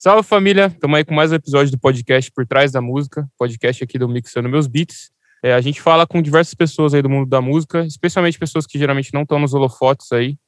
Salve 0.00 0.22
família, 0.22 0.66
estamos 0.66 0.96
aí 0.96 1.04
com 1.04 1.12
mais 1.12 1.32
um 1.32 1.34
episódio 1.34 1.72
do 1.72 1.78
podcast 1.80 2.30
Por 2.30 2.46
Trás 2.46 2.70
da 2.70 2.80
Música, 2.80 3.28
podcast 3.36 3.82
aqui 3.82 3.98
do 3.98 4.08
Mixando 4.08 4.48
Meus 4.48 4.68
Beats. 4.68 5.10
É, 5.42 5.52
a 5.52 5.60
gente 5.60 5.82
fala 5.82 6.06
com 6.06 6.22
diversas 6.22 6.54
pessoas 6.54 6.94
aí 6.94 7.02
do 7.02 7.10
mundo 7.10 7.28
da 7.28 7.40
música, 7.40 7.84
especialmente 7.84 8.38
pessoas 8.38 8.64
que 8.64 8.78
geralmente 8.78 9.12
não 9.12 9.22
estão 9.22 9.40
nos 9.40 9.54
holofotes 9.54 10.12
aí 10.12 10.38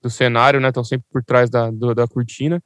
do 0.00 0.08
cenário, 0.08 0.60
né? 0.60 0.68
Estão 0.68 0.84
sempre 0.84 1.04
por 1.10 1.20
trás 1.24 1.50
da, 1.50 1.68
do, 1.68 1.92
da 1.96 2.06
cortina. 2.06 2.62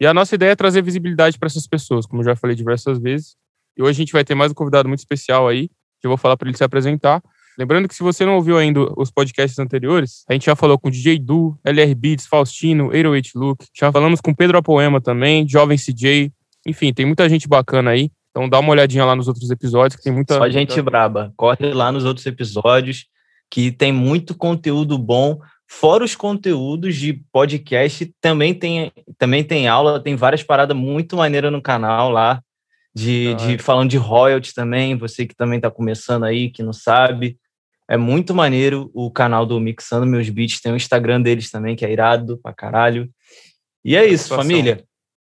E 0.00 0.04
a 0.04 0.12
nossa 0.12 0.34
ideia 0.34 0.50
é 0.50 0.56
trazer 0.56 0.82
visibilidade 0.82 1.38
para 1.38 1.46
essas 1.46 1.68
pessoas, 1.68 2.06
como 2.06 2.22
eu 2.22 2.24
já 2.24 2.34
falei 2.34 2.56
diversas 2.56 2.98
vezes. 2.98 3.36
E 3.76 3.82
hoje 3.82 3.90
a 3.90 4.02
gente 4.02 4.12
vai 4.12 4.24
ter 4.24 4.34
mais 4.34 4.50
um 4.50 4.54
convidado 4.54 4.88
muito 4.88 4.98
especial 4.98 5.46
aí, 5.46 5.68
que 6.00 6.08
eu 6.08 6.10
vou 6.10 6.18
falar 6.18 6.36
para 6.36 6.48
ele 6.48 6.56
se 6.56 6.64
apresentar. 6.64 7.22
Lembrando 7.58 7.88
que 7.88 7.94
se 7.94 8.04
você 8.04 8.24
não 8.24 8.36
ouviu 8.36 8.56
ainda 8.56 8.80
os 8.96 9.10
podcasts 9.10 9.58
anteriores, 9.58 10.24
a 10.28 10.32
gente 10.32 10.46
já 10.46 10.54
falou 10.54 10.78
com 10.78 10.88
DJ 10.88 11.18
Du, 11.18 11.58
LR 11.64 11.92
Beats, 11.92 12.24
Faustino, 12.24 12.86
808 12.90 13.30
Look, 13.34 13.66
já 13.76 13.90
falamos 13.90 14.20
com 14.20 14.32
Pedro 14.32 14.58
Apoema 14.58 15.00
também, 15.00 15.48
Jovem 15.48 15.76
CJ, 15.76 16.32
enfim, 16.64 16.92
tem 16.92 17.04
muita 17.04 17.28
gente 17.28 17.48
bacana 17.48 17.90
aí. 17.90 18.10
Então 18.30 18.48
dá 18.48 18.60
uma 18.60 18.70
olhadinha 18.70 19.04
lá 19.04 19.16
nos 19.16 19.26
outros 19.26 19.50
episódios, 19.50 19.96
que 19.96 20.04
tem 20.04 20.12
muita. 20.12 20.34
Só 20.34 20.48
gente 20.48 20.68
muita... 20.68 20.82
braba. 20.82 21.32
Corre 21.36 21.72
lá 21.72 21.90
nos 21.90 22.04
outros 22.04 22.24
episódios, 22.26 23.06
que 23.50 23.72
tem 23.72 23.90
muito 23.90 24.36
conteúdo 24.36 24.96
bom. 24.96 25.40
Fora 25.66 26.04
os 26.04 26.14
conteúdos 26.14 26.94
de 26.94 27.20
podcast, 27.32 28.14
também 28.20 28.54
tem, 28.54 28.92
também 29.18 29.42
tem 29.42 29.66
aula, 29.66 30.00
tem 30.00 30.14
várias 30.14 30.42
paradas 30.44 30.76
muito 30.76 31.16
maneiras 31.16 31.50
no 31.50 31.60
canal 31.60 32.10
lá, 32.10 32.40
de, 32.94 33.32
ah, 33.32 33.34
de 33.34 33.58
falando 33.58 33.90
de 33.90 33.98
royalties 33.98 34.54
também, 34.54 34.96
você 34.96 35.26
que 35.26 35.34
também 35.34 35.58
está 35.58 35.70
começando 35.70 36.24
aí, 36.24 36.50
que 36.50 36.62
não 36.62 36.72
sabe. 36.72 37.36
É 37.88 37.96
muito 37.96 38.34
maneiro 38.34 38.90
o 38.92 39.10
canal 39.10 39.46
do 39.46 39.58
Mixando 39.58 40.04
Meus 40.04 40.28
Beats, 40.28 40.60
tem 40.60 40.72
o 40.72 40.76
Instagram 40.76 41.22
deles 41.22 41.50
também, 41.50 41.74
que 41.74 41.84
é 41.84 41.90
irado 41.90 42.38
pra 42.38 42.52
caralho. 42.52 43.08
E 43.84 43.96
é 43.96 44.06
isso, 44.06 44.34
família. 44.34 44.84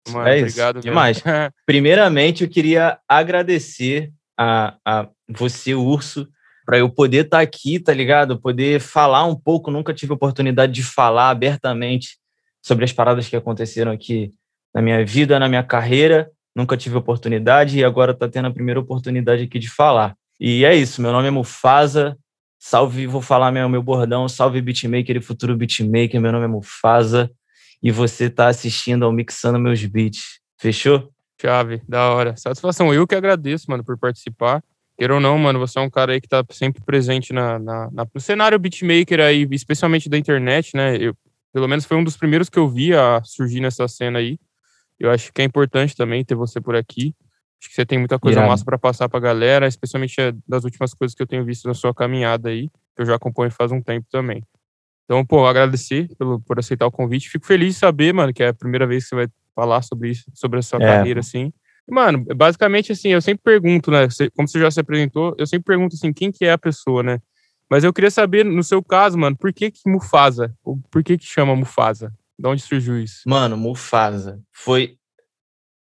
Mano, 0.07 0.27
é 0.27 0.39
obrigado 0.39 0.77
isso. 0.77 0.87
demais. 0.87 1.21
Primeiramente, 1.65 2.43
eu 2.43 2.49
queria 2.49 2.97
agradecer 3.09 4.11
a, 4.37 4.75
a 4.85 5.09
você, 5.27 5.73
Urso, 5.73 6.27
para 6.65 6.77
eu 6.77 6.89
poder 6.89 7.25
estar 7.25 7.37
tá 7.37 7.43
aqui, 7.43 7.79
tá 7.79 7.93
ligado? 7.93 8.39
Poder 8.39 8.79
falar 8.79 9.25
um 9.25 9.35
pouco. 9.35 9.69
Nunca 9.69 9.93
tive 9.93 10.13
oportunidade 10.13 10.71
de 10.71 10.83
falar 10.83 11.29
abertamente 11.29 12.17
sobre 12.61 12.85
as 12.85 12.93
paradas 12.93 13.27
que 13.27 13.35
aconteceram 13.35 13.91
aqui 13.91 14.33
na 14.73 14.81
minha 14.81 15.05
vida, 15.05 15.37
na 15.39 15.49
minha 15.49 15.63
carreira. 15.63 16.31
Nunca 16.55 16.77
tive 16.77 16.95
oportunidade 16.95 17.77
e 17.77 17.83
agora 17.83 18.13
tá 18.13 18.29
tendo 18.29 18.47
a 18.47 18.53
primeira 18.53 18.79
oportunidade 18.79 19.43
aqui 19.43 19.59
de 19.59 19.69
falar. 19.69 20.15
E 20.39 20.65
é 20.65 20.73
isso. 20.73 21.01
Meu 21.01 21.11
nome 21.11 21.27
é 21.27 21.31
Mufasa. 21.31 22.17
Salve, 22.57 23.05
vou 23.07 23.21
falar 23.21 23.51
meu, 23.51 23.67
meu 23.69 23.83
bordão, 23.83 24.27
salve 24.27 24.61
beatmaker 24.61 25.17
e 25.17 25.21
futuro 25.21 25.55
beatmaker, 25.55 26.19
meu 26.19 26.31
nome 26.31 26.45
é 26.45 26.47
Mufasa 26.47 27.29
e 27.81 27.91
você 27.91 28.25
está 28.25 28.47
assistindo 28.47 29.05
ao 29.05 29.11
Mixando 29.11 29.59
Meus 29.59 29.83
Beats. 29.85 30.39
Fechou? 30.59 31.11
Chave, 31.39 31.81
da 31.87 32.11
hora. 32.11 32.35
Satisfação, 32.37 32.93
eu 32.93 33.05
que 33.05 33.13
agradeço, 33.13 33.69
mano, 33.69 33.83
por 33.83 33.97
participar. 33.97 34.63
Queira 34.97 35.13
ou 35.13 35.19
não, 35.19 35.37
mano, 35.37 35.59
você 35.59 35.77
é 35.77 35.81
um 35.81 35.89
cara 35.89 36.13
aí 36.13 36.21
que 36.21 36.27
tá 36.27 36.43
sempre 36.51 36.81
presente 36.83 37.33
na, 37.33 37.59
na, 37.59 37.91
na, 37.91 38.07
no 38.13 38.21
cenário 38.21 38.57
beatmaker 38.57 39.19
aí, 39.19 39.45
especialmente 39.51 40.07
da 40.07 40.17
internet, 40.17 40.75
né? 40.75 40.95
Eu, 40.95 41.15
pelo 41.53 41.67
menos 41.67 41.85
foi 41.85 41.97
um 41.97 42.03
dos 42.03 42.15
primeiros 42.15 42.49
que 42.49 42.57
eu 42.57 42.67
vi 42.67 42.93
a 42.93 43.21
surgir 43.23 43.59
nessa 43.59 43.87
cena 43.87 44.19
aí. 44.19 44.39
Eu 44.97 45.11
acho 45.11 45.31
que 45.33 45.41
é 45.41 45.45
importante 45.45 45.95
também 45.95 46.23
ter 46.23 46.35
você 46.35 46.61
por 46.61 46.75
aqui. 46.75 47.13
Acho 47.61 47.69
que 47.69 47.75
você 47.75 47.85
tem 47.85 47.97
muita 47.97 48.19
coisa 48.19 48.39
Irado. 48.39 48.51
massa 48.51 48.65
para 48.65 48.77
passar 48.77 49.09
para 49.09 49.17
a 49.17 49.21
galera, 49.21 49.67
especialmente 49.67 50.19
é, 50.19 50.33
das 50.47 50.63
últimas 50.63 50.93
coisas 50.93 51.15
que 51.15 51.21
eu 51.21 51.27
tenho 51.27 51.43
visto 51.43 51.67
na 51.67 51.73
sua 51.73 51.93
caminhada 51.93 52.49
aí, 52.49 52.69
que 52.95 53.01
eu 53.01 53.05
já 53.05 53.15
acompanho 53.15 53.51
faz 53.51 53.71
um 53.71 53.81
tempo 53.81 54.07
também. 54.11 54.43
Então, 55.05 55.23
pô, 55.25 55.45
agradecer 55.45 56.09
pelo, 56.17 56.39
por 56.41 56.59
aceitar 56.59 56.85
o 56.85 56.91
convite. 56.91 57.29
Fico 57.29 57.45
feliz 57.45 57.75
de 57.75 57.79
saber, 57.79 58.13
mano, 58.13 58.33
que 58.33 58.43
é 58.43 58.49
a 58.49 58.53
primeira 58.53 58.87
vez 58.87 59.03
que 59.03 59.09
você 59.09 59.15
vai 59.15 59.27
falar 59.55 59.81
sobre 59.81 60.09
isso, 60.09 60.25
sobre 60.33 60.59
a 60.59 60.61
sua 60.61 60.79
é. 60.81 60.85
carreira, 60.85 61.19
assim. 61.19 61.53
Mano, 61.89 62.25
basicamente, 62.35 62.91
assim, 62.91 63.09
eu 63.09 63.21
sempre 63.21 63.43
pergunto, 63.43 63.91
né? 63.91 64.07
Como 64.35 64.47
você 64.47 64.59
já 64.59 64.71
se 64.71 64.79
apresentou, 64.79 65.35
eu 65.37 65.45
sempre 65.45 65.65
pergunto, 65.65 65.95
assim, 65.95 66.11
quem 66.11 66.31
que 66.31 66.45
é 66.45 66.51
a 66.51 66.57
pessoa, 66.57 67.03
né? 67.03 67.19
Mas 67.69 67.83
eu 67.83 67.93
queria 67.93 68.11
saber, 68.11 68.43
no 68.43 68.63
seu 68.63 68.81
caso, 68.83 69.17
mano, 69.17 69.35
por 69.37 69.53
que 69.53 69.71
que 69.71 69.87
Mufasa? 69.87 70.53
Por 70.91 71.03
que 71.03 71.17
que 71.17 71.25
chama 71.25 71.55
Mufasa? 71.55 72.11
De 72.37 72.47
onde 72.47 72.61
surgiu 72.61 72.99
isso? 72.99 73.21
Mano, 73.27 73.55
Mufasa 73.55 74.39
foi 74.51 74.97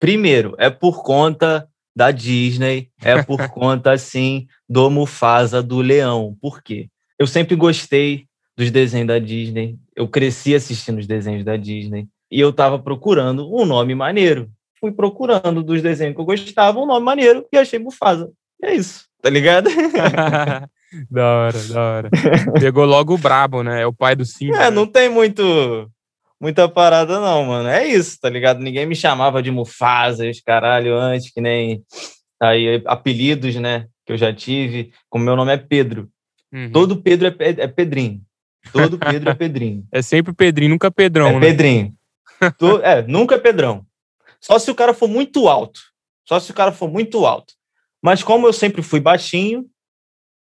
Primeiro, 0.06 0.54
é 0.56 0.70
por 0.70 1.02
conta 1.02 1.66
da 1.94 2.12
Disney, 2.12 2.90
é 3.02 3.20
por 3.24 3.38
conta, 3.50 3.90
assim, 3.90 4.46
do 4.68 4.88
Mufasa, 4.88 5.60
do 5.60 5.80
leão. 5.80 6.36
Por 6.40 6.62
quê? 6.62 6.86
Eu 7.18 7.26
sempre 7.26 7.56
gostei 7.56 8.24
dos 8.56 8.70
desenhos 8.70 9.08
da 9.08 9.18
Disney, 9.18 9.74
eu 9.96 10.06
cresci 10.06 10.54
assistindo 10.54 10.98
os 10.98 11.08
desenhos 11.08 11.44
da 11.44 11.56
Disney, 11.56 12.06
e 12.30 12.38
eu 12.38 12.52
tava 12.52 12.78
procurando 12.78 13.52
um 13.52 13.64
nome 13.64 13.96
maneiro. 13.96 14.48
Fui 14.78 14.92
procurando 14.92 15.60
dos 15.60 15.82
desenhos 15.82 16.14
que 16.14 16.20
eu 16.20 16.24
gostava 16.24 16.78
um 16.78 16.86
nome 16.86 17.04
maneiro 17.04 17.44
e 17.52 17.58
achei 17.58 17.80
Mufasa. 17.80 18.30
E 18.62 18.66
é 18.66 18.76
isso, 18.76 19.06
tá 19.20 19.28
ligado? 19.28 19.68
da 21.10 21.26
hora, 21.26 21.64
da 21.64 21.80
hora. 21.82 22.10
Pegou 22.60 22.84
logo 22.84 23.14
o 23.14 23.18
brabo, 23.18 23.64
né? 23.64 23.82
É 23.82 23.86
o 23.86 23.92
pai 23.92 24.14
do 24.14 24.24
Simba. 24.24 24.54
É, 24.54 24.58
né? 24.60 24.70
não 24.70 24.86
tem 24.86 25.08
muito 25.08 25.90
muita 26.40 26.68
parada, 26.68 27.20
não, 27.20 27.44
mano. 27.44 27.68
É 27.68 27.86
isso, 27.86 28.18
tá 28.20 28.28
ligado? 28.28 28.60
Ninguém 28.60 28.86
me 28.86 28.94
chamava 28.94 29.42
de 29.42 29.50
Mufasa, 29.50 30.28
os 30.28 30.40
caralho, 30.40 30.96
antes, 30.96 31.32
que 31.32 31.40
nem 31.40 31.82
aí, 32.40 32.82
apelidos, 32.86 33.54
né? 33.56 33.86
Que 34.04 34.12
eu 34.12 34.18
já 34.18 34.32
tive. 34.32 34.92
Como 35.08 35.24
meu 35.24 35.36
nome 35.36 35.52
é 35.52 35.56
Pedro. 35.56 36.08
Uhum. 36.52 36.70
Todo 36.70 37.02
Pedro 37.02 37.28
é, 37.28 37.34
é, 37.38 37.66
Pedrinho. 37.66 38.22
Todo 38.72 38.98
Pedro 38.98 39.30
é 39.30 39.34
Pedrinho. 39.34 39.86
É 39.92 40.02
sempre 40.02 40.32
Pedrinho, 40.32 40.70
nunca 40.70 40.90
Pedrão, 40.90 41.28
é 41.28 41.32
né? 41.34 41.40
Pedrinho. 41.40 41.94
é, 42.82 43.02
nunca 43.02 43.34
é 43.34 43.38
Pedrão. 43.38 43.86
Só 44.40 44.58
se 44.58 44.70
o 44.70 44.74
cara 44.74 44.94
for 44.94 45.08
muito 45.08 45.48
alto. 45.48 45.80
Só 46.26 46.38
se 46.40 46.50
o 46.50 46.54
cara 46.54 46.72
for 46.72 46.90
muito 46.90 47.24
alto. 47.24 47.54
Mas 48.02 48.22
como 48.22 48.46
eu 48.46 48.52
sempre 48.52 48.82
fui 48.82 49.00
baixinho, 49.00 49.66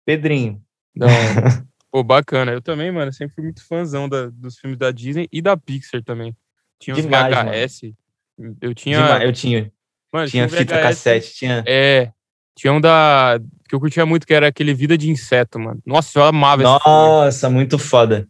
Pedrinho. 0.05 0.61
Não. 0.95 1.07
Pô, 1.91 2.03
bacana. 2.03 2.53
Eu 2.53 2.61
também, 2.61 2.89
mano, 2.89 3.11
sempre 3.11 3.35
fui 3.35 3.43
muito 3.43 3.65
fãzão 3.67 4.07
da, 4.07 4.27
dos 4.27 4.57
filmes 4.57 4.79
da 4.79 4.91
Disney 4.91 5.27
e 5.31 5.41
da 5.41 5.57
Pixar 5.57 6.01
também. 6.01 6.35
Tinha 6.79 6.95
os 6.95 7.01
Demais, 7.01 7.35
VHS. 7.35 7.93
Mano. 8.37 8.57
Eu 8.61 8.73
tinha. 8.73 8.97
Demais, 8.97 9.23
eu 9.23 9.33
tinha. 9.33 9.71
Mano, 10.11 10.27
tinha, 10.27 10.47
tinha 10.47 10.59
fita 10.59 10.81
cassete, 10.81 11.33
tinha. 11.33 11.63
É. 11.67 12.11
Tinha 12.55 12.73
um 12.73 12.81
da. 12.81 13.39
que 13.67 13.75
eu 13.75 13.79
curtia 13.79 14.05
muito, 14.05 14.25
que 14.25 14.33
era 14.33 14.47
aquele 14.47 14.73
Vida 14.73 14.97
de 14.97 15.09
Inseto, 15.09 15.59
mano. 15.59 15.81
Nossa, 15.85 16.19
eu 16.19 16.23
amava 16.23 16.63
esse 16.63 16.71
Nossa, 16.71 17.49
muito 17.49 17.77
foda. 17.77 18.27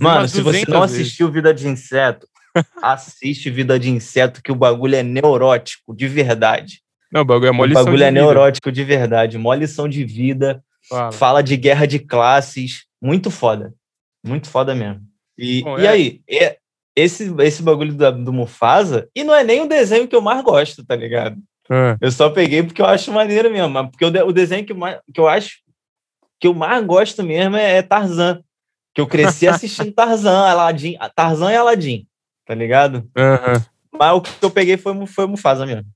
Mano, 0.00 0.28
se 0.28 0.40
você 0.40 0.64
não 0.68 0.80
vezes. 0.80 0.96
assistiu 0.96 1.30
Vida 1.30 1.52
de 1.52 1.68
Inseto, 1.68 2.26
assiste 2.82 3.50
Vida 3.50 3.78
de 3.78 3.90
Inseto, 3.90 4.42
que 4.42 4.52
o 4.52 4.54
bagulho 4.54 4.96
é 4.96 5.02
neurótico, 5.02 5.94
de 5.94 6.08
verdade. 6.08 6.80
Não, 7.12 7.22
o 7.22 7.24
bagulho 7.24 7.48
é 7.48 7.52
mó 7.52 7.64
O 7.64 7.68
bagulho 7.68 8.02
é 8.02 8.10
neurótico 8.10 8.72
de 8.72 8.82
verdade, 8.84 9.38
mó 9.38 9.54
lição 9.54 9.88
de 9.88 10.04
vida. 10.04 10.62
Fala. 10.86 11.12
fala 11.12 11.42
de 11.42 11.56
guerra 11.56 11.86
de 11.86 11.98
classes, 11.98 12.84
muito 13.04 13.30
foda. 13.30 13.74
Muito 14.24 14.48
foda 14.48 14.74
mesmo. 14.74 15.02
E, 15.36 15.62
Bom, 15.62 15.78
e 15.78 15.84
é... 15.84 15.88
aí, 15.88 16.22
é, 16.28 16.58
esse, 16.96 17.34
esse 17.40 17.62
bagulho 17.62 17.92
do, 17.92 18.24
do 18.24 18.32
Mufasa, 18.32 19.08
e 19.14 19.22
não 19.22 19.34
é 19.34 19.44
nem 19.44 19.60
o 19.60 19.68
desenho 19.68 20.08
que 20.08 20.16
eu 20.16 20.22
mais 20.22 20.42
gosto, 20.42 20.84
tá 20.84 20.96
ligado? 20.96 21.36
É. 21.70 21.96
Eu 22.00 22.10
só 22.10 22.30
peguei 22.30 22.62
porque 22.62 22.80
eu 22.80 22.86
acho 22.86 23.12
maneiro 23.12 23.50
mesmo. 23.50 23.90
Porque 23.90 24.04
o, 24.04 24.26
o 24.26 24.32
desenho 24.32 24.64
que, 24.64 24.72
mais, 24.72 24.98
que 25.12 25.20
eu 25.20 25.28
acho 25.28 25.58
que 26.40 26.46
eu 26.46 26.54
mais 26.54 26.84
gosto 26.84 27.22
mesmo 27.22 27.56
é, 27.56 27.78
é 27.78 27.82
Tarzan. 27.82 28.42
Que 28.94 29.00
eu 29.00 29.06
cresci 29.06 29.46
assistindo 29.48 29.92
Tarzan, 29.92 30.46
Aladdin, 30.46 30.96
Tarzan 31.14 31.52
e 31.52 31.56
Aladdin, 31.56 32.06
tá 32.46 32.54
ligado? 32.54 32.98
Uhum. 33.16 33.98
Mas 33.98 34.12
o 34.12 34.20
que 34.20 34.30
eu 34.44 34.50
peguei 34.50 34.76
foi, 34.76 35.06
foi 35.06 35.26
Mufasa 35.26 35.66
mesmo. 35.66 35.86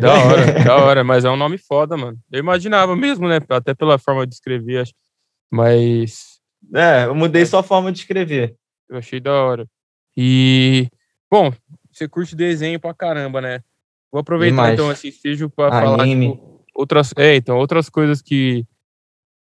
Da 0.00 0.14
hora, 0.14 0.64
da 0.64 0.76
hora, 0.82 1.04
mas 1.04 1.24
é 1.24 1.30
um 1.30 1.36
nome 1.36 1.56
foda, 1.58 1.96
mano. 1.96 2.18
Eu 2.32 2.40
imaginava 2.40 2.96
mesmo, 2.96 3.28
né? 3.28 3.38
Até 3.48 3.74
pela 3.74 3.98
forma 3.98 4.26
de 4.26 4.34
escrever, 4.34 4.78
acho. 4.78 4.92
Mas. 5.50 6.40
É, 6.74 7.04
eu 7.04 7.14
mudei 7.14 7.42
é. 7.42 7.46
só 7.46 7.58
a 7.58 7.62
forma 7.62 7.90
de 7.90 7.98
escrever. 7.98 8.56
Eu 8.88 8.98
achei 8.98 9.18
da 9.20 9.32
hora. 9.32 9.66
E. 10.16 10.88
Bom, 11.30 11.52
você 11.90 12.08
curte 12.08 12.36
desenho 12.36 12.78
pra 12.78 12.94
caramba, 12.94 13.40
né? 13.40 13.60
Vou 14.10 14.20
aproveitar 14.20 14.54
Demais. 14.54 14.74
então 14.74 14.90
assim, 14.90 15.10
seja 15.10 15.48
pra 15.48 15.70
falar 15.70 16.04
tipo, 16.06 16.64
outras. 16.74 17.12
É, 17.16 17.36
então, 17.36 17.58
outras 17.58 17.88
coisas 17.88 18.22
que. 18.22 18.64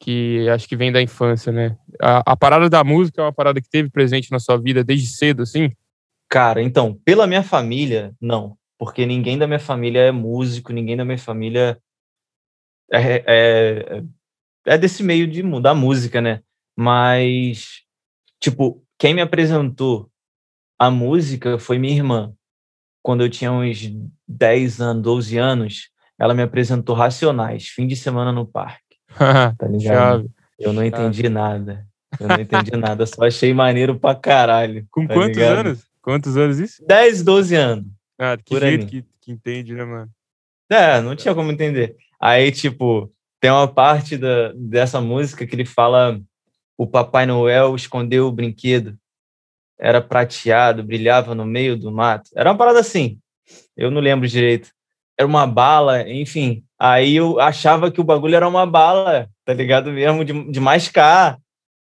Que 0.03 0.50
acho 0.50 0.68
que 0.68 0.75
vem 0.75 0.92
da 0.92 1.00
infância, 1.00 1.51
né? 1.51 1.77
A, 2.01 2.31
a 2.31 2.36
parada 2.36 2.68
da 2.68 2.83
música 2.83 3.21
é 3.21 3.25
uma 3.25 3.31
parada 3.33 3.62
que 3.62 3.69
teve 3.69 3.88
presente 3.88 4.31
na 4.31 4.39
sua 4.39 4.57
vida 4.57 4.83
desde 4.83 5.06
cedo, 5.06 5.44
assim? 5.44 5.71
Cara, 6.27 6.59
então, 6.59 7.00
pela 7.06 7.27
minha 7.27 7.44
família, 7.44 8.12
não. 8.19 8.57
Porque 8.80 9.06
ninguém 9.06 9.38
da 9.38 9.45
minha 9.45 9.59
família 9.59 10.00
é 10.00 10.12
músico, 10.12 10.74
ninguém 10.74 10.97
da 10.97 11.06
minha 11.06 11.19
família 11.19 11.77
é, 12.92 13.24
é, 13.27 14.04
é 14.66 14.78
desse 14.78 15.04
meio 15.04 15.28
de 15.28 15.42
da 15.60 15.74
música, 15.74 16.22
né? 16.22 16.42
Mas, 16.75 17.81
tipo, 18.40 18.84
quem 18.98 19.13
me 19.13 19.22
apresentou 19.22 20.10
a 20.80 20.90
música 20.90 21.60
foi 21.60 21.78
minha 21.78 21.96
irmã. 21.96 22.34
Quando 23.04 23.24
eu 23.24 23.30
tinha 23.30 23.52
uns 23.52 23.92
10 24.28 24.81
anos, 24.81 25.04
12 25.04 25.38
anos, 25.38 25.90
ela 26.19 26.34
me 26.34 26.44
apresentou 26.44 26.96
Racionais, 26.96 27.68
fim 27.68 27.88
de 27.88 27.96
semana 27.96 28.31
no 28.31 28.46
parque. 28.46 28.98
tá 29.58 29.68
ligado? 29.68 30.30
Eu 30.60 30.72
não 30.74 30.84
entendi 30.84 31.28
nada. 31.30 31.86
Eu 32.19 32.28
não 32.28 32.40
entendi 32.40 32.72
nada, 32.75 33.06
só 33.06 33.25
achei 33.25 33.54
maneiro 33.54 34.00
pra 34.00 34.14
caralho. 34.16 34.86
Com 34.92 35.07
tá 35.07 35.14
quantos 35.14 35.38
ligado? 35.38 35.60
anos? 35.60 35.86
Quantos 36.02 36.38
anos 36.38 36.60
isso? 36.60 36.86
10, 36.88 37.24
12 37.24 37.56
anos. 37.56 37.86
Ah, 38.19 38.38
que 38.38 38.60
jeito 38.60 38.86
que, 38.86 39.06
que 39.19 39.31
entende, 39.31 39.74
né, 39.74 39.84
mano? 39.84 40.10
É, 40.69 41.02
não 41.02 41.16
tinha 41.16 41.34
como 41.34 41.52
entender. 41.52 41.96
Aí, 42.19 42.52
tipo, 42.52 43.12
tem 43.42 43.50
uma 43.50 43.68
parte 43.68 44.18
da, 44.18 44.54
dessa 44.56 45.02
música 45.02 45.46
que 45.46 45.56
ele 45.56 45.66
fala: 45.66 46.22
o 46.78 46.88
Papai 46.88 47.26
Noel 47.26 47.76
escondeu 47.76 48.28
o 48.28 48.32
brinquedo, 48.32 48.96
era 49.80 50.00
prateado, 50.00 50.84
brilhava 50.84 51.34
no 51.34 51.44
meio 51.44 51.76
do 51.76 51.92
mato. 51.92 52.30
Era 52.36 52.52
uma 52.52 52.58
parada 52.58 52.80
assim, 52.80 53.18
eu 53.76 53.90
não 53.90 54.00
lembro 54.00 54.28
direito. 54.28 54.70
Era 55.18 55.28
uma 55.28 55.46
bala, 55.46 56.08
enfim. 56.10 56.64
Aí 56.80 57.16
eu 57.16 57.40
achava 57.40 57.92
que 57.92 58.00
o 58.00 58.04
bagulho 58.04 58.36
era 58.36 58.48
uma 58.48 58.66
bala, 58.66 59.28
tá 59.44 59.54
ligado 59.54 59.92
mesmo? 59.92 60.24
De, 60.24 60.52
de 60.52 60.60
mascar. 60.60 61.38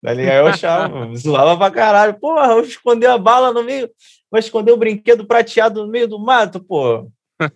Tá 0.03 0.13
ligado? 0.13 0.35
Eu 0.35 0.47
achava, 0.49 1.15
zoava 1.17 1.57
pra 1.57 1.71
caralho. 1.71 2.15
Porra, 2.15 2.49
eu 2.49 2.61
esconder 2.63 3.07
a 3.07 3.17
bala 3.17 3.53
no 3.53 3.63
meio, 3.63 3.89
vai 4.31 4.41
esconder 4.41 4.73
o 4.73 4.77
brinquedo 4.77 5.25
prateado 5.25 5.87
no 5.87 5.91
meio 5.91 6.09
do 6.09 6.19
mato, 6.19 6.61
pô. 6.61 7.09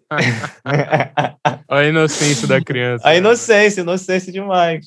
A 1.69 1.85
inocência 1.85 2.49
da 2.49 2.61
criança. 2.61 3.06
A 3.06 3.11
né, 3.11 3.19
inocência, 3.19 3.82
inocência 3.82 4.32
demais. 4.32 4.87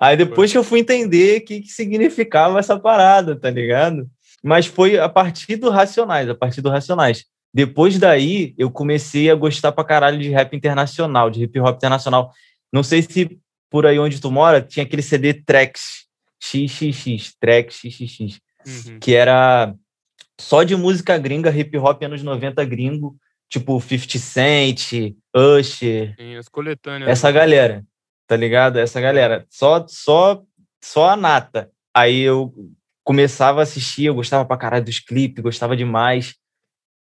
Aí 0.00 0.16
depois 0.16 0.50
que 0.50 0.58
eu 0.58 0.64
fui 0.64 0.80
entender 0.80 1.38
o 1.38 1.44
que, 1.44 1.60
que 1.60 1.68
significava 1.68 2.58
essa 2.58 2.78
parada, 2.78 3.34
tá 3.38 3.50
ligado? 3.50 4.08
Mas 4.42 4.66
foi 4.66 4.98
a 4.98 5.08
partir 5.08 5.56
do 5.56 5.70
Racionais, 5.70 6.28
a 6.28 6.34
partir 6.34 6.60
do 6.60 6.70
Racionais. 6.70 7.24
Depois 7.52 7.98
daí, 7.98 8.54
eu 8.56 8.70
comecei 8.70 9.30
a 9.30 9.34
gostar 9.34 9.72
pra 9.72 9.84
caralho 9.84 10.18
de 10.18 10.28
rap 10.30 10.54
internacional, 10.54 11.30
de 11.30 11.42
hip 11.42 11.58
hop 11.60 11.76
internacional. 11.76 12.32
Não 12.72 12.82
sei 12.82 13.02
se 13.02 13.38
por 13.70 13.86
aí 13.86 13.98
onde 13.98 14.20
tu 14.20 14.30
mora 14.30 14.60
tinha 14.60 14.84
aquele 14.84 15.02
CD 15.02 15.34
Tracks 15.34 16.06
XXX, 16.42 17.34
Tracks 17.40 17.80
XXX? 17.80 18.40
Uhum. 18.66 18.98
que 18.98 19.14
era 19.14 19.74
só 20.38 20.62
de 20.62 20.76
música 20.76 21.16
gringa, 21.16 21.50
hip 21.56 21.76
hop 21.78 22.02
anos 22.02 22.22
90 22.22 22.64
gringo, 22.64 23.16
tipo 23.48 23.80
50 23.80 24.18
Cent, 24.18 25.14
Usher, 25.34 26.14
Sim, 26.18 26.36
as 26.36 26.48
coletâneas. 26.48 27.10
essa 27.10 27.28
né? 27.28 27.32
galera, 27.32 27.86
tá 28.26 28.36
ligado? 28.36 28.78
Essa 28.78 29.00
galera. 29.00 29.46
Só, 29.48 29.86
só, 29.88 30.42
só 30.82 31.10
a 31.10 31.16
nata. 31.16 31.70
Aí 31.94 32.20
eu 32.20 32.52
começava 33.02 33.60
a 33.60 33.62
assistir, 33.62 34.04
eu 34.04 34.14
gostava 34.14 34.44
pra 34.44 34.56
caralho 34.56 34.84
dos 34.84 34.98
clipes, 35.00 35.42
gostava 35.42 35.76
demais. 35.76 36.36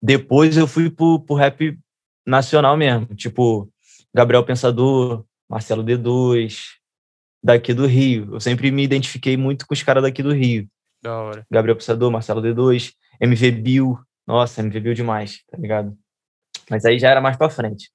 Depois 0.01 0.57
eu 0.57 0.67
fui 0.67 0.89
pro, 0.89 1.19
pro 1.19 1.35
rap 1.35 1.77
nacional 2.25 2.75
mesmo, 2.75 3.05
tipo 3.15 3.71
Gabriel 4.13 4.43
Pensador, 4.43 5.23
Marcelo 5.47 5.83
D2, 5.83 6.81
daqui 7.43 7.73
do 7.73 7.85
Rio. 7.85 8.33
Eu 8.33 8.39
sempre 8.39 8.71
me 8.71 8.83
identifiquei 8.83 9.37
muito 9.37 9.65
com 9.67 9.73
os 9.73 9.83
caras 9.83 10.03
daqui 10.03 10.23
do 10.23 10.33
Rio. 10.33 10.67
Da 11.01 11.17
hora. 11.17 11.45
Gabriel 11.51 11.75
Pensador, 11.75 12.11
Marcelo 12.11 12.41
D2, 12.41 12.93
MV 13.19 13.51
Bill. 13.51 13.99
Nossa, 14.25 14.61
MV 14.61 14.79
Bill 14.79 14.93
demais, 14.93 15.43
tá 15.49 15.57
ligado? 15.57 15.95
Mas 16.71 16.85
aí 16.85 16.97
já 16.97 17.09
era 17.09 17.19
mais 17.19 17.35
pra 17.35 17.49
frente. 17.49 17.91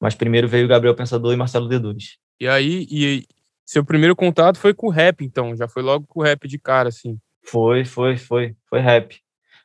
Mas 0.00 0.16
primeiro 0.16 0.48
veio 0.48 0.66
Gabriel 0.66 0.96
Pensador 0.96 1.32
e 1.32 1.36
Marcelo 1.36 1.68
D2. 1.68 2.16
E 2.40 2.48
aí, 2.48 2.88
e 2.90 3.24
seu 3.64 3.84
primeiro 3.84 4.16
contato 4.16 4.58
foi 4.58 4.74
com 4.74 4.88
o 4.88 4.90
rap, 4.90 5.24
então. 5.24 5.56
Já 5.56 5.68
foi 5.68 5.84
logo 5.84 6.04
com 6.08 6.18
o 6.18 6.22
rap 6.24 6.48
de 6.48 6.58
cara, 6.58 6.88
assim. 6.88 7.16
Foi, 7.44 7.84
foi, 7.84 8.16
foi. 8.16 8.56
Foi 8.68 8.80
rap. 8.80 9.20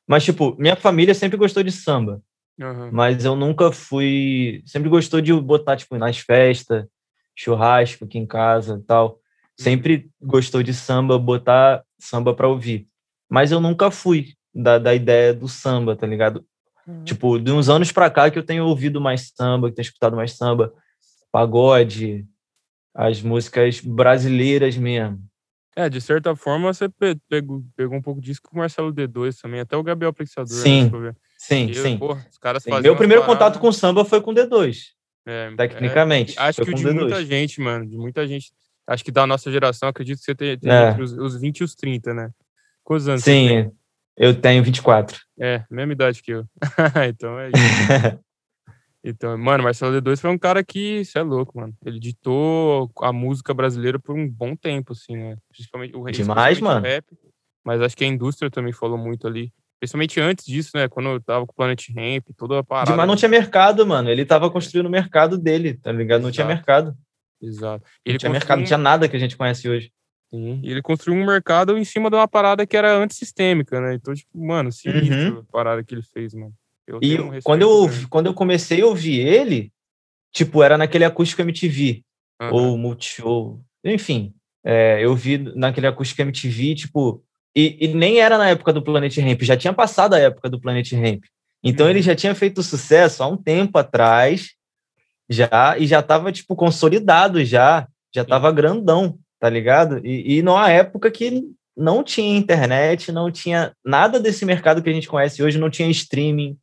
Mas, 0.05 0.23
tipo, 0.23 0.55
minha 0.59 0.75
família 0.75 1.15
sempre 1.15 1.35
gostou 1.35 1.63
de 1.63 1.71
samba. 1.71 2.21
Aham. 2.61 2.91
Mas 2.93 3.25
eu 3.25 3.35
nunca 3.35 3.71
fui. 3.71 4.61
Sempre 4.67 4.87
gostou 4.87 5.19
de 5.19 5.33
botar, 5.33 5.75
tipo, 5.75 5.97
nas 5.97 6.19
festas, 6.19 6.85
churrasco 7.35 8.05
aqui 8.05 8.19
em 8.19 8.27
casa 8.27 8.79
e 8.79 8.85
tal. 8.85 9.19
Sempre 9.57 10.11
gostou 10.21 10.61
de 10.61 10.75
samba, 10.75 11.17
botar 11.17 11.83
samba 11.97 12.35
pra 12.35 12.47
ouvir. 12.47 12.87
Mas 13.27 13.51
eu 13.51 13.59
nunca 13.59 13.89
fui 13.89 14.33
da, 14.53 14.77
da 14.77 14.93
ideia 14.93 15.33
do 15.33 15.47
samba, 15.47 15.95
tá 15.95 16.05
ligado? 16.05 16.45
Tipo, 17.03 17.37
de 17.39 17.51
uns 17.51 17.67
anos 17.69 17.91
pra 17.91 18.09
cá 18.09 18.31
que 18.31 18.39
eu 18.39 18.43
tenho 18.45 18.65
ouvido 18.65 19.01
mais 19.01 19.31
samba, 19.35 19.69
que 19.69 19.75
tenho 19.75 19.83
escutado 19.85 20.15
mais 20.15 20.33
samba, 20.33 20.73
pagode, 21.31 22.25
as 22.95 23.21
músicas 23.21 23.79
brasileiras 23.81 24.77
mesmo. 24.77 25.19
É, 25.75 25.87
de 25.89 26.01
certa 26.01 26.35
forma, 26.35 26.73
você 26.73 26.89
pe- 26.89 27.17
pegou, 27.29 27.63
pegou 27.75 27.97
um 27.97 28.01
pouco 28.01 28.19
disso 28.19 28.41
com 28.41 28.55
o 28.55 28.59
Marcelo 28.59 28.91
D2 28.91 29.39
também, 29.39 29.59
até 29.59 29.77
o 29.77 29.83
Gabriel 29.83 30.11
né, 30.55 30.63
Sim, 30.63 30.89
ver. 30.99 31.15
Sim, 31.37 31.69
E, 31.69 31.75
sim. 31.75 31.97
porra, 31.97 32.25
os 32.31 32.37
caras 32.39 32.63
sim. 32.63 32.71
Meu 32.81 32.95
primeiro 32.95 33.21
paradas- 33.21 33.45
contato 33.45 33.61
com 33.61 33.71
samba 33.71 34.03
foi 34.03 34.19
com 34.19 34.33
D2, 34.33 34.93
é, 35.27 35.53
tecnicamente. 35.55 36.37
é, 36.39 36.41
acho 36.41 36.55
foi 36.57 36.65
que 36.65 36.71
o 36.71 36.75
de 36.75 36.83
D2. 36.83 36.93
muita 36.95 37.23
gente, 37.25 37.61
mano, 37.61 37.85
de 37.87 37.95
muita 37.97 38.25
gente. 38.27 38.51
Acho 38.87 39.03
que 39.03 39.11
da 39.11 39.27
nossa 39.27 39.51
geração, 39.51 39.89
acredito 39.89 40.17
que 40.19 40.23
você 40.23 40.33
tem, 40.33 40.57
tem 40.57 40.71
É. 40.71 40.89
entre 40.89 41.03
os, 41.03 41.11
os 41.11 41.39
20 41.39 41.59
e 41.59 41.63
os 41.63 41.75
30, 41.75 42.13
né? 42.13 42.31
Quantos 42.83 43.07
anos 43.07 43.23
você 43.23 43.31
tem? 43.31 43.63
Sim, 43.65 43.71
eu 44.17 44.33
tenho 44.39 44.63
24. 44.63 45.19
É, 45.39 45.63
mesma 45.69 45.93
idade 45.93 46.21
que 46.21 46.31
eu. 46.31 46.45
então 47.07 47.39
é 47.39 47.49
isso. 47.49 48.19
Então, 49.09 49.37
mano, 49.37 49.63
Marcelo 49.63 50.01
D2 50.01 50.19
foi 50.19 50.29
um 50.29 50.37
cara 50.37 50.61
que, 50.61 51.05
você 51.05 51.19
é 51.19 51.21
louco, 51.21 51.57
mano. 51.57 51.73
Ele 51.85 51.97
ditou 51.97 52.91
a 52.99 53.13
música 53.13 53.53
brasileira 53.53 53.97
por 53.97 54.13
um 54.13 54.27
bom 54.27 54.53
tempo, 54.53 54.91
assim, 54.91 55.15
né? 55.15 55.37
Principalmente 55.49 55.95
o, 55.95 56.03
Demais, 56.11 56.57
especialmente 56.57 56.61
mano. 56.61 56.79
o 56.81 56.83
rap. 56.83 57.05
Mas 57.63 57.81
acho 57.81 57.95
que 57.95 58.03
a 58.03 58.07
indústria 58.07 58.51
também 58.51 58.73
falou 58.73 58.97
muito 58.97 59.25
ali. 59.25 59.53
Principalmente 59.79 60.19
antes 60.19 60.45
disso, 60.45 60.71
né? 60.75 60.89
Quando 60.89 61.09
eu 61.09 61.21
tava 61.21 61.45
com 61.45 61.53
o 61.53 61.55
Planet 61.55 61.87
Ramp, 61.95 62.27
toda 62.35 62.59
a 62.59 62.63
parada. 62.63 62.97
Mas 62.97 63.07
não 63.07 63.15
tinha 63.15 63.29
mercado, 63.29 63.87
mano. 63.87 64.09
Ele 64.09 64.25
tava 64.25 64.49
construindo 64.51 64.87
o 64.87 64.91
mercado 64.91 65.37
dele, 65.37 65.75
tá 65.75 65.91
ligado? 65.91 66.23
Não 66.23 66.31
tinha 66.31 66.43
Exato. 66.43 66.55
mercado. 66.55 66.97
Exato. 67.41 67.85
E 68.05 68.09
Não 68.09 68.11
ele 68.11 68.17
tinha 68.17 68.29
construiu 68.29 68.31
mercado, 68.31 68.59
não 68.59 68.65
tinha 68.65 68.77
nada 68.77 69.07
que 69.07 69.15
a 69.15 69.19
gente 69.19 69.37
conhece 69.37 69.69
hoje. 69.69 69.89
Sim, 70.29 70.59
e 70.63 70.69
ele 70.71 70.81
construiu 70.81 71.19
um 71.21 71.25
mercado 71.25 71.77
em 71.77 71.85
cima 71.85 72.09
de 72.09 72.15
uma 72.15 72.27
parada 72.27 72.65
que 72.67 72.75
era 72.75 72.95
antissistêmica, 72.97 73.79
né? 73.79 73.93
Então, 73.95 74.13
tipo, 74.13 74.37
mano, 74.37 74.71
sinistro 74.71 75.39
a 75.47 75.51
parada 75.51 75.83
que 75.83 75.93
ele 75.95 76.01
fez, 76.01 76.33
mano. 76.33 76.53
Eu 76.85 76.95
Uhum. 76.95 77.01
E 77.01 77.19
um 77.19 77.41
quando 77.41 77.61
eu, 77.61 77.89
quando 78.09 78.25
eu 78.27 78.33
comecei 78.33 78.81
a 78.81 78.85
ouvir 78.85 79.19
ele, 79.19 79.71
tipo, 80.33 80.61
era 80.63 80.77
naquele 80.77 81.05
acústico 81.05 81.41
MTV, 81.41 82.03
grande. 82.39 82.55
ou 82.55 82.77
Multishow, 82.77 83.61
enfim. 83.83 84.33
é, 84.65 84.99
eu 85.03 85.15
vi 85.15 85.37
naquele 85.37 85.87
acústico 85.87 86.21
MTV, 86.21 86.75
tipo, 86.75 87.23
e, 87.55 87.77
e 87.85 87.87
nem 87.93 88.19
era 88.19 88.37
na 88.37 88.49
época 88.49 88.71
do 88.73 88.81
Planet 88.81 89.17
Ramp, 89.17 89.41
já 89.43 89.55
tinha 89.57 89.73
passado 89.73 90.13
a 90.13 90.19
época 90.19 90.49
do 90.49 90.59
Planet 90.59 90.91
Ramp. 90.93 91.23
Então 91.63 91.85
Uhum. 91.85 91.89
ele 91.91 92.01
já 92.01 92.15
tinha 92.15 92.35
feito 92.35 92.61
sucesso 92.61 93.23
há 93.23 93.27
um 93.27 93.37
tempo 93.37 93.77
atrás, 93.77 94.51
já, 95.29 95.75
e 95.77 95.85
já 95.87 96.01
tava, 96.01 96.31
tipo, 96.31 96.55
consolidado 96.55 97.43
já, 97.43 97.87
já 98.13 98.23
tava 98.23 98.51
grandão, 98.51 99.17
tá 99.39 99.49
ligado? 99.49 99.99
E, 100.05 100.37
e 100.37 100.41
numa 100.41 100.69
época 100.69 101.09
que 101.11 101.43
não 101.75 102.03
tinha 102.03 102.37
internet, 102.37 103.11
não 103.11 103.31
tinha 103.31 103.71
nada 103.85 104.19
desse 104.19 104.45
mercado 104.45 104.81
que 104.81 104.89
a 104.89 104.93
gente 104.93 105.07
conhece 105.07 105.43
hoje, 105.43 105.59
não 105.59 105.69
tinha 105.69 105.89
streaming, 105.89 106.57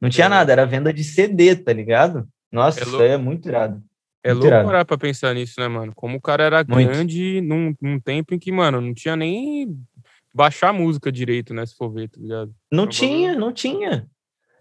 não 0.00 0.08
tinha 0.08 0.26
É. 0.26 0.28
nada, 0.30 0.52
era 0.52 0.64
venda 0.66 0.92
de 0.92 1.04
CD, 1.04 1.54
tá 1.56 1.72
ligado? 1.72 2.26
Nossa, 2.50 2.80
É 2.80 2.82
isso 2.84 3.02
é 3.02 3.16
muito 3.16 3.48
irado. 3.48 3.82
É 4.22 4.28
Muito 4.28 4.40
louco 4.44 4.54
irado. 4.54 4.66
parar 4.68 4.84
pra 4.86 4.96
pensar 4.96 5.34
nisso, 5.34 5.60
né, 5.60 5.68
mano? 5.68 5.92
Como 5.94 6.16
o 6.16 6.20
cara 6.20 6.44
era 6.44 6.64
Muito. 6.66 6.88
grande 6.88 7.42
num, 7.42 7.74
num 7.82 8.00
tempo 8.00 8.32
em 8.34 8.38
que, 8.38 8.50
mano, 8.50 8.80
não 8.80 8.94
tinha 8.94 9.14
nem 9.16 9.76
baixar 10.32 10.72
música 10.72 11.12
direito, 11.12 11.52
né? 11.52 11.66
Se 11.66 11.76
for 11.76 11.90
ver, 11.92 12.08
tá 12.08 12.18
ligado? 12.18 12.54
Não 12.72 12.86
tinha, 12.86 13.34
não 13.36 13.52
tinha. 13.52 14.06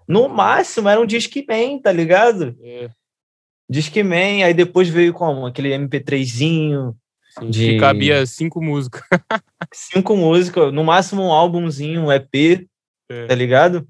No 0.06 0.28
máximo 0.28 0.90
era 0.90 1.00
um 1.00 1.06
Discman, 1.06 1.80
tá 1.82 1.94
ligado? 1.94 2.58
É, 2.62 2.90
Discman, 3.70 4.44
aí 4.44 4.54
depois 4.54 4.90
veio 4.90 5.14
como? 5.14 5.46
Aquele 5.46 5.70
MP3zinho, 5.74 6.94
sim, 7.40 7.50
De- 7.50 7.68
Que 7.74 7.80
cabia 7.80 8.26
cinco 8.28 8.62
músicas. 8.62 9.02
cinco 9.74 10.16
músicas, 10.16 10.74
no 10.74 10.84
máximo 10.84 11.24
um 11.24 11.32
álbumzinho, 11.32 12.02
um 12.06 12.12
EP, 12.12 12.68
É. 13.10 13.26
tá 13.28 13.36
ligado? 13.36 13.88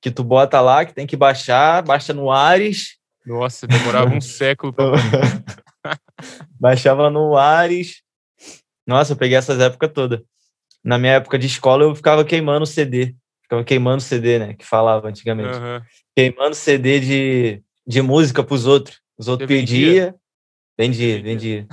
Que 0.00 0.10
tu 0.10 0.22
bota 0.22 0.60
lá, 0.60 0.84
que 0.84 0.94
tem 0.94 1.06
que 1.06 1.16
baixar, 1.16 1.82
baixa 1.82 2.12
no 2.14 2.30
Ares, 2.30 2.96
Nossa, 3.26 3.66
demorava 3.66 4.14
um 4.14 4.20
século 4.20 4.72
pra 4.72 4.92
baixava 6.58 7.10
no 7.10 7.36
Ares. 7.36 8.02
Nossa, 8.86 9.12
eu 9.12 9.16
peguei 9.16 9.36
essas 9.36 9.60
épocas 9.60 9.90
todas. 9.92 10.20
Na 10.82 10.98
minha 10.98 11.14
época 11.14 11.38
de 11.38 11.46
escola, 11.46 11.84
eu 11.84 11.94
ficava 11.94 12.24
queimando 12.24 12.64
CD. 12.66 13.14
Ficava 13.42 13.64
queimando 13.64 14.00
CD, 14.02 14.38
né? 14.38 14.54
Que 14.54 14.64
falava 14.64 15.08
antigamente. 15.08 15.56
Aham. 15.56 15.82
Queimando 16.16 16.54
CD 16.54 17.00
de, 17.00 17.62
de 17.86 18.02
música 18.02 18.42
pros 18.42 18.66
outros. 18.66 19.00
Os 19.18 19.28
outros 19.28 19.48
pediam. 19.48 20.14
Vendia, 20.78 21.16
Você 21.16 21.22
vendia. 21.22 21.66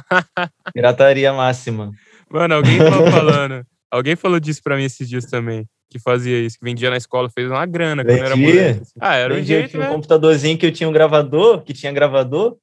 Pirataria 0.73 1.31
máxima. 1.31 1.91
Mano, 2.29 2.55
alguém 2.55 2.79
tava 2.79 3.05
falando. 3.11 3.65
Alguém 3.91 4.15
falou 4.15 4.39
disso 4.39 4.61
pra 4.63 4.75
mim 4.75 4.83
esses 4.85 5.07
dias 5.07 5.25
também. 5.25 5.67
Que 5.89 5.99
fazia 5.99 6.39
isso, 6.39 6.57
que 6.57 6.65
vendia 6.65 6.89
na 6.89 6.97
escola, 6.97 7.29
fez 7.29 7.49
uma 7.49 7.65
grana 7.65 8.03
quando 8.03 8.17
era 8.23 8.35
moleque. 8.35 8.81
assim. 8.81 8.93
Ah, 8.99 9.15
era 9.15 9.31
um 9.33 9.37
Vendia, 9.37 9.59
jeito, 9.59 9.71
tinha 9.71 9.83
um 9.83 9.85
né? 9.85 9.91
computadorzinho 9.93 10.57
que 10.57 10.65
eu 10.65 10.71
tinha 10.71 10.89
um 10.89 10.91
gravador, 10.91 11.61
que 11.61 11.73
tinha 11.73 11.91
gravador. 11.91 12.57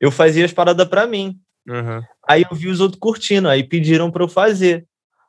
Eu 0.00 0.10
fazia 0.10 0.44
as 0.44 0.52
paradas 0.52 0.86
pra 0.88 1.06
mim. 1.06 1.38
Aham. 1.70 2.02
Aí 2.28 2.44
eu 2.50 2.56
vi 2.56 2.68
os 2.68 2.80
outros 2.80 2.98
curtindo, 2.98 3.48
aí 3.48 3.62
pediram 3.62 4.10
pra 4.10 4.24
eu 4.24 4.28
fazer. 4.28 4.84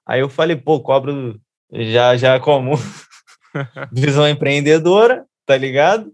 Aí 0.05 0.19
eu 0.19 0.27
falei, 0.29 0.55
pô, 0.55 0.79
cobro 0.79 1.39
já 1.71 2.17
já 2.17 2.39
como 2.39 2.73
visão 3.93 4.27
empreendedora, 4.27 5.23
tá 5.45 5.55
ligado? 5.55 6.11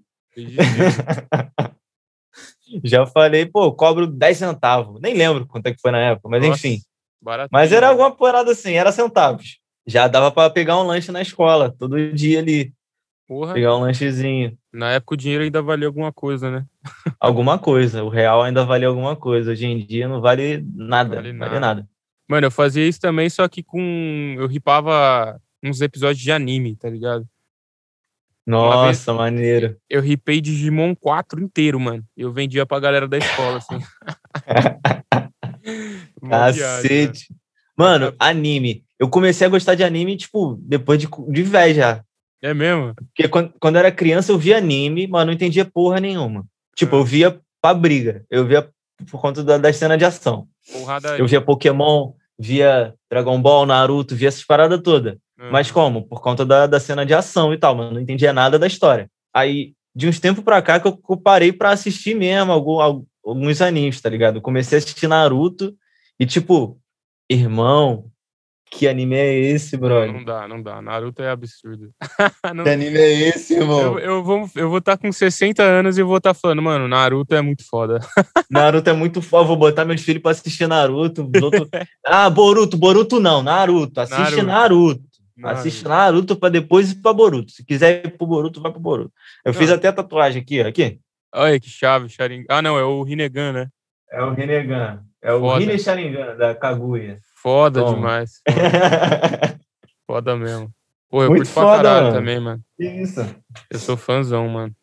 Já 2.84 3.06
falei, 3.06 3.46
pô, 3.46 3.72
cobro 3.74 4.08
10 4.08 4.38
centavos. 4.38 5.02
Nem 5.02 5.14
lembro 5.16 5.46
quanto 5.48 5.68
é 5.68 5.74
que 5.74 5.82
foi 5.82 5.92
na 5.92 6.00
época, 6.00 6.30
mas 6.30 6.42
Nossa, 6.46 6.68
enfim. 6.68 6.82
baratinho. 7.22 7.50
Mas 7.52 7.72
era 7.72 7.90
alguma 7.90 8.12
parada 8.16 8.52
assim, 8.52 8.74
era 8.74 8.92
centavos. 8.92 9.58
Já 9.86 10.08
dava 10.08 10.32
pra 10.32 10.50
pegar 10.50 10.78
um 10.80 10.84
lanche 10.88 11.12
na 11.12 11.22
escola, 11.22 11.74
todo 11.78 12.14
dia 12.14 12.40
ali. 12.40 12.74
Porra, 13.28 13.54
Pegar 13.54 13.76
um 13.78 13.80
lanchezinho. 13.82 14.58
na 14.72 14.92
época 14.92 15.14
o 15.14 15.18
dinheiro 15.18 15.44
ainda 15.44 15.62
valia 15.62 15.88
alguma 15.88 16.12
coisa, 16.12 16.52
né? 16.52 16.66
Alguma 17.20 17.58
coisa. 17.58 18.04
O 18.04 18.10
real 18.10 18.42
ainda 18.44 18.66
vale 18.66 18.84
alguma 18.86 19.16
coisa. 19.16 19.52
Hoje 19.52 19.66
em 19.66 19.86
dia 19.86 20.08
não 20.10 20.20
vale 20.20 20.62
nada. 20.76 21.16
Vale 21.16 21.30
Vale, 21.32 21.40
nada. 21.40 21.60
nada. 21.60 21.90
Mano, 22.30 22.48
eu 22.48 22.52
fazia 22.52 22.86
isso 22.86 23.00
também, 23.00 23.30
só 23.30 23.48
que 23.48 23.64
com. 23.64 24.36
Eu 24.38 24.46
ripava 24.48 25.40
uns 25.64 25.80
episódios 25.80 26.22
de 26.22 26.32
anime, 26.34 26.76
tá 26.76 26.90
ligado? 26.90 27.26
Nossa, 28.46 29.14
maneiro. 29.14 29.78
Eu 29.90 30.02
ripei 30.02 30.42
Digimon 30.42 30.94
4 30.96 31.42
inteiro, 31.42 31.80
mano. 31.80 32.04
Eu 32.16 32.32
vendia 32.32 32.66
pra 32.66 32.80
galera 32.80 33.08
da 33.08 33.18
escola, 33.18 33.58
assim. 33.58 33.80
Né? 36.22 36.30
Cacete. 36.30 37.28
Mano, 37.78 38.14
anime. 38.20 38.84
Eu 39.00 39.10
comecei 39.10 39.48
a 39.48 39.50
gostar 39.50 39.76
de 39.76 39.84
anime, 39.84 40.16
tipo, 40.18 40.58
depois 40.62 41.00
de, 41.00 41.08
de 41.30 41.44
velho 41.44 41.74
já. 41.76 42.04
É 42.42 42.54
mesmo? 42.54 42.94
Porque 42.96 43.28
quando, 43.30 43.54
quando 43.60 43.76
eu 43.76 43.80
era 43.80 43.92
criança, 43.92 44.32
eu 44.32 44.38
via 44.38 44.58
anime, 44.58 45.08
mas 45.08 45.26
não 45.26 45.34
entendia 45.34 45.64
porra 45.66 46.00
nenhuma. 46.00 46.46
Tipo, 46.76 46.98
Ah. 46.98 47.00
eu 47.00 47.06
via 47.06 47.40
pra 47.62 47.74
briga. 47.74 48.26
Eu 48.30 48.46
via 48.46 48.70
por 49.10 49.22
conta 49.22 49.44
da, 49.44 49.58
das 49.58 49.78
cenas 49.78 49.98
de 49.98 50.06
ação. 50.06 50.48
Porrada. 50.72 51.18
Eu 51.18 51.28
via 51.28 51.42
Pokémon, 51.42 52.12
via 52.38 52.94
Dragon 53.10 53.42
Ball, 53.42 53.66
Naruto, 53.66 54.16
via 54.16 54.28
essas 54.28 54.44
paradas 54.46 54.82
todas. 54.82 55.16
Uhum. 55.44 55.52
Mas 55.52 55.70
como? 55.70 56.08
Por 56.08 56.22
conta 56.22 56.46
da, 56.46 56.66
da 56.68 56.80
cena 56.80 57.06
de 57.06 57.14
ação 57.14 57.54
e 57.54 57.58
tal, 57.58 57.76
mas 57.76 57.92
não 57.92 58.00
entendia 58.00 58.32
nada 58.32 58.58
da 58.58 58.66
história. 58.68 59.10
Aí, 59.34 59.74
de 59.96 60.08
uns 60.08 60.20
tempos 60.20 60.44
pra 60.44 60.62
cá, 60.62 60.80
que 60.80 60.88
eu, 60.88 60.98
eu 61.10 61.18
parei 61.18 61.52
pra 61.52 61.72
assistir 61.72 62.16
mesmo 62.16 62.52
algum, 62.52 62.80
al- 62.80 63.04
alguns 63.26 63.62
animes, 63.62 64.00
tá 64.02 64.10
ligado? 64.10 64.38
Eu 64.38 64.42
comecei 64.42 64.78
a 64.78 64.80
assistir 64.80 65.08
Naruto 65.08 65.74
e, 66.20 66.26
tipo, 66.26 66.80
irmão, 67.30 68.06
que 68.72 68.88
anime 68.88 69.16
é 69.16 69.34
esse, 69.40 69.74
Não, 69.78 69.82
brother? 69.88 70.14
não 70.14 70.24
dá, 70.24 70.48
não 70.48 70.62
dá. 70.62 70.82
Naruto 70.82 71.22
é 71.22 71.30
absurdo. 71.30 71.92
Não- 72.56 72.64
Que 72.64 72.70
anime 72.72 72.98
é 72.98 73.12
esse, 73.30 73.54
eu, 73.54 73.62
irmão? 73.62 74.00
eu 74.00 74.24
vou 74.24 74.46
estar 74.46 74.60
eu 74.60 74.70
vou 74.70 74.82
tá 74.82 74.98
com 74.98 75.12
60 75.12 75.62
anos 75.62 75.98
e 75.98 76.02
eu 76.02 76.08
vou 76.08 76.18
estar 76.18 76.34
falando, 76.34 76.62
mano, 76.62 76.88
Naruto 76.88 77.36
é 77.36 77.42
muito 77.42 77.64
foda. 77.70 78.00
Naruto 78.50 78.90
é 78.90 78.94
muito 78.94 79.22
foda, 79.22 79.46
vou 79.48 79.58
botar 79.58 79.86
meus 79.86 80.02
filhos 80.02 80.22
pra 80.24 80.32
assistir 80.32 80.68
Naruto. 80.68 81.30
os 81.36 81.42
outros- 81.44 81.68
Ah, 82.06 82.30
Boruto, 82.32 82.76
Boruto 82.78 83.20
não, 83.20 83.44
Naruto. 83.44 84.00
Assiste 84.02 84.42
Naruto. 84.42 84.44
Naruto. 84.46 85.13
Assiste 85.44 85.84
Naruto 85.84 86.36
pra 86.36 86.50
depois 86.50 86.92
ir 86.92 87.02
pra 87.02 87.14
Boruto. 87.14 87.52
Se 87.52 87.66
quiser 87.66 88.06
ir 88.06 88.18
pro 88.18 88.28
Boruto, 88.28 88.62
vai 88.62 88.72
pro 88.72 88.80
Boruto. 88.80 89.12
Eu 89.44 89.52
Não. 89.54 89.60
fiz 89.60 89.72
até 89.72 89.88
a 89.88 89.94
tatuagem 89.94 90.42
aqui, 90.42 90.62
ó. 90.62 90.68
Aqui. 90.68 91.00
Olha 91.34 91.60
que 91.60 91.70
chave, 91.70 92.08
Sharingan. 92.10 92.46
Ah, 92.50 92.62
não, 92.62 92.78
é 92.78 92.84
o 92.84 93.02
Rinnegan, 93.02 93.52
né? 93.54 93.68
É 94.12 94.22
o 94.24 94.32
Rinnegan. 94.34 95.04
É 95.22 95.34
o 95.34 95.40
Foda. 95.40 95.60
Rinne 95.60 95.80
Sharingan, 95.80 96.36
da 96.38 96.54
Kaguya. 96.54 97.18
Foda 97.36 97.80
Toma. 97.82 97.96
demais. 97.96 98.42
Foda, 98.48 99.60
foda 100.06 100.36
mesmo. 100.38 100.72
Pô, 101.10 101.24
eu 101.24 101.30
Muito 101.30 101.40
curto 101.46 101.54
pra 101.54 101.64
foda, 101.64 101.84
caralho 101.84 102.06
mano. 102.08 102.16
também, 102.18 102.40
mano. 102.40 102.62
que 102.78 102.86
isso? 102.86 103.20
Eu 103.70 103.80
sou 103.80 103.96
fãzão, 103.98 104.48
mano. 104.48 104.76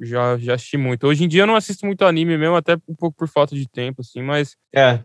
Já, 0.00 0.36
já 0.38 0.54
assisti 0.54 0.76
muito. 0.76 1.06
Hoje 1.06 1.24
em 1.24 1.28
dia 1.28 1.42
eu 1.42 1.46
não 1.46 1.56
assisto 1.56 1.86
muito 1.86 2.04
anime 2.04 2.36
mesmo, 2.36 2.56
até 2.56 2.74
um 2.88 2.94
pouco 2.94 3.16
por 3.16 3.28
falta 3.28 3.54
de 3.54 3.68
tempo, 3.68 4.00
assim, 4.00 4.22
mas, 4.22 4.56
É, 4.74 5.00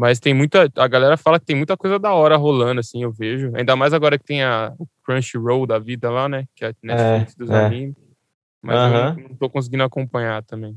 mas 0.00 0.18
tem 0.18 0.32
muita. 0.32 0.66
A 0.76 0.88
galera 0.88 1.18
fala 1.18 1.38
que 1.38 1.44
tem 1.44 1.54
muita 1.54 1.76
coisa 1.76 1.98
da 1.98 2.14
hora 2.14 2.34
rolando, 2.34 2.80
assim, 2.80 3.02
eu 3.02 3.12
vejo. 3.12 3.52
Ainda 3.54 3.76
mais 3.76 3.92
agora 3.92 4.18
que 4.18 4.24
tem 4.24 4.42
a 4.42 4.72
Crunchyroll 5.04 5.66
da 5.66 5.78
vida 5.78 6.08
lá, 6.08 6.26
né? 6.26 6.46
Que 6.56 6.64
é 6.64 6.68
a 6.68 6.74
Netflix 6.82 7.34
dos 7.34 7.50
é. 7.50 7.66
animes. 7.66 7.94
Mas 8.62 8.76
eu 8.76 8.88
Aham. 8.88 9.16
não, 9.18 9.36
tô 9.36 9.50
conseguindo 9.50 9.82
acompanhar 9.82 10.42
também. 10.42 10.74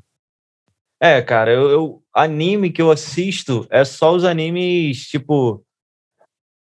é, 1.00 1.22
cara, 1.22 1.51
eu, 1.51 1.70
eu- 1.70 2.03
anime 2.13 2.70
que 2.70 2.82
eu 2.82 2.92
assisto 2.92 3.65
é 3.70 3.86
só 3.86 4.13
os 4.13 4.25
animes, 4.25 5.08
tipo, 5.08 5.65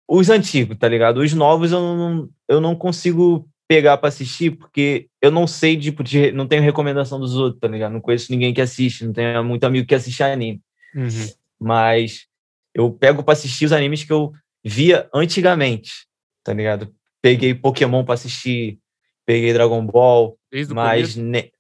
os 0.07 0.29
antigos, 0.29 0.76
tá 0.76 0.87
ligado? 0.87 1.21
Os 1.21 1.33
novos 1.33 1.73
eu 1.73 1.81
não, 1.81 2.29
eu 2.47 2.61
não 2.61 2.76
consigo 2.76 3.49
pegar 3.67 3.97
pra 3.97 4.09
assistir, 4.09 4.50
porque 4.50 5.09
eu 5.23 5.31
não 5.31 5.47
sei, 5.47 5.79
tipo, 5.79 6.05
de, 6.05 6.31
não 6.33 6.47
tenho 6.47 6.62
recomendação 6.62 7.19
dos 7.19 7.37
outros, 7.37 7.59
tá 7.61 7.69
ligado? 7.69 7.93
Não 7.93 8.02
conheço 8.02 8.31
ninguém 8.31 8.52
que 8.52 8.61
assiste, 8.61 9.07
não 9.07 9.14
tenho 9.14 9.43
muito 9.45 9.64
amigo 9.64 9.87
que 9.87 9.95
assiste 9.95 10.23
anime. 10.23 10.61
Uhum. 10.95 11.29
Mas 11.59 12.30
eu 12.75 12.91
pego 12.93 13.23
pra 13.23 13.33
assistir 13.33 13.65
os 13.67 13.73
animes 13.73 14.05
que 14.05 14.12
eu 14.12 14.33
via 14.65 15.09
antigamente, 15.15 16.07
tá 16.45 16.53
ligado? 16.53 16.93
Peguei 17.23 17.55
Pokémon 17.55 18.05
pra 18.05 18.15
assistir, 18.15 18.79
peguei 19.27 19.53
Dragon 19.53 19.85
Ball, 19.85 20.37
Desde 20.50 20.75
mas 20.75 21.17
ne- 21.17 21.50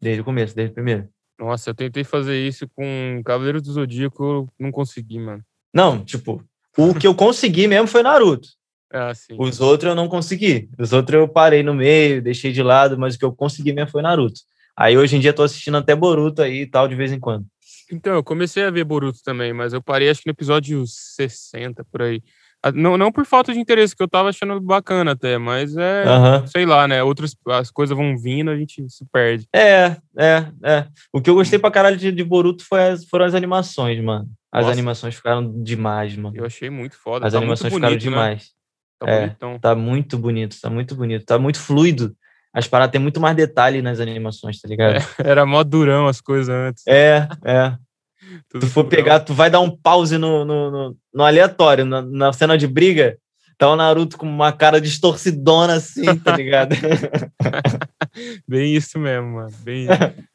desde 0.00 0.20
o 0.20 0.24
começo, 0.24 0.54
desde 0.54 0.72
o 0.72 0.74
primeiro. 0.74 1.08
Nossa, 1.38 1.70
eu 1.70 1.74
tentei 1.74 2.04
fazer 2.04 2.38
isso 2.46 2.68
com 2.68 3.22
Cavaleiros 3.24 3.62
do 3.62 3.72
Zodíaco, 3.72 4.22
eu 4.22 4.48
não 4.58 4.70
consegui, 4.70 5.18
mano. 5.18 5.42
Não, 5.72 6.04
tipo, 6.04 6.44
o 6.76 6.94
que 6.94 7.06
eu 7.06 7.14
consegui 7.14 7.66
mesmo 7.66 7.86
foi 7.86 8.02
Naruto. 8.02 8.48
É 8.92 8.98
assim. 8.98 9.36
Os 9.38 9.60
outros 9.60 9.88
eu 9.90 9.94
não 9.94 10.08
consegui. 10.08 10.68
Os 10.76 10.92
outros 10.92 11.14
eu 11.16 11.28
parei 11.28 11.62
no 11.62 11.72
meio, 11.72 12.20
deixei 12.20 12.50
de 12.50 12.60
lado, 12.60 12.98
mas 12.98 13.14
o 13.14 13.18
que 13.20 13.24
eu 13.24 13.32
consegui 13.32 13.72
mesmo 13.72 13.88
foi 13.88 14.02
Naruto. 14.02 14.40
Aí 14.76 14.98
hoje 14.98 15.14
em 15.14 15.20
dia 15.20 15.32
tô 15.32 15.44
assistindo 15.44 15.76
até 15.76 15.94
Boruto 15.94 16.42
aí 16.42 16.62
e 16.62 16.66
tal, 16.66 16.88
de 16.88 16.96
vez 16.96 17.12
em 17.12 17.20
quando. 17.20 17.46
Então, 17.90 18.14
eu 18.14 18.22
comecei 18.24 18.64
a 18.64 18.70
ver 18.70 18.84
Boruto 18.84 19.18
também, 19.24 19.52
mas 19.52 19.72
eu 19.72 19.82
parei 19.82 20.08
acho 20.10 20.20
que 20.22 20.28
no 20.28 20.32
episódio 20.32 20.84
60, 20.86 21.84
por 21.84 22.02
aí. 22.02 22.22
Ah, 22.62 22.70
Não, 22.72 22.96
não 22.98 23.10
por 23.10 23.24
falta 23.24 23.52
de 23.52 23.58
interesse, 23.58 23.96
que 23.96 24.02
eu 24.02 24.08
tava 24.08 24.28
achando 24.28 24.60
bacana 24.60 25.12
até, 25.12 25.38
mas 25.38 25.74
é, 25.76 26.04
sei 26.46 26.66
lá, 26.66 26.86
né? 26.86 27.02
Outras 27.02 27.34
as 27.48 27.70
coisas 27.70 27.96
vão 27.96 28.16
vindo, 28.18 28.50
a 28.50 28.56
gente 28.56 28.88
se 28.90 29.04
perde. 29.10 29.46
É, 29.54 29.96
é, 30.18 30.46
é. 30.62 30.86
O 31.12 31.20
que 31.22 31.30
eu 31.30 31.34
gostei 31.34 31.58
pra 31.58 31.70
caralho 31.70 31.96
de, 31.96 32.12
de 32.12 32.22
Boruto 32.22 32.64
foi 32.64 32.90
as- 32.90 33.04
foram 33.06 33.24
as 33.24 33.34
animações, 33.34 33.98
mano. 34.02 34.28
As 34.52 34.62
Nossa. 34.66 34.72
animações 34.74 35.14
ficaram 35.14 35.62
demais, 35.62 36.14
mano. 36.16 36.36
Eu 36.36 36.44
achei 36.44 36.68
muito 36.68 36.96
foda. 36.96 37.26
As 37.26 37.32
tá 37.32 37.38
animações 37.38 37.72
muito 37.72 37.82
ficaram 37.82 37.96
bonito, 37.98 38.10
né? 38.10 38.10
demais. 38.10 38.50
Tá 38.98 39.10
É. 39.10 39.58
Tá 39.58 39.74
muito 39.74 40.18
bonito, 40.18 40.56
tá 40.60 40.68
muito 40.68 40.94
bonito. 40.94 41.24
Tá 41.24 41.38
muito 41.38 41.58
fluido. 41.58 42.14
As 42.52 42.66
paradas 42.66 42.92
têm 42.92 43.00
muito 43.00 43.20
mais 43.20 43.36
detalhe 43.36 43.80
nas 43.80 44.00
animações, 44.00 44.60
tá 44.60 44.68
ligado? 44.68 44.94
Era 45.22 45.46
mó 45.46 45.62
durão 45.62 46.06
as 46.06 46.20
coisas 46.20 46.48
antes. 46.48 46.84
É, 46.86 47.28
é. 47.44 47.76
tudo 48.50 48.66
tu 48.66 48.66
for 48.66 48.82
durão. 48.82 48.96
pegar, 48.96 49.20
tu 49.20 49.34
vai 49.34 49.48
dar 49.48 49.60
um 49.60 49.70
pause 49.70 50.18
no, 50.18 50.44
no, 50.44 50.70
no, 50.70 50.96
no 51.14 51.24
aleatório, 51.24 51.84
na, 51.84 52.02
na 52.02 52.32
cena 52.32 52.58
de 52.58 52.66
briga, 52.66 53.16
tá 53.56 53.68
o 53.68 53.76
Naruto 53.76 54.16
com 54.16 54.26
uma 54.26 54.52
cara 54.52 54.80
distorcidona 54.80 55.74
assim, 55.74 56.16
tá 56.16 56.36
ligado? 56.36 56.74
Bem 58.48 58.74
isso 58.74 58.98
mesmo, 58.98 59.34
mano. 59.34 59.54
Bem. 59.60 59.86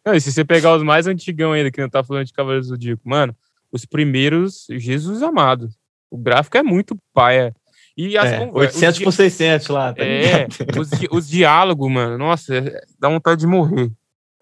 Não, 0.06 0.14
e 0.14 0.22
se 0.22 0.32
você 0.32 0.46
pegar 0.46 0.76
os 0.76 0.84
mais 0.84 1.08
antigão 1.08 1.52
ainda, 1.52 1.72
que 1.72 1.82
não 1.82 1.90
tá 1.90 2.04
falando 2.04 2.26
de 2.26 2.34
Cavaleiros 2.34 2.68
do 2.68 2.76
Zodíaco, 2.76 3.02
mano, 3.04 3.36
os 3.72 3.84
primeiros, 3.84 4.68
Jesus 4.70 5.22
amado. 5.22 5.70
O 6.10 6.18
gráfico 6.18 6.58
é 6.58 6.64
muito 6.64 6.96
paia. 7.14 7.54
E 7.98 8.18
as 8.18 8.32
É, 8.32 8.40
conversas. 8.46 8.76
800 8.82 9.00
por 9.04 9.12
600 9.14 9.68
lá, 9.70 9.94
tá 9.94 10.04
É, 10.04 10.48
os, 10.78 10.90
os 11.12 11.28
diálogos, 11.30 11.90
mano, 11.90 12.18
nossa, 12.18 12.56
é- 12.56 12.82
dá 13.00 13.08
vontade 13.10 13.40
de 13.42 13.48
morrer. 13.48 13.90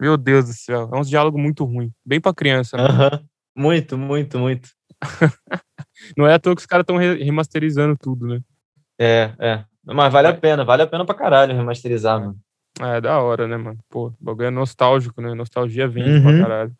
Meu 0.00 0.16
Deus 0.16 0.46
do 0.46 0.52
céu, 0.52 0.90
é 0.92 0.98
uns 0.98 1.08
diálogos 1.08 1.40
muito 1.40 1.64
ruins. 1.64 1.92
Bem 2.04 2.20
pra 2.20 2.34
criança. 2.34 2.76
né? 2.76 2.82
Aham. 2.84 3.20
Muito, 3.56 3.96
muito, 3.96 4.38
muito. 4.38 4.68
Não 6.16 6.26
é 6.26 6.34
à 6.34 6.38
toa 6.38 6.54
que 6.56 6.60
os 6.60 6.66
caras 6.66 6.82
estão 6.82 6.96
remasterizando 6.96 7.96
tudo, 7.96 8.26
né? 8.26 8.40
É, 8.98 9.32
é. 9.38 9.64
Mas 9.84 10.12
vale 10.12 10.28
a 10.28 10.34
pena, 10.34 10.64
vale 10.64 10.82
a 10.82 10.86
pena 10.86 11.04
pra 11.04 11.14
caralho 11.14 11.54
remasterizar, 11.54 12.18
mano. 12.18 12.36
Ah, 12.80 12.96
é 12.96 13.00
da 13.00 13.20
hora, 13.20 13.46
né, 13.46 13.56
mano? 13.56 13.78
Pô, 13.88 14.08
o 14.08 14.14
bagulho 14.18 14.46
é 14.46 14.50
nostálgico, 14.50 15.20
né? 15.20 15.32
Nostalgia 15.34 15.86
vende 15.86 16.10
Uhum. 16.10 16.22
pra 16.22 16.38
caralho. 16.40 16.72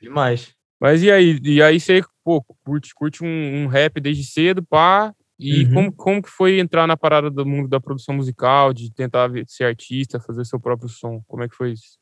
Demais. 0.00 0.54
Mas 0.80 1.02
e 1.02 1.10
aí? 1.10 1.40
E 1.42 1.60
aí 1.62 1.80
você, 1.80 2.02
pô, 2.24 2.40
curte, 2.64 2.94
curte 2.94 3.24
um, 3.24 3.64
um 3.64 3.66
rap 3.66 4.00
desde 4.00 4.22
cedo, 4.24 4.62
pá. 4.62 5.12
E 5.38 5.64
Uhum. 5.64 5.74
como, 5.74 5.92
como 5.92 6.22
que 6.22 6.30
foi 6.30 6.60
entrar 6.60 6.86
na 6.86 6.96
parada 6.96 7.30
do 7.30 7.44
mundo 7.44 7.68
da 7.68 7.80
produção 7.80 8.14
musical, 8.14 8.72
de 8.72 8.92
tentar 8.92 9.30
ser 9.46 9.64
artista, 9.64 10.20
fazer 10.20 10.44
seu 10.44 10.60
próprio 10.60 10.88
som? 10.88 11.20
Como 11.26 11.42
é 11.42 11.48
que 11.48 11.56
foi 11.56 11.72
isso? 11.72 11.98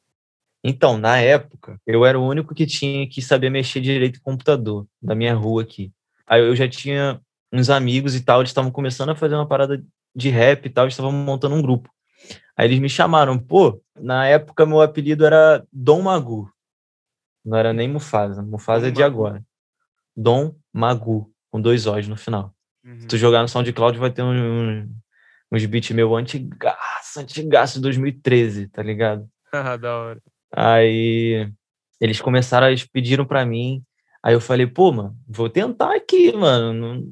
Então, 0.65 0.97
na 0.97 1.17
época, 1.19 1.81
eu 1.87 2.05
era 2.05 2.19
o 2.19 2.27
único 2.27 2.55
que 2.55 2.67
tinha 2.67 3.09
que 3.09 3.21
saber 3.21 3.51
mexer 3.51 3.81
direito 3.81 4.19
em 4.19 4.23
computador, 4.23 4.87
da 5.01 5.15
minha 5.15 5.35
rua 5.35 5.63
aqui. 5.63 5.93
Aí 6.27 6.41
eu 6.41 6.55
já 6.55 6.69
tinha 6.69 7.21
uns 7.53 7.69
amigos 7.69 8.15
e 8.15 8.21
tal, 8.25 8.41
eles 8.41 8.51
estavam 8.51 8.71
começando 8.71 9.09
a 9.11 9.17
fazer 9.17 9.35
uma 9.35 9.47
parada 9.49 9.83
de 10.15 10.29
rap 10.29 10.67
e 10.67 10.71
tal, 10.71 10.85
eles 10.85 10.93
estavam 10.95 11.11
montando 11.13 11.55
um 11.55 11.63
grupo. 11.63 11.91
Aí 12.57 12.67
eles 12.69 12.79
me 12.79 12.89
chamaram, 12.89 13.39
pô, 13.39 13.83
na 13.97 14.27
época 14.29 14.65
meu 14.65 14.81
apelido 14.81 15.25
era 15.27 15.67
Dom 15.73 16.03
Magu. 16.03 16.49
Não 17.45 17.59
era 17.59 17.73
nem 17.73 17.89
Mufasa, 17.89 18.41
Mufasa 18.43 18.83
Dom 18.83 18.89
é 18.89 18.91
de 18.93 19.01
Magu. 19.01 19.27
agora. 19.27 19.43
Dom 20.17 20.55
Magu, 20.73 21.31
com 21.51 21.61
dois 21.61 21.87
O's 21.87 22.07
no 22.07 22.17
final. 22.17 22.52
Uhum. 22.85 23.01
Se 23.01 23.07
tu 23.07 23.17
jogar 23.17 23.43
no 23.43 23.49
SoundCloud 23.49 23.99
vai 23.99 24.11
ter 24.11 24.23
um, 24.23 24.33
um- 24.33 24.89
uns 25.53 25.65
beats 25.67 25.91
meu 25.91 26.15
antigaço, 26.17 27.21
antigaço 27.21 27.75
de 27.75 27.83
2013, 27.83 28.69
tá 28.69 28.83
ligado? 28.83 29.27
Ah, 29.55 29.77
da 29.77 29.95
hora. 29.99 30.21
Aí 30.51 31.47
eles 32.01 32.21
começaram, 32.21 32.69
eles 32.69 32.85
pediram 32.87 33.25
pra 33.27 33.45
mim. 33.45 33.83
Aí 34.23 34.33
eu 34.35 34.41
falei, 34.41 34.67
pô, 34.67 34.91
mano, 34.93 35.15
vou 35.29 35.49
tentar 35.51 35.95
aqui, 35.95 36.33
mano. 36.33 36.73
não- 36.73 37.05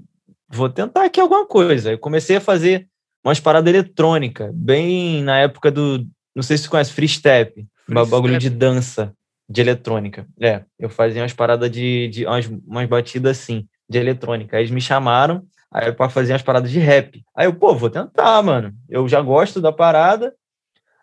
Vou 0.53 0.69
tentar 0.69 1.05
aqui 1.05 1.21
alguma 1.21 1.47
coisa. 1.47 1.91
Aí 1.91 1.95
eu 1.95 1.99
comecei 1.99 2.37
a 2.37 2.41
fazer 2.41 2.89
umas 3.25 3.39
paradas 3.39 3.73
eletrônicas, 3.73 4.51
bem 4.53 5.23
na 5.23 5.39
época 5.39 5.71
do. 5.71 6.05
Não 6.35 6.43
sei 6.43 6.57
se 6.57 6.65
você 6.65 6.71
conhece, 6.71 6.93
Free 6.93 7.07
Step, 7.07 7.55
Free 7.87 7.95
bagulho 7.95 8.35
step? 8.35 8.41
de 8.41 8.51
dança, 8.51 9.15
de 9.49 9.61
eletrônica. 9.61 10.27
É, 10.41 10.65
eu 10.79 10.89
fazia 10.89 11.23
umas 11.23 11.33
paradas 11.33 11.71
de. 11.71 12.09
de 12.09 12.27
umas, 12.27 12.47
umas 12.67 12.89
batidas 12.89 13.39
assim, 13.39 13.69
de 13.89 13.99
eletrônica. 13.99 14.57
Aí 14.57 14.63
eles 14.63 14.73
me 14.73 14.81
chamaram 14.81 15.45
aí 15.73 15.93
para 15.93 16.11
fazer 16.11 16.33
umas 16.33 16.43
paradas 16.43 16.71
de 16.71 16.79
rap. 16.79 17.23
Aí 17.35 17.47
eu, 17.47 17.55
pô, 17.55 17.75
vou 17.75 17.91
tentar, 17.91 18.43
mano. 18.43 18.75
Eu 18.89 19.09
já 19.09 19.21
gosto 19.21 19.61
da 19.61 19.73
parada. 19.73 20.35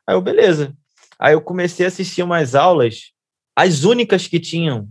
Aí 0.06 0.16
eu, 0.16 0.22
beleza. 0.22 0.76
Aí 1.20 1.34
eu 1.34 1.42
comecei 1.42 1.86
a 1.86 1.90
assistir 1.90 2.22
umas 2.22 2.54
aulas, 2.54 3.12
as 3.56 3.84
únicas 3.84 4.28
que 4.28 4.40
tinham, 4.40 4.88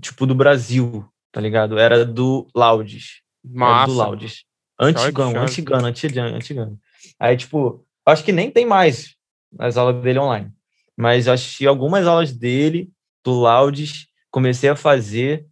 tipo, 0.00 0.26
do 0.26 0.34
Brasil, 0.34 1.04
tá 1.32 1.40
ligado? 1.40 1.78
Era 1.78 2.04
do 2.04 2.46
Laudes. 2.54 3.22
Massa. 3.44 3.82
Era 3.82 3.86
do 3.86 3.94
Laudes. 3.94 4.44
Antigão, 4.78 5.36
antigano, 5.36 5.86
antigano, 5.86 6.36
antigano. 6.36 6.80
Aí, 7.18 7.36
tipo, 7.36 7.84
acho 8.06 8.24
que 8.24 8.32
nem 8.32 8.50
tem 8.50 8.66
mais 8.66 9.14
as 9.58 9.76
aulas 9.76 10.02
dele 10.02 10.18
online. 10.18 10.52
Mas 10.96 11.26
eu 11.26 11.32
assisti 11.32 11.66
algumas 11.66 12.06
aulas 12.06 12.32
dele, 12.32 12.90
do 13.24 13.40
Laudes, 13.40 14.06
comecei 14.30 14.68
a 14.68 14.76
fazer 14.76 15.46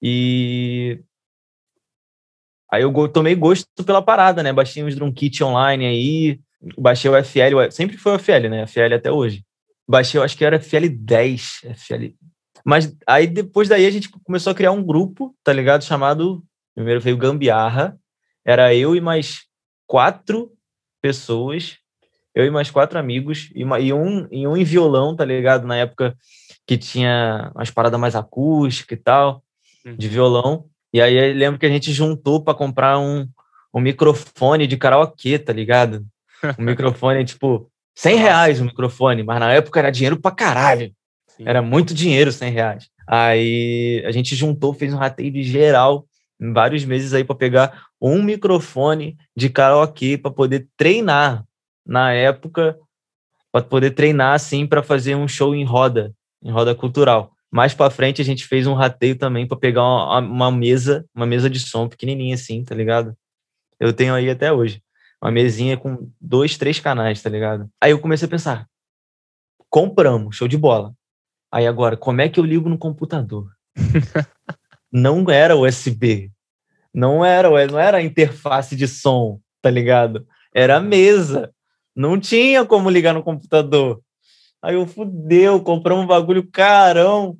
e 0.00 1.00
aí 2.76 2.82
eu 2.82 3.08
tomei 3.08 3.34
gosto 3.34 3.66
pela 3.84 4.02
parada, 4.02 4.42
né? 4.42 4.52
Baixei 4.52 4.82
uns 4.84 4.94
drum 4.94 5.12
kit 5.12 5.42
online 5.42 5.86
aí, 5.86 6.40
baixei 6.78 7.10
o 7.10 7.16
FL, 7.16 7.70
sempre 7.70 7.96
foi 7.96 8.12
o 8.12 8.18
FL, 8.18 8.48
né? 8.48 8.66
FL 8.66 8.94
até 8.94 9.10
hoje. 9.10 9.44
Baixei, 9.88 10.18
eu 10.18 10.24
acho 10.24 10.36
que 10.36 10.44
era 10.44 10.58
FL 10.60 10.88
10, 10.88 11.60
FL. 11.76 12.14
Mas 12.64 12.94
aí 13.06 13.26
depois 13.26 13.68
daí 13.68 13.86
a 13.86 13.90
gente 13.90 14.08
começou 14.24 14.50
a 14.50 14.54
criar 14.54 14.72
um 14.72 14.82
grupo, 14.82 15.34
tá 15.44 15.52
ligado? 15.52 15.84
Chamado, 15.84 16.42
primeiro 16.74 17.00
veio 17.00 17.16
Gambiarra, 17.16 17.96
era 18.44 18.74
eu 18.74 18.94
e 18.96 19.00
mais 19.00 19.42
quatro 19.86 20.50
pessoas, 21.00 21.76
eu 22.34 22.44
e 22.44 22.50
mais 22.50 22.70
quatro 22.70 22.98
amigos, 22.98 23.50
e, 23.54 23.62
uma- 23.64 23.78
e 23.80 23.92
um, 23.92 24.26
e 24.30 24.46
um 24.46 24.56
em 24.56 24.64
violão, 24.64 25.14
tá 25.14 25.24
ligado? 25.24 25.66
Na 25.66 25.76
época 25.76 26.16
que 26.66 26.76
tinha 26.76 27.52
umas 27.54 27.70
paradas 27.70 27.98
mais 28.00 28.16
acústicas 28.16 28.98
e 28.98 29.02
tal, 29.02 29.42
de 29.96 30.08
violão. 30.08 30.64
E 30.92 31.00
aí 31.00 31.32
lembro 31.32 31.58
que 31.58 31.66
a 31.66 31.70
gente 31.70 31.92
juntou 31.92 32.42
para 32.42 32.54
comprar 32.54 32.98
um, 32.98 33.28
um 33.74 33.80
microfone 33.80 34.66
de 34.66 34.76
karaokê, 34.76 35.38
tá 35.38 35.52
ligado? 35.52 36.04
Um 36.58 36.64
microfone, 36.64 37.24
tipo, 37.24 37.70
100 37.94 38.16
reais 38.16 38.60
o 38.60 38.64
microfone, 38.64 39.22
mas 39.22 39.40
na 39.40 39.52
época 39.52 39.80
era 39.80 39.90
dinheiro 39.90 40.20
pra 40.20 40.30
caralho. 40.30 40.92
Sim. 41.28 41.44
Era 41.46 41.60
muito 41.60 41.94
dinheiro, 41.94 42.32
100 42.32 42.50
reais. 42.50 42.88
Aí 43.06 44.02
a 44.06 44.10
gente 44.10 44.34
juntou, 44.34 44.72
fez 44.72 44.92
um 44.92 44.98
rateio 44.98 45.30
de 45.30 45.42
geral 45.42 46.06
em 46.40 46.52
vários 46.52 46.84
meses 46.84 47.14
aí 47.14 47.24
para 47.24 47.36
pegar 47.36 47.86
um 48.00 48.22
microfone 48.22 49.16
de 49.34 49.48
karaokê 49.48 50.18
para 50.18 50.30
poder 50.30 50.68
treinar 50.76 51.44
na 51.86 52.12
época, 52.12 52.78
para 53.52 53.62
poder 53.64 53.92
treinar 53.92 54.34
assim 54.34 54.66
para 54.66 54.82
fazer 54.82 55.14
um 55.14 55.28
show 55.28 55.54
em 55.54 55.64
roda, 55.64 56.12
em 56.42 56.50
roda 56.50 56.74
cultural. 56.74 57.32
Mais 57.50 57.74
para 57.74 57.90
frente 57.90 58.20
a 58.20 58.24
gente 58.24 58.46
fez 58.46 58.66
um 58.66 58.74
rateio 58.74 59.16
também 59.16 59.46
para 59.46 59.56
pegar 59.56 59.82
uma, 59.82 60.18
uma 60.18 60.50
mesa, 60.50 61.04
uma 61.14 61.26
mesa 61.26 61.48
de 61.48 61.60
som 61.60 61.88
pequenininha 61.88 62.34
assim, 62.34 62.64
tá 62.64 62.74
ligado? 62.74 63.16
Eu 63.78 63.92
tenho 63.92 64.14
aí 64.14 64.28
até 64.28 64.52
hoje. 64.52 64.82
Uma 65.22 65.30
mesinha 65.30 65.76
com 65.76 66.10
dois, 66.20 66.58
três 66.58 66.78
canais, 66.80 67.22
tá 67.22 67.30
ligado? 67.30 67.70
Aí 67.80 67.90
eu 67.90 67.98
comecei 67.98 68.26
a 68.26 68.30
pensar, 68.30 68.68
compramos, 69.70 70.36
show 70.36 70.48
de 70.48 70.58
bola. 70.58 70.92
Aí 71.50 71.66
agora, 71.66 71.96
como 71.96 72.20
é 72.20 72.28
que 72.28 72.38
eu 72.38 72.44
ligo 72.44 72.68
no 72.68 72.78
computador? 72.78 73.50
não 74.92 75.28
era 75.30 75.56
USB. 75.56 76.30
Não 76.92 77.24
era, 77.24 77.48
não 77.66 77.78
era 77.78 77.98
a 77.98 78.02
interface 78.02 78.74
de 78.74 78.88
som, 78.88 79.40
tá 79.60 79.70
ligado? 79.70 80.26
Era 80.54 80.76
a 80.76 80.80
mesa. 80.80 81.52
Não 81.94 82.18
tinha 82.18 82.64
como 82.64 82.90
ligar 82.90 83.14
no 83.14 83.22
computador. 83.22 84.02
Aí 84.62 84.74
eu 84.74 84.86
fudeu, 84.86 85.60
compramos 85.60 86.04
um 86.04 86.08
bagulho 86.08 86.48
carão. 86.50 87.36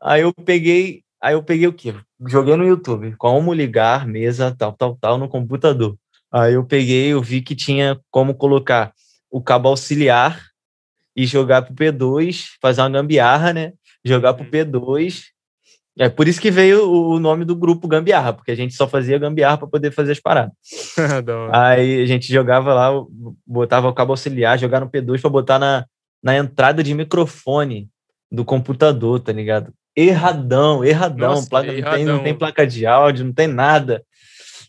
Aí 0.00 0.22
eu 0.22 0.32
peguei, 0.32 1.02
aí 1.20 1.34
eu 1.34 1.42
peguei 1.42 1.66
o 1.66 1.72
quê? 1.72 1.94
Joguei 2.26 2.56
no 2.56 2.66
YouTube, 2.66 3.14
como 3.16 3.54
ligar 3.54 4.06
mesa 4.06 4.54
tal, 4.56 4.72
tal, 4.72 4.96
tal 4.96 5.18
no 5.18 5.28
computador. 5.28 5.96
Aí 6.32 6.54
eu 6.54 6.64
peguei, 6.64 7.08
eu 7.08 7.22
vi 7.22 7.42
que 7.42 7.56
tinha 7.56 7.98
como 8.10 8.34
colocar 8.34 8.92
o 9.30 9.40
cabo 9.40 9.68
auxiliar 9.68 10.40
e 11.16 11.26
jogar 11.26 11.62
pro 11.62 11.74
P2, 11.74 12.44
fazer 12.60 12.82
uma 12.82 12.90
gambiarra, 12.90 13.52
né? 13.52 13.72
Jogar 14.04 14.34
pro 14.34 14.44
P2. 14.44 15.24
É 15.98 16.08
por 16.08 16.28
isso 16.28 16.40
que 16.40 16.50
veio 16.50 16.88
o 16.90 17.18
nome 17.18 17.44
do 17.44 17.54
grupo 17.54 17.88
Gambiarra, 17.88 18.32
porque 18.32 18.52
a 18.52 18.54
gente 18.54 18.74
só 18.74 18.88
fazia 18.88 19.18
gambiarra 19.18 19.58
para 19.58 19.66
poder 19.66 19.90
fazer 19.90 20.12
as 20.12 20.20
paradas. 20.20 20.52
Aí 21.52 22.02
a 22.02 22.06
gente 22.06 22.32
jogava 22.32 22.72
lá, 22.72 22.90
botava 23.46 23.88
o 23.88 23.92
cabo 23.92 24.12
auxiliar, 24.12 24.58
jogar 24.58 24.80
no 24.80 24.88
P2 24.88 25.20
para 25.20 25.28
botar 25.28 25.58
na, 25.58 25.84
na 26.22 26.36
entrada 26.36 26.82
de 26.82 26.94
microfone 26.94 27.88
do 28.30 28.44
computador, 28.44 29.20
tá 29.20 29.32
ligado? 29.32 29.72
Erradão, 29.96 30.84
erradão. 30.84 31.30
Nossa, 31.30 31.48
placa, 31.48 31.66
Não, 31.66 31.74
tem, 31.74 31.82
não 31.82 31.90
erradão. 31.92 32.22
tem 32.22 32.34
placa 32.34 32.66
de 32.66 32.86
áudio, 32.86 33.24
não 33.24 33.32
tem 33.32 33.46
nada. 33.46 34.04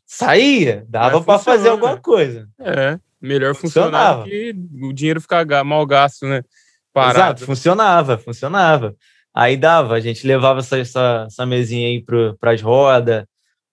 Saía, 0.05 0.85
dava 0.89 1.21
para 1.21 1.39
fazer 1.39 1.69
alguma 1.69 1.97
coisa. 1.97 2.47
É, 2.59 2.99
melhor 3.21 3.55
funcionar 3.55 4.15
Funcionava. 4.17 4.23
do 4.23 4.29
que 4.29 4.55
o 4.83 4.93
dinheiro 4.93 5.21
ficar 5.21 5.63
mal 5.63 5.85
gasto, 5.85 6.25
né? 6.25 6.37
Exato, 6.37 6.45
Parado. 6.93 7.45
funcionava, 7.45 8.17
funcionava. 8.17 8.95
Aí 9.33 9.55
dava, 9.55 9.93
a 9.93 9.99
gente 10.01 10.27
levava 10.27 10.59
essa, 10.59 10.77
essa, 10.77 11.23
essa 11.27 11.45
mesinha 11.45 11.87
aí 11.87 12.03
para 12.03 12.51
as 12.51 12.61
rodas, 12.61 13.23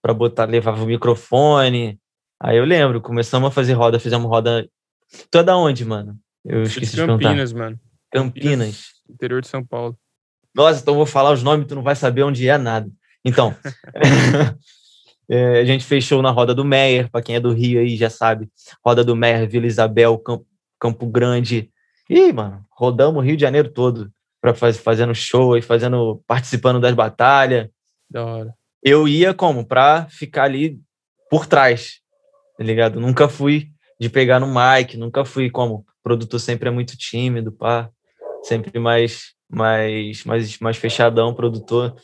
para 0.01 0.13
botar, 0.13 0.45
levava 0.45 0.81
o 0.81 0.87
microfone. 0.87 1.99
Aí 2.39 2.55
eu 2.57 2.63
lembro, 2.63 3.01
começamos 3.01 3.49
a 3.49 3.51
fazer 3.51 3.73
roda, 3.73 3.99
fizemos 3.99 4.29
roda. 4.29 4.65
Tu 5.29 5.37
é 5.37 5.43
da 5.43 5.57
onde, 5.57 5.83
mano? 5.83 6.15
Eu 6.45 6.63
esqueci 6.63 6.95
de. 6.95 7.05
Campinas, 7.05 7.53
mano. 7.53 7.79
Campinas. 8.11 8.85
Interior 9.09 9.41
de 9.41 9.47
São 9.47 9.63
Paulo. 9.65 9.97
Nossa, 10.55 10.81
então 10.81 10.93
eu 10.93 10.97
vou 10.97 11.05
falar 11.05 11.31
os 11.31 11.43
nomes, 11.43 11.67
tu 11.67 11.75
não 11.75 11.83
vai 11.83 11.95
saber 11.95 12.23
onde 12.23 12.47
é 12.47 12.57
nada. 12.57 12.89
Então, 13.23 13.55
é, 15.29 15.59
a 15.59 15.65
gente 15.65 15.85
fez 15.85 16.03
show 16.03 16.21
na 16.21 16.31
Roda 16.31 16.53
do 16.53 16.65
Meyer, 16.65 17.09
para 17.09 17.21
quem 17.21 17.35
é 17.35 17.39
do 17.39 17.53
Rio 17.53 17.79
aí 17.79 17.95
já 17.95 18.09
sabe. 18.09 18.49
Roda 18.83 19.03
do 19.03 19.15
Meyer, 19.15 19.47
Vila 19.47 19.67
Isabel, 19.67 20.17
Campo, 20.17 20.45
Campo 20.79 21.05
Grande. 21.07 21.71
Ih, 22.09 22.33
mano, 22.33 22.65
rodamos 22.71 23.21
o 23.21 23.25
Rio 23.25 23.37
de 23.37 23.41
Janeiro 23.41 23.69
todo 23.69 24.11
para 24.41 24.53
fazer 24.53 24.79
fazendo 24.79 25.13
show 25.13 25.57
e 25.57 25.61
fazendo 25.61 26.23
participando 26.25 26.79
das 26.79 26.93
batalhas. 26.93 27.69
Da 28.09 28.25
hora. 28.25 28.53
Eu 28.81 29.07
ia 29.07 29.33
como 29.33 29.65
para 29.65 30.07
ficar 30.09 30.45
ali 30.45 30.79
por 31.29 31.45
trás, 31.45 31.99
tá 32.57 32.63
ligado? 32.63 32.99
Nunca 32.99 33.27
fui 33.27 33.69
de 33.99 34.09
pegar 34.09 34.39
no 34.39 34.47
mic, 34.47 34.97
nunca 34.97 35.25
fui 35.25 35.49
como 35.49 35.85
produtor 36.03 36.39
sempre 36.39 36.69
é 36.69 36.71
muito 36.71 36.97
tímido, 36.97 37.51
pá, 37.51 37.89
sempre 38.43 38.79
mais 38.79 39.33
mais 39.51 40.23
mais 40.23 40.59
mais 40.59 40.77
fechadão 40.77 41.33
produtor, 41.33 41.95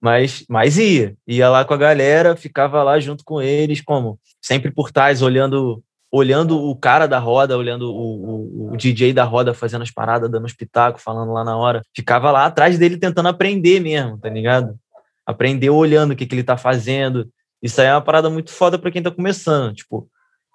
mas 0.00 0.44
mas 0.48 0.76
ia, 0.76 1.16
ia 1.26 1.48
lá 1.48 1.64
com 1.64 1.74
a 1.74 1.78
galera, 1.78 2.36
ficava 2.36 2.82
lá 2.82 3.00
junto 3.00 3.24
com 3.24 3.40
eles, 3.40 3.80
como 3.80 4.18
sempre 4.42 4.70
por 4.70 4.92
trás 4.92 5.22
olhando 5.22 5.82
olhando 6.16 6.56
o 6.56 6.76
cara 6.76 7.08
da 7.08 7.18
roda, 7.18 7.58
olhando 7.58 7.92
o, 7.92 8.68
o, 8.68 8.72
o 8.72 8.76
DJ 8.76 9.12
da 9.12 9.24
roda 9.24 9.52
fazendo 9.52 9.82
as 9.82 9.90
paradas, 9.90 10.30
dando 10.30 10.44
os 10.44 10.52
pitacos, 10.52 11.02
falando 11.02 11.32
lá 11.32 11.42
na 11.42 11.56
hora. 11.56 11.82
Ficava 11.92 12.30
lá 12.30 12.46
atrás 12.46 12.78
dele 12.78 12.96
tentando 12.96 13.28
aprender 13.28 13.80
mesmo, 13.80 14.16
tá 14.16 14.28
ligado? 14.28 14.78
Aprender 15.26 15.70
olhando 15.70 16.12
o 16.12 16.16
que, 16.16 16.24
que 16.24 16.32
ele 16.32 16.44
tá 16.44 16.56
fazendo. 16.56 17.28
Isso 17.60 17.80
aí 17.80 17.88
é 17.88 17.92
uma 17.92 18.00
parada 18.00 18.30
muito 18.30 18.52
foda 18.52 18.78
para 18.78 18.92
quem 18.92 19.02
tá 19.02 19.10
começando. 19.10 19.74
Tipo, 19.74 20.08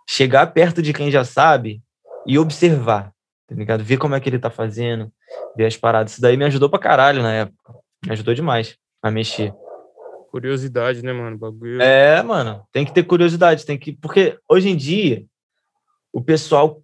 chegar 0.07 0.47
perto 0.47 0.81
de 0.81 0.93
quem 0.93 1.11
já 1.11 1.25
sabe 1.25 1.81
e 2.29 2.37
observar, 2.37 3.11
tá 3.47 3.55
ligado? 3.55 3.83
Ver 3.83 3.97
como 3.97 4.13
é 4.13 4.19
que 4.19 4.29
ele 4.29 4.37
tá 4.37 4.51
fazendo, 4.51 5.11
ver 5.57 5.65
as 5.65 5.75
paradas. 5.75 6.11
Isso 6.11 6.21
daí 6.21 6.37
me 6.37 6.45
ajudou 6.45 6.69
pra 6.69 6.77
caralho 6.77 7.23
na 7.23 7.33
época. 7.33 7.73
Me 8.05 8.11
ajudou 8.11 8.35
demais 8.35 8.77
a 9.01 9.09
mexer. 9.09 9.51
Curiosidade, 10.29 11.03
né, 11.03 11.11
mano? 11.11 11.35
Bagulho. 11.39 11.81
É, 11.81 12.21
mano, 12.21 12.63
tem 12.71 12.85
que 12.85 12.93
ter 12.93 13.01
curiosidade, 13.01 13.65
tem 13.65 13.79
que. 13.79 13.93
Porque 13.93 14.37
hoje 14.47 14.69
em 14.69 14.75
dia, 14.77 15.25
o 16.13 16.21
pessoal. 16.21 16.83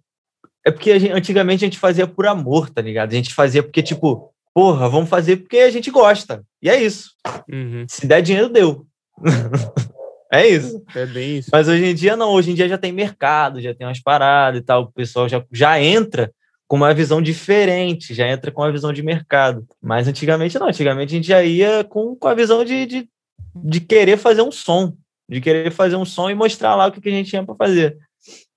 É 0.66 0.72
porque 0.72 0.90
a 0.90 0.98
gente- 0.98 1.12
antigamente 1.12 1.64
a 1.64 1.68
gente 1.68 1.78
fazia 1.78 2.08
por 2.08 2.26
amor, 2.26 2.68
tá 2.68 2.82
ligado? 2.82 3.12
A 3.12 3.14
gente 3.14 3.32
fazia 3.32 3.62
porque, 3.62 3.84
tipo, 3.84 4.34
porra, 4.52 4.88
vamos 4.88 5.08
fazer 5.08 5.36
porque 5.36 5.58
a 5.58 5.70
gente 5.70 5.92
gosta. 5.92 6.42
E 6.60 6.68
é 6.68 6.82
isso. 6.82 7.10
Uhum. 7.48 7.86
Se 7.88 8.04
der 8.04 8.20
dinheiro, 8.20 8.48
deu. 8.48 8.84
é 10.32 10.46
isso. 10.46 10.82
É 10.94 11.06
bem 11.06 11.38
isso. 11.38 11.50
Mas 11.52 11.68
hoje 11.68 11.84
em 11.84 11.94
dia 11.94 12.16
não, 12.16 12.30
hoje 12.32 12.50
em 12.50 12.54
dia 12.54 12.68
já 12.68 12.78
tem 12.78 12.92
mercado, 12.92 13.60
já 13.60 13.74
tem 13.74 13.86
umas 13.86 14.00
paradas 14.00 14.60
e 14.60 14.64
tal, 14.64 14.82
o 14.82 14.92
pessoal 14.92 15.28
já, 15.28 15.44
já 15.52 15.80
entra 15.80 16.32
com 16.68 16.76
uma 16.76 16.92
visão 16.92 17.22
diferente, 17.22 18.12
já 18.12 18.28
entra 18.28 18.50
com 18.50 18.62
uma 18.62 18.72
visão 18.72 18.92
de 18.92 19.02
mercado. 19.02 19.64
Mas 19.80 20.08
antigamente 20.08 20.58
não, 20.58 20.68
antigamente 20.68 21.14
a 21.14 21.16
gente 21.16 21.28
já 21.28 21.42
ia 21.42 21.84
com, 21.84 22.16
com 22.16 22.28
a 22.28 22.34
visão 22.34 22.64
de, 22.64 22.86
de, 22.86 23.08
de 23.54 23.80
querer 23.80 24.16
fazer 24.16 24.42
um 24.42 24.50
som, 24.50 24.94
de 25.28 25.40
querer 25.40 25.70
fazer 25.70 25.96
um 25.96 26.04
som 26.04 26.28
e 26.28 26.34
mostrar 26.34 26.74
lá 26.74 26.86
o 26.86 26.92
que, 26.92 27.00
que 27.00 27.08
a 27.08 27.12
gente 27.12 27.30
tinha 27.30 27.44
para 27.44 27.54
fazer. 27.54 27.96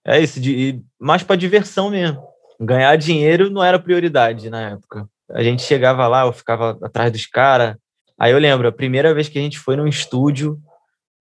É 0.06 0.20
isso, 0.20 0.40
de, 0.40 0.82
mais 1.00 1.22
para 1.22 1.36
diversão 1.36 1.92
mesmo. 1.92 2.24
Ganhar 2.60 2.96
dinheiro 2.96 3.50
não 3.50 3.64
era 3.64 3.80
prioridade 3.80 4.50
na 4.50 4.72
época. 4.72 5.08
A 5.32 5.44
gente 5.44 5.62
chegava 5.62 6.08
lá, 6.08 6.26
eu 6.26 6.34
ficava 6.34 6.78
atrás 6.82 7.12
dos 7.12 7.28
caras. 7.28 7.76
Aí 8.18 8.32
eu 8.32 8.40
lembro, 8.40 8.68
a 8.68 8.72
primeira 8.72 9.14
vez 9.14 9.30
que 9.30 9.38
a 9.38 9.42
gente 9.42 9.60
foi 9.60 9.76
num 9.76 9.88
estúdio, 9.88 10.60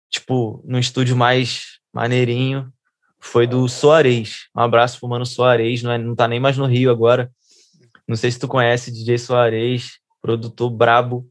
tipo, 0.09 0.63
num 0.65 0.79
estúdio 0.79 1.15
mais 1.15 1.79
maneirinho, 1.93 2.71
foi 3.19 3.47
do 3.47 3.67
Soares. 3.67 4.47
Um 4.55 4.61
abraço 4.61 4.99
pro 4.99 5.09
Mano 5.09 5.25
Soares, 5.25 5.81
não, 5.81 5.91
é, 5.91 5.97
não 5.97 6.15
tá 6.15 6.27
nem 6.27 6.39
mais 6.39 6.57
no 6.57 6.65
Rio 6.65 6.91
agora. 6.91 7.31
Não 8.07 8.15
sei 8.15 8.29
se 8.29 8.39
tu 8.39 8.47
conhece 8.47 8.91
DJ 8.91 9.17
Soares, 9.17 9.99
produtor 10.21 10.69
brabo, 10.69 11.27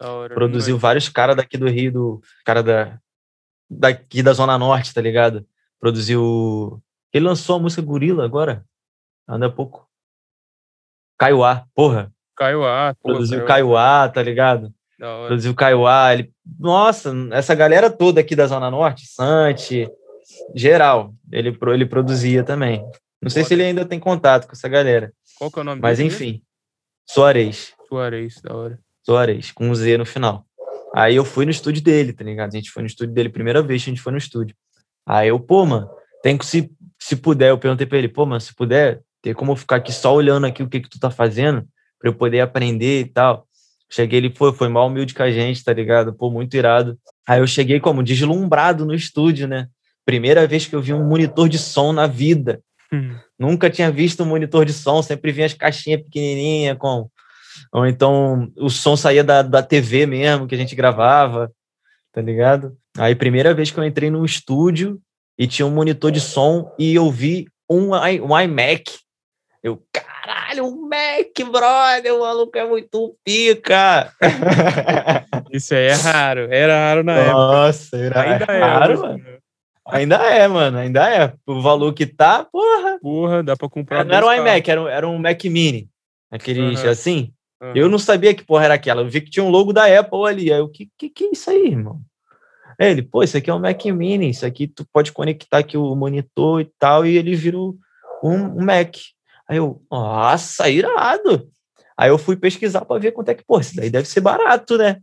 hora. 0.00 0.34
produziu 0.34 0.78
vários 0.78 1.08
caras 1.08 1.36
daqui 1.36 1.58
do 1.58 1.68
Rio, 1.68 1.92
do 1.92 2.22
cara 2.44 2.62
da 2.62 2.98
daqui 3.68 4.22
da 4.22 4.32
Zona 4.32 4.58
Norte, 4.58 4.94
tá 4.94 5.00
ligado? 5.00 5.46
Produziu. 5.80 6.82
Ele 7.12 7.26
lançou 7.26 7.56
a 7.56 7.60
música 7.60 7.82
Gorila 7.82 8.24
agora, 8.24 8.64
ainda 9.28 9.46
há 9.46 9.50
pouco. 9.50 9.88
Kaiowá, 11.18 11.66
porra. 11.74 12.12
Kaiowá, 12.36 12.94
porra, 13.00 13.14
Produziu 13.14 13.44
Kaiowá, 13.44 14.08
tá 14.08 14.22
ligado? 14.22 14.74
Produziu 14.98 15.54
Kaiowá. 15.54 16.14
Ele... 16.14 16.30
Nossa, 16.58 17.12
essa 17.32 17.54
galera 17.54 17.90
toda 17.90 18.20
aqui 18.20 18.36
da 18.36 18.46
Zona 18.46 18.70
Norte, 18.70 19.06
Sante, 19.06 19.88
geral, 20.54 21.14
ele, 21.30 21.56
ele 21.72 21.86
produzia 21.86 22.42
também. 22.42 22.84
Não 23.20 23.30
sei 23.30 23.44
se 23.44 23.54
ele 23.54 23.64
ainda 23.64 23.84
tem 23.84 23.98
contato 23.98 24.46
com 24.46 24.52
essa 24.52 24.68
galera. 24.68 25.12
Qual 25.38 25.50
que 25.50 25.58
é 25.58 25.62
o 25.62 25.64
nome 25.64 25.80
Mas 25.80 25.98
dele? 25.98 26.08
enfim, 26.08 26.42
Soares. 27.08 27.74
Suarez, 27.88 28.40
da 28.42 28.54
hora. 28.54 28.78
Soares, 29.04 29.52
com 29.52 29.68
um 29.68 29.74
Z 29.74 29.98
no 29.98 30.06
final. 30.06 30.44
Aí 30.94 31.16
eu 31.16 31.24
fui 31.24 31.44
no 31.44 31.50
estúdio 31.50 31.82
dele, 31.82 32.12
tá 32.12 32.24
ligado? 32.24 32.48
A 32.48 32.56
gente 32.56 32.70
foi 32.70 32.82
no 32.82 32.86
estúdio 32.86 33.14
dele, 33.14 33.28
primeira 33.28 33.62
vez 33.62 33.82
que 33.82 33.90
a 33.90 33.92
gente 33.92 34.02
foi 34.02 34.12
no 34.12 34.18
estúdio. 34.18 34.56
Aí 35.06 35.28
eu, 35.28 35.38
pô, 35.38 35.66
mano, 35.66 35.88
tem 36.22 36.38
que, 36.38 36.46
se, 36.46 36.70
se 36.98 37.16
puder, 37.16 37.50
eu 37.50 37.58
perguntei 37.58 37.86
pra 37.86 37.98
ele, 37.98 38.08
pô, 38.08 38.24
mano, 38.24 38.40
se 38.40 38.54
puder, 38.54 39.02
tem 39.20 39.34
como 39.34 39.52
eu 39.52 39.56
ficar 39.56 39.76
aqui 39.76 39.92
só 39.92 40.14
olhando 40.14 40.46
aqui 40.46 40.62
o 40.62 40.68
que 40.68 40.80
que 40.80 40.88
tu 40.88 40.98
tá 40.98 41.10
fazendo, 41.10 41.66
pra 41.98 42.08
eu 42.08 42.14
poder 42.14 42.40
aprender 42.40 43.00
e 43.00 43.06
tal. 43.06 43.46
Cheguei, 43.94 44.18
ele 44.18 44.34
foi, 44.34 44.52
foi 44.52 44.68
mal 44.68 44.88
humilde 44.88 45.14
com 45.14 45.22
a 45.22 45.30
gente, 45.30 45.62
tá 45.62 45.72
ligado? 45.72 46.12
Pô, 46.12 46.28
muito 46.28 46.56
irado. 46.56 46.98
Aí 47.24 47.38
eu 47.38 47.46
cheguei 47.46 47.78
como 47.78 48.02
deslumbrado 48.02 48.84
no 48.84 48.92
estúdio, 48.92 49.46
né? 49.46 49.68
Primeira 50.04 50.48
vez 50.48 50.66
que 50.66 50.74
eu 50.74 50.82
vi 50.82 50.92
um 50.92 51.06
monitor 51.06 51.48
de 51.48 51.58
som 51.58 51.92
na 51.92 52.08
vida. 52.08 52.60
Hum. 52.92 53.16
Nunca 53.38 53.70
tinha 53.70 53.92
visto 53.92 54.24
um 54.24 54.26
monitor 54.26 54.64
de 54.64 54.72
som, 54.72 55.00
sempre 55.00 55.30
vinha 55.30 55.46
as 55.46 55.54
caixinhas 55.54 56.02
pequenininhas 56.02 56.76
com 56.76 57.08
ou 57.72 57.86
então 57.86 58.50
o 58.56 58.68
som 58.68 58.96
saía 58.96 59.22
da, 59.22 59.42
da 59.42 59.62
TV 59.62 60.06
mesmo 60.06 60.48
que 60.48 60.56
a 60.56 60.58
gente 60.58 60.74
gravava, 60.74 61.52
tá 62.12 62.20
ligado? 62.20 62.76
Aí 62.98 63.14
primeira 63.14 63.54
vez 63.54 63.70
que 63.70 63.78
eu 63.78 63.84
entrei 63.84 64.10
num 64.10 64.24
estúdio 64.24 65.00
e 65.38 65.46
tinha 65.46 65.64
um 65.64 65.70
monitor 65.70 66.10
de 66.10 66.20
som 66.20 66.74
e 66.76 66.96
eu 66.96 67.08
vi 67.12 67.46
um, 67.70 67.90
um 67.92 68.40
iMac. 68.40 68.98
Eu, 69.62 69.80
caralho, 70.24 70.64
um 70.64 70.88
Mac, 70.88 71.50
brother, 71.50 72.14
o 72.14 72.20
maluco 72.20 72.56
é 72.56 72.66
muito 72.66 73.14
pica. 73.22 74.10
Isso 75.52 75.74
aí 75.74 75.86
é 75.86 75.92
raro. 75.92 76.48
Era 76.50 76.88
raro 76.88 77.04
na 77.04 77.12
época. 77.12 77.32
Nossa, 77.32 77.96
era 77.96 78.22
Ainda 78.22 78.44
é. 78.44 78.60
raro, 78.60 79.00
mano. 79.00 79.18
né? 79.18 79.38
Ainda 79.86 80.16
é, 80.16 80.48
mano, 80.48 80.78
ainda 80.78 81.14
é. 81.14 81.34
O 81.46 81.60
valor 81.60 81.92
que 81.92 82.06
tá, 82.06 82.44
porra. 82.44 82.98
Porra, 83.00 83.42
dá 83.42 83.54
pra 83.54 83.68
comprar. 83.68 84.02
Não 84.02 84.14
era 84.14 84.26
um 84.26 84.32
iMac, 84.32 84.70
era 84.70 84.82
um, 84.82 84.88
era 84.88 85.06
um 85.08 85.18
Mac 85.18 85.44
Mini. 85.44 85.88
Aquele 86.30 86.60
Aham. 86.60 86.90
assim. 86.90 87.32
carros. 87.60 87.76
Eu 87.76 87.88
não 87.88 87.98
sabia 87.98 88.34
que 88.34 88.44
porra 88.44 88.64
era 88.64 88.74
aquela. 88.74 89.02
Eu 89.02 89.08
vi 89.08 89.20
que 89.20 89.30
tinha 89.30 89.44
um 89.44 89.50
logo 89.50 89.72
da 89.72 89.84
Apple 89.98 90.26
ali. 90.26 90.50
Aí 90.52 90.58
eu, 90.58 90.68
que, 90.68 90.88
que, 90.98 91.10
que 91.10 91.24
é 91.24 91.30
isso 91.32 91.50
aí, 91.50 91.66
irmão? 91.68 92.00
Aí 92.80 92.90
Ele, 92.90 93.02
pô, 93.02 93.22
isso 93.22 93.36
aqui 93.36 93.50
é 93.50 93.54
um 93.54 93.60
Mac 93.60 93.84
Mini. 93.84 94.30
Isso 94.30 94.46
aqui 94.46 94.66
tu 94.66 94.86
pode 94.90 95.12
conectar 95.12 95.58
aqui 95.58 95.76
o 95.76 95.94
monitor 95.94 96.62
e 96.62 96.70
tal. 96.78 97.04
E 97.04 97.16
ele 97.16 97.34
vira 97.36 97.58
um, 97.58 97.76
um 98.22 98.64
Mac. 98.64 98.96
Aí 99.48 99.58
eu, 99.58 99.82
nossa, 99.90 100.68
irado. 100.68 101.48
Aí 101.96 102.08
eu 102.10 102.18
fui 102.18 102.36
pesquisar 102.36 102.84
para 102.84 103.00
ver 103.00 103.12
quanto 103.12 103.28
é 103.28 103.34
que, 103.34 103.44
pô, 103.44 103.60
isso 103.60 103.76
daí 103.76 103.90
deve 103.90 104.08
ser 104.08 104.20
barato, 104.20 104.76
né? 104.76 105.00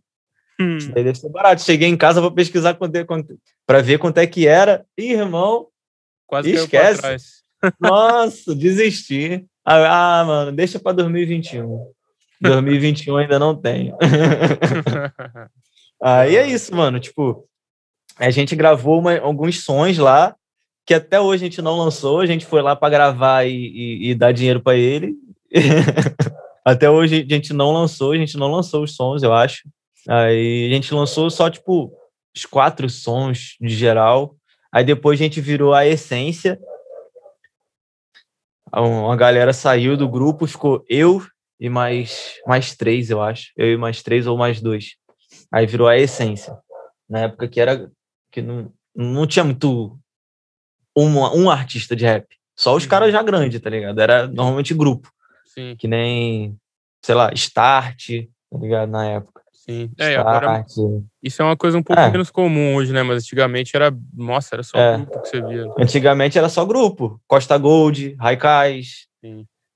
Hum. 0.59 0.77
Isso 0.77 0.91
daí 0.91 1.03
deve 1.03 1.17
ser 1.17 1.29
barato. 1.29 1.61
Cheguei 1.61 1.87
em 1.87 1.97
casa, 1.97 2.21
vou 2.21 2.31
pesquisar 2.31 2.73
quanto 2.73 2.95
é, 2.95 3.03
quanto, 3.03 3.37
para 3.65 3.81
ver 3.81 3.97
quanto 3.99 4.17
é 4.17 4.27
que 4.27 4.47
era. 4.47 4.85
Ih, 4.97 5.13
irmão, 5.13 5.67
Quase 6.27 6.51
Esquece. 6.53 7.01
nossa, 7.79 8.55
desisti. 8.55 9.45
Ah, 9.65 10.21
ah, 10.21 10.25
mano, 10.25 10.51
deixa 10.53 10.79
para 10.79 10.93
2021. 10.93 11.91
2021 12.39 13.17
ainda 13.17 13.37
não 13.37 13.53
tenho. 13.55 13.95
Aí 16.01 16.35
é 16.35 16.47
isso, 16.47 16.75
mano. 16.75 16.99
Tipo, 16.99 17.47
a 18.17 18.29
gente 18.31 18.55
gravou 18.55 18.99
uma- 18.99 19.19
alguns 19.19 19.63
sons 19.63 19.97
lá 19.97 20.35
que 20.85 20.93
até 20.93 21.19
hoje 21.19 21.43
a 21.43 21.47
gente 21.47 21.61
não 21.61 21.77
lançou. 21.77 22.19
A 22.19 22.25
gente 22.25 22.45
foi 22.45 22.61
lá 22.61 22.75
para 22.75 22.89
gravar 22.89 23.45
e, 23.45 23.51
e- 23.53 24.09
e 24.11 24.15
dar 24.15 24.31
dinheiro 24.31 24.61
para 24.61 24.75
ele. 24.77 25.15
até 26.65 26.89
hoje 26.89 27.25
a 27.29 27.33
gente 27.33 27.53
não 27.53 27.71
lançou. 27.71 28.11
A 28.11 28.17
gente 28.17 28.37
não 28.37 28.51
lançou 28.51 28.83
os 28.83 28.95
sons, 28.95 29.23
eu 29.23 29.33
acho. 29.33 29.63
Aí 30.07 30.65
a 30.65 30.73
gente 30.73 30.93
lançou 30.93 31.29
só, 31.29 31.49
tipo, 31.49 31.93
os 32.35 32.45
quatro 32.45 32.89
sons 32.89 33.55
de 33.61 33.75
geral. 33.75 34.35
Aí 34.71 34.83
depois 34.83 35.19
a 35.19 35.23
gente 35.23 35.39
virou 35.41 35.73
a 35.73 35.85
essência. 35.85 36.59
Uma 38.73 39.15
galera 39.17 39.51
saiu 39.51 39.97
do 39.97 40.07
grupo, 40.07 40.47
ficou 40.47 40.83
eu 40.87 41.21
e 41.59 41.69
mais, 41.69 42.35
mais 42.47 42.75
três, 42.75 43.09
eu 43.09 43.21
acho. 43.21 43.51
Eu 43.57 43.73
e 43.73 43.77
mais 43.77 44.01
três 44.01 44.25
ou 44.25 44.37
mais 44.37 44.61
dois. 44.61 44.95
Aí 45.53 45.65
virou 45.65 45.87
a 45.87 45.97
essência. 45.97 46.57
Na 47.09 47.19
época 47.21 47.47
que 47.47 47.59
era. 47.59 47.91
que 48.31 48.41
não, 48.41 48.71
não 48.95 49.27
tinha 49.27 49.43
muito 49.43 49.97
um, 50.97 51.17
um 51.43 51.49
artista 51.49 51.95
de 51.95 52.05
rap. 52.05 52.25
Só 52.55 52.75
os 52.75 52.83
Uhum. 52.83 52.89
caras 52.89 53.11
já 53.11 53.21
grandes, 53.23 53.59
tá 53.59 53.69
ligado? 53.69 53.99
Era 53.99 54.27
normalmente 54.27 54.73
grupo. 54.73 55.09
Sim, 55.45 55.75
Que 55.77 55.87
nem, 55.87 56.55
sei 57.03 57.15
lá, 57.15 57.31
Start, 57.33 58.09
tá 58.51 58.57
ligado? 58.57 58.89
Na 58.89 59.05
época. 59.05 59.41
sim. 59.53 59.89
É, 59.99 60.15
agora 60.15 60.65
isso 61.21 61.41
é 61.41 61.45
uma 61.45 61.55
coisa 61.57 61.77
um 61.77 61.83
pouco 61.83 62.01
É. 62.01 62.09
menos 62.09 62.29
comum 62.31 62.75
hoje, 62.75 62.91
né? 62.93 63.03
Mas 63.03 63.23
antigamente 63.23 63.75
era. 63.75 63.93
Nossa, 64.13 64.55
era 64.55 64.63
só 64.63 64.77
É. 64.77 64.97
grupo 64.97 65.21
que 65.21 65.27
você 65.29 65.41
via. 65.41 65.65
Antigamente 65.79 66.37
era 66.37 66.49
só 66.49 66.65
grupo. 66.65 67.21
Costa 67.27 67.57
Gold, 67.57 68.15
Raikais, 68.19 69.07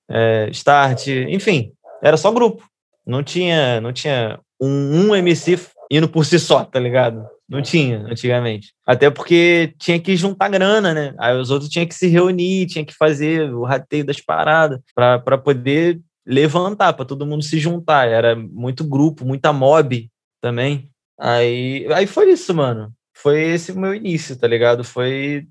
é, 0.09 0.49
Start, 0.51 1.07
enfim, 1.07 1.71
era 2.01 2.17
só 2.17 2.31
grupo. 2.31 2.63
Não 3.05 3.21
tinha, 3.23 3.79
não 3.81 3.93
tinha 3.93 4.39
um, 4.59 5.09
um 5.09 5.15
MC 5.15 5.59
indo 5.91 6.09
por 6.09 6.25
si 6.25 6.39
só, 6.39 6.63
tá 6.65 6.79
ligado? 6.79 7.27
Não 7.47 7.61
tinha 7.61 7.99
antigamente. 7.99 8.73
Até 8.85 9.09
porque 9.09 9.73
tinha 9.77 9.99
que 9.99 10.15
juntar 10.15 10.49
grana, 10.49 10.93
né? 10.93 11.13
Aí 11.19 11.37
os 11.37 11.51
outros 11.51 11.69
tinham 11.69 11.85
que 11.85 11.93
se 11.93 12.07
reunir, 12.07 12.65
tinha 12.65 12.83
que 12.83 12.93
fazer 12.93 13.53
o 13.53 13.63
rateio 13.63 14.03
das 14.03 14.19
paradas 14.19 14.79
para 14.95 15.37
poder 15.37 16.01
levantar, 16.25 16.93
para 16.93 17.05
todo 17.05 17.25
mundo 17.25 17.43
se 17.43 17.59
juntar. 17.59 18.07
Era 18.07 18.35
muito 18.35 18.83
grupo, 18.83 19.25
muita 19.25 19.53
mob 19.53 20.09
também. 20.41 20.89
Aí, 21.19 21.87
aí 21.93 22.07
foi 22.07 22.31
isso, 22.31 22.53
mano. 22.53 22.91
Foi 23.13 23.39
esse 23.39 23.71
o 23.71 23.79
meu 23.79 23.93
início, 23.93 24.35
tá 24.35 24.47
ligado? 24.47 24.83
Foi 24.83 25.47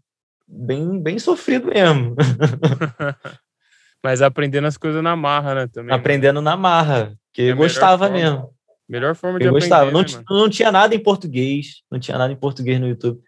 bem, 0.46 1.00
bem 1.00 1.18
sofrido 1.18 1.68
mesmo. 1.68 2.16
Mas 4.02 4.20
aprendendo 4.20 4.66
as 4.66 4.76
coisas 4.76 5.02
na 5.02 5.16
marra, 5.16 5.54
né? 5.54 5.66
Também. 5.72 5.94
aprendendo 5.94 6.42
na 6.42 6.56
marra, 6.56 7.14
que 7.32 7.50
É 7.50 7.54
gostava 7.54 8.10
mesmo. 8.10 8.53
Melhor 8.88 9.14
forma 9.14 9.38
de 9.38 9.46
Eu 9.46 9.50
aprender. 9.50 9.68
gostava. 9.68 9.90
Não, 9.90 10.02
né, 10.02 10.24
não 10.28 10.48
tinha 10.48 10.70
nada 10.70 10.94
em 10.94 10.98
português, 10.98 11.82
não 11.90 11.98
tinha 11.98 12.18
nada 12.18 12.32
em 12.32 12.36
português 12.36 12.80
no 12.80 12.88
YouTube. 12.88 13.20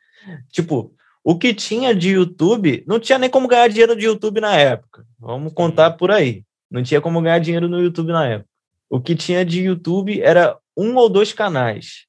Tipo, 0.51 0.95
o 1.25 1.37
que 1.37 1.55
tinha 1.55 1.95
de 1.95 2.11
YouTube, 2.11 2.85
não 2.87 3.01
tinha 3.01 3.19
nem 3.19 3.31
como 3.31 3.49
ganhar 3.49 3.69
dinheiro 3.69 3.97
de 3.97 4.07
YouTube 4.07 4.40
na 4.40 4.55
época. 4.57 5.05
Vamos 5.19 5.53
contar 5.53 5.92
por 5.92 6.11
aí. 6.11 6.45
Não 6.71 6.83
tinha 6.83 7.01
como 7.01 7.21
ganhar 7.23 7.38
dinheiro 7.38 7.69
no 7.69 7.81
YouTube 7.81 8.12
na 8.12 8.27
época. 8.27 8.51
O 8.88 9.01
que 9.01 9.14
tinha 9.14 9.45
de 9.45 9.62
YouTube 9.62 10.21
era 10.21 10.57
um 10.77 10.95
ou 10.97 11.09
dois 11.09 11.33
canais 11.33 12.07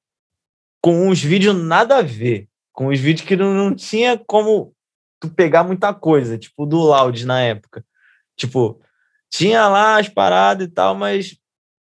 com 0.82 1.08
uns 1.08 1.22
vídeos 1.22 1.56
nada 1.56 1.98
a 1.98 2.02
ver, 2.02 2.48
com 2.72 2.88
os 2.88 3.00
vídeos 3.00 3.28
que 3.28 3.36
não, 3.36 3.54
não 3.54 3.76
tinha 3.76 4.18
como 4.18 4.74
tu 5.20 5.30
pegar 5.30 5.64
muita 5.64 5.94
coisa, 5.94 6.38
tipo 6.38 6.66
do 6.66 6.78
Loud 6.78 7.26
na 7.26 7.42
época. 7.42 7.84
Tipo, 8.36 8.80
tinha 9.30 9.68
lá 9.68 10.00
as 10.00 10.08
paradas 10.08 10.68
e 10.68 10.70
tal, 10.70 10.96
mas 10.96 11.38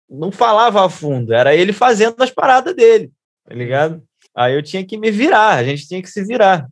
não 0.08 0.30
falava 0.30 0.84
a 0.84 0.88
fundo, 0.88 1.32
era 1.32 1.54
ele 1.54 1.72
fazendo 1.72 2.22
as 2.22 2.30
paradas 2.30 2.74
dele, 2.74 3.10
tá 3.44 3.54
ligado? 3.54 4.02
Aí 4.34 4.54
eu 4.54 4.62
tinha 4.62 4.84
que 4.84 4.96
me 4.96 5.10
virar, 5.10 5.54
a 5.54 5.64
gente 5.64 5.88
tinha 5.88 6.02
que 6.02 6.10
se 6.10 6.24
virar. 6.24 6.68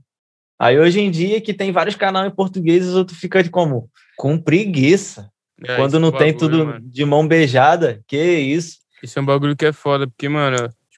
Aí 0.58 0.78
hoje 0.78 1.00
em 1.00 1.10
dia, 1.10 1.40
que 1.40 1.52
tem 1.52 1.72
vários 1.72 1.96
canais 1.96 2.30
em 2.30 2.34
português, 2.34 2.86
os 2.86 2.94
outros 2.94 3.18
ficam 3.18 3.42
de 3.42 3.50
como? 3.50 3.90
Com 4.16 4.38
preguiça. 4.38 5.30
É, 5.62 5.76
Quando 5.76 5.94
esse 5.94 5.98
não 6.00 6.10
tem 6.10 6.32
bagulho, 6.32 6.38
tudo 6.38 6.66
mano. 6.66 6.80
de 6.82 7.04
mão 7.04 7.26
beijada, 7.26 8.02
que 8.06 8.16
isso? 8.16 8.78
Isso 9.02 9.18
é 9.18 9.22
um 9.22 9.26
bagulho 9.26 9.56
que 9.56 9.66
é 9.66 9.72
foda, 9.72 10.06
porque, 10.06 10.28
mano, 10.28 10.56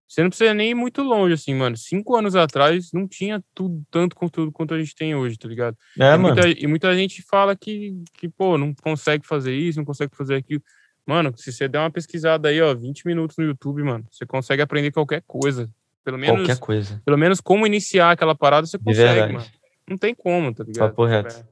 você 0.09 0.23
não 0.23 0.29
precisa 0.29 0.55
nem 0.55 0.71
ir 0.71 0.75
muito 0.75 1.03
longe, 1.03 1.35
assim, 1.35 1.55
mano. 1.55 1.77
Cinco 1.77 2.17
anos 2.17 2.37
atrás 2.37 2.91
não 2.93 3.07
tinha 3.09 3.43
tudo, 3.55 3.83
tanto 3.91 4.15
conteúdo 4.15 4.53
quanto 4.53 4.75
a 4.75 4.79
gente 4.79 4.95
tem 4.95 5.15
hoje, 5.15 5.37
tá 5.37 5.49
ligado? 5.49 5.77
É, 5.99 6.15
e, 6.15 6.19
mano. 6.19 6.35
muita, 6.35 6.49
e 6.49 6.67
muita 6.67 6.97
gente 6.97 7.23
fala 7.23 7.57
que, 7.57 8.03
que, 8.15 8.29
pô, 8.29 8.57
não 8.57 8.75
consegue 8.75 9.27
fazer 9.27 9.55
isso, 9.55 9.79
não 9.79 9.85
consegue 9.85 10.17
fazer 10.17 10.37
aquilo. 10.37 10.63
Mano, 11.07 11.33
se 11.37 11.53
você 11.53 11.69
der 11.69 11.79
uma 11.79 11.91
pesquisada 11.91 12.49
aí, 12.49 12.61
ó, 12.61 12.75
20 12.75 13.07
minutos 13.07 13.37
no 13.37 13.45
YouTube, 13.45 13.83
mano, 13.83 14.05
você 14.11 14.27
consegue 14.27 14.61
aprender 14.61 14.91
qualquer 14.91 15.23
coisa. 15.27 15.69
Pelo 16.05 16.19
menos, 16.19 16.41
Qualquer 16.41 16.59
coisa. 16.59 17.01
pelo 17.05 17.17
menos 17.19 17.41
como 17.41 17.67
iniciar 17.67 18.13
aquela 18.13 18.35
parada, 18.35 18.67
você 18.67 18.79
consegue, 18.79 19.33
mano. 19.33 19.47
Não 19.89 19.97
tem 19.97 20.15
como, 20.15 20.53
tá 20.53 20.65
ligado? 20.65 20.89
Papo 20.91 21.05
reto. 21.05 21.45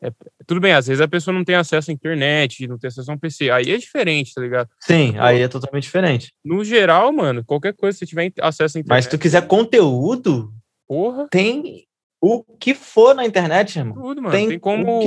É, 0.00 0.08
é- 0.08 0.12
tudo 0.46 0.60
bem, 0.60 0.72
às 0.72 0.86
vezes 0.86 1.00
a 1.00 1.08
pessoa 1.08 1.34
não 1.34 1.44
tem 1.44 1.54
acesso 1.54 1.90
à 1.90 1.94
internet, 1.94 2.66
não 2.66 2.78
tem 2.78 2.88
acesso 2.88 3.10
a 3.10 3.14
um 3.14 3.18
PC. 3.18 3.50
Aí 3.50 3.70
é 3.70 3.76
diferente, 3.76 4.34
tá 4.34 4.40
ligado? 4.40 4.68
Sim, 4.80 5.14
aí 5.18 5.42
é 5.42 5.48
totalmente 5.48 5.84
diferente. 5.84 6.32
No 6.44 6.64
geral, 6.64 7.12
mano, 7.12 7.44
qualquer 7.44 7.74
coisa, 7.74 7.96
se 7.98 8.06
tiver 8.06 8.32
acesso 8.40 8.78
à 8.78 8.80
internet. 8.80 8.88
Mas 8.98 9.04
se 9.04 9.10
tu 9.10 9.18
quiser 9.18 9.46
conteúdo, 9.46 10.52
Porra, 10.88 11.28
tem 11.30 11.86
o 12.20 12.42
que 12.58 12.74
for 12.74 13.14
na 13.14 13.24
internet, 13.26 13.78
irmão. 13.78 13.94
tudo, 13.94 14.22
mano. 14.22 14.34
Tem, 14.34 14.48
Tem, 14.48 14.58
como. 14.58 15.00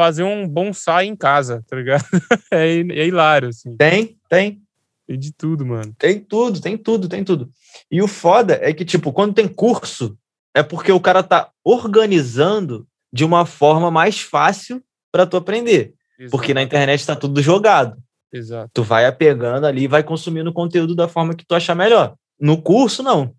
Fazer 0.00 0.22
um 0.22 0.48
bonsai 0.48 1.06
em 1.06 1.14
casa, 1.14 1.62
tá 1.68 1.76
ligado? 1.76 2.04
é, 2.50 2.78
é 2.78 3.06
hilário, 3.06 3.50
assim. 3.50 3.76
Tem, 3.76 4.16
tem. 4.30 4.62
Tem 5.06 5.18
de 5.18 5.30
tudo, 5.30 5.66
mano. 5.66 5.94
Tem 5.98 6.18
tudo, 6.18 6.58
tem 6.60 6.78
tudo, 6.78 7.06
tem 7.06 7.22
tudo. 7.22 7.50
E 7.90 8.00
o 8.00 8.08
foda 8.08 8.58
é 8.62 8.72
que, 8.72 8.84
tipo, 8.84 9.12
quando 9.12 9.34
tem 9.34 9.46
curso, 9.46 10.16
é 10.54 10.62
porque 10.62 10.90
o 10.90 11.00
cara 11.00 11.22
tá 11.22 11.50
organizando 11.62 12.86
de 13.12 13.24
uma 13.24 13.44
forma 13.44 13.90
mais 13.90 14.20
fácil 14.20 14.82
para 15.12 15.26
tu 15.26 15.36
aprender. 15.36 15.92
Porque 16.30 16.54
na 16.54 16.62
internet 16.62 17.00
está 17.00 17.14
tudo 17.14 17.42
jogado. 17.42 17.96
Exato. 18.32 18.70
Tu 18.72 18.82
vai 18.82 19.04
apegando 19.04 19.66
ali 19.66 19.82
e 19.82 19.88
vai 19.88 20.02
consumindo 20.02 20.48
o 20.48 20.54
conteúdo 20.54 20.94
da 20.94 21.08
forma 21.08 21.34
que 21.34 21.44
tu 21.44 21.54
achar 21.54 21.74
melhor. 21.74 22.14
No 22.40 22.62
curso, 22.62 23.02
não. 23.02 23.34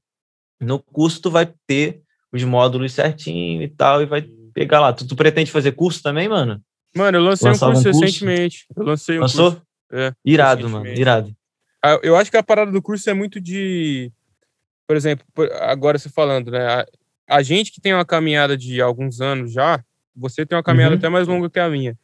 No 0.60 0.78
curso, 0.78 1.22
tu 1.22 1.32
vai 1.32 1.52
ter 1.66 2.02
os 2.32 2.44
módulos 2.44 2.94
certinho 2.94 3.64
e 3.64 3.68
tal, 3.68 4.02
e 4.02 4.06
vai 4.06 4.22
pegar 4.54 4.80
lá. 4.80 4.94
Tu, 4.94 5.08
tu 5.08 5.16
pretende 5.16 5.52
fazer 5.52 5.72
curso 5.72 6.02
também, 6.02 6.28
mano? 6.28 6.62
Mano, 6.96 7.18
eu 7.18 7.24
lancei 7.24 7.50
um 7.50 7.52
curso, 7.52 7.66
um 7.66 7.74
curso, 7.74 8.02
recentemente. 8.02 8.66
Eu 8.76 8.84
lancei 8.84 9.18
um 9.18 9.22
Lançou? 9.22 9.52
curso. 9.52 9.66
É, 9.94 10.14
irado, 10.24 10.70
mano, 10.70 10.88
irado. 10.88 11.36
Ah, 11.84 12.00
eu 12.04 12.16
acho 12.16 12.32
que 12.32 12.38
a 12.38 12.44
parada 12.44 12.72
do 12.72 12.82
curso 12.82 13.10
é 13.10 13.14
muito 13.14 13.42
de. 13.42 14.12
Por 14.88 14.96
exemplo, 14.96 15.26
agora 15.62 15.98
você 15.98 16.10
falando, 16.10 16.52
né? 16.52 16.66
A, 16.66 16.86
a 17.38 17.42
gente 17.42 17.72
que 17.72 17.82
tem 17.82 17.94
uma 17.94 18.06
caminhada 18.06 18.58
de 18.58 18.82
alguns 18.82 19.22
anos 19.22 19.52
já, 19.52 19.84
você 20.16 20.46
tem 20.46 20.56
uma 20.56 20.64
caminhada 20.64 20.94
uhum. 20.94 21.00
até 21.00 21.10
mais 21.10 21.28
longa 21.28 21.50
que 21.50 21.60
a 21.60 21.70
minha. 21.70 21.98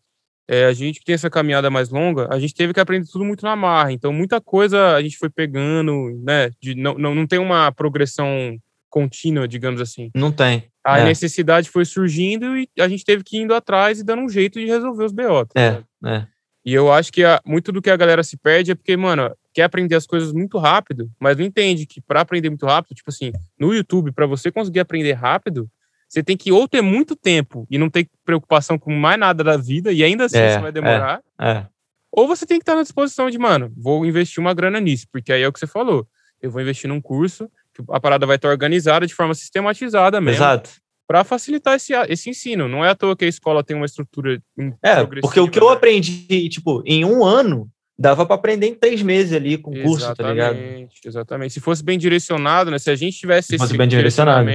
É, 0.50 0.66
a 0.66 0.74
gente 0.74 1.00
que 1.00 1.06
tem 1.06 1.16
essa 1.16 1.30
caminhada 1.30 1.70
mais 1.70 1.90
longa, 1.90 2.34
a 2.34 2.40
gente 2.40 2.56
teve 2.56 2.74
que 2.74 2.80
aprender 2.80 3.08
tudo 3.12 3.26
muito 3.26 3.44
na 3.44 3.56
marra. 3.56 3.92
Então, 3.92 4.14
muita 4.14 4.40
coisa 4.40 4.96
a 4.96 5.02
gente 5.02 5.18
foi 5.18 5.30
pegando, 5.30 6.18
né? 6.24 6.50
De, 6.62 6.74
não, 6.74 6.98
não, 6.98 7.14
não 7.14 7.28
tem 7.28 7.38
uma 7.38 7.72
progressão 7.72 8.58
contínua, 8.90 9.48
digamos 9.48 9.82
assim. 9.82 10.10
Não 10.16 10.32
tem. 10.32 10.70
A 10.84 11.00
é. 11.00 11.04
necessidade 11.04 11.70
foi 11.70 11.86
surgindo 11.86 12.58
e 12.58 12.70
a 12.80 12.88
gente 12.88 13.04
teve 13.04 13.24
que 13.24 13.38
ir 13.38 13.42
indo 13.42 13.54
atrás 13.54 14.00
e 14.00 14.04
dando 14.04 14.22
um 14.22 14.30
jeito 14.30 14.60
de 14.60 14.66
resolver 14.66 15.04
os 15.04 15.12
BO. 15.12 15.46
Tá 15.46 15.62
é, 15.62 15.84
é. 16.06 16.28
E 16.66 16.74
eu 16.74 16.92
acho 16.92 17.12
que 17.14 17.24
a, 17.24 17.42
muito 17.46 17.72
do 17.72 17.82
que 17.82 17.90
a 17.90 17.96
galera 17.96 18.24
se 18.24 18.36
perde 18.36 18.72
é 18.72 18.76
porque, 18.76 18.98
mano, 18.98 19.34
quer 19.54 19.64
aprender 19.64 19.96
as 19.96 20.06
coisas 20.06 20.34
muito 20.34 20.58
rápido, 20.58 21.10
mas 21.20 21.38
não 21.38 21.46
entende 21.46 21.86
que 21.86 22.02
para 22.02 22.22
aprender 22.22 22.50
muito 22.50 22.66
rápido, 22.66 22.94
tipo 22.94 23.10
assim, 23.10 23.32
no 23.60 23.74
YouTube, 23.74 24.12
para 24.12 24.26
você 24.26 24.52
conseguir 24.52 24.82
aprender 24.82 25.14
rápido, 25.14 25.70
você 26.08 26.22
tem 26.22 26.38
que 26.38 26.52
ou 26.52 26.68
ter 26.68 26.82
muito 26.82 27.16
tempo 27.16 27.66
e 27.70 27.78
não 27.78 27.90
ter 27.90 28.10
preocupação 28.24 28.78
com 28.78 28.94
mais 28.94 29.20
nada 29.20 29.44
da 29.44 29.58
vida, 29.58 29.92
e 29.92 30.04
ainda 30.04 30.26
assim 30.26 30.38
é, 30.38 30.54
você 30.54 30.60
vai 30.60 30.72
demorar. 30.72 31.22
É, 31.40 31.52
é. 31.52 31.68
Ou 32.12 32.28
você 32.28 32.46
tem 32.46 32.58
que 32.58 32.64
estar 32.64 32.76
na 32.76 32.84
disposição 32.84 33.30
de, 33.30 33.38
mano, 33.38 33.72
vou 33.76 34.06
investir 34.06 34.40
uma 34.40 34.54
grana 34.54 34.80
nisso, 34.80 35.08
porque 35.12 35.32
aí 35.32 35.44
é 35.44 35.48
o 35.48 35.54
que 35.54 35.60
você 35.60 35.68
falou. 35.68 36.08
Eu 36.42 36.52
vou 36.52 36.62
investir 36.62 36.90
num 36.90 37.02
curso, 37.02 37.50
que 37.78 37.92
a 37.92 38.00
parada 38.00 38.26
vai 38.26 38.36
estar 38.36 38.50
organizada 38.50 39.06
de 39.06 39.14
forma 39.14 39.34
sistematizada 39.34 40.20
mesmo. 40.20 40.38
Exato. 40.38 40.72
Para 41.08 41.24
facilitar 41.24 41.76
esse, 41.76 41.94
esse 42.10 42.30
ensino. 42.30 42.68
Não 42.68 42.84
é 42.84 42.90
à 42.90 42.96
toa 42.96 43.16
que 43.16 43.26
a 43.26 43.30
escola 43.30 43.64
tem 43.64 43.78
uma 43.78 43.86
estrutura. 43.86 44.42
É, 44.84 45.06
porque 45.06 45.40
o 45.40 45.50
que 45.50 45.60
eu 45.60 45.70
né? 45.70 45.74
aprendi, 45.74 46.50
tipo, 46.50 46.84
em 46.86 47.06
um 47.06 47.24
ano, 47.24 47.70
dava 47.98 48.26
para 48.26 48.36
aprender 48.36 48.68
em 48.68 48.76
três 48.76 49.02
meses 49.02 49.32
ali 49.32 49.58
com 49.58 49.72
o 49.72 49.82
curso, 49.84 50.14
tá 50.14 50.30
ligado? 50.30 50.58
Exatamente. 51.06 51.54
Se 51.54 51.62
fosse 51.62 51.84
bem 51.84 51.98
direcionado, 51.98 52.70
né? 52.70 52.78
Se 52.78 52.92
a 52.92 52.96
gente 52.96 53.18
tivesse 53.18 53.48
Se 53.48 53.56
esse 53.56 53.64
fosse 53.64 53.78
bem 53.78 53.88
direcionado 53.88 54.50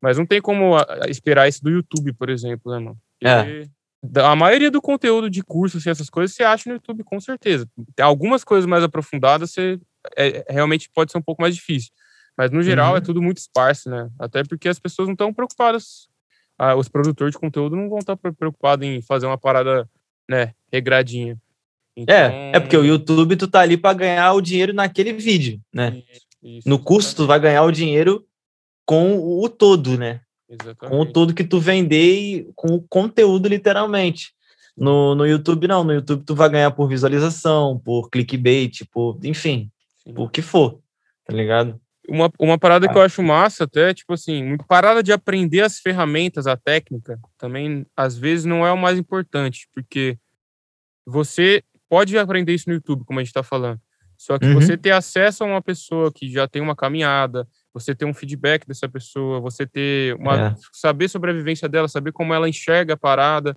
mas 0.00 0.18
não 0.18 0.26
tem 0.26 0.38
como 0.38 0.76
esperar 1.08 1.48
isso 1.48 1.62
do 1.62 1.70
YouTube, 1.70 2.12
por 2.12 2.28
exemplo, 2.28 2.70
né, 2.70 2.78
mano? 2.78 2.98
Porque 3.18 3.26
é. 3.26 4.20
A 4.22 4.36
maioria 4.36 4.70
do 4.70 4.82
conteúdo 4.82 5.30
de 5.30 5.42
curso, 5.42 5.78
assim, 5.78 5.88
essas 5.88 6.10
coisas, 6.10 6.36
você 6.36 6.44
acha 6.44 6.68
no 6.68 6.74
YouTube, 6.74 7.02
com 7.04 7.18
certeza. 7.18 7.66
Tem 7.96 8.04
algumas 8.04 8.44
coisas 8.44 8.66
mais 8.66 8.84
aprofundadas, 8.84 9.52
você 9.52 9.80
é, 10.14 10.44
realmente 10.50 10.90
pode 10.94 11.10
ser 11.10 11.16
um 11.16 11.22
pouco 11.22 11.40
mais 11.40 11.54
difícil. 11.54 11.90
Mas, 12.36 12.50
no 12.50 12.62
geral, 12.62 12.88
é 12.88 12.90
uhum. 12.92 12.96
é 12.96 13.00
tudo 13.00 13.22
muito 13.22 13.38
esparso, 13.38 13.88
né? 13.88 14.10
Até 14.18 14.42
porque 14.42 14.68
as 14.68 14.78
pessoas 14.78 15.08
não 15.08 15.12
estão 15.12 15.32
preocupadas. 15.32 16.08
Ah, 16.58 16.74
os 16.74 16.88
produtores 16.88 17.32
de 17.32 17.38
conteúdo 17.38 17.76
não 17.76 17.88
vão 17.88 17.98
estar 17.98 18.16
preocupados 18.16 18.86
em 18.86 19.02
fazer 19.02 19.26
uma 19.26 19.38
parada, 19.38 19.88
né, 20.28 20.52
regradinha. 20.72 21.36
Então... 21.96 22.14
É, 22.14 22.52
é 22.54 22.60
porque 22.60 22.76
o 22.76 22.84
YouTube, 22.84 23.36
tu 23.36 23.48
tá 23.48 23.60
ali 23.60 23.76
para 23.76 23.96
ganhar 23.96 24.32
o 24.32 24.40
dinheiro 24.40 24.72
naquele 24.72 25.12
vídeo, 25.12 25.60
né? 25.72 26.02
Isso, 26.12 26.26
isso, 26.42 26.68
no 26.68 26.78
curso, 26.78 27.14
tu 27.14 27.26
vai 27.26 27.38
ganhar 27.40 27.62
o 27.62 27.72
dinheiro 27.72 28.24
com 28.84 29.16
o 29.16 29.48
todo, 29.48 29.98
né? 29.98 30.20
Exatamente. 30.48 30.90
Com 30.90 31.00
o 31.00 31.06
todo 31.06 31.34
que 31.34 31.44
tu 31.44 31.58
vender 31.58 32.14
e 32.14 32.52
com 32.54 32.74
o 32.74 32.82
conteúdo, 32.82 33.48
literalmente. 33.48 34.32
No, 34.76 35.14
no 35.14 35.26
YouTube, 35.26 35.68
não. 35.68 35.84
No 35.84 35.92
YouTube, 35.92 36.24
tu 36.24 36.34
vai 36.34 36.48
ganhar 36.48 36.70
por 36.72 36.88
visualização, 36.88 37.78
por 37.78 38.10
clickbait, 38.10 38.84
por, 38.92 39.18
enfim, 39.24 39.70
Sim. 40.04 40.14
por 40.14 40.24
o 40.24 40.28
que 40.28 40.42
for, 40.42 40.80
tá 41.24 41.32
ligado? 41.32 41.80
Uma, 42.08 42.30
uma 42.38 42.58
parada 42.58 42.86
ah. 42.86 42.92
que 42.92 42.98
eu 42.98 43.02
acho 43.02 43.22
massa, 43.22 43.64
até, 43.64 43.94
tipo 43.94 44.12
assim, 44.12 44.56
parada 44.68 45.02
de 45.02 45.12
aprender 45.12 45.62
as 45.62 45.78
ferramentas, 45.78 46.46
a 46.46 46.56
técnica, 46.56 47.18
também, 47.38 47.86
às 47.96 48.16
vezes, 48.16 48.44
não 48.44 48.66
é 48.66 48.72
o 48.72 48.76
mais 48.76 48.98
importante, 48.98 49.68
porque 49.72 50.18
você 51.06 51.62
pode 51.88 52.16
aprender 52.18 52.52
isso 52.52 52.68
no 52.68 52.74
YouTube, 52.74 53.04
como 53.04 53.20
a 53.20 53.24
gente 53.24 53.32
tá 53.32 53.42
falando. 53.42 53.80
Só 54.16 54.38
que 54.38 54.46
uhum. 54.46 54.54
você 54.54 54.76
ter 54.76 54.90
acesso 54.90 55.44
a 55.44 55.46
uma 55.46 55.62
pessoa 55.62 56.12
que 56.12 56.30
já 56.30 56.46
tem 56.46 56.62
uma 56.62 56.76
caminhada, 56.76 57.46
você 57.72 57.94
ter 57.94 58.04
um 58.04 58.14
feedback 58.14 58.66
dessa 58.66 58.88
pessoa, 58.88 59.40
você 59.40 59.66
ter 59.66 60.14
uma 60.16 60.48
é. 60.48 60.54
saber 60.72 61.08
sobre 61.08 61.30
a 61.30 61.34
vivência 61.34 61.68
dela, 61.68 61.88
saber 61.88 62.12
como 62.12 62.32
ela 62.32 62.48
enxerga 62.48 62.94
a 62.94 62.96
parada. 62.96 63.56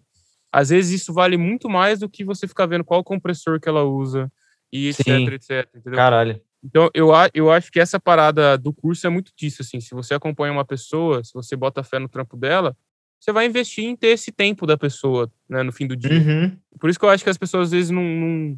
Às 0.51 0.69
vezes 0.69 1.01
isso 1.01 1.13
vale 1.13 1.37
muito 1.37 1.69
mais 1.69 1.99
do 1.99 2.09
que 2.09 2.23
você 2.23 2.47
ficar 2.47 2.65
vendo 2.65 2.83
qual 2.83 3.03
compressor 3.03 3.59
que 3.59 3.69
ela 3.69 3.83
usa 3.83 4.31
e 4.71 4.89
etc, 4.89 5.05
Sim. 5.05 5.27
etc, 5.27 5.69
entendeu? 5.75 5.97
Caralho. 5.97 6.41
Então, 6.63 6.89
eu, 6.93 7.09
eu 7.33 7.51
acho 7.51 7.71
que 7.71 7.79
essa 7.79 7.99
parada 7.99 8.57
do 8.57 8.73
curso 8.73 9.05
é 9.05 9.09
muito 9.09 9.31
disso, 9.35 9.61
assim. 9.61 9.79
Se 9.79 9.93
você 9.93 10.13
acompanha 10.13 10.51
uma 10.51 10.65
pessoa, 10.65 11.23
se 11.23 11.33
você 11.33 11.55
bota 11.55 11.83
fé 11.83 11.99
no 11.99 12.09
trampo 12.09 12.35
dela, 12.35 12.75
você 13.19 13.31
vai 13.31 13.45
investir 13.45 13.85
em 13.85 13.95
ter 13.95 14.09
esse 14.09 14.31
tempo 14.31 14.65
da 14.65 14.77
pessoa, 14.77 15.31
né, 15.49 15.63
no 15.63 15.71
fim 15.71 15.87
do 15.87 15.95
dia. 15.95 16.11
Uhum. 16.11 16.57
Por 16.79 16.89
isso 16.89 16.99
que 16.99 17.05
eu 17.05 17.09
acho 17.09 17.23
que 17.23 17.29
as 17.29 17.37
pessoas, 17.37 17.67
às 17.67 17.71
vezes, 17.71 17.89
não, 17.89 18.03
não, 18.03 18.57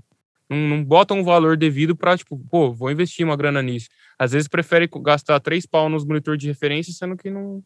não, 0.49 0.57
não 0.57 0.83
botam 0.83 1.19
um 1.19 1.23
valor 1.23 1.55
devido 1.55 1.95
para, 1.95 2.17
tipo, 2.17 2.37
pô, 2.49 2.73
vou 2.73 2.91
investir 2.91 3.25
uma 3.25 3.37
grana 3.37 3.61
nisso. 3.61 3.89
Às 4.17 4.31
vezes 4.31 4.47
prefere 4.47 4.89
gastar 5.01 5.39
três 5.39 5.65
pau 5.65 5.87
nos 5.87 6.05
monitor 6.05 6.35
de 6.35 6.47
referência, 6.47 6.93
sendo 6.93 7.15
que 7.15 7.29
não, 7.29 7.63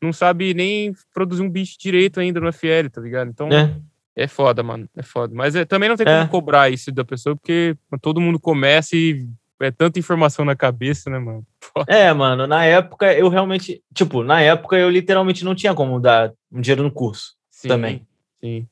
não 0.00 0.12
sabe 0.12 0.54
nem 0.54 0.94
produzir 1.12 1.42
um 1.42 1.50
beat 1.50 1.76
direito 1.78 2.20
ainda 2.20 2.40
no 2.40 2.52
FL, 2.52 2.88
tá 2.90 3.00
ligado? 3.00 3.28
Então, 3.28 3.48
é, 3.52 3.76
é 4.16 4.26
foda, 4.26 4.62
mano. 4.62 4.88
É 4.96 5.02
foda. 5.02 5.34
Mas 5.34 5.54
é, 5.54 5.64
também 5.64 5.88
não 5.88 5.96
tem 5.96 6.06
como 6.06 6.18
é. 6.18 6.28
cobrar 6.28 6.70
isso 6.70 6.90
da 6.90 7.04
pessoa, 7.04 7.36
porque 7.36 7.76
todo 8.00 8.20
mundo 8.20 8.40
começa 8.40 8.96
e 8.96 9.28
é 9.66 9.70
tanta 9.70 9.98
informação 9.98 10.44
na 10.44 10.56
cabeça, 10.56 11.10
né, 11.10 11.18
mano? 11.18 11.46
Foda. 11.60 11.92
É, 11.92 12.12
mano, 12.12 12.46
na 12.46 12.64
época 12.64 13.12
eu 13.12 13.28
realmente, 13.28 13.82
tipo, 13.94 14.22
na 14.22 14.40
época 14.40 14.76
eu 14.76 14.90
literalmente 14.90 15.44
não 15.44 15.54
tinha 15.54 15.74
como 15.74 16.00
dar 16.00 16.32
um 16.50 16.60
dinheiro 16.60 16.82
no 16.82 16.90
curso 16.90 17.34
sim, 17.50 17.68
também. 17.68 18.06
Sim. 18.40 18.66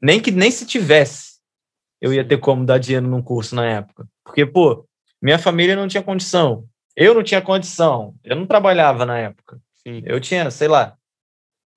Nem 0.00 0.20
que 0.20 0.30
nem 0.30 0.50
se 0.50 0.66
tivesse 0.66 1.32
eu 2.02 2.12
ia 2.12 2.26
ter 2.26 2.38
como 2.38 2.66
dar 2.66 2.78
dinheiro 2.78 3.06
num 3.06 3.22
curso 3.22 3.54
na 3.54 3.64
época. 3.64 4.08
Porque, 4.24 4.44
pô, 4.44 4.84
minha 5.22 5.38
família 5.38 5.76
não 5.76 5.86
tinha 5.86 6.02
condição. 6.02 6.66
Eu 6.96 7.14
não 7.14 7.22
tinha 7.22 7.40
condição. 7.40 8.16
Eu 8.24 8.34
não 8.34 8.44
trabalhava 8.44 9.06
na 9.06 9.16
época. 9.18 9.60
Sim. 9.86 10.02
Eu 10.04 10.20
tinha, 10.20 10.50
sei 10.50 10.66
lá, 10.66 10.96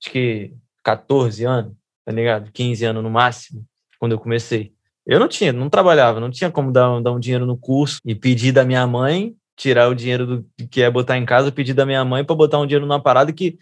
acho 0.01 0.11
que 0.11 0.51
14 0.83 1.45
anos, 1.45 1.73
tá 2.03 2.11
ligado? 2.11 2.51
15 2.51 2.85
anos 2.85 3.03
no 3.03 3.09
máximo, 3.09 3.63
quando 3.99 4.13
eu 4.13 4.19
comecei. 4.19 4.73
Eu 5.05 5.19
não 5.19 5.27
tinha, 5.27 5.53
não 5.53 5.69
trabalhava, 5.69 6.19
não 6.19 6.31
tinha 6.31 6.49
como 6.49 6.71
dar, 6.71 6.99
dar 7.01 7.11
um 7.11 7.19
dinheiro 7.19 7.45
no 7.45 7.57
curso 7.57 7.99
e 8.03 8.15
pedir 8.15 8.51
da 8.51 8.65
minha 8.65 8.85
mãe, 8.87 9.35
tirar 9.55 9.87
o 9.87 9.95
dinheiro 9.95 10.25
do, 10.25 10.45
que 10.69 10.81
é 10.81 10.89
botar 10.89 11.17
em 11.17 11.25
casa, 11.25 11.51
pedir 11.51 11.73
da 11.73 11.85
minha 11.85 12.03
mãe 12.03 12.23
para 12.23 12.35
botar 12.35 12.59
um 12.59 12.65
dinheiro 12.65 12.85
numa 12.85 13.01
parada 13.01 13.31
que, 13.31 13.57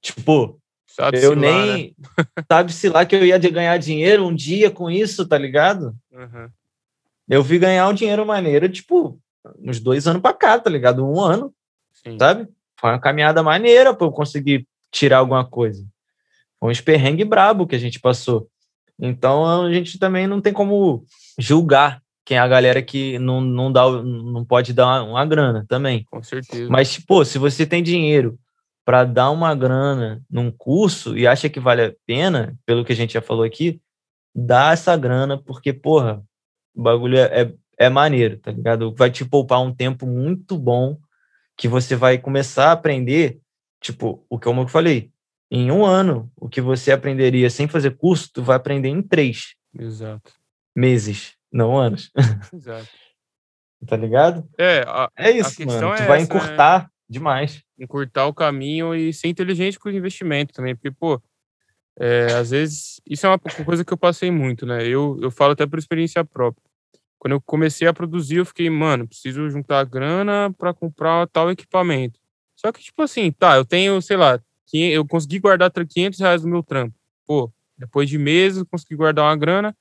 tipo, 0.00 0.58
Sabe 0.96 1.22
eu 1.22 1.36
nem. 1.36 1.94
Lá, 1.98 2.24
né? 2.26 2.44
Sabe-se 2.50 2.88
lá 2.88 3.04
que 3.04 3.14
eu 3.14 3.24
ia 3.24 3.38
ganhar 3.38 3.76
dinheiro 3.76 4.26
um 4.26 4.34
dia 4.34 4.70
com 4.70 4.90
isso, 4.90 5.28
tá 5.28 5.36
ligado? 5.36 5.94
Uhum. 6.10 6.48
Eu 7.28 7.42
vi 7.42 7.58
ganhar 7.58 7.86
um 7.88 7.92
dinheiro 7.92 8.24
maneiro, 8.24 8.66
tipo, 8.66 9.20
uns 9.58 9.78
dois 9.78 10.06
anos 10.06 10.22
pra 10.22 10.32
cá, 10.32 10.58
tá 10.58 10.70
ligado? 10.70 11.06
Um 11.06 11.20
ano, 11.20 11.52
Sim. 11.92 12.16
sabe? 12.18 12.48
Foi 12.80 12.90
uma 12.90 13.00
caminhada 13.00 13.42
maneira 13.42 13.92
para 13.92 14.06
eu 14.06 14.12
conseguir 14.12 14.66
tirar 14.90 15.18
alguma 15.18 15.44
coisa. 15.44 15.84
Foi 16.58 16.70
um 16.70 16.72
esperrengue 16.72 17.24
brabo 17.24 17.66
que 17.66 17.74
a 17.74 17.78
gente 17.78 18.00
passou. 18.00 18.48
Então 18.98 19.64
a 19.64 19.72
gente 19.72 19.98
também 19.98 20.26
não 20.26 20.40
tem 20.40 20.52
como 20.52 21.04
julgar 21.38 22.00
quem 22.26 22.36
é 22.36 22.40
a 22.40 22.48
galera 22.48 22.82
que 22.82 23.20
não, 23.20 23.40
não, 23.40 23.70
dá, 23.70 23.88
não 23.88 24.44
pode 24.44 24.72
dar 24.72 24.86
uma, 24.86 25.02
uma 25.04 25.24
grana 25.24 25.64
também. 25.68 26.04
Com 26.10 26.20
certeza. 26.24 26.68
Mas, 26.68 26.92
tipo, 26.92 27.24
se 27.24 27.38
você 27.38 27.64
tem 27.64 27.84
dinheiro 27.84 28.36
para 28.84 29.04
dar 29.04 29.30
uma 29.30 29.54
grana 29.54 30.20
num 30.28 30.50
curso 30.50 31.16
e 31.16 31.24
acha 31.24 31.48
que 31.48 31.60
vale 31.60 31.82
a 31.82 31.94
pena, 32.04 32.58
pelo 32.66 32.84
que 32.84 32.92
a 32.92 32.96
gente 32.96 33.14
já 33.14 33.22
falou 33.22 33.44
aqui, 33.44 33.80
dá 34.34 34.72
essa 34.72 34.96
grana, 34.96 35.38
porque, 35.38 35.72
porra, 35.72 36.20
o 36.74 36.82
bagulho 36.82 37.16
é, 37.16 37.42
é, 37.42 37.52
é 37.78 37.88
maneiro, 37.88 38.38
tá 38.38 38.50
ligado? 38.50 38.92
Vai 38.92 39.10
te 39.10 39.24
poupar 39.24 39.62
um 39.62 39.72
tempo 39.72 40.04
muito 40.04 40.58
bom 40.58 40.98
que 41.56 41.68
você 41.68 41.94
vai 41.94 42.18
começar 42.18 42.70
a 42.70 42.72
aprender, 42.72 43.38
tipo, 43.80 44.26
o 44.28 44.36
que 44.36 44.48
eu 44.48 44.68
falei, 44.68 45.12
em 45.50 45.70
um 45.70 45.84
ano, 45.84 46.30
o 46.36 46.48
que 46.48 46.60
você 46.60 46.92
aprenderia 46.92 47.48
sem 47.50 47.68
fazer 47.68 47.96
curso, 47.96 48.30
tu 48.32 48.42
vai 48.42 48.56
aprender 48.56 48.88
em 48.88 49.02
três. 49.02 49.54
Exato. 49.78 50.32
Meses, 50.74 51.34
não 51.52 51.76
anos. 51.76 52.10
Exato. 52.52 52.88
tá 53.86 53.96
ligado? 53.96 54.48
É, 54.58 54.84
a, 54.86 55.10
é 55.16 55.30
isso, 55.30 55.64
mano. 55.64 55.92
É 55.92 55.96
tu 55.96 56.06
vai 56.06 56.18
essa, 56.20 56.34
né? 56.34 56.40
encurtar 56.40 56.82
né? 56.82 56.88
demais 57.08 57.66
encurtar 57.78 58.26
o 58.26 58.34
caminho 58.34 58.94
e 58.94 59.12
ser 59.12 59.28
inteligente 59.28 59.78
com 59.78 59.88
o 59.88 59.92
investimento 59.92 60.54
também, 60.54 60.74
porque, 60.74 60.90
pô, 60.90 61.20
é, 61.98 62.26
às 62.32 62.50
vezes, 62.50 63.00
isso 63.06 63.26
é 63.26 63.30
uma 63.30 63.38
coisa 63.38 63.84
que 63.84 63.92
eu 63.92 63.96
passei 63.98 64.30
muito, 64.30 64.66
né? 64.66 64.86
Eu, 64.86 65.18
eu 65.22 65.30
falo 65.30 65.52
até 65.52 65.66
por 65.66 65.78
experiência 65.78 66.24
própria. 66.24 66.62
Quando 67.18 67.32
eu 67.32 67.40
comecei 67.40 67.88
a 67.88 67.92
produzir, 67.92 68.36
eu 68.36 68.46
fiquei, 68.46 68.68
mano, 68.68 69.08
preciso 69.08 69.48
juntar 69.48 69.84
grana 69.84 70.52
para 70.58 70.74
comprar 70.74 71.26
tal 71.28 71.50
equipamento. 71.50 72.20
Só 72.54 72.70
que, 72.70 72.82
tipo 72.82 73.02
assim, 73.02 73.32
tá, 73.32 73.56
eu 73.56 73.64
tenho, 73.64 74.00
sei 74.02 74.16
lá, 74.16 74.40
eu 74.74 75.06
consegui 75.06 75.38
guardar 75.38 75.70
500 75.70 76.18
reais 76.20 76.42
no 76.42 76.50
meu 76.50 76.62
trampo. 76.62 76.94
Pô, 77.26 77.52
Depois 77.78 78.08
de 78.08 78.16
meses, 78.18 78.62
consegui 78.70 78.96
guardar 78.96 79.26
uma 79.26 79.36
grana, 79.36 79.76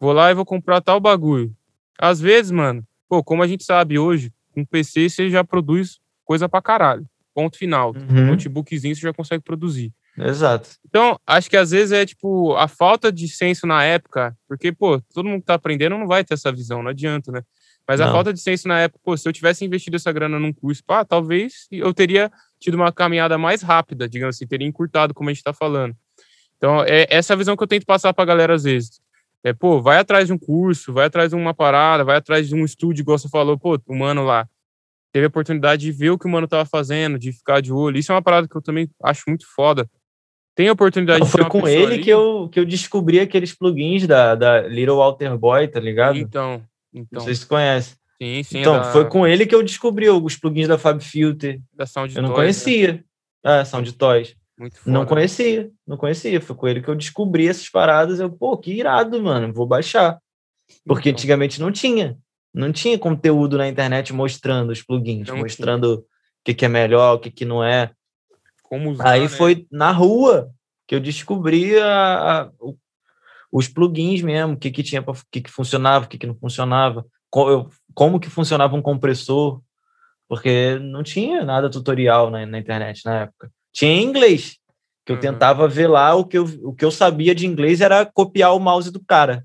vou 0.00 0.12
lá 0.12 0.30
e 0.30 0.34
vou 0.34 0.44
comprar 0.46 0.80
tal 0.80 0.98
bagulho. 0.98 1.54
Às 1.98 2.18
vezes, 2.20 2.50
mano, 2.50 2.82
pô, 3.08 3.22
como 3.22 3.42
a 3.42 3.46
gente 3.46 3.64
sabe 3.64 3.98
hoje, 3.98 4.32
com 4.52 4.64
PC 4.64 5.08
você 5.08 5.28
já 5.30 5.44
produz 5.44 5.98
coisa 6.24 6.48
pra 6.48 6.62
caralho. 6.62 7.06
Ponto 7.34 7.58
final. 7.58 7.92
Uhum. 7.94 8.26
Notebookzinho 8.28 8.94
você 8.94 9.02
já 9.02 9.12
consegue 9.12 9.42
produzir. 9.42 9.92
Exato. 10.16 10.70
Então, 10.86 11.18
acho 11.26 11.50
que 11.50 11.56
às 11.56 11.72
vezes 11.72 11.90
é 11.92 12.06
tipo 12.06 12.54
a 12.54 12.68
falta 12.68 13.10
de 13.12 13.28
senso 13.28 13.66
na 13.66 13.82
época, 13.84 14.36
porque, 14.48 14.70
pô, 14.72 15.00
todo 15.12 15.28
mundo 15.28 15.40
que 15.40 15.46
tá 15.46 15.54
aprendendo 15.54 15.98
não 15.98 16.06
vai 16.06 16.24
ter 16.24 16.34
essa 16.34 16.52
visão, 16.52 16.82
não 16.82 16.90
adianta, 16.90 17.32
né? 17.32 17.42
Mas 17.86 18.00
a 18.00 18.06
Não. 18.06 18.12
falta 18.12 18.32
de 18.32 18.40
senso 18.40 18.66
na 18.68 18.78
época, 18.80 19.00
pô, 19.04 19.16
se 19.16 19.28
eu 19.28 19.32
tivesse 19.32 19.64
investido 19.64 19.96
essa 19.96 20.10
grana 20.12 20.38
num 20.38 20.52
curso, 20.52 20.82
pá, 20.86 21.04
talvez 21.04 21.66
eu 21.70 21.92
teria 21.92 22.30
tido 22.64 22.76
uma 22.76 22.90
caminhada 22.90 23.36
mais 23.36 23.60
rápida, 23.60 24.08
digamos 24.08 24.36
assim, 24.36 24.46
teria 24.46 24.66
encurtado, 24.66 25.12
como 25.12 25.28
a 25.28 25.32
gente 25.32 25.44
tá 25.44 25.52
falando. 25.52 25.94
Então, 26.56 26.82
é 26.82 27.06
essa 27.10 27.34
a 27.34 27.36
visão 27.36 27.54
que 27.54 27.62
eu 27.62 27.66
tento 27.66 27.84
passar 27.84 28.14
pra 28.14 28.24
galera 28.24 28.54
às 28.54 28.62
vezes. 28.64 29.02
É, 29.42 29.52
pô, 29.52 29.82
vai 29.82 29.98
atrás 29.98 30.28
de 30.28 30.32
um 30.32 30.38
curso, 30.38 30.90
vai 30.90 31.04
atrás 31.06 31.28
de 31.28 31.36
uma 31.36 31.52
parada, 31.52 32.02
vai 32.02 32.16
atrás 32.16 32.48
de 32.48 32.54
um 32.54 32.64
estúdio, 32.64 33.02
igual 33.02 33.18
você 33.18 33.28
falou, 33.28 33.58
pô, 33.58 33.78
o 33.86 33.94
mano 33.94 34.24
lá 34.24 34.48
teve 35.12 35.26
a 35.26 35.28
oportunidade 35.28 35.82
de 35.82 35.92
ver 35.92 36.10
o 36.10 36.18
que 36.18 36.26
o 36.26 36.30
mano 36.30 36.48
tava 36.48 36.64
fazendo, 36.64 37.18
de 37.18 37.32
ficar 37.32 37.60
de 37.60 37.70
olho. 37.70 37.98
Isso 37.98 38.10
é 38.10 38.14
uma 38.14 38.22
parada 38.22 38.48
que 38.48 38.56
eu 38.56 38.62
também 38.62 38.88
acho 39.04 39.24
muito 39.28 39.44
foda. 39.54 39.88
Tem 40.56 40.68
a 40.68 40.72
oportunidade 40.72 41.20
Não, 41.20 41.26
de 41.26 41.32
foi 41.32 41.44
com 41.44 41.68
ele 41.68 41.94
ali- 41.94 42.02
que 42.02 42.10
eu, 42.10 42.48
que 42.50 42.58
eu 42.58 42.64
descobri 42.64 43.20
aqueles 43.20 43.52
plugins 43.52 44.06
da, 44.06 44.34
da 44.34 44.62
Little 44.62 44.96
Walter 44.96 45.36
Boy, 45.36 45.68
tá 45.68 45.78
ligado? 45.78 46.16
Então, 46.16 46.62
então. 46.92 47.20
sei 47.20 47.34
se 47.34 47.42
você 47.42 47.46
conhece. 47.46 47.96
Sim, 48.24 48.42
sim. 48.42 48.58
então, 48.60 48.74
da, 48.78 48.84
foi 48.84 49.08
com 49.08 49.26
ele 49.26 49.44
que 49.46 49.54
eu 49.54 49.62
descobri 49.62 50.08
os 50.08 50.36
plugins 50.36 50.66
da 50.68 50.78
Fab 50.78 51.00
Filter. 51.02 51.60
da 51.72 51.84
Sound 51.86 52.14
Eu 52.16 52.22
não 52.22 52.30
Toys, 52.30 52.36
né? 52.38 52.42
conhecia. 52.64 53.04
É, 53.44 53.64
Sound 53.64 53.92
Toys. 53.92 54.34
Muito 54.58 54.78
foda. 54.78 54.90
Não 54.92 55.04
conhecia, 55.04 55.70
não 55.86 55.96
conhecia. 55.96 56.40
Foi 56.40 56.56
com 56.56 56.68
ele 56.68 56.80
que 56.80 56.88
eu 56.88 56.94
descobri 56.94 57.48
essas 57.48 57.68
paradas. 57.68 58.20
Eu, 58.20 58.30
pô, 58.30 58.56
que 58.56 58.72
irado, 58.72 59.20
mano, 59.22 59.52
vou 59.52 59.66
baixar. 59.66 60.18
Porque 60.86 61.10
Então, 61.10 61.18
antigamente 61.18 61.60
não 61.60 61.70
tinha. 61.70 62.16
Não 62.54 62.72
tinha 62.72 62.96
conteúdo 62.98 63.58
na 63.58 63.68
internet 63.68 64.12
mostrando 64.12 64.70
os 64.70 64.80
plugins, 64.80 65.28
Não 65.28 65.38
mostrando 65.38 65.94
o 65.94 66.04
que, 66.44 66.54
que 66.54 66.64
é 66.64 66.68
melhor, 66.68 67.16
o 67.16 67.18
que, 67.18 67.30
que 67.30 67.44
não 67.44 67.62
é. 67.64 67.90
como 68.62 68.90
usar, 68.90 69.08
Aí 69.10 69.22
né? 69.22 69.28
foi 69.28 69.66
na 69.70 69.90
rua 69.90 70.50
que 70.86 70.94
eu 70.94 71.00
descobri 71.00 71.76
a- 71.78 72.42
a- 72.42 72.50
os 73.52 73.68
plugins 73.68 74.22
mesmo, 74.22 74.54
o 74.54 74.56
que, 74.56 74.70
que 74.70 74.82
tinha, 74.82 75.02
o 75.02 75.14
que, 75.30 75.40
que 75.42 75.50
funcionava, 75.50 76.04
o 76.04 76.08
que, 76.08 76.16
que 76.18 76.26
não 76.26 76.34
funcionava, 76.36 77.04
eu- 77.36 77.68
como 77.94 78.20
que 78.20 78.28
funcionava 78.30 78.76
um 78.76 78.82
compressor, 78.82 79.60
porque 80.28 80.78
não 80.80 81.02
tinha 81.02 81.44
nada 81.44 81.70
tutorial 81.70 82.30
na, 82.30 82.44
na 82.46 82.58
internet 82.58 83.04
na 83.04 83.20
época. 83.22 83.50
Tinha 83.72 84.00
inglês, 84.02 84.56
que 85.04 85.12
eu 85.12 85.16
Uhum. 85.16 85.20
tentava 85.22 85.68
ver 85.68 85.86
lá, 85.86 86.14
o 86.14 86.24
que, 86.24 86.38
eu, 86.38 86.44
o 86.62 86.74
que 86.74 86.84
eu 86.84 86.90
sabia 86.90 87.34
de 87.34 87.46
inglês 87.46 87.80
era 87.80 88.06
copiar 88.06 88.54
o 88.54 88.60
mouse 88.60 88.90
do 88.90 89.04
cara, 89.04 89.44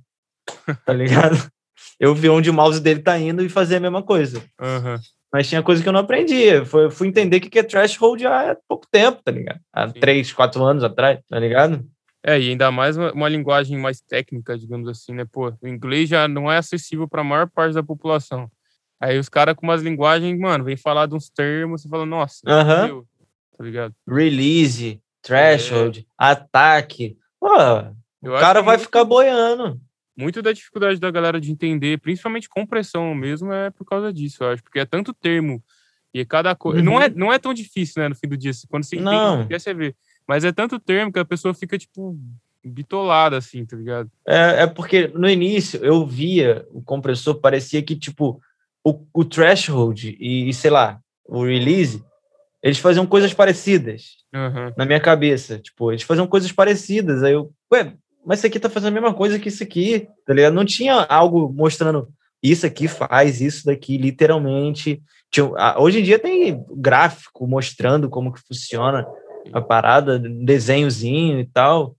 tá 0.85 0.93
ligado? 0.93 1.35
Eu 1.99 2.15
vi 2.15 2.29
onde 2.29 2.49
o 2.49 2.53
mouse 2.53 2.79
dele 2.79 3.01
tá 3.01 3.19
indo 3.19 3.43
e 3.43 3.49
fazer 3.49 3.75
a 3.75 3.79
mesma 3.81 4.01
coisa. 4.01 4.41
Aham. 4.57 4.99
Mas 5.33 5.49
tinha 5.49 5.61
coisa 5.61 5.83
que 5.83 5.89
eu 5.89 5.91
não 5.91 5.99
aprendia. 5.99 6.65
Foi, 6.65 6.89
fui 6.89 7.09
entender 7.09 7.37
o 7.37 7.41
que 7.41 7.49
que 7.49 7.59
é 7.59 7.63
threshold 7.63 8.25
há 8.25 8.55
pouco 8.69 8.87
tempo, 8.89 9.21
tá 9.21 9.31
ligado? 9.31 9.59
Há 9.73 9.87
Sim. 9.89 9.99
três, 9.99 10.31
quatro 10.31 10.63
anos 10.63 10.81
atrás, 10.81 11.19
tá 11.27 11.37
ligado? 11.37 11.85
É, 12.23 12.39
e 12.39 12.49
ainda 12.49 12.69
mais 12.71 12.97
uma, 12.97 13.11
uma 13.13 13.29
linguagem 13.29 13.77
mais 13.77 14.01
técnica, 14.01 14.57
digamos 14.57 14.87
assim, 14.89 15.13
né? 15.13 15.25
Pô, 15.25 15.53
o 15.61 15.67
inglês 15.67 16.09
já 16.09 16.27
não 16.27 16.51
é 16.51 16.57
acessível 16.57 17.07
para 17.07 17.21
a 17.21 17.23
maior 17.23 17.49
parte 17.49 17.73
da 17.73 17.83
população. 17.83 18.51
Aí 18.99 19.17
os 19.17 19.29
caras 19.29 19.55
com 19.55 19.65
umas 19.65 19.81
linguagens, 19.81 20.37
mano, 20.37 20.65
vem 20.65 20.75
falar 20.75 21.05
de 21.05 21.15
uns 21.15 21.29
termos, 21.29 21.81
você 21.81 21.87
fala, 21.87 22.05
nossa, 22.05 22.41
Aham. 22.45 22.85
meu, 22.87 23.07
tá 23.57 23.63
ligado? 23.63 23.95
Release, 24.05 25.01
threshold, 25.21 26.05
ataque. 26.17 27.17
Pô, 27.39 27.47
Eu 28.21 28.33
o 28.33 28.39
cara 28.39 28.59
que 28.59 28.65
vai 28.65 28.75
muito- 28.75 28.85
ficar 28.85 29.05
boiando. 29.05 29.79
Muito 30.17 30.41
da 30.41 30.51
dificuldade 30.51 30.99
da 30.99 31.09
galera 31.09 31.39
de 31.39 31.49
entender, 31.49 31.97
principalmente 32.01 32.49
compressão 32.49 33.15
mesmo, 33.15 33.53
é 33.53 33.69
por 33.71 33.85
causa 33.85 34.11
disso, 34.11 34.43
eu 34.43 34.49
acho, 34.49 34.61
porque 34.61 34.79
é 34.79 34.85
tanto 34.85 35.13
termo 35.13 35.63
e 36.13 36.25
cada 36.25 36.53
coisa. 36.53 36.81
Não, 36.81 36.95
Uhum. 36.95 37.01
é, 37.01 37.09
não 37.09 37.31
é 37.31 37.39
tão 37.39 37.53
difícil, 37.53 38.01
né, 38.03 38.09
no 38.09 38.15
fim 38.15 38.27
do 38.27 38.35
dia, 38.35 38.51
quando 38.67 38.83
você 38.83 38.97
entende, 38.97 39.05
Não. 39.15 39.47
quer 39.47 39.61
você 39.61 39.73
vê. 39.73 39.95
Mas 40.29 40.45
é 40.45 40.51
tanto 40.51 40.79
termo 40.79 41.11
que 41.11 41.17
a 41.17 41.25
pessoa 41.25 41.55
fica, 41.55 41.75
tipo, 41.75 42.15
bitolada, 42.63 43.35
assim, 43.35 43.65
tá 43.65 43.75
ligado? 43.75 44.11
É, 44.27 44.61
é 44.61 44.67
porque 44.67 45.07
no 45.07 45.27
início 45.27 45.83
eu 45.83 46.05
via 46.05 46.67
o 46.71 46.83
compressor, 46.83 47.33
parecia 47.39 47.81
que, 47.81 47.95
tipo, 47.95 48.39
o, 48.85 49.07
o 49.11 49.25
threshold 49.25 50.15
e, 50.19 50.47
e, 50.47 50.53
sei 50.53 50.69
lá, 50.69 50.99
o 51.27 51.43
release, 51.43 52.03
eles 52.61 52.77
faziam 52.77 53.07
coisas 53.07 53.33
parecidas. 53.33 54.19
Aham. 54.31 54.71
na 54.77 54.85
minha 54.85 54.99
cabeça. 54.99 55.57
Tipo, 55.57 55.91
eles 55.91 56.03
faziam 56.03 56.27
coisas 56.27 56.51
parecidas. 56.51 57.23
Aí 57.23 57.33
eu, 57.33 57.51
ué, 57.73 57.95
mas 58.23 58.37
isso 58.37 58.45
aqui 58.45 58.59
tá 58.59 58.69
fazendo 58.69 58.89
a 58.89 59.01
mesma 59.01 59.15
coisa 59.15 59.39
que 59.39 59.49
isso 59.49 59.63
aqui, 59.63 60.07
tá 60.27 60.33
ligado? 60.35 60.53
Não 60.53 60.63
tinha 60.63 60.93
algo 61.09 61.51
mostrando 61.51 62.07
isso 62.43 62.67
aqui 62.67 62.87
faz 62.87 63.41
isso 63.41 63.65
daqui, 63.65 63.97
literalmente. 63.97 65.01
Tinha, 65.31 65.49
ah, 65.57 65.81
hoje 65.81 66.01
em 66.01 66.03
dia 66.03 66.19
tem 66.19 66.63
gráfico 66.77 67.47
mostrando 67.47 68.07
como 68.07 68.31
que 68.31 68.39
funciona 68.47 69.07
a 69.53 69.61
parada, 69.61 70.19
desenhozinho 70.19 71.39
e 71.39 71.45
tal. 71.45 71.95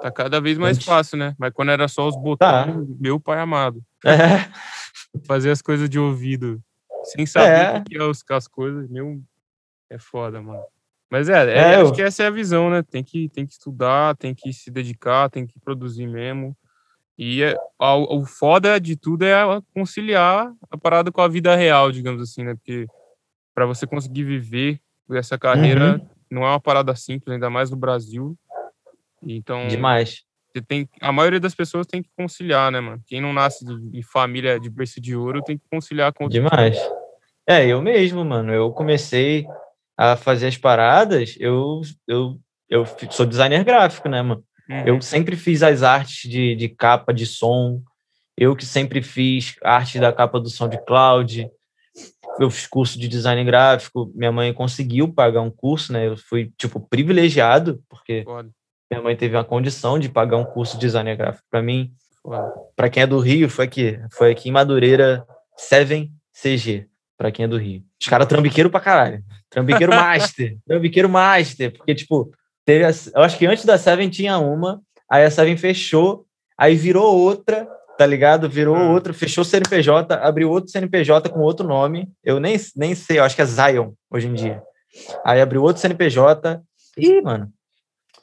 Tá 0.00 0.10
cada 0.10 0.40
vez 0.40 0.56
mais 0.58 0.82
fácil, 0.82 1.18
né? 1.18 1.34
Mas 1.38 1.52
quando 1.52 1.70
era 1.70 1.88
só 1.88 2.06
os 2.08 2.14
Tá. 2.14 2.64
botões, 2.66 2.86
meu 3.00 3.18
pai 3.18 3.40
amado. 3.40 3.82
É, 4.04 4.48
Fazer 5.26 5.50
as 5.50 5.60
coisas 5.62 5.88
de 5.90 5.98
ouvido 5.98 6.62
sem 7.04 7.26
saber 7.26 7.66
É. 7.74 7.78
o 7.78 7.84
que 7.84 7.96
é 7.96 8.02
os, 8.04 8.22
as 8.30 8.46
coisas, 8.46 8.88
meu, 8.88 9.20
é 9.90 9.98
foda, 9.98 10.40
mano. 10.40 10.62
Mas 11.10 11.28
é, 11.28 11.50
é, 11.50 11.58
É, 11.58 11.74
acho 11.76 11.90
eu- 11.90 11.94
que 11.94 12.02
essa 12.02 12.22
é 12.22 12.26
a 12.26 12.30
visão, 12.30 12.68
né? 12.70 12.82
Tem 12.82 13.02
que, 13.02 13.28
tem 13.30 13.46
que 13.46 13.52
estudar, 13.52 14.14
tem 14.16 14.34
que 14.34 14.52
se 14.52 14.70
dedicar, 14.70 15.30
tem 15.30 15.46
que 15.46 15.58
produzir 15.58 16.06
mesmo. 16.06 16.56
E 17.16 17.42
é, 17.42 17.56
a- 17.80 17.96
o 17.96 18.24
foda 18.24 18.78
de 18.78 18.94
tudo 18.94 19.24
é 19.24 19.34
conciliar 19.74 20.52
a 20.70 20.76
parada 20.78 21.10
com 21.10 21.20
a 21.22 21.26
vida 21.28 21.56
real, 21.56 21.90
digamos 21.90 22.22
assim, 22.22 22.44
né? 22.44 22.54
Porque 22.54 22.86
para 23.54 23.66
você 23.66 23.86
conseguir 23.86 24.22
viver 24.24 24.80
essa 25.10 25.36
carreira 25.38 25.94
Uhum. 25.96 26.06
Não 26.30 26.44
é 26.44 26.48
uma 26.50 26.60
parada 26.60 26.94
simples, 26.94 27.34
ainda 27.34 27.50
mais 27.50 27.70
no 27.70 27.76
Brasil. 27.76 28.36
Então, 29.22 29.66
demais. 29.66 30.22
você 30.52 30.62
tem, 30.62 30.88
a 31.00 31.12
maioria 31.12 31.40
das 31.40 31.54
pessoas 31.54 31.86
tem 31.86 32.02
que 32.02 32.10
conciliar, 32.16 32.70
né, 32.70 32.80
mano? 32.80 33.02
Quem 33.06 33.20
não 33.20 33.32
nasce 33.32 33.64
de, 33.64 33.90
de 33.90 34.02
família 34.02 34.58
de 34.60 34.70
berço 34.70 35.00
de 35.00 35.16
ouro 35.16 35.42
tem 35.42 35.58
que 35.58 35.64
conciliar 35.70 36.12
com 36.12 36.28
Demais. 36.28 36.78
É, 37.46 37.66
eu 37.66 37.80
mesmo, 37.80 38.24
mano. 38.24 38.52
Eu 38.52 38.70
comecei 38.72 39.46
a 39.96 40.16
fazer 40.16 40.46
as 40.46 40.56
paradas, 40.56 41.34
eu, 41.40 41.80
eu, 42.06 42.38
eu 42.68 42.86
sou 43.10 43.26
designer 43.26 43.64
gráfico, 43.64 44.08
né, 44.08 44.22
mano? 44.22 44.44
Uhum. 44.68 44.86
Eu 44.86 45.00
sempre 45.00 45.34
fiz 45.34 45.62
as 45.62 45.82
artes 45.82 46.30
de, 46.30 46.54
de 46.54 46.68
capa 46.68 47.12
de 47.12 47.24
som. 47.24 47.82
Eu 48.36 48.54
que 48.54 48.66
sempre 48.66 49.02
fiz 49.02 49.56
arte 49.64 49.98
da 49.98 50.12
capa 50.12 50.38
do 50.38 50.50
SoundCloud. 50.50 51.50
Eu 52.38 52.50
fiz 52.50 52.66
curso 52.66 52.98
de 52.98 53.08
design 53.08 53.42
gráfico. 53.44 54.10
Minha 54.14 54.30
mãe 54.32 54.52
conseguiu 54.52 55.12
pagar 55.12 55.40
um 55.40 55.50
curso, 55.50 55.92
né? 55.92 56.06
Eu 56.08 56.16
fui, 56.16 56.52
tipo, 56.56 56.78
privilegiado, 56.80 57.82
porque 57.88 58.22
Foda, 58.24 58.48
minha 58.90 59.02
mãe 59.02 59.16
teve 59.16 59.36
a 59.36 59.42
condição 59.44 59.98
de 59.98 60.08
pagar 60.08 60.36
um 60.36 60.44
curso 60.44 60.74
de 60.76 60.82
design 60.86 61.14
gráfico 61.16 61.44
para 61.50 61.60
mim. 61.62 61.92
Para 62.76 62.88
quem 62.90 63.02
é 63.02 63.06
do 63.06 63.18
Rio, 63.18 63.48
foi 63.48 63.64
aqui. 63.64 63.98
Foi 64.12 64.30
aqui 64.30 64.48
em 64.48 64.52
Madureira, 64.52 65.26
7CG, 65.58 66.86
para 67.16 67.30
quem 67.32 67.44
é 67.44 67.48
do 67.48 67.56
Rio. 67.58 67.82
Os 68.00 68.06
caras 68.08 68.26
trambiqueiro 68.28 68.70
pra 68.70 68.80
caralho. 68.80 69.22
Trambiqueiro 69.50 69.92
master. 69.94 70.56
Trambiqueiro 70.66 71.08
master. 71.08 71.72
Porque, 71.76 71.94
tipo, 71.94 72.30
teve 72.64 72.84
a- 72.84 72.90
eu 73.14 73.22
acho 73.22 73.36
que 73.38 73.46
antes 73.46 73.64
da 73.64 73.78
Seven 73.78 74.08
tinha 74.08 74.38
uma, 74.38 74.80
aí 75.10 75.24
a 75.24 75.30
Seven 75.30 75.56
fechou, 75.56 76.26
aí 76.56 76.74
virou 76.76 77.18
outra, 77.18 77.68
tá 77.98 78.06
ligado? 78.06 78.48
Virou 78.48 78.76
Hum. 78.76 78.92
outra, 78.92 79.12
fechou 79.12 79.42
o 79.42 79.44
CNPJ, 79.44 80.14
abriu 80.14 80.48
outro 80.48 80.70
CNPJ 80.70 81.28
com 81.28 81.40
outro 81.40 81.66
nome. 81.66 82.08
Eu 82.24 82.38
nem, 82.38 82.56
nem 82.76 82.94
sei, 82.94 83.18
eu 83.18 83.24
acho 83.24 83.34
que 83.34 83.42
é 83.42 83.44
Zion 83.44 83.90
hoje 84.08 84.28
em 84.28 84.34
dia. 84.34 84.62
Aí 85.24 85.40
abriu 85.40 85.62
outro 85.62 85.82
CNPJ. 85.82 86.62
Ih, 86.96 87.20
mano. 87.20 87.52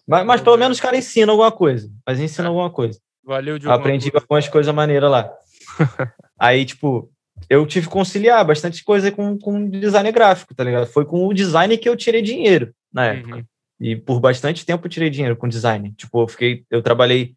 Mas, 0.07 0.25
mas 0.25 0.41
pelo 0.41 0.55
menos 0.55 0.77
os 0.77 0.81
caras 0.81 0.99
ensinam 0.99 1.33
alguma 1.33 1.51
coisa. 1.51 1.91
Mas 2.07 2.19
ensinam 2.21 2.51
alguma 2.51 2.69
coisa. 2.69 2.97
Valeu 3.23 3.59
de 3.59 3.65
alguma 3.67 3.81
Aprendi 3.81 4.09
coisa. 4.09 4.23
algumas 4.23 4.47
coisas 4.47 4.73
maneiras 4.73 5.11
lá. 5.11 5.29
Aí, 6.39 6.63
tipo, 6.63 7.11
eu 7.49 7.65
tive 7.65 7.87
que 7.87 7.93
conciliar 7.93 8.45
bastante 8.45 8.81
coisa 8.81 9.11
com, 9.11 9.37
com 9.37 9.69
design 9.69 10.09
gráfico, 10.11 10.55
tá 10.55 10.63
ligado? 10.63 10.87
Foi 10.87 11.03
com 11.03 11.27
o 11.27 11.33
design 11.33 11.77
que 11.77 11.89
eu 11.89 11.97
tirei 11.97 12.21
dinheiro 12.21 12.73
na 12.93 13.07
época. 13.07 13.35
Uhum. 13.37 13.43
E 13.81 13.95
por 13.97 14.21
bastante 14.21 14.65
tempo 14.65 14.85
eu 14.85 14.89
tirei 14.89 15.09
dinheiro 15.09 15.35
com 15.35 15.49
design. 15.49 15.93
Tipo, 15.97 16.21
eu 16.23 16.27
fiquei, 16.29 16.63
eu 16.71 16.81
trabalhei 16.81 17.35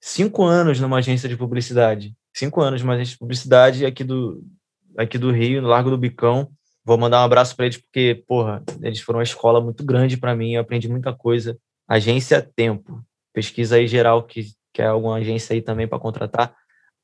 cinco 0.00 0.44
anos 0.44 0.80
numa 0.80 0.98
agência 0.98 1.28
de 1.28 1.36
publicidade. 1.36 2.14
Cinco 2.34 2.60
anos 2.60 2.82
numa 2.82 2.94
agência 2.94 3.12
de 3.12 3.18
publicidade 3.18 3.84
aqui 3.84 4.02
do, 4.02 4.42
aqui 4.96 5.18
do 5.18 5.30
Rio, 5.30 5.60
no 5.60 5.68
Largo 5.68 5.90
do 5.90 5.98
Bicão. 5.98 6.50
Vou 6.84 6.96
mandar 6.96 7.20
um 7.20 7.24
abraço 7.24 7.54
para 7.54 7.66
eles, 7.66 7.76
porque, 7.76 8.24
porra, 8.26 8.62
eles 8.82 9.00
foram 9.00 9.18
uma 9.18 9.24
escola 9.24 9.60
muito 9.60 9.84
grande 9.84 10.16
para 10.16 10.34
mim, 10.34 10.54
eu 10.54 10.62
aprendi 10.62 10.88
muita 10.88 11.12
coisa. 11.12 11.58
Agência 11.86 12.40
Tempo. 12.40 13.02
Pesquisa 13.32 13.76
aí 13.76 13.86
geral, 13.86 14.22
que 14.22 14.46
quer 14.72 14.86
alguma 14.86 15.16
agência 15.16 15.54
aí 15.54 15.60
também 15.60 15.86
para 15.86 15.98
contratar. 15.98 16.54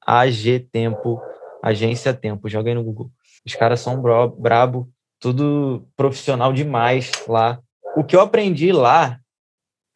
AG 0.04 0.60
Tempo, 0.72 1.20
Agência 1.62 2.14
Tempo. 2.14 2.48
Joga 2.48 2.70
aí 2.70 2.74
no 2.74 2.82
Google. 2.82 3.10
Os 3.44 3.54
caras 3.54 3.80
são 3.80 4.00
brabo, 4.00 4.88
tudo 5.20 5.86
profissional 5.96 6.52
demais 6.52 7.10
lá. 7.28 7.60
O 7.96 8.04
que 8.04 8.16
eu 8.16 8.20
aprendi 8.20 8.72
lá 8.72 9.20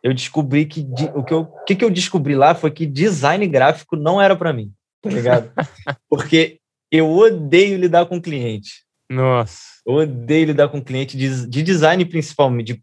eu 0.03 0.14
descobri 0.14 0.64
que 0.64 0.86
o 1.14 1.22
que 1.22 1.34
eu, 1.34 1.46
que, 1.66 1.76
que 1.76 1.84
eu 1.84 1.90
descobri 1.90 2.34
lá 2.34 2.55
foi 2.55 2.70
que 2.70 2.86
design 2.86 3.46
gráfico 3.46 3.96
não 3.96 4.20
era 4.20 4.34
para 4.34 4.53
mim, 4.53 4.72
tá 5.03 5.11
ligado? 5.11 5.53
Porque 6.09 6.59
eu 6.90 7.11
odeio 7.11 7.78
lidar 7.78 8.07
com 8.07 8.20
cliente. 8.20 8.84
Nossa. 9.09 9.59
Eu 9.86 9.94
odeio 9.94 10.46
lidar 10.46 10.68
com 10.68 10.82
cliente 10.82 11.16
de, 11.16 11.46
de 11.46 11.62
design 11.62 12.05
principalmente, 12.05 12.74
de, 12.74 12.82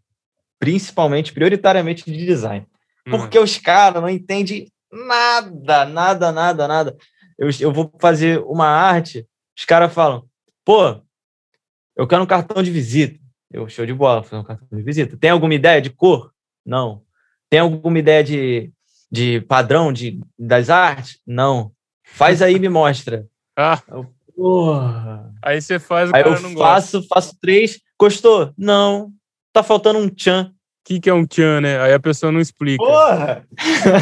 principalmente, 0.58 1.32
prioritariamente 1.32 2.04
de 2.04 2.24
design. 2.24 2.66
Hum. 3.06 3.10
Porque 3.10 3.38
os 3.38 3.58
caras 3.58 4.00
não 4.00 4.08
entendem 4.08 4.70
nada, 4.92 5.84
nada, 5.84 6.30
nada, 6.30 6.68
nada. 6.68 6.96
Eu, 7.38 7.48
eu 7.60 7.72
vou 7.72 7.92
fazer 8.00 8.40
uma 8.40 8.66
arte, 8.66 9.26
os 9.56 9.64
caras 9.64 9.92
falam, 9.92 10.24
pô, 10.64 11.00
eu 11.96 12.06
quero 12.06 12.22
um 12.22 12.26
cartão 12.26 12.62
de 12.62 12.70
visita. 12.70 13.18
Eu, 13.50 13.68
show 13.68 13.86
de 13.86 13.94
bola, 13.94 14.22
fazer 14.22 14.40
um 14.40 14.44
cartão 14.44 14.68
de 14.70 14.84
visita. 14.84 15.16
Tem 15.16 15.30
alguma 15.30 15.54
ideia 15.54 15.80
de 15.80 15.90
cor? 15.90 16.32
Não. 16.64 17.02
Tem 17.50 17.60
alguma 17.60 17.98
ideia 17.98 18.22
de, 18.22 18.70
de 19.10 19.40
padrão 19.42 19.92
de, 19.92 20.20
das 20.38 20.70
artes? 20.70 21.18
Não. 21.26 21.72
Faz 22.04 22.42
aí 22.42 22.54
e 22.54 22.58
me 22.58 22.68
mostra. 22.68 23.26
Ah. 23.56 23.80
Porra. 24.34 25.32
Aí 25.42 25.60
você 25.60 25.78
faz 25.78 26.10
o 26.10 26.16
aí 26.16 26.22
cara 26.22 26.36
eu 26.36 26.42
não 26.42 26.56
faço, 26.56 26.98
gosta. 26.98 27.14
faço 27.14 27.36
três. 27.40 27.80
Gostou? 27.98 28.52
Não. 28.56 29.10
Tá 29.52 29.62
faltando 29.62 29.98
um 29.98 30.08
tchan. 30.08 30.52
O 30.52 30.54
que, 30.84 31.00
que 31.00 31.10
é 31.10 31.14
um 31.14 31.26
tchan, 31.26 31.60
né? 31.60 31.80
Aí 31.80 31.92
a 31.92 32.00
pessoa 32.00 32.32
não 32.32 32.40
explica. 32.40 32.82
Porra! 32.82 33.46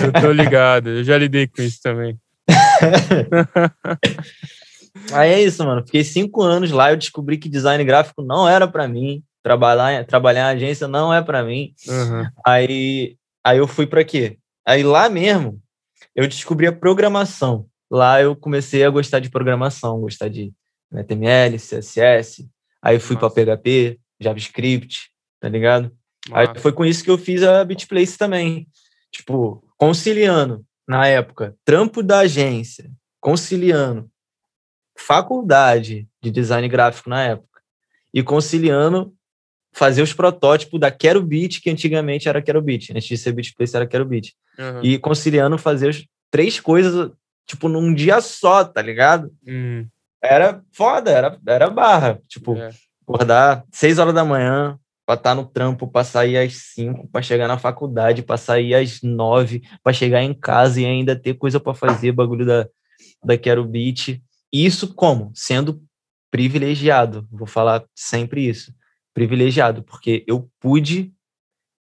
Eu 0.04 0.12
tô 0.20 0.30
ligado, 0.30 0.90
eu 0.90 1.04
já 1.04 1.18
lidei 1.18 1.46
com 1.46 1.62
isso 1.62 1.80
também. 1.82 2.16
Aí 5.12 5.32
é 5.32 5.42
isso, 5.42 5.64
mano. 5.64 5.84
Fiquei 5.84 6.04
cinco 6.04 6.42
anos 6.42 6.70
lá, 6.70 6.90
eu 6.90 6.96
descobri 6.96 7.38
que 7.38 7.48
design 7.48 7.82
gráfico 7.84 8.22
não 8.22 8.48
era 8.48 8.68
para 8.68 8.88
mim. 8.88 9.22
Trabalhar, 9.42 10.04
trabalhar 10.04 10.52
em 10.52 10.56
agência 10.56 10.88
não 10.88 11.12
é 11.12 11.22
para 11.22 11.42
mim. 11.42 11.72
Uhum. 11.88 12.26
Aí, 12.44 13.16
aí 13.46 13.58
eu 13.58 13.68
fui 13.68 13.86
para 13.86 14.04
quê? 14.04 14.38
Aí 14.66 14.82
lá 14.82 15.08
mesmo, 15.08 15.62
eu 16.14 16.26
descobri 16.26 16.66
a 16.66 16.72
programação. 16.72 17.68
Lá 17.88 18.20
eu 18.20 18.34
comecei 18.34 18.84
a 18.84 18.90
gostar 18.90 19.20
de 19.20 19.30
programação, 19.30 20.00
gostar 20.00 20.28
de 20.28 20.52
HTML, 20.92 21.56
CSS. 21.56 22.48
Aí 22.82 22.98
fui 22.98 23.16
para 23.16 23.30
PHP, 23.30 24.00
JavaScript, 24.20 25.12
tá 25.40 25.48
ligado? 25.48 25.96
Aí 26.32 26.48
foi 26.58 26.72
com 26.72 26.84
isso 26.84 27.04
que 27.04 27.10
eu 27.10 27.16
fiz 27.16 27.44
a 27.44 27.64
BitPlace 27.64 28.18
também. 28.18 28.66
Tipo, 29.12 29.62
conciliando, 29.76 30.66
na 30.86 31.06
época, 31.06 31.56
trampo 31.64 32.02
da 32.02 32.20
agência, 32.20 32.90
conciliando 33.20 34.10
faculdade 34.98 36.08
de 36.20 36.30
design 36.32 36.68
gráfico 36.68 37.08
na 37.08 37.22
época 37.22 37.60
e 38.12 38.22
conciliando 38.22 39.14
fazer 39.76 40.00
os 40.00 40.14
protótipos 40.14 40.80
da 40.80 40.90
Quero 40.90 41.22
Beat, 41.22 41.60
que 41.60 41.68
antigamente 41.68 42.28
era 42.28 42.40
Quero 42.40 42.62
Beat, 42.62 42.90
antes 42.90 43.04
de 43.04 43.18
ser 43.18 43.32
BitPlace 43.32 43.76
era 43.76 43.86
Quero 43.86 44.06
Beat. 44.06 44.32
Uhum. 44.58 44.80
E 44.82 44.98
conciliando 44.98 45.58
fazer 45.58 45.90
as 45.90 46.04
três 46.30 46.58
coisas, 46.58 47.10
tipo, 47.46 47.68
num 47.68 47.92
dia 47.92 48.20
só, 48.22 48.64
tá 48.64 48.80
ligado? 48.80 49.30
Uhum. 49.46 49.86
Era 50.22 50.62
foda, 50.72 51.10
era, 51.10 51.38
era 51.46 51.68
barra. 51.68 52.18
Tipo, 52.26 52.56
é. 52.56 52.70
acordar 53.02 53.64
seis 53.70 53.98
horas 53.98 54.14
da 54.14 54.24
manhã, 54.24 54.78
para 55.04 55.14
estar 55.14 55.34
no 55.34 55.44
trampo, 55.44 55.86
para 55.86 56.04
sair 56.04 56.38
às 56.38 56.54
cinco, 56.54 57.06
para 57.08 57.20
chegar 57.20 57.46
na 57.46 57.58
faculdade, 57.58 58.22
para 58.22 58.38
sair 58.38 58.74
às 58.74 59.02
nove, 59.02 59.62
para 59.84 59.92
chegar 59.92 60.22
em 60.22 60.32
casa 60.32 60.80
e 60.80 60.86
ainda 60.86 61.14
ter 61.14 61.34
coisa 61.34 61.60
para 61.60 61.74
fazer, 61.74 62.12
bagulho 62.12 62.46
da, 62.46 62.66
da 63.22 63.36
Quero 63.36 63.64
Beat. 63.64 64.22
Isso 64.50 64.94
como? 64.94 65.30
Sendo 65.34 65.82
privilegiado. 66.30 67.28
Vou 67.30 67.46
falar 67.46 67.84
sempre 67.94 68.48
isso. 68.48 68.74
Privilegiado, 69.16 69.82
porque 69.82 70.22
eu 70.26 70.46
pude 70.60 71.10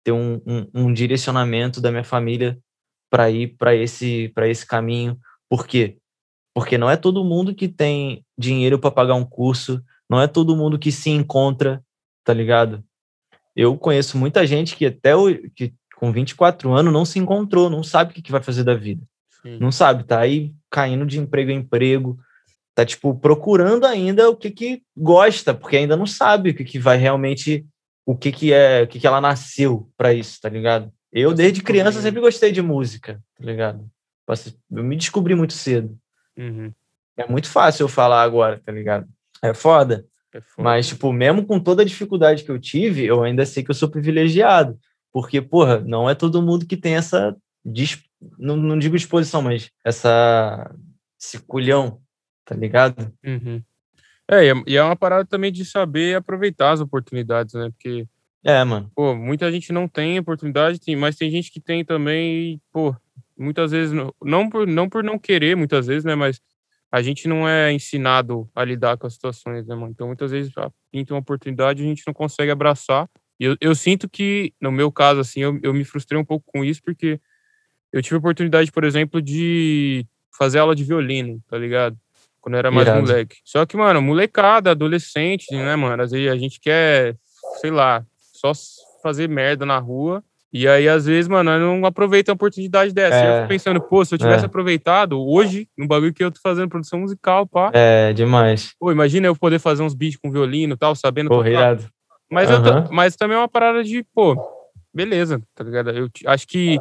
ter 0.04 0.12
um, 0.12 0.42
um, 0.48 0.68
um 0.74 0.92
direcionamento 0.92 1.80
da 1.80 1.92
minha 1.92 2.04
família 2.04 2.58
para 3.08 3.30
ir 3.30 3.56
para 3.56 3.76
esse, 3.76 4.34
esse 4.36 4.66
caminho. 4.66 5.16
Por 5.48 5.68
quê? 5.68 6.00
Porque 6.56 6.76
não 6.76 6.90
é 6.90 6.98
todo 6.98 7.24
mundo 7.24 7.54
que 7.54 7.68
tem 7.68 8.26
dinheiro 8.36 8.80
para 8.80 8.90
pagar 8.90 9.14
um 9.14 9.24
curso, 9.24 9.80
não 10.10 10.20
é 10.20 10.28
todo 10.28 10.56
mundo 10.56 10.80
que 10.80 10.92
se 10.92 11.12
encontra, 11.12 11.84
tá 12.24 12.34
ligado? 12.34 12.84
Eu 13.56 13.78
conheço 13.78 14.18
muita 14.18 14.48
gente 14.48 14.76
que 14.76 14.88
até 14.88 15.16
o, 15.16 15.28
que 15.52 15.72
com 15.98 16.12
24 16.12 16.74
anos 16.74 16.92
não 16.92 17.06
se 17.06 17.20
encontrou, 17.20 17.70
não 17.70 17.84
sabe 17.84 18.10
o 18.10 18.16
que, 18.16 18.24
que 18.24 18.32
vai 18.32 18.42
fazer 18.42 18.64
da 18.64 18.74
vida. 18.74 19.04
Sim. 19.44 19.60
Não 19.60 19.72
sabe, 19.72 20.04
tá 20.04 20.20
aí 20.20 20.52
caindo 20.68 21.06
de 21.06 21.20
emprego 21.20 21.52
em 21.52 21.58
emprego, 21.58 22.18
tá 22.80 22.86
tipo 22.86 23.14
procurando 23.16 23.86
ainda 23.86 24.30
o 24.30 24.36
que 24.36 24.50
que 24.50 24.84
gosta, 24.96 25.54
porque 25.54 25.78
ainda 25.78 25.98
não 25.98 26.06
sabe 26.06 26.52
o 26.52 26.56
que 26.56 26.64
que 26.64 26.80
vai 26.80 26.98
realmente 26.98 27.66
o 28.06 28.16
que 28.16 28.32
que 28.32 28.54
é, 28.54 28.84
o 28.84 28.88
que 28.88 29.00
que 29.00 29.06
ela 29.06 29.22
nasceu 29.22 29.90
para 29.98 30.14
isso, 30.14 30.40
tá 30.42 30.50
ligado? 30.50 30.92
Eu 31.12 31.34
desde 31.34 31.62
criança 31.62 32.02
sempre 32.02 32.22
gostei 32.22 32.52
de 32.52 32.62
música, 32.62 33.22
tá 33.38 33.44
ligado? 33.44 33.90
Eu 34.72 34.84
me 34.84 34.96
descobri 34.96 35.36
muito 35.36 35.54
cedo. 35.54 35.98
Uhum. 36.38 36.72
É 37.18 37.28
muito 37.28 37.50
fácil 37.50 37.84
eu 37.84 37.90
falar 37.90 38.24
agora, 38.24 38.62
tá 38.64 38.72
ligado? 38.72 39.08
É 39.44 39.54
foda. 39.54 40.06
é 40.34 40.40
foda. 40.40 40.64
Mas, 40.64 40.88
tipo, 40.88 41.12
mesmo 41.12 41.46
com 41.46 41.60
toda 41.60 41.82
a 41.82 41.86
dificuldade 41.86 42.44
que 42.44 42.52
eu 42.52 42.60
tive, 42.60 43.06
eu 43.06 43.24
ainda 43.24 43.46
sei 43.46 43.64
que 43.64 43.72
eu 43.72 43.76
sou 43.76 43.90
privilegiado. 43.90 44.80
Porque, 45.12 45.42
porra, 45.42 45.80
não 45.80 46.10
é 46.10 46.16
todo 46.16 46.42
mundo 46.42 46.66
que 46.66 46.78
tem 46.78 46.96
essa. 46.96 47.36
Não, 48.38 48.56
não 48.56 48.78
digo 48.78 48.96
disposição, 48.96 49.42
mas 49.42 49.70
essa. 49.84 50.74
Esse 51.20 51.40
culhão 51.40 52.00
tá 52.50 52.56
ligado? 52.56 53.14
Uhum. 53.24 53.62
É, 54.28 54.48
é, 54.48 54.54
e 54.66 54.76
é 54.76 54.84
uma 54.84 54.96
parada 54.96 55.24
também 55.24 55.52
de 55.52 55.64
saber 55.64 56.16
aproveitar 56.16 56.72
as 56.72 56.82
oportunidades, 56.82 57.54
né? 57.54 57.70
Porque. 57.70 58.08
É, 58.44 58.64
mano. 58.64 58.92
Pô, 58.96 59.16
muita 59.16 59.52
gente 59.52 59.72
não 59.72 59.88
tem 59.88 60.18
oportunidade, 60.18 60.80
mas 60.96 61.16
tem 61.16 61.30
gente 61.30 61.52
que 61.52 61.60
tem 61.60 61.86
também, 61.86 62.54
e, 62.54 62.62
pô, 62.72 62.96
muitas 63.38 63.72
vezes, 63.72 63.94
não 64.24 64.50
por, 64.50 64.66
não 64.66 64.90
por 64.90 65.04
não 65.04 65.20
querer, 65.20 65.56
muitas 65.56 65.86
vezes, 65.86 66.04
né? 66.04 66.16
Mas 66.16 66.42
a 66.92 67.04
gente 67.04 67.28
não 67.28 67.48
é 67.48 67.72
ensinado 67.72 68.50
a 68.56 68.64
lidar 68.64 68.98
com 68.98 69.06
as 69.06 69.14
situações, 69.14 69.68
né, 69.68 69.76
mano? 69.76 69.92
Então, 69.92 70.08
muitas 70.08 70.32
vezes, 70.32 70.52
pinta 70.92 71.14
uma 71.14 71.20
oportunidade 71.20 71.84
a 71.84 71.86
gente 71.86 72.04
não 72.08 72.14
consegue 72.14 72.50
abraçar. 72.50 73.08
E 73.40 73.46
eu, 73.46 73.58
eu 73.62 73.76
sinto 73.76 74.10
que, 74.10 74.54
no 74.60 74.72
meu 74.72 74.92
caso, 74.92 75.20
assim, 75.20 75.42
eu, 75.42 75.60
eu 75.62 75.74
me 75.74 75.84
frustrei 75.84 76.20
um 76.20 76.26
pouco 76.26 76.46
com 76.52 76.66
isso, 76.66 76.82
porque 76.84 77.20
eu 77.94 78.02
tive 78.02 78.16
a 78.16 78.20
oportunidade, 78.20 78.72
por 78.72 78.84
exemplo, 78.84 79.22
de 79.22 80.06
fazer 80.36 80.60
aula 80.60 80.76
de 80.76 80.84
violino, 80.84 81.44
tá 81.48 81.58
ligado? 81.58 81.98
Quando 82.50 82.56
eu 82.56 82.60
era 82.60 82.72
mais 82.72 82.88
Irado. 82.88 83.02
moleque. 83.06 83.36
Só 83.46 83.64
que, 83.64 83.78
mano, 83.78 84.02
molecada, 84.02 84.72
adolescente, 84.72 85.46
né, 85.52 85.76
mano? 85.76 86.02
Às 86.02 86.10
vezes 86.10 86.32
a 86.32 86.36
gente 86.36 86.60
quer, 86.60 87.16
sei 87.62 87.70
lá, 87.70 88.04
só 88.34 88.52
fazer 89.04 89.30
merda 89.30 89.68
na 89.68 89.78
rua. 89.78 90.24
E 90.52 90.68
aí, 90.68 90.90
às 90.90 91.06
vezes, 91.06 91.28
mano, 91.28 91.52
eu 91.52 91.60
não 91.60 91.86
aproveito 91.86 92.30
a 92.30 92.34
oportunidade 92.34 92.92
dessa. 92.92 93.16
É. 93.16 93.30
Eu 93.30 93.36
fico 93.36 93.48
pensando, 93.50 93.80
pô, 93.80 94.04
se 94.04 94.16
eu 94.16 94.18
tivesse 94.18 94.46
é. 94.46 94.48
aproveitado 94.48 95.22
hoje, 95.24 95.70
no 95.78 95.88
bagulho 95.88 96.12
que 96.12 96.24
eu 96.24 96.32
tô 96.32 96.40
fazendo 96.42 96.68
produção 96.70 97.02
musical, 97.02 97.46
pá. 97.46 97.70
É, 97.72 98.14
demais. 98.14 98.74
Pô, 98.80 98.92
imagina 98.92 99.28
eu 99.28 99.36
poder 99.36 99.60
fazer 99.60 99.84
uns 99.84 99.94
beats 99.94 100.18
com 100.18 100.32
violino 100.32 100.74
e 100.74 100.78
tal, 100.78 100.96
sabendo. 100.96 101.30
Pô, 101.30 101.46
irado. 101.46 101.86
Mas, 102.32 102.50
uhum. 102.50 102.66
eu, 102.66 102.92
mas 102.92 103.16
também 103.16 103.38
é 103.38 103.40
uma 103.40 103.48
parada 103.48 103.84
de, 103.84 104.04
pô, 104.16 104.36
beleza, 104.92 105.40
tá 105.54 105.64
ligado? 105.64 105.92
Eu 105.92 106.10
acho 106.26 106.48
que. 106.48 106.80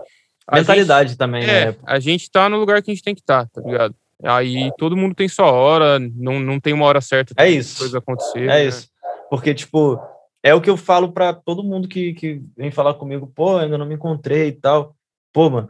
Mentalidade 0.51 1.11
gente, 1.11 1.19
também, 1.19 1.45
é, 1.45 1.67
né? 1.67 1.77
A 1.87 2.01
gente 2.01 2.31
tá 2.31 2.49
no 2.49 2.57
lugar 2.57 2.83
que 2.83 2.91
a 2.91 2.95
gente 2.95 3.05
tem 3.05 3.15
que 3.15 3.21
estar, 3.21 3.45
tá, 3.45 3.61
tá 3.61 3.69
ligado? 3.69 3.95
Aí 4.25 4.71
todo 4.77 4.97
mundo 4.97 5.15
tem 5.15 5.29
sua 5.29 5.51
hora, 5.51 5.99
não, 5.99 6.41
não 6.41 6.59
tem 6.59 6.73
uma 6.73 6.87
hora 6.87 7.01
certa 7.01 7.35
é 7.37 7.49
isso. 7.49 7.79
coisa 7.79 7.99
acontecer. 7.99 8.43
É 8.43 8.47
né? 8.47 8.65
isso. 8.65 8.89
Porque, 9.31 9.55
tipo, 9.55 10.01
é 10.43 10.55
o 10.55 10.61
que 10.61 10.71
eu 10.71 10.77
falo 10.77 11.13
para 11.13 11.33
todo 11.33 11.63
mundo 11.63 11.87
que, 11.87 12.15
que 12.15 12.43
vem 12.57 12.71
falar 12.71 12.95
comigo, 12.95 13.27
pô, 13.27 13.59
ainda 13.59 13.79
não 13.79 13.87
me 13.87 13.95
encontrei 13.95 14.49
e 14.49 14.53
tal. 14.53 14.97
Pô, 15.33 15.49
mano, 15.49 15.69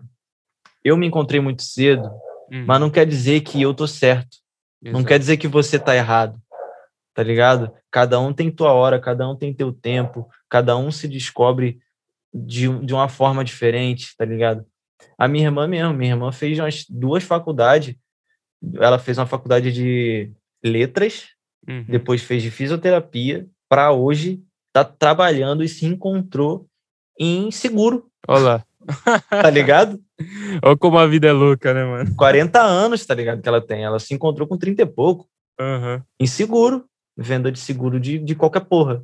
eu 0.82 0.96
me 0.96 1.06
encontrei 1.06 1.40
muito 1.40 1.62
cedo, 1.62 2.08
uhum. 2.50 2.64
mas 2.66 2.80
não 2.80 2.90
quer 2.90 3.06
dizer 3.06 3.40
que 3.40 3.60
eu 3.60 3.74
tô 3.74 3.86
certo. 3.86 4.38
Exato. 4.82 4.98
Não 4.98 5.04
quer 5.04 5.18
dizer 5.18 5.36
que 5.36 5.48
você 5.48 5.78
tá 5.78 5.94
errado. 5.94 6.40
Tá 7.12 7.22
ligado? 7.22 7.72
Cada 7.90 8.20
um 8.20 8.32
tem 8.32 8.50
tua 8.50 8.72
hora, 8.72 9.00
cada 9.00 9.28
um 9.28 9.34
tem 9.34 9.52
teu 9.52 9.72
tempo, 9.72 10.28
cada 10.48 10.76
um 10.76 10.90
se 10.90 11.08
descobre 11.08 11.80
de, 12.32 12.68
de 12.78 12.94
uma 12.94 13.08
forma 13.08 13.44
diferente, 13.44 14.14
tá 14.16 14.24
ligado? 14.24 14.64
A 15.18 15.26
minha 15.26 15.46
irmã 15.46 15.66
mesmo, 15.66 15.92
minha 15.92 16.12
irmã 16.12 16.30
fez 16.30 16.58
umas 16.58 16.84
duas 16.88 17.24
faculdades 17.24 17.96
ela 18.74 18.98
fez 18.98 19.18
uma 19.18 19.26
faculdade 19.26 19.72
de 19.72 20.30
letras, 20.64 21.28
uhum. 21.68 21.84
depois 21.88 22.22
fez 22.22 22.42
de 22.42 22.50
fisioterapia, 22.50 23.46
para 23.68 23.92
hoje 23.92 24.42
tá 24.72 24.84
trabalhando 24.84 25.62
e 25.62 25.68
se 25.68 25.86
encontrou 25.86 26.66
em 27.18 27.50
seguro. 27.50 28.10
Olá. 28.26 28.64
tá 29.30 29.50
ligado? 29.50 30.00
Olha 30.62 30.76
como 30.76 30.98
a 30.98 31.06
vida 31.06 31.28
é 31.28 31.32
louca, 31.32 31.74
né, 31.74 31.84
mano? 31.84 32.14
40 32.16 32.60
anos, 32.60 33.04
tá 33.04 33.14
ligado? 33.14 33.42
Que 33.42 33.48
ela 33.48 33.60
tem. 33.60 33.84
Ela 33.84 33.98
se 33.98 34.14
encontrou 34.14 34.46
com 34.46 34.56
30 34.56 34.82
e 34.82 34.86
pouco. 34.86 35.28
Uhum. 35.60 36.02
Em 36.20 36.26
seguro. 36.26 36.84
Venda 37.16 37.50
de 37.50 37.58
seguro 37.58 37.98
de, 37.98 38.18
de 38.18 38.34
qualquer 38.36 38.60
porra. 38.60 39.02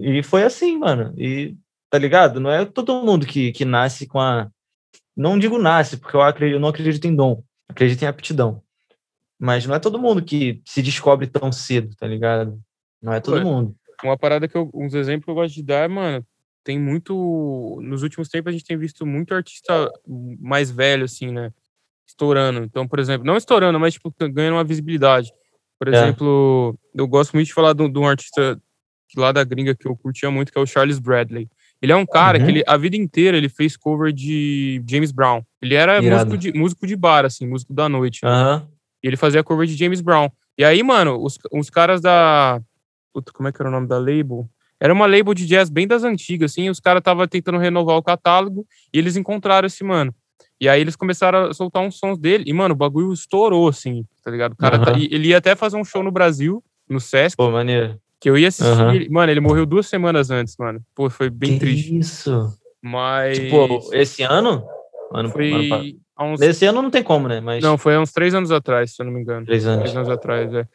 E 0.00 0.22
foi 0.22 0.44
assim, 0.44 0.78
mano. 0.78 1.12
E, 1.18 1.56
tá 1.90 1.98
ligado? 1.98 2.38
Não 2.38 2.50
é 2.50 2.64
todo 2.64 3.02
mundo 3.02 3.26
que, 3.26 3.52
que 3.52 3.64
nasce 3.64 4.06
com 4.06 4.20
a. 4.20 4.48
Não 5.16 5.38
digo 5.38 5.58
nasce, 5.58 5.96
porque 5.96 6.16
eu, 6.16 6.22
acredito, 6.22 6.56
eu 6.56 6.60
não 6.60 6.68
acredito 6.68 7.04
em 7.06 7.14
dom. 7.14 7.42
Acredito 7.68 8.02
em 8.02 8.06
aptidão. 8.06 8.62
Mas 9.38 9.66
não 9.66 9.74
é 9.74 9.78
todo 9.78 9.98
mundo 9.98 10.22
que 10.22 10.60
se 10.64 10.80
descobre 10.82 11.26
tão 11.26 11.50
cedo, 11.52 11.94
tá 11.96 12.06
ligado? 12.06 12.58
Não 13.02 13.12
é 13.12 13.20
todo 13.20 13.40
Pô, 13.42 13.46
mundo. 13.48 13.74
Uma 14.02 14.16
parada 14.18 14.46
que 14.48 14.56
eu. 14.56 14.70
Uns 14.74 14.94
exemplos 14.94 15.24
que 15.24 15.30
eu 15.30 15.34
gosto 15.34 15.54
de 15.54 15.62
dar 15.62 15.84
é, 15.84 15.88
mano, 15.88 16.24
tem 16.62 16.78
muito. 16.78 17.78
Nos 17.82 18.02
últimos 18.02 18.28
tempos 18.28 18.50
a 18.50 18.52
gente 18.52 18.64
tem 18.66 18.76
visto 18.76 19.04
muito 19.06 19.34
artista 19.34 19.90
mais 20.40 20.70
velho, 20.70 21.04
assim, 21.04 21.30
né? 21.32 21.52
Estourando. 22.06 22.60
Então, 22.64 22.86
por 22.86 22.98
exemplo, 22.98 23.26
não 23.26 23.36
estourando, 23.36 23.78
mas 23.80 23.94
tipo, 23.94 24.14
ganhando 24.32 24.54
uma 24.56 24.64
visibilidade. 24.64 25.32
Por 25.78 25.88
É. 25.88 25.96
exemplo, 25.96 26.78
eu 26.94 27.06
gosto 27.08 27.32
muito 27.32 27.46
de 27.48 27.54
falar 27.54 27.72
de 27.72 27.82
um 27.82 27.90
de 27.90 27.98
um 27.98 28.06
artista 28.06 28.60
lá 29.16 29.32
da 29.32 29.44
gringa 29.44 29.74
que 29.74 29.86
eu 29.86 29.96
curtia 29.96 30.30
muito, 30.30 30.52
que 30.52 30.58
é 30.58 30.60
o 30.60 30.66
Charles 30.66 30.98
Bradley. 30.98 31.48
Ele 31.80 31.92
é 31.92 31.96
um 31.96 32.06
cara 32.06 32.38
Uhum. 32.38 32.44
que 32.44 32.50
ele, 32.50 32.64
a 32.66 32.76
vida 32.76 32.96
inteira 32.96 33.36
ele 33.36 33.48
fez 33.48 33.76
cover 33.76 34.12
de 34.12 34.82
James 34.88 35.12
Brown. 35.12 35.42
Ele 35.62 35.74
era 35.74 36.00
músico 36.00 36.36
de, 36.38 36.52
músico 36.52 36.86
de 36.86 36.96
bar, 36.96 37.24
assim, 37.24 37.46
músico 37.46 37.72
da 37.74 37.88
noite. 37.88 38.20
né? 38.24 38.30
E 39.04 39.06
ele 39.06 39.18
fazia 39.18 39.44
cover 39.44 39.66
de 39.66 39.76
James 39.76 40.00
Brown. 40.00 40.30
E 40.56 40.64
aí, 40.64 40.82
mano, 40.82 41.22
os, 41.22 41.38
os 41.52 41.68
caras 41.68 42.00
da. 42.00 42.58
Puta, 43.12 43.30
como 43.34 43.46
é 43.48 43.52
que 43.52 43.60
era 43.60 43.68
o 43.68 43.72
nome 43.72 43.86
da 43.86 43.98
label? 43.98 44.48
Era 44.80 44.94
uma 44.94 45.04
label 45.06 45.34
de 45.34 45.44
jazz 45.46 45.68
bem 45.68 45.86
das 45.86 46.04
antigas, 46.04 46.52
assim. 46.52 46.70
Os 46.70 46.80
caras 46.80 47.00
estavam 47.02 47.26
tentando 47.28 47.58
renovar 47.58 47.96
o 47.98 48.02
catálogo 48.02 48.66
e 48.92 48.98
eles 48.98 49.14
encontraram 49.16 49.66
esse 49.66 49.84
mano. 49.84 50.12
E 50.58 50.68
aí 50.68 50.80
eles 50.80 50.96
começaram 50.96 51.46
a 51.50 51.52
soltar 51.52 51.82
uns 51.82 51.98
sons 51.98 52.18
dele. 52.18 52.44
E, 52.46 52.52
mano, 52.54 52.72
o 52.74 52.76
bagulho 52.76 53.12
estourou, 53.12 53.68
assim, 53.68 54.06
tá 54.24 54.30
ligado? 54.30 54.52
O 54.52 54.56
cara 54.56 54.78
tá- 54.78 54.92
Aham. 54.92 54.98
e 55.00 55.04
ele 55.12 55.28
ia 55.28 55.36
até 55.38 55.54
fazer 55.54 55.76
um 55.76 55.84
show 55.84 56.02
no 56.02 56.10
Brasil, 56.10 56.64
no 56.88 56.98
Sesc, 56.98 57.36
Pô, 57.36 57.50
maneiro. 57.50 57.98
que 58.18 58.30
eu 58.30 58.38
ia 58.38 58.48
assistir. 58.48 58.94
Ele- 58.94 59.08
Mano, 59.10 59.30
ele 59.30 59.40
morreu 59.40 59.66
duas 59.66 59.86
semanas 59.86 60.30
antes, 60.30 60.56
mano. 60.58 60.80
Pô, 60.94 61.10
foi 61.10 61.28
bem 61.28 61.54
que 61.54 61.58
triste. 61.60 61.98
isso? 61.98 62.48
Mas. 62.80 63.38
Tipo, 63.38 63.90
esse 63.92 64.22
ano? 64.22 64.48
ano, 64.50 64.64
ano 65.12 65.28
foi. 65.28 65.70
Há 65.70 66.03
uns 66.22 66.38
Nesse 66.38 66.64
ano 66.66 66.80
não 66.80 66.90
tem 66.90 67.02
como, 67.02 67.26
né? 67.26 67.40
Mas 67.40 67.62
Não, 67.64 67.76
foi 67.76 67.96
há 67.96 68.00
uns 68.00 68.12
três 68.12 68.34
anos 68.34 68.52
atrás, 68.52 68.94
se 68.94 69.02
eu 69.02 69.06
não 69.06 69.12
me 69.12 69.20
engano. 69.20 69.44
três 69.46 69.66
anos. 69.66 69.80
Três 69.82 69.96
anos 69.96 70.08
atrás, 70.08 70.52
é. 70.54 70.66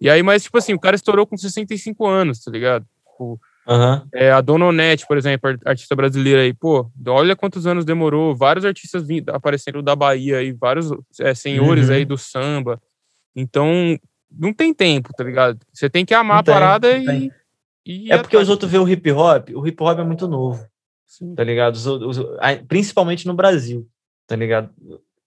E 0.00 0.08
aí, 0.08 0.22
mas, 0.22 0.42
tipo 0.44 0.56
assim, 0.56 0.72
o 0.74 0.78
cara 0.80 0.96
estourou 0.96 1.26
com 1.26 1.36
65 1.36 2.06
anos, 2.06 2.42
tá 2.42 2.50
ligado? 2.50 2.86
Tipo, 3.10 3.38
é, 4.14 4.30
a 4.30 4.40
Dona 4.40 4.66
Onete, 4.66 5.06
por 5.06 5.16
exemplo, 5.18 5.50
ar- 5.50 5.58
artista 5.66 5.94
brasileira 5.96 6.42
aí, 6.42 6.52
pô, 6.54 6.88
olha 7.08 7.34
quantos 7.34 7.66
anos 7.66 7.84
demorou, 7.84 8.34
vários 8.36 8.64
artistas 8.64 9.04
aparecendo 9.28 9.82
da 9.82 9.96
Bahia 9.96 10.38
aí, 10.38 10.52
vários 10.52 10.90
é, 11.20 11.34
senhores 11.34 11.88
Uhum. 11.88 11.94
aí 11.94 12.04
do 12.04 12.16
samba. 12.16 12.80
Então, 13.34 13.98
não 14.30 14.52
tem 14.52 14.72
tempo, 14.72 15.10
tá 15.16 15.24
ligado? 15.24 15.58
Você 15.72 15.90
tem 15.90 16.04
que 16.04 16.14
amar 16.14 16.36
Não 16.36 16.40
a 16.40 16.42
tem, 16.44 16.54
parada 16.54 16.96
e, 16.96 17.04
tem. 17.04 17.32
e. 17.84 18.06
ir 18.08 18.12
É 18.12 18.18
porque 18.18 18.36
os 18.36 18.48
outros 18.48 18.70
vê 18.70 18.78
o 18.78 18.88
hip 18.88 19.10
hop, 19.12 19.50
o 19.54 19.66
hip 19.66 19.82
hop 19.82 19.98
é 19.98 20.04
muito 20.04 20.28
novo, 20.28 20.64
Sim. 21.06 21.34
tá 21.34 21.42
ligado? 21.44 21.74
Os 21.74 21.86
os- 21.86 22.20
principalmente 22.68 23.26
no 23.26 23.34
Brasil, 23.34 23.86
tá 24.26 24.36
ligado? 24.36 24.70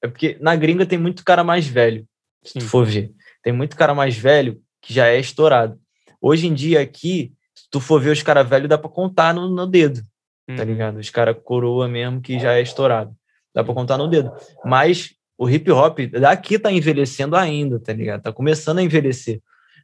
É 0.01 0.07
porque 0.07 0.37
na 0.39 0.55
gringa 0.55 0.85
tem 0.85 0.97
muito 0.97 1.23
cara 1.23 1.43
mais 1.43 1.67
velho, 1.67 2.05
se 2.43 2.53
Sim. 2.53 2.59
tu 2.59 2.65
for 2.65 2.85
ver. 2.85 3.11
Tem 3.43 3.53
muito 3.53 3.75
cara 3.75 3.93
mais 3.93 4.17
velho 4.17 4.61
que 4.81 4.93
já 4.93 5.07
é 5.07 5.19
estourado. 5.19 5.79
Hoje 6.21 6.47
em 6.47 6.53
dia 6.53 6.81
aqui, 6.81 7.33
se 7.55 7.65
tu 7.69 7.79
for 7.79 8.01
ver 8.01 8.11
os 8.11 8.23
caras 8.23 8.47
velhos, 8.47 8.69
dá 8.69 8.77
pra 8.77 8.89
contar 8.89 9.33
no, 9.33 9.49
no 9.49 9.65
dedo, 9.67 10.01
tá 10.47 10.53
Uhum. 10.63 10.63
ligado? 10.63 10.97
Os 10.99 11.09
caras 11.09 11.35
coroa 11.43 11.87
mesmo 11.87 12.21
que 12.21 12.39
já 12.39 12.53
é 12.53 12.61
estourado. 12.61 13.13
Dá 13.53 13.63
pra 13.63 13.73
contar 13.73 13.97
no 13.97 14.07
dedo. 14.07 14.31
Mas 14.63 15.13
o 15.37 15.49
hip 15.49 15.69
hop 15.71 15.99
daqui 16.19 16.57
tá 16.59 16.71
envelhecendo 16.71 17.35
ainda, 17.35 17.79
tá 17.79 17.93
ligado? 17.93 18.21
Tá 18.21 18.31
começando 18.33 18.79
a 18.79 18.83
envelhecer. 18.83 19.41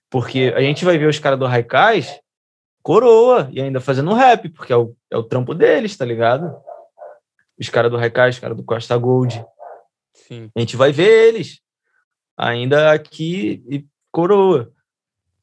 Porque 0.10 0.54
a 0.56 0.62
gente 0.62 0.86
vai 0.86 0.98
ver 0.98 1.08
os 1.08 1.20
caras 1.20 1.38
do 1.40 1.46
Raikais 1.46 2.20
coroa 2.84 3.50
e 3.52 3.60
ainda 3.62 3.80
fazendo 3.82 4.14
rap, 4.14 4.48
porque 4.50 4.72
é 4.72 4.76
o, 4.78 4.96
é 5.10 5.18
o 5.18 5.24
trampo 5.24 5.54
deles, 5.56 5.98
tá 5.98 6.06
ligado? 6.06 6.56
Os 7.60 7.70
caras 7.70 7.92
do 7.92 7.98
Raikais, 7.98 8.36
os 8.36 8.40
caras 8.42 8.58
do 8.58 8.64
Costa 8.64 8.96
Gold. 8.98 9.44
Sim. 10.14 10.50
A 10.56 10.60
gente 10.60 10.76
vai 10.76 10.92
ver 10.92 11.28
eles 11.30 11.60
ainda 12.38 12.92
aqui 12.92 13.64
e 13.70 13.86
coroa. 14.12 14.72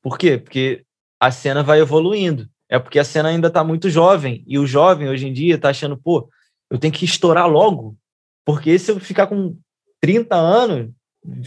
Por 0.02 0.18
quê? 0.18 0.36
Porque 0.38 0.84
a 1.20 1.30
cena 1.30 1.62
vai 1.62 1.80
evoluindo. 1.80 2.48
É 2.68 2.78
porque 2.78 2.98
a 2.98 3.04
cena 3.04 3.28
ainda 3.28 3.50
tá 3.50 3.62
muito 3.62 3.88
jovem. 3.90 4.42
E 4.46 4.58
o 4.58 4.66
jovem, 4.66 5.08
hoje 5.08 5.26
em 5.28 5.32
dia, 5.32 5.58
tá 5.58 5.68
achando, 5.70 5.96
pô, 5.96 6.28
eu 6.70 6.78
tenho 6.78 6.92
que 6.92 7.04
estourar 7.04 7.48
logo. 7.48 7.96
Porque 8.44 8.78
se 8.78 8.90
eu 8.90 8.98
ficar 8.98 9.26
com 9.26 9.56
30 10.00 10.34
anos, 10.34 10.90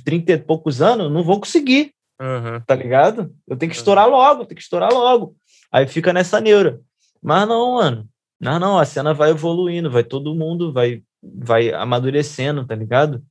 30 0.04 0.32
e 0.34 0.38
poucos 0.38 0.82
anos, 0.82 1.12
não 1.12 1.24
vou 1.24 1.40
conseguir, 1.40 1.94
Aham. 2.22 2.62
tá 2.66 2.74
ligado? 2.76 3.36
Eu 3.48 3.58
tenho 3.58 3.70
que 3.72 3.76
Uhum. 3.78 3.82
estourar 3.82 4.08
logo, 4.08 4.46
tenho 4.46 4.56
que 4.56 4.62
estourar 4.62 4.92
logo. 4.94 5.36
Aí 5.72 5.86
fica 5.88 6.14
nessa 6.14 6.40
neura. 6.40 6.80
Mas 7.22 7.48
não, 7.48 7.74
mano. 7.76 8.08
Não, 8.40 8.60
não, 8.60 8.78
a 8.78 8.86
cena 8.86 9.14
vai 9.14 9.32
evoluindo, 9.32 9.90
vai 9.90 10.04
todo 10.04 10.36
mundo, 10.36 10.72
vai, 10.74 11.02
vai 11.24 11.74
amadurecendo, 11.74 12.66
tá 12.66 12.76
ligado? 12.76 13.24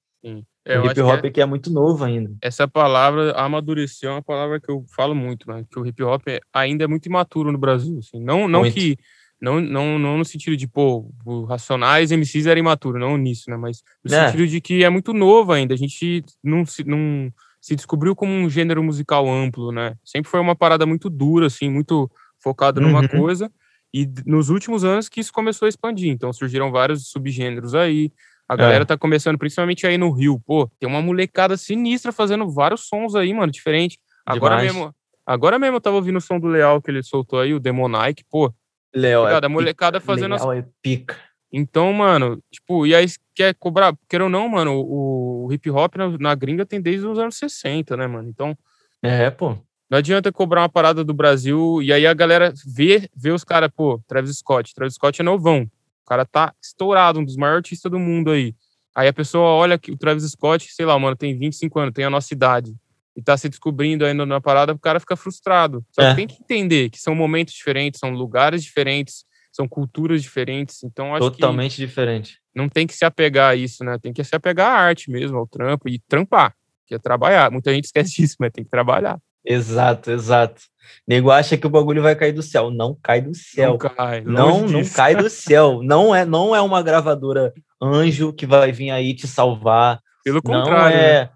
É, 0.67 0.77
eu 0.79 0.83
o 0.83 0.87
hip 0.87 0.95
que 0.95 1.01
é- 1.01 1.05
hop 1.05 1.25
aqui 1.27 1.41
é 1.43 1.45
muito 1.47 1.71
novo 1.71 2.05
ainda. 2.05 2.35
essa 2.41 2.67
palavra 2.67 3.33
amadurecer 3.33 4.09
é 4.09 4.13
uma 4.13 4.23
palavra 4.23 4.59
que 4.59 4.71
eu 4.71 4.83
falo 4.97 5.15
muito, 5.15 5.47
né? 5.47 5.63
Que 5.71 5.79
o 5.79 5.87
hip 5.87 6.03
hop 6.03 6.23
é- 6.29 6.41
ainda 6.53 6.85
é 6.85 6.87
muito 6.87 7.05
imaturo 7.07 7.53
no 7.53 7.59
Brasil, 7.59 7.99
assim. 7.99 8.19
Não, 8.19 8.49
não 8.49 8.61
Muito. 8.61 8.73
que 8.75 8.97
não, 9.39 9.61
não, 9.61 9.99
não 9.99 10.17
no 10.17 10.25
sentido 10.25 10.57
de, 10.57 10.67
pô, 10.67 11.13
Racionais 11.47 12.11
MCs 12.11 12.47
era 12.47 12.59
imaturo, 12.59 12.99
não 12.99 13.19
nisso, 13.19 13.51
né? 13.51 13.59
Mas 13.59 13.83
no 14.03 14.11
É. 14.15 14.27
sentido 14.31 14.47
de 14.49 14.59
que 14.63 14.83
é 14.83 14.89
muito 14.89 15.13
novo 15.13 15.53
ainda. 15.53 15.75
A 15.75 15.77
gente 15.77 16.25
não 16.43 16.65
se, 16.65 16.83
não 16.83 17.31
se 17.61 17.77
descobriu 17.77 18.17
como 18.17 18.33
um 18.33 18.49
gênero 18.49 18.83
musical 18.83 19.29
amplo, 19.31 19.71
né? 19.71 19.95
Sempre 20.03 20.31
foi 20.31 20.41
uma 20.41 20.57
parada 20.57 20.87
muito 20.87 21.11
dura, 21.11 21.49
assim, 21.49 21.69
muito 21.69 22.11
focada 22.43 22.81
numa 22.81 23.03
Uhum. 23.03 23.09
coisa. 23.09 23.53
E 23.97 24.11
nos 24.27 24.49
últimos 24.51 24.83
anos 24.83 25.09
que 25.09 25.21
isso 25.21 25.33
começou 25.33 25.67
a 25.67 25.69
expandir. 25.69 26.11
Então 26.11 26.33
surgiram 26.33 26.73
vários 26.73 27.09
subgêneros 27.11 27.77
aí. 27.77 28.11
A 28.49 28.55
É. 28.55 28.57
galera 28.57 28.85
tá 28.85 28.99
começando, 28.99 29.39
principalmente 29.39 29.87
aí 29.87 29.97
no 29.97 30.11
Rio. 30.11 30.41
Pô, 30.45 30.69
tem 30.81 30.89
uma 30.89 31.01
molecada 31.01 31.57
sinistra 31.57 32.11
fazendo 32.11 32.51
vários 32.51 32.89
sons 32.89 33.15
aí, 33.15 33.33
mano, 33.33 33.53
diferente. 33.53 33.97
Agora 34.27 34.57
Demais. 34.57 34.75
mesmo, 34.75 34.95
agora 35.25 35.59
mesmo 35.61 35.77
eu 35.77 35.81
tava 35.81 35.95
ouvindo 35.95 36.17
o 36.17 36.21
som 36.21 36.41
do 36.41 36.49
Leal 36.49 36.83
que 36.83 36.91
ele 36.91 37.05
soltou 37.05 37.39
aí, 37.39 37.55
o 37.55 37.61
Demonike, 37.61 38.25
pô. 38.29 38.53
Léo, 38.93 39.29
é? 39.29 39.37
A 39.41 39.49
molecada 39.49 40.01
pica, 40.01 40.13
fazendo 40.13 40.35
as- 40.35 40.43
Leal 40.43 40.53
é 40.55 40.67
pica. 40.83 41.17
Então, 41.53 41.93
mano, 41.93 42.43
tipo, 42.51 42.85
e 42.85 42.95
aí 42.97 43.07
quer 43.33 43.55
cobrar, 43.55 43.97
quer 44.09 44.21
ou 44.21 44.29
não, 44.29 44.49
mano, 44.49 44.73
o, 44.75 45.47
o 45.47 45.53
hip 45.53 45.71
hop 45.71 45.95
na, 45.95 46.09
na 46.19 46.35
gringa 46.35 46.67
tem 46.67 46.81
desde 46.81 47.07
os 47.07 47.17
anos 47.17 47.37
60, 47.37 47.97
né, 47.97 48.09
mano? 48.09 48.29
Então, 48.29 48.59
É, 49.01 49.31
pô. 49.31 49.57
Não 49.95 49.99
adianta 49.99 50.33
cobrar 50.33 50.63
uma 50.63 50.69
parada 50.69 51.05
do 51.05 51.15
Brasil 51.15 51.81
e 51.81 51.93
aí 51.93 52.05
a 52.05 52.13
galera 52.13 52.53
vê, 52.67 53.09
vê 53.15 53.31
os 53.31 53.45
caras, 53.45 53.71
pô, 53.73 54.03
Travis 54.09 54.39
Scott. 54.39 54.75
Travis 54.75 54.95
Scott 54.95 55.21
é 55.21 55.25
novão. 55.25 55.71
O 56.03 56.05
cara 56.09 56.25
tá 56.27 56.53
estourado, 56.61 57.21
um 57.21 57.25
dos 57.25 57.37
maiores 57.37 57.59
artistas 57.59 57.93
do 57.93 57.99
mundo 58.01 58.33
aí. 58.33 58.57
Aí 58.93 59.07
a 59.07 59.13
pessoa 59.13 59.51
olha 59.51 59.79
que 59.79 59.93
o 59.93 59.97
Travis 59.97 60.29
Scott, 60.33 60.67
sei 60.73 60.85
lá, 60.85 60.99
mano, 60.99 61.15
tem 61.15 61.39
25 61.39 61.79
anos, 61.79 61.95
tem 61.95 62.05
a 62.05 62.11
nossa 62.11 62.35
idade. 62.35 62.75
E 63.17 63.23
tá 63.23 63.37
se 63.37 63.49
descobrindo 63.49 64.05
ainda 64.05 64.27
na 64.27 64.41
parada, 64.41 64.73
o 64.73 64.79
cara 64.81 64.99
fica 64.99 65.15
frustrado. 65.15 65.85
Só 65.93 66.03
É. 66.03 66.11
que 66.11 66.17
tem 66.17 66.27
que 66.27 66.43
entender 66.43 66.91
que 66.91 66.99
são 67.01 67.15
momentos 67.15 67.55
diferentes, 67.55 68.01
são 68.01 68.11
lugares 68.11 68.65
diferentes, 68.65 69.25
são 69.53 69.69
culturas 69.69 70.21
diferentes. 70.21 70.83
Então, 70.83 71.15
acho 71.15 71.31
que 71.31 71.39
Totalmente 71.39 71.77
diferente. 71.77 72.41
não 72.53 72.69
tem 72.69 72.85
que 72.85 72.95
se 72.95 73.05
apegar 73.05 73.51
a 73.53 73.55
isso, 73.55 73.85
né? 73.85 73.97
Tem 74.03 74.13
que 74.13 74.25
se 74.25 74.35
apegar 74.35 74.67
à 74.73 74.81
arte 74.81 75.09
mesmo, 75.09 75.39
ao 75.39 75.47
trampo 75.47 75.89
e 75.89 76.01
trampar, 76.09 76.53
que 76.85 76.97
é 76.97 76.99
trabalhar. 76.99 77.49
Muita 77.53 77.73
gente 77.73 77.85
esquece 78.13 78.17
disso, 78.17 78.35
mas 78.41 78.51
tem 78.53 78.65
que 78.65 78.71
trabalhar. 78.71 79.21
Exato, 79.45 80.11
exato. 80.11 80.63
Nego 81.07 81.31
acha 81.31 81.57
que 81.57 81.67
o 81.67 81.71
bagulho 81.71 82.03
vai 82.03 82.15
cair 82.17 82.33
do 82.33 82.43
céu. 82.43 82.71
Não 82.71 82.97
cai 83.03 83.21
do 83.21 83.35
céu. 83.35 83.71
Não 83.73 83.79
cai. 83.79 84.21
Não, 84.23 84.67
não 84.67 84.85
cai 84.85 85.15
do 85.15 85.29
céu. 85.31 85.83
Não 85.83 86.15
é, 86.15 86.25
não 86.25 86.55
é 86.57 86.61
uma 86.61 86.83
gravadora 86.83 87.53
anjo 87.83 88.33
que 88.33 88.47
vai 88.47 88.73
vir 88.73 88.91
aí 88.91 89.15
te 89.15 89.27
salvar. 89.27 90.01
Pelo 90.25 90.41
Não 90.45 90.63
contrário. 90.63 90.97
né? 90.97 91.05
é 91.21 91.31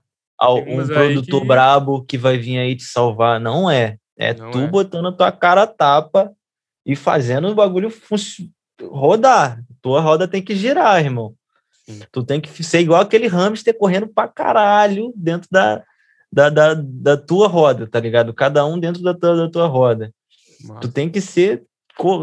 Tem 0.65 0.81
um 0.81 0.87
produtor 0.87 1.41
que- 1.43 1.47
brabo 1.47 2.05
que 2.05 2.17
vai 2.17 2.39
vir 2.39 2.59
aí 2.59 2.77
te 2.77 2.85
salvar. 2.85 3.39
Não 3.41 3.71
é. 3.71 3.97
É 4.19 4.33
Não 4.35 4.51
tu 4.51 4.59
é. 4.61 4.67
botando 4.67 5.09
a 5.09 5.13
tua 5.13 5.31
cara 5.33 5.63
a 5.63 5.67
tapa 5.67 6.33
e 6.87 6.97
fazendo 6.97 7.49
o 7.49 7.55
bagulho 7.55 7.93
rodar. 8.83 9.61
Tua 9.83 10.01
roda 10.01 10.27
tem 10.27 10.43
que 10.43 10.55
girar, 10.55 11.03
irmão. 11.05 11.35
Sim. 11.87 12.01
Tu 12.13 12.25
tem 12.25 12.41
que 12.41 12.63
ser 12.65 12.81
igual 12.81 13.01
aquele 13.01 13.27
hamster 13.27 13.77
correndo 13.77 14.09
pra 14.09 14.29
caralho 14.29 15.13
dentro 15.17 15.49
da, 15.51 15.83
da, 16.33 16.49
da, 16.51 16.75
da 16.75 17.17
tua 17.17 17.49
roda, 17.49 17.87
tá 17.87 17.99
ligado? 18.01 18.33
Cada 18.35 18.65
um 18.67 18.79
dentro 18.79 19.03
da 19.03 19.15
tua, 19.15 19.37
da 19.37 19.49
tua 19.51 19.67
roda. 19.67 20.13
Massa. 20.65 20.81
Tu 20.81 20.89
tem 20.89 21.09
que 21.09 21.21
ser. 21.21 21.63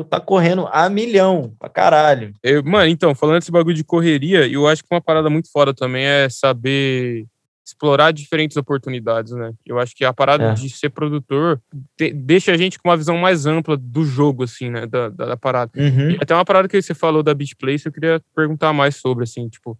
Tá 0.09 0.21
correndo 0.21 0.69
a 0.71 0.87
milhão 0.89 1.53
pra 1.59 1.67
caralho. 1.67 2.31
Eu- 2.41 2.63
mano, 2.63 2.87
então, 2.89 3.13
falando 3.13 3.39
desse 3.39 3.51
bagulho 3.51 3.75
de 3.75 3.83
correria, 3.83 4.47
eu 4.47 4.65
acho 4.67 4.81
que 4.81 4.87
uma 4.89 5.01
parada 5.01 5.29
muito 5.29 5.51
foda 5.51 5.73
também 5.73 6.05
é 6.05 6.29
saber 6.29 7.25
explorar 7.67 8.11
diferentes 8.13 8.55
oportunidades, 8.55 9.33
né? 9.33 9.51
Eu 9.65 9.77
acho 9.77 9.93
que 9.93 10.05
a 10.05 10.13
parada 10.13 10.45
É. 10.45 10.53
de 10.53 10.69
ser 10.69 10.91
produtor 10.91 11.59
te- 11.97 12.13
deixa 12.13 12.53
a 12.53 12.57
gente 12.57 12.79
com 12.79 12.87
uma 12.87 12.95
visão 12.95 13.17
mais 13.17 13.45
ampla 13.47 13.75
do 13.75 14.05
jogo, 14.05 14.43
assim, 14.43 14.69
né? 14.69 14.85
Da, 14.85 15.09
da, 15.09 15.25
da 15.25 15.35
parada. 15.37 15.71
Uhum. 15.75 16.11
E 16.11 16.17
até 16.21 16.33
uma 16.33 16.45
parada 16.45 16.69
que 16.69 16.81
você 16.81 16.93
falou 16.93 17.21
da 17.23 17.33
Beat 17.33 17.55
Place, 17.59 17.85
eu 17.85 17.91
queria 17.91 18.21
perguntar 18.33 18.71
mais 18.71 18.95
sobre, 18.97 19.23
assim, 19.25 19.49
tipo, 19.49 19.77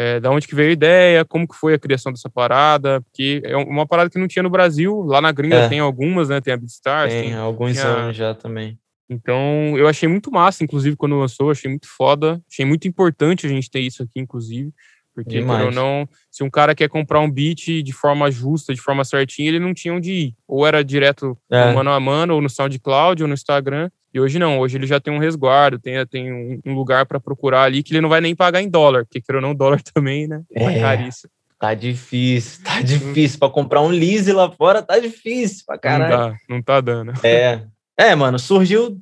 é, 0.00 0.20
da 0.20 0.30
onde 0.30 0.46
que 0.48 0.54
veio 0.54 0.70
a 0.70 0.72
ideia, 0.72 1.24
como 1.24 1.46
que 1.46 1.54
foi 1.54 1.74
a 1.74 1.78
criação 1.78 2.10
dessa 2.12 2.30
parada, 2.30 3.00
porque 3.02 3.42
é 3.44 3.56
uma 3.56 3.86
parada 3.86 4.08
que 4.08 4.18
não 4.18 4.26
tinha 4.28 4.42
no 4.42 4.48
Brasil, 4.50 5.02
lá 5.02 5.20
na 5.20 5.30
gringa 5.32 5.56
É. 5.56 5.68
tem 5.68 5.80
algumas, 5.80 6.28
né? 6.28 6.40
Tem 6.40 6.54
a 6.54 6.56
Beatstars, 6.56 7.12
Tem 7.12 7.24
tem 7.24 7.34
alguns 7.34 7.72
tinha- 7.72 7.86
anos 7.86 8.16
já 8.16 8.34
também. 8.34 8.78
então, 9.08 9.74
eu 9.76 9.86
achei 9.88 10.08
muito 10.08 10.30
massa, 10.30 10.62
inclusive, 10.64 10.96
quando 10.96 11.18
lançou, 11.18 11.50
achei 11.50 11.68
muito 11.68 11.88
foda. 11.88 12.40
Achei 12.50 12.64
muito 12.64 12.86
importante 12.88 13.46
a 13.46 13.48
gente 13.48 13.70
ter 13.70 13.80
isso 13.80 14.02
aqui, 14.02 14.20
inclusive. 14.20 14.72
Porque, 15.12 15.40
ou 15.40 15.72
não, 15.72 16.08
se 16.30 16.42
um 16.44 16.48
cara 16.48 16.72
quer 16.74 16.88
comprar 16.88 17.18
um 17.20 17.30
beat 17.30 17.82
de 17.82 17.92
forma 17.92 18.30
justa, 18.30 18.72
de 18.72 18.80
forma 18.80 19.04
certinha, 19.04 19.48
ele 19.48 19.58
não 19.58 19.74
tinha 19.74 19.92
onde 19.92 20.12
ir. 20.12 20.34
Ou 20.46 20.64
era 20.66 20.82
direto 20.84 21.36
É. 21.50 21.66
no 21.66 21.74
mano 21.74 21.90
a 21.90 21.98
mano, 22.00 22.34
ou 22.36 22.40
no 22.40 22.48
SoundCloud, 22.48 23.20
ou 23.22 23.28
no 23.28 23.34
Instagram. 23.34 23.90
E 24.12 24.20
hoje 24.20 24.38
não, 24.38 24.58
hoje 24.58 24.76
ele 24.76 24.86
já 24.86 24.98
tem 24.98 25.12
um 25.12 25.18
resguardo, 25.18 25.78
tem, 25.78 26.04
tem 26.06 26.32
um, 26.32 26.74
lugar 26.74 27.06
para 27.06 27.20
procurar 27.20 27.62
ali 27.62 27.82
que 27.82 27.92
ele 27.92 28.00
não 28.00 28.08
vai 28.08 28.20
nem 28.20 28.34
pagar 28.34 28.60
em 28.60 28.68
dólar, 28.68 29.04
porque 29.04 29.20
queira 29.20 29.38
ou 29.38 29.42
não, 29.42 29.54
dólar 29.54 29.80
também, 29.94 30.26
né? 30.26 30.42
Tá 30.52 30.72
é, 30.72 30.80
caríssimo. 30.80 31.30
Tá 31.58 31.74
difícil, 31.74 32.64
tá 32.64 32.80
difícil. 32.80 33.38
para 33.38 33.50
comprar 33.50 33.82
um 33.82 33.88
lease 33.88 34.32
lá 34.32 34.50
fora, 34.50 34.82
tá 34.82 34.98
difícil 34.98 35.64
pra 35.66 35.78
caralho. 35.78 36.10
Não, 36.10 36.30
dá, 36.30 36.36
não 36.48 36.62
tá 36.62 36.80
dando. 36.80 37.12
É. 37.24 37.62
É, 37.98 38.14
mano, 38.14 38.38
surgiu 38.38 38.98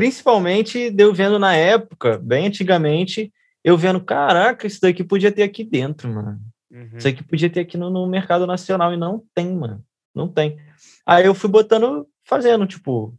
principalmente 0.00 0.90
deu 0.90 1.12
vendo 1.12 1.38
na 1.38 1.54
época, 1.54 2.18
bem 2.18 2.46
antigamente, 2.46 3.30
eu 3.62 3.76
vendo, 3.76 4.00
caraca, 4.00 4.66
isso 4.66 4.80
daqui 4.80 5.04
podia 5.04 5.30
ter 5.30 5.42
aqui 5.42 5.62
dentro, 5.62 6.08
mano. 6.08 6.40
Uhum. 6.70 6.96
Isso 6.96 7.06
aqui 7.06 7.22
podia 7.22 7.50
ter 7.50 7.60
aqui 7.60 7.76
no, 7.76 7.90
no 7.90 8.06
mercado 8.06 8.46
nacional 8.46 8.94
e 8.94 8.96
não 8.96 9.22
tem, 9.34 9.54
mano. 9.54 9.84
Não 10.14 10.26
tem. 10.26 10.58
Aí 11.04 11.26
eu 11.26 11.34
fui 11.34 11.50
botando, 11.50 12.06
fazendo, 12.24 12.66
tipo, 12.66 13.14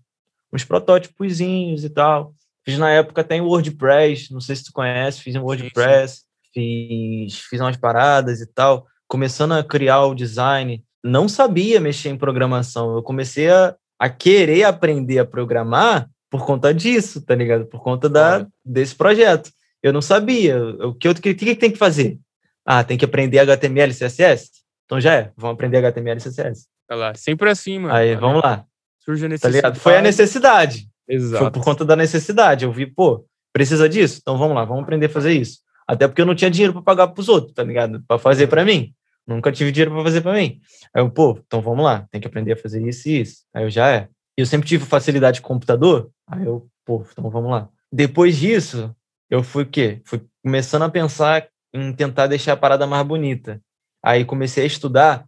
uns 0.54 0.64
protótipozinhos 0.64 1.84
e 1.84 1.90
tal. 1.90 2.34
Fiz 2.64 2.78
na 2.78 2.90
época 2.92 3.22
até 3.22 3.36
em 3.36 3.42
WordPress, 3.42 4.32
não 4.32 4.40
sei 4.40 4.56
se 4.56 4.66
tu 4.66 4.72
conhece, 4.74 5.22
fiz 5.22 5.36
em 5.36 5.40
WordPress, 5.40 6.24
fiz 6.54 7.40
fiz 7.50 7.60
umas 7.60 7.78
paradas 7.78 8.40
e 8.42 8.46
tal, 8.46 8.86
começando 9.08 9.54
a 9.54 9.64
criar 9.64 10.06
o 10.06 10.16
design. 10.16 10.84
Não 11.04 11.28
sabia 11.28 11.80
mexer 11.80 12.10
em 12.10 12.18
programação, 12.18 12.96
eu 12.96 13.02
comecei 13.02 13.50
a, 13.50 13.76
a 13.98 14.10
querer 14.10 14.64
aprender 14.64 15.20
a 15.20 15.26
programar 15.26 16.10
por 16.30 16.46
conta 16.46 16.74
disso, 16.74 17.22
tá 17.22 17.36
ligado? 17.36 17.66
Por 17.66 17.82
conta 17.82 18.08
da, 18.08 18.48
desse 18.64 18.96
projeto. 18.96 19.52
Eu 19.82 19.92
não 19.92 20.02
sabia. 20.02 20.64
O 20.86 20.94
que, 20.94 21.08
eu, 21.08 21.16
que, 21.16 21.34
que 21.34 21.56
tem 21.56 21.72
que 21.72 21.78
fazer? 21.78 22.20
Ah, 22.66 22.84
tem 22.84 22.98
que 22.98 23.04
aprender 23.04 23.40
HTML 23.40 23.92
e 23.92 23.96
CSS? 23.96 24.50
Então 24.86 25.02
já 25.02 25.16
é, 25.16 25.32
vamos 25.36 25.56
aprender 25.56 25.78
HTML 25.78 26.20
e 26.20 26.24
CSS. 26.24 26.68
Olha 26.90 27.00
lá, 27.00 27.14
sempre 27.16 27.50
assim, 27.50 27.80
mano. 27.80 27.94
Aí, 27.94 28.16
vamos 28.16 28.42
lá. 28.44 28.66
Surge 29.04 29.26
a 29.26 29.30
necessidade. 29.30 29.76
Tá 29.76 29.82
Foi 29.82 29.98
a 29.98 30.02
necessidade. 30.02 30.88
Exato. 31.08 31.44
Foi 31.44 31.52
por 31.52 31.64
conta 31.64 31.84
da 31.84 31.96
necessidade. 31.96 32.66
Eu 32.66 32.72
vi, 32.72 32.86
pô, 32.86 33.26
precisa 33.52 33.90
disso? 33.90 34.20
Então 34.22 34.38
vamos 34.38 34.56
lá, 34.56 34.64
vamos 34.64 34.84
aprender 34.84 35.08
a 35.08 35.10
fazer 35.10 35.34
isso. 35.34 35.60
Até 35.88 36.08
porque 36.08 36.22
eu 36.22 36.26
não 36.26 36.36
tinha 36.36 36.50
dinheiro 36.50 36.74
para 36.74 36.82
pagar 36.82 37.08
para 37.08 37.20
os 37.20 37.28
outros, 37.28 37.54
tá 37.54 37.64
ligado? 37.64 38.02
Para 38.08 38.18
fazer 38.18 38.48
para 38.48 38.64
mim. 38.64 38.94
Nunca 39.28 39.52
tive 39.52 39.72
dinheiro 39.72 39.92
para 39.92 40.04
fazer 40.04 40.22
para 40.22 40.34
mim. 40.34 40.60
Aí 40.94 41.02
eu, 41.02 41.10
pô, 41.10 41.38
então 41.46 41.62
vamos 41.62 41.84
lá, 41.84 42.08
tem 42.12 42.20
que 42.20 42.28
aprender 42.28 42.54
a 42.54 42.58
fazer 42.58 42.86
isso 42.88 43.10
e 43.10 43.22
isso. 43.22 43.44
Aí 43.54 43.64
eu 43.64 43.70
já 43.70 43.90
é. 43.90 44.08
Eu 44.38 44.46
sempre 44.46 44.68
tive 44.68 44.86
facilidade 44.86 45.42
com 45.42 45.48
computador, 45.50 46.10
aí 46.28 46.46
eu, 46.46 46.68
pô, 46.86 47.06
então 47.12 47.30
vamos 47.30 47.52
lá. 47.52 47.70
Depois 47.92 48.38
disso, 48.38 48.96
eu 49.30 49.44
fui 49.44 49.64
o 49.64 49.68
quê? 49.68 50.02
Fui 50.06 50.22
começando 50.44 50.84
a 50.84 50.90
pensar 50.90 51.48
em 51.74 51.94
tentar 51.94 52.28
deixar 52.28 52.54
a 52.54 52.58
parada 52.58 52.88
mais 52.88 53.06
bonita. 53.06 53.62
Aí 54.04 54.26
comecei 54.26 54.64
a 54.64 54.68
estudar 54.68 55.26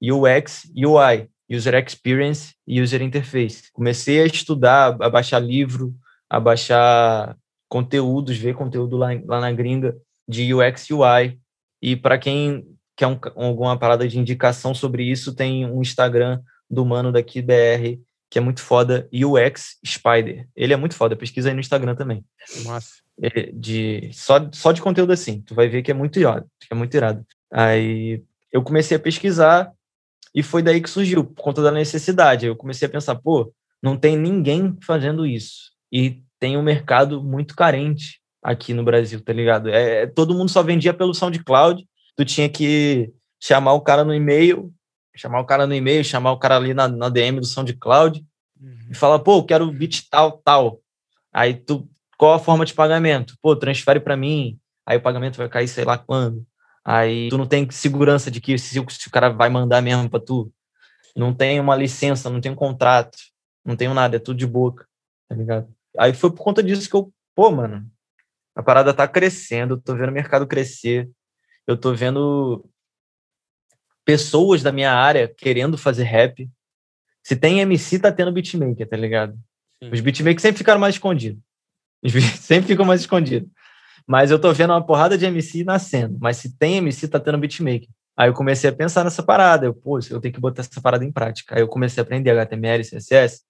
UX, 0.00 0.70
UI, 0.76 1.28
User 1.50 1.74
Experience 1.74 2.54
e 2.66 2.80
User 2.80 3.02
Interface. 3.02 3.70
Comecei 3.72 4.20
a 4.20 4.26
estudar, 4.26 4.96
a 5.00 5.08
baixar 5.10 5.38
livro, 5.38 5.94
a 6.28 6.40
baixar 6.40 7.36
conteúdos, 7.68 8.36
ver 8.36 8.54
conteúdo 8.54 8.96
lá, 8.96 9.08
lá 9.24 9.40
na 9.40 9.52
gringa 9.52 9.96
de 10.28 10.52
UX 10.52 10.90
UI. 10.90 11.38
E 11.80 11.94
para 11.94 12.18
quem 12.18 12.66
quer 12.96 13.06
um, 13.06 13.18
alguma 13.36 13.78
parada 13.78 14.08
de 14.08 14.18
indicação 14.18 14.74
sobre 14.74 15.04
isso, 15.04 15.34
tem 15.34 15.66
um 15.66 15.82
Instagram 15.82 16.40
do 16.68 16.84
mano 16.84 17.12
daqui 17.12 17.40
BR, 17.40 18.00
que 18.30 18.38
é 18.38 18.40
muito 18.40 18.60
foda, 18.60 19.08
UX 19.12 19.78
Spider. 19.86 20.48
Ele 20.56 20.72
é 20.72 20.76
muito 20.76 20.94
foda, 20.94 21.14
pesquisa 21.14 21.48
aí 21.48 21.54
no 21.54 21.60
Instagram 21.60 21.94
também. 21.94 22.24
Massa. 22.64 23.06
É, 23.22 23.50
de, 23.52 24.10
só, 24.12 24.50
só 24.52 24.72
de 24.72 24.82
conteúdo 24.82 25.12
assim, 25.12 25.40
tu 25.40 25.54
vai 25.54 25.68
ver 25.68 25.82
que 25.82 25.90
é 25.90 25.94
muito 25.94 26.18
irado, 26.18 26.46
que 26.60 26.68
é 26.70 26.74
muito 26.74 26.94
irado. 26.94 27.24
Aí 27.50 28.22
eu 28.52 28.62
comecei 28.62 28.96
a 28.96 29.00
pesquisar 29.00 29.72
e 30.36 30.42
foi 30.42 30.62
daí 30.62 30.82
que 30.82 30.90
surgiu, 30.90 31.24
por 31.24 31.42
conta 31.42 31.62
da 31.62 31.72
necessidade. 31.72 32.44
Eu 32.44 32.54
comecei 32.54 32.86
a 32.86 32.90
pensar, 32.90 33.14
pô, 33.14 33.50
não 33.82 33.96
tem 33.96 34.18
ninguém 34.18 34.76
fazendo 34.82 35.24
isso. 35.24 35.72
E 35.90 36.22
tem 36.38 36.58
um 36.58 36.62
mercado 36.62 37.24
muito 37.24 37.56
carente 37.56 38.20
aqui 38.42 38.74
no 38.74 38.84
Brasil, 38.84 39.18
tá 39.22 39.32
ligado? 39.32 39.70
É, 39.70 40.02
é 40.02 40.06
todo 40.06 40.34
mundo 40.34 40.50
só 40.50 40.62
vendia 40.62 40.92
pelo 40.92 41.14
SoundCloud. 41.14 41.88
Tu 42.14 42.24
tinha 42.26 42.50
que 42.50 43.10
chamar 43.42 43.72
o 43.72 43.80
cara 43.80 44.04
no 44.04 44.14
e-mail, 44.14 44.70
chamar 45.16 45.40
o 45.40 45.46
cara 45.46 45.66
no 45.66 45.74
e-mail, 45.74 46.04
chamar 46.04 46.32
o 46.32 46.38
cara 46.38 46.56
ali 46.56 46.74
na, 46.74 46.86
na 46.86 47.08
DM 47.08 47.40
do 47.40 47.46
SoundCloud 47.46 48.22
uhum. 48.60 48.88
e 48.90 48.94
falar, 48.94 49.20
pô, 49.20 49.38
eu 49.38 49.44
quero 49.44 49.72
beat 49.72 50.02
tal, 50.10 50.32
tal. 50.44 50.80
Aí 51.32 51.54
tu, 51.54 51.88
qual 52.18 52.34
a 52.34 52.38
forma 52.38 52.66
de 52.66 52.74
pagamento? 52.74 53.38
Pô, 53.40 53.56
transfere 53.56 54.00
para 54.00 54.18
mim, 54.18 54.58
aí 54.84 54.98
o 54.98 55.02
pagamento 55.02 55.38
vai 55.38 55.48
cair 55.48 55.66
sei 55.66 55.86
lá 55.86 55.96
quando. 55.96 56.46
Aí 56.88 57.28
tu 57.28 57.36
não 57.36 57.48
tem 57.48 57.68
segurança 57.68 58.30
de 58.30 58.40
que 58.40 58.56
se, 58.56 58.74
se 58.74 59.08
o 59.08 59.10
cara 59.10 59.28
vai 59.28 59.48
mandar 59.48 59.82
mesmo 59.82 60.08
para 60.08 60.20
tu. 60.20 60.52
Não 61.16 61.34
tem 61.34 61.58
uma 61.58 61.74
licença, 61.74 62.30
não 62.30 62.40
tem 62.40 62.52
um 62.52 62.54
contrato, 62.54 63.18
não 63.64 63.74
tenho 63.74 63.92
nada, 63.92 64.16
é 64.16 64.20
tudo 64.20 64.36
de 64.36 64.46
boca, 64.46 64.86
tá 65.28 65.34
ligado? 65.34 65.68
Aí 65.98 66.14
foi 66.14 66.30
por 66.30 66.44
conta 66.44 66.62
disso 66.62 66.88
que 66.88 66.94
eu, 66.94 67.12
pô, 67.34 67.50
mano, 67.50 67.90
a 68.54 68.62
parada 68.62 68.94
tá 68.94 69.08
crescendo, 69.08 69.74
eu 69.74 69.80
tô 69.80 69.96
vendo 69.96 70.10
o 70.10 70.12
mercado 70.12 70.46
crescer, 70.46 71.10
eu 71.66 71.76
tô 71.76 71.92
vendo 71.92 72.64
pessoas 74.04 74.62
da 74.62 74.70
minha 74.70 74.92
área 74.92 75.26
querendo 75.26 75.76
fazer 75.76 76.04
rap. 76.04 76.48
Se 77.24 77.34
tem 77.34 77.58
MC, 77.60 77.98
tá 77.98 78.12
tendo 78.12 78.30
beatmaker, 78.30 78.88
tá 78.88 78.96
ligado? 78.96 79.36
Sim. 79.82 79.90
Os 79.90 80.00
beatmakers 80.00 80.42
sempre 80.42 80.58
ficaram 80.58 80.78
mais 80.78 80.94
escondidos. 80.94 81.42
sempre 82.38 82.68
ficam 82.68 82.84
mais 82.84 83.00
escondidos. 83.00 83.50
Mas 84.06 84.30
eu 84.30 84.38
tô 84.38 84.52
vendo 84.52 84.70
uma 84.70 84.84
porrada 84.84 85.18
de 85.18 85.24
MC 85.24 85.64
nascendo. 85.64 86.16
Mas 86.20 86.36
se 86.36 86.56
tem 86.56 86.76
MC, 86.76 87.08
tá 87.08 87.18
tendo 87.18 87.38
beatmaker. 87.38 87.88
Aí 88.16 88.28
eu 88.28 88.34
comecei 88.34 88.70
a 88.70 88.72
pensar 88.72 89.04
nessa 89.04 89.22
parada. 89.22 89.66
Eu, 89.66 89.74
pô, 89.74 89.98
eu 90.10 90.20
tenho 90.20 90.32
que 90.32 90.40
botar 90.40 90.62
essa 90.62 90.80
parada 90.80 91.04
em 91.04 91.12
prática. 91.12 91.54
Aí 91.54 91.60
eu 91.60 91.68
comecei 91.68 92.00
a 92.00 92.04
aprender 92.04 92.30
HTML, 92.30 92.82
CSS. 92.82 93.42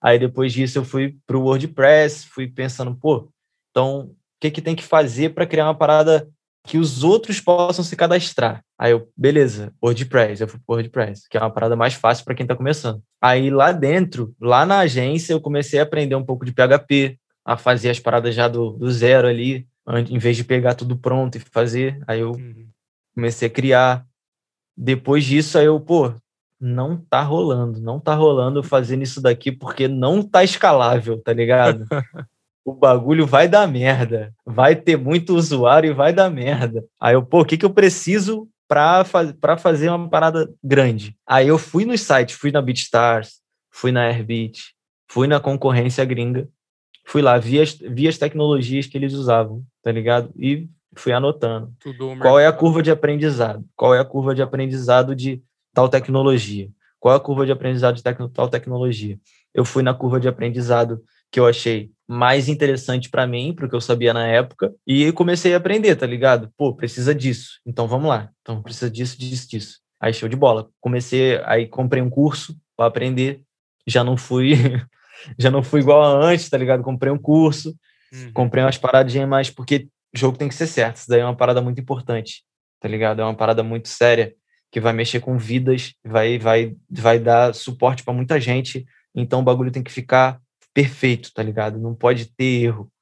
Aí 0.00 0.18
depois 0.18 0.52
disso 0.52 0.78
eu 0.78 0.84
fui 0.84 1.16
pro 1.26 1.42
WordPress, 1.42 2.26
fui 2.26 2.46
pensando, 2.46 2.94
pô, 2.94 3.30
então 3.70 4.00
o 4.00 4.16
que 4.40 4.50
que 4.50 4.62
tem 4.62 4.76
que 4.76 4.84
fazer 4.84 5.30
para 5.30 5.46
criar 5.46 5.64
uma 5.64 5.74
parada 5.74 6.28
que 6.64 6.78
os 6.78 7.02
outros 7.02 7.40
possam 7.40 7.84
se 7.84 7.96
cadastrar? 7.96 8.62
Aí 8.78 8.92
eu, 8.92 9.08
beleza, 9.16 9.72
WordPress, 9.82 10.42
eu 10.42 10.48
fui 10.48 10.60
pro 10.64 10.76
WordPress, 10.76 11.28
que 11.28 11.36
é 11.36 11.40
uma 11.40 11.50
parada 11.50 11.74
mais 11.74 11.94
fácil 11.94 12.24
para 12.24 12.34
quem 12.34 12.46
tá 12.46 12.54
começando. 12.54 13.02
Aí 13.20 13.50
lá 13.50 13.72
dentro, 13.72 14.34
lá 14.40 14.66
na 14.66 14.80
agência, 14.80 15.32
eu 15.32 15.40
comecei 15.40 15.80
a 15.80 15.84
aprender 15.84 16.14
um 16.14 16.24
pouco 16.24 16.44
de 16.44 16.52
PHP, 16.52 17.18
a 17.44 17.56
fazer 17.56 17.90
as 17.90 17.98
paradas 17.98 18.34
já 18.34 18.48
do, 18.48 18.72
do 18.72 18.90
zero 18.90 19.26
ali, 19.26 19.66
em 20.08 20.18
vez 20.18 20.36
de 20.36 20.44
pegar 20.44 20.74
tudo 20.74 20.96
pronto 20.96 21.36
e 21.36 21.40
fazer, 21.40 22.02
aí 22.06 22.20
eu 22.20 22.32
uhum. 22.32 22.66
comecei 23.14 23.48
a 23.48 23.50
criar. 23.50 24.06
Depois 24.76 25.24
disso, 25.24 25.58
aí 25.58 25.66
eu, 25.66 25.78
pô, 25.80 26.12
não 26.60 26.96
tá 26.96 27.22
rolando, 27.22 27.80
não 27.80 28.00
tá 28.00 28.14
rolando 28.14 28.62
fazendo 28.62 29.02
isso 29.02 29.20
daqui 29.20 29.52
porque 29.52 29.88
não 29.88 30.22
tá 30.22 30.42
escalável, 30.42 31.20
tá 31.22 31.32
ligado? 31.32 31.86
o 32.64 32.72
bagulho 32.72 33.26
vai 33.26 33.46
dar 33.46 33.68
merda, 33.68 34.34
vai 34.44 34.74
ter 34.74 34.96
muito 34.96 35.36
usuário 35.36 35.90
e 35.90 35.94
vai 35.94 36.12
dar 36.12 36.28
merda. 36.30 36.84
Aí 37.00 37.14
eu, 37.14 37.24
pô, 37.24 37.40
o 37.40 37.44
que 37.44 37.56
que 37.56 37.64
eu 37.64 37.70
preciso 37.70 38.48
para 38.68 39.04
faz, 39.04 39.32
pra 39.32 39.56
fazer 39.56 39.88
uma 39.88 40.08
parada 40.08 40.52
grande? 40.62 41.16
Aí 41.26 41.46
eu 41.46 41.58
fui 41.58 41.84
nos 41.84 42.00
sites, 42.00 42.34
fui 42.34 42.50
na 42.50 42.60
BeatStars, 42.60 43.40
fui 43.70 43.92
na 43.92 44.02
Airbeat, 44.02 44.74
fui 45.08 45.28
na 45.28 45.38
concorrência 45.38 46.04
gringa 46.04 46.48
fui 47.06 47.22
lá, 47.22 47.38
vi 47.38 47.60
as, 47.60 47.74
vi 47.74 48.08
as 48.08 48.18
tecnologias 48.18 48.86
que 48.86 48.98
eles 48.98 49.14
usavam, 49.14 49.64
tá 49.82 49.92
ligado? 49.92 50.30
E 50.36 50.68
fui 50.96 51.12
anotando. 51.12 51.72
Qual 52.20 52.38
é 52.38 52.46
a 52.46 52.52
curva 52.52 52.82
de 52.82 52.90
aprendizado? 52.90 53.64
Qual 53.76 53.94
é 53.94 54.00
a 54.00 54.04
curva 54.04 54.34
de 54.34 54.42
aprendizado 54.42 55.14
de 55.14 55.40
tal 55.72 55.88
tecnologia? 55.88 56.68
Qual 56.98 57.14
é 57.14 57.16
a 57.16 57.20
curva 57.20 57.46
de 57.46 57.52
aprendizado 57.52 57.94
de 57.94 58.02
tec 58.02 58.18
tal 58.34 58.48
tecnologia? 58.48 59.18
Eu 59.54 59.64
fui 59.64 59.82
na 59.82 59.94
curva 59.94 60.18
de 60.18 60.26
aprendizado 60.26 61.00
que 61.30 61.38
eu 61.38 61.46
achei 61.46 61.90
mais 62.08 62.48
interessante 62.48 63.08
para 63.08 63.26
mim, 63.26 63.54
porque 63.54 63.74
eu 63.74 63.80
sabia 63.80 64.12
na 64.12 64.26
época, 64.26 64.72
e 64.86 65.10
comecei 65.12 65.54
a 65.54 65.56
aprender, 65.58 65.94
tá 65.96 66.06
ligado? 66.06 66.50
Pô, 66.56 66.74
precisa 66.74 67.14
disso. 67.14 67.60
Então 67.64 67.86
vamos 67.86 68.08
lá. 68.08 68.30
Então 68.42 68.62
precisa 68.62 68.90
disso, 68.90 69.18
disso, 69.18 69.48
disso. 69.48 69.80
Aí 70.00 70.12
show 70.12 70.28
de 70.28 70.36
bola. 70.36 70.68
Comecei, 70.80 71.40
aí 71.44 71.66
comprei 71.66 72.02
um 72.02 72.10
curso 72.10 72.56
para 72.76 72.86
aprender. 72.86 73.42
Já 73.86 74.02
não 74.02 74.16
fui 74.16 74.54
já 75.38 75.50
não 75.50 75.62
fui 75.62 75.80
igual 75.80 76.02
a 76.02 76.24
antes, 76.24 76.48
tá 76.48 76.58
ligado? 76.58 76.82
Comprei 76.82 77.12
um 77.12 77.18
curso, 77.18 77.74
uhum. 78.12 78.32
comprei 78.32 78.64
umas 78.64 78.78
paradinhas, 78.78 79.28
mas 79.28 79.50
porque 79.50 79.88
o 80.14 80.18
jogo 80.18 80.38
tem 80.38 80.48
que 80.48 80.54
ser 80.54 80.66
certo. 80.66 80.96
Isso 80.96 81.08
daí 81.08 81.20
é 81.20 81.24
uma 81.24 81.36
parada 81.36 81.60
muito 81.60 81.80
importante, 81.80 82.42
tá 82.80 82.88
ligado? 82.88 83.20
É 83.20 83.24
uma 83.24 83.34
parada 83.34 83.62
muito 83.62 83.88
séria 83.88 84.34
que 84.70 84.80
vai 84.80 84.92
mexer 84.92 85.20
com 85.20 85.38
vidas, 85.38 85.94
vai 86.04 86.38
vai 86.38 86.76
vai 86.90 87.18
dar 87.18 87.54
suporte 87.54 88.02
para 88.02 88.14
muita 88.14 88.40
gente. 88.40 88.84
Então 89.14 89.40
o 89.40 89.44
bagulho 89.44 89.70
tem 89.70 89.82
que 89.82 89.92
ficar 89.92 90.40
perfeito, 90.74 91.32
tá 91.32 91.42
ligado? 91.42 91.78
Não 91.78 91.94
pode 91.94 92.26
ter 92.26 92.64
erro. 92.64 92.92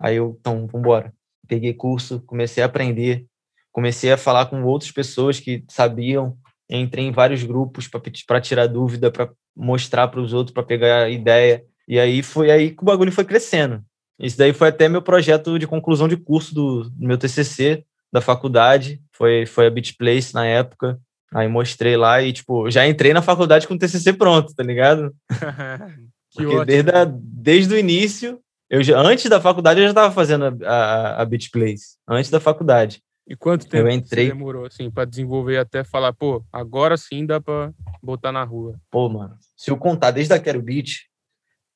Aí 0.00 0.16
eu, 0.16 0.36
então, 0.40 0.66
vambora. 0.66 1.12
Peguei 1.46 1.74
curso, 1.74 2.22
comecei 2.22 2.62
a 2.62 2.66
aprender, 2.66 3.26
comecei 3.70 4.10
a 4.10 4.16
falar 4.16 4.46
com 4.46 4.62
outras 4.62 4.90
pessoas 4.90 5.38
que 5.38 5.62
sabiam, 5.68 6.38
entrei 6.70 7.04
em 7.04 7.12
vários 7.12 7.42
grupos 7.42 7.88
para 8.26 8.40
tirar 8.40 8.66
dúvida, 8.66 9.10
para 9.10 9.30
mostrar 9.56 10.08
para 10.08 10.20
os 10.20 10.32
outros, 10.32 10.52
para 10.52 10.62
pegar 10.62 11.10
ideia. 11.10 11.64
E 11.86 11.98
aí 11.98 12.22
foi 12.22 12.50
aí 12.50 12.70
que 12.70 12.82
o 12.82 12.86
bagulho 12.86 13.12
foi 13.12 13.24
crescendo. 13.24 13.82
Isso 14.18 14.36
daí 14.36 14.52
foi 14.52 14.68
até 14.68 14.88
meu 14.88 15.02
projeto 15.02 15.58
de 15.58 15.66
conclusão 15.66 16.06
de 16.06 16.16
curso 16.16 16.54
do, 16.54 16.90
do 16.90 17.06
meu 17.06 17.16
TCC 17.16 17.84
da 18.12 18.20
faculdade. 18.20 19.00
Foi, 19.12 19.46
foi 19.46 19.66
a 19.66 19.70
BitPlace 19.70 20.34
na 20.34 20.46
época. 20.46 20.98
Aí 21.32 21.48
mostrei 21.48 21.96
lá 21.96 22.20
e, 22.22 22.32
tipo, 22.32 22.70
já 22.70 22.86
entrei 22.86 23.14
na 23.14 23.22
faculdade 23.22 23.66
com 23.66 23.74
o 23.74 23.78
TCC 23.78 24.12
pronto, 24.12 24.54
tá 24.54 24.62
ligado? 24.62 25.14
Que 26.30 26.44
Porque 26.44 26.64
desde, 26.64 26.90
a, 26.90 27.04
desde 27.04 27.74
o 27.74 27.78
início, 27.78 28.38
eu 28.68 28.82
já, 28.84 29.00
antes 29.00 29.28
da 29.28 29.40
faculdade, 29.40 29.80
eu 29.80 29.84
já 29.84 29.90
estava 29.90 30.14
fazendo 30.14 30.44
a, 30.64 30.72
a, 30.72 31.22
a 31.22 31.24
Beat 31.24 31.50
Plays. 31.50 31.96
Antes 32.08 32.30
da 32.30 32.38
faculdade. 32.38 33.02
E 33.30 33.36
quanto 33.36 33.68
tempo 33.68 33.86
eu 33.86 33.90
entrei... 33.92 34.26
demorou, 34.26 34.66
assim, 34.66 34.90
para 34.90 35.04
desenvolver 35.04 35.56
até 35.56 35.84
falar, 35.84 36.12
pô, 36.12 36.44
agora 36.52 36.96
sim 36.96 37.24
dá 37.24 37.40
para 37.40 37.72
botar 38.02 38.32
na 38.32 38.42
rua? 38.42 38.74
Pô, 38.90 39.08
mano, 39.08 39.38
se 39.56 39.70
eu 39.70 39.76
contar 39.76 40.10
desde 40.10 40.34
a 40.34 40.40
Quero 40.40 40.60
Beat, 40.60 41.02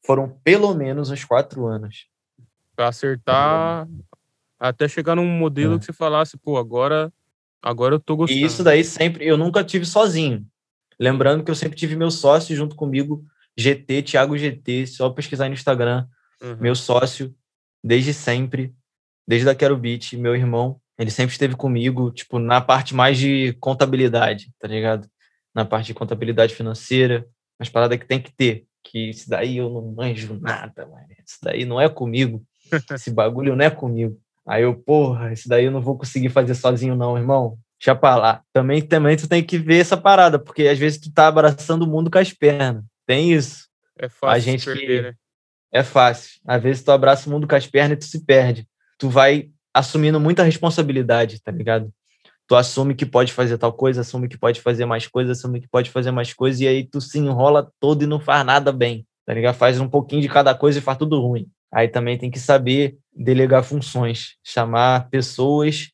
foram 0.05 0.29
pelo 0.43 0.75
menos 0.75 1.11
uns 1.11 1.25
quatro 1.25 1.65
anos. 1.65 2.09
Pra 2.75 2.89
acertar, 2.89 3.87
até 4.59 4.89
chegar 4.89 5.15
num 5.15 5.29
modelo 5.29 5.77
é. 5.77 5.79
que 5.79 5.85
você 5.85 5.93
falasse, 5.93 6.37
pô, 6.37 6.59
agora, 6.59 7.13
agora 7.63 7.95
eu 7.95 8.01
tô 8.01 8.17
gostando. 8.17 8.41
E 8.41 8.43
isso 8.43 8.65
daí 8.65 8.83
sempre, 8.83 9.25
eu 9.25 9.37
nunca 9.37 9.63
tive 9.63 9.87
sozinho. 9.87 10.45
Lembrando 10.99 11.45
que 11.45 11.53
eu 11.53 11.55
sempre 11.55 11.79
tive 11.79 11.95
meu 11.95 12.11
sócio 12.11 12.57
junto 12.57 12.75
comigo, 12.75 13.25
GT, 13.57 14.03
Thiago 14.03 14.37
GT, 14.37 14.89
só 14.89 15.09
pesquisar 15.09 15.47
no 15.47 15.55
Instagram, 15.55 16.09
uhum. 16.43 16.57
meu 16.57 16.75
sócio, 16.75 17.33
desde 17.83 18.13
sempre, 18.13 18.75
desde 19.25 19.49
a 19.49 19.55
Quero 19.55 19.77
Beat, 19.77 20.15
meu 20.15 20.35
irmão, 20.35 20.81
ele 20.99 21.11
sempre 21.11 21.33
esteve 21.33 21.57
comigo, 21.57 22.11
tipo, 22.11 22.39
na 22.39 22.61
parte 22.61 22.95
mais 22.95 23.19
de 23.19 23.53
contabilidade, 23.61 24.53
tá 24.59 24.69
ligado? 24.69 25.09
Na 25.55 25.65
parte 25.65 25.87
de 25.87 25.95
contabilidade 25.95 26.55
financeira, 26.55 27.27
mas 27.59 27.69
parada 27.69 27.99
que 27.99 28.07
tem 28.07 28.21
que 28.21 28.33
ter, 28.33 28.65
que 28.83 29.11
isso 29.11 29.29
daí 29.29 29.57
eu 29.57 29.71
não 29.71 29.93
manjo 29.93 30.39
nada, 30.41 30.87
mano. 30.87 31.07
Isso 31.27 31.39
daí 31.43 31.65
não 31.65 31.81
é 31.81 31.89
comigo. 31.89 32.45
Esse 32.93 33.11
bagulho 33.11 33.57
não 33.57 33.65
é 33.65 33.71
comigo. 33.71 34.19
Aí 34.47 34.63
eu, 34.63 34.75
porra, 34.75 35.33
isso 35.33 35.49
daí 35.49 35.65
eu 35.65 35.71
não 35.71 35.81
vou 35.81 35.97
conseguir 35.97 36.29
fazer 36.29 36.55
sozinho 36.55 36.95
não, 36.95 37.17
irmão. 37.17 37.59
Deixa 37.79 37.95
pra 37.95 38.17
lá. 38.17 38.43
Também, 38.53 38.83
também 38.83 39.17
tu 39.17 39.29
tem 39.29 39.43
que 39.43 39.59
ver 39.59 39.81
essa 39.81 39.97
parada, 39.97 40.39
porque 40.39 40.69
às 40.69 40.79
vezes 40.79 40.99
tu 40.99 41.13
tá 41.13 41.29
abraçando 41.29 41.83
o 41.83 41.89
mundo 41.89 42.11
com 42.11 42.19
as 42.19 42.33
pernas. 42.33 42.85
Tem 43.07 43.33
isso. 43.33 43.69
É 43.99 44.09
fácil 44.09 44.29
a 44.29 44.39
gente 44.39 44.65
perder, 44.65 44.87
que... 44.87 45.03
né? 45.03 45.15
É 45.73 45.83
fácil. 45.83 46.41
Às 46.47 46.63
vezes 46.63 46.83
tu 46.83 46.93
abraça 46.93 47.29
o 47.29 47.33
mundo 47.33 47.49
com 47.49 47.55
as 47.55 47.67
pernas 47.67 47.97
e 47.97 48.01
tu 48.01 48.05
se 48.05 48.25
perde. 48.25 48.69
Tu 48.99 49.09
vai 49.09 49.51
assumindo 49.75 50.21
muita 50.21 50.45
responsabilidade, 50.45 51.43
tá 51.43 51.51
ligado? 51.51 51.93
Tu 52.47 52.55
assume 52.55 52.95
que 52.95 53.05
pode 53.05 53.33
fazer 53.33 53.59
tal 53.59 53.73
coisa, 53.73 54.03
assume 54.03 54.29
que 54.29 54.39
pode 54.39 54.61
fazer 54.61 54.85
mais 54.85 55.09
coisa, 55.09 55.33
assume 55.33 55.61
que 55.61 55.69
pode 55.69 55.91
fazer 55.91 56.13
mais 56.13 56.33
coisa, 56.33 56.63
e 56.63 56.69
aí 56.69 56.85
tu 56.85 57.01
se 57.01 57.19
enrola 57.19 57.73
todo 57.81 58.05
e 58.05 58.07
não 58.07 58.21
faz 58.21 58.47
nada 58.47 58.71
bem, 58.71 59.07
tá 59.27 59.35
ligado? 59.35 59.57
Faz 59.57 59.81
um 59.81 59.89
pouquinho 59.89 60.23
de 60.23 60.29
cada 60.29 60.55
coisa 60.55 60.79
e 60.79 60.83
faz 60.83 60.97
tudo 60.99 61.21
ruim. 61.21 61.49
Aí 61.73 61.89
também 61.89 62.17
tem 62.17 62.31
que 62.31 62.39
saber 62.39 62.97
delegar 63.13 63.65
funções, 63.65 64.37
chamar 64.45 65.09
pessoas 65.09 65.91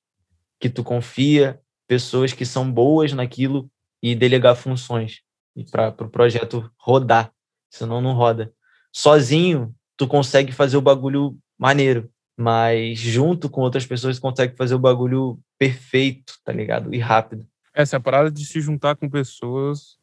que 0.59 0.69
tu 0.69 0.85
confia, 0.85 1.59
pessoas 1.89 2.33
que 2.33 2.45
são 2.45 2.71
boas 2.71 3.13
naquilo 3.13 3.71
e 4.03 4.15
delegar 4.15 4.57
funções 4.57 5.23
para 5.71 5.89
o 5.89 5.93
pro 5.93 6.11
projeto 6.11 6.71
rodar, 6.79 7.33
senão 7.71 8.01
não 8.01 8.13
roda. 8.13 8.53
Sozinho, 8.93 9.75
tu 9.97 10.07
consegue 10.07 10.53
fazer 10.53 10.77
o 10.77 10.83
bagulho 10.83 11.37
maneiro, 11.59 12.11
mas 12.41 12.99
junto 12.99 13.51
com 13.51 13.61
outras 13.61 13.85
pessoas 13.85 14.19
consegue 14.19 14.57
fazer 14.57 14.75
o 14.75 14.79
bagulho 14.79 15.39
perfeito, 15.59 16.39
tá 16.43 16.51
ligado? 16.51 16.95
E 16.95 16.99
rápido. 16.99 17.47
Essa 17.75 17.97
é 17.97 18.01
parada 18.01 18.31
de 18.31 18.47
se 18.47 18.63
juntar 18.63 18.97
com 18.97 19.11
pessoas. 19.11 19.99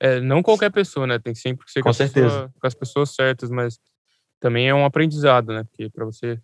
É, 0.00 0.20
não 0.20 0.42
qualquer 0.42 0.72
pessoa, 0.72 1.06
né? 1.06 1.16
Tem 1.16 1.32
sempre 1.32 1.64
que 1.64 1.70
ser 1.70 1.80
com, 1.80 1.90
com, 1.90 1.92
certeza. 1.92 2.26
Pessoa, 2.26 2.54
com 2.60 2.66
as 2.66 2.74
pessoas 2.74 3.14
certas, 3.14 3.50
mas 3.50 3.78
também 4.40 4.68
é 4.68 4.74
um 4.74 4.84
aprendizado, 4.84 5.52
né? 5.52 5.62
Porque 5.62 5.88
para 5.88 6.04
você 6.04 6.40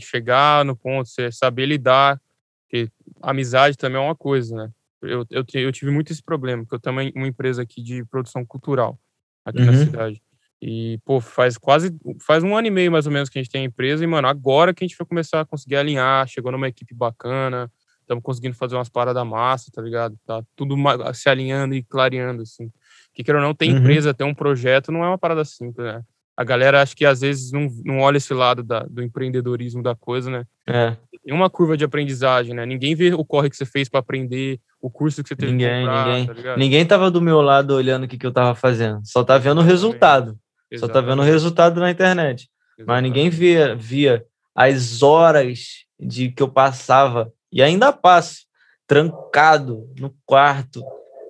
chegar 0.00 0.66
no 0.66 0.76
ponto, 0.76 1.08
você 1.08 1.32
saber 1.32 1.64
lidar, 1.64 2.20
porque 2.64 2.90
amizade 3.22 3.78
também 3.78 4.02
é 4.02 4.04
uma 4.04 4.14
coisa, 4.14 4.54
né? 4.54 4.70
Eu, 5.00 5.24
eu, 5.30 5.44
eu 5.54 5.72
tive 5.72 5.90
muito 5.90 6.12
esse 6.12 6.22
problema, 6.22 6.62
porque 6.62 6.74
eu 6.74 6.80
também 6.80 7.10
uma 7.16 7.26
empresa 7.26 7.62
aqui 7.62 7.82
de 7.82 8.04
produção 8.04 8.44
cultural 8.44 9.00
aqui 9.46 9.60
uhum. 9.60 9.64
na 9.64 9.72
cidade. 9.72 10.22
E, 10.62 10.98
pô, 11.04 11.20
faz 11.20 11.56
quase, 11.56 11.90
faz 12.20 12.44
um 12.44 12.54
ano 12.54 12.66
e 12.66 12.70
meio 12.70 12.92
mais 12.92 13.06
ou 13.06 13.12
menos 13.12 13.30
que 13.30 13.38
a 13.38 13.42
gente 13.42 13.50
tem 13.50 13.62
a 13.62 13.64
empresa 13.64 14.04
e, 14.04 14.06
mano, 14.06 14.28
agora 14.28 14.74
que 14.74 14.84
a 14.84 14.86
gente 14.86 14.96
vai 14.96 15.06
começar 15.06 15.40
a 15.40 15.46
conseguir 15.46 15.76
alinhar, 15.76 16.28
chegou 16.28 16.52
numa 16.52 16.68
equipe 16.68 16.94
bacana, 16.94 17.70
estamos 18.02 18.22
conseguindo 18.22 18.56
fazer 18.56 18.74
umas 18.74 18.88
paradas 18.88 19.26
massa, 19.26 19.70
tá 19.72 19.80
ligado? 19.80 20.18
Tá 20.26 20.42
tudo 20.54 20.76
se 21.14 21.28
alinhando 21.28 21.74
e 21.74 21.82
clareando, 21.82 22.42
assim. 22.42 22.70
Que 23.14 23.24
queira 23.24 23.40
ou 23.40 23.44
não, 23.44 23.54
ter 23.54 23.70
uhum. 23.70 23.78
empresa, 23.78 24.12
ter 24.12 24.24
um 24.24 24.34
projeto, 24.34 24.92
não 24.92 25.02
é 25.02 25.08
uma 25.08 25.18
parada 25.18 25.44
simples, 25.44 25.86
né? 25.86 26.02
A 26.36 26.44
galera 26.44 26.80
acho 26.80 26.96
que 26.96 27.04
às 27.04 27.20
vezes 27.20 27.52
não, 27.52 27.68
não 27.84 27.98
olha 28.00 28.16
esse 28.16 28.32
lado 28.32 28.62
da, 28.62 28.80
do 28.80 29.02
empreendedorismo 29.02 29.82
da 29.82 29.94
coisa, 29.94 30.30
né? 30.30 30.44
É. 30.66 30.96
Tem 31.22 31.34
uma 31.34 31.50
curva 31.50 31.76
de 31.76 31.84
aprendizagem, 31.84 32.54
né? 32.54 32.64
Ninguém 32.64 32.94
vê 32.94 33.12
o 33.12 33.24
corre 33.24 33.50
que 33.50 33.56
você 33.56 33.66
fez 33.66 33.88
para 33.88 34.00
aprender, 34.00 34.58
o 34.80 34.90
curso 34.90 35.22
que 35.22 35.28
você 35.28 35.36
teve 35.36 35.52
ninguém, 35.52 35.68
que 35.68 35.86
comprar, 35.86 36.06
Ninguém, 36.06 36.26
tá 36.26 36.56
ninguém 36.56 36.86
tava 36.86 37.10
do 37.10 37.20
meu 37.20 37.42
lado 37.42 37.74
olhando 37.74 38.04
o 38.04 38.08
que, 38.08 38.16
que 38.16 38.26
eu 38.26 38.32
tava 38.32 38.54
fazendo. 38.54 39.00
Só 39.04 39.22
tá 39.22 39.36
vendo 39.36 39.60
o 39.60 39.64
resultado. 39.64 40.38
Exatamente. 40.70 40.78
Só 40.80 40.88
tá 40.88 41.00
vendo 41.00 41.20
o 41.20 41.24
resultado 41.24 41.80
na 41.80 41.90
internet. 41.90 42.48
Exatamente. 42.78 42.86
Mas 42.86 43.02
ninguém 43.02 43.30
via, 43.30 43.74
via 43.74 44.24
as 44.54 45.02
horas 45.02 45.84
de 45.98 46.30
que 46.30 46.42
eu 46.42 46.48
passava, 46.48 47.32
e 47.52 47.62
ainda 47.62 47.92
passo, 47.92 48.46
trancado 48.86 49.88
no 49.98 50.14
quarto, 50.24 50.82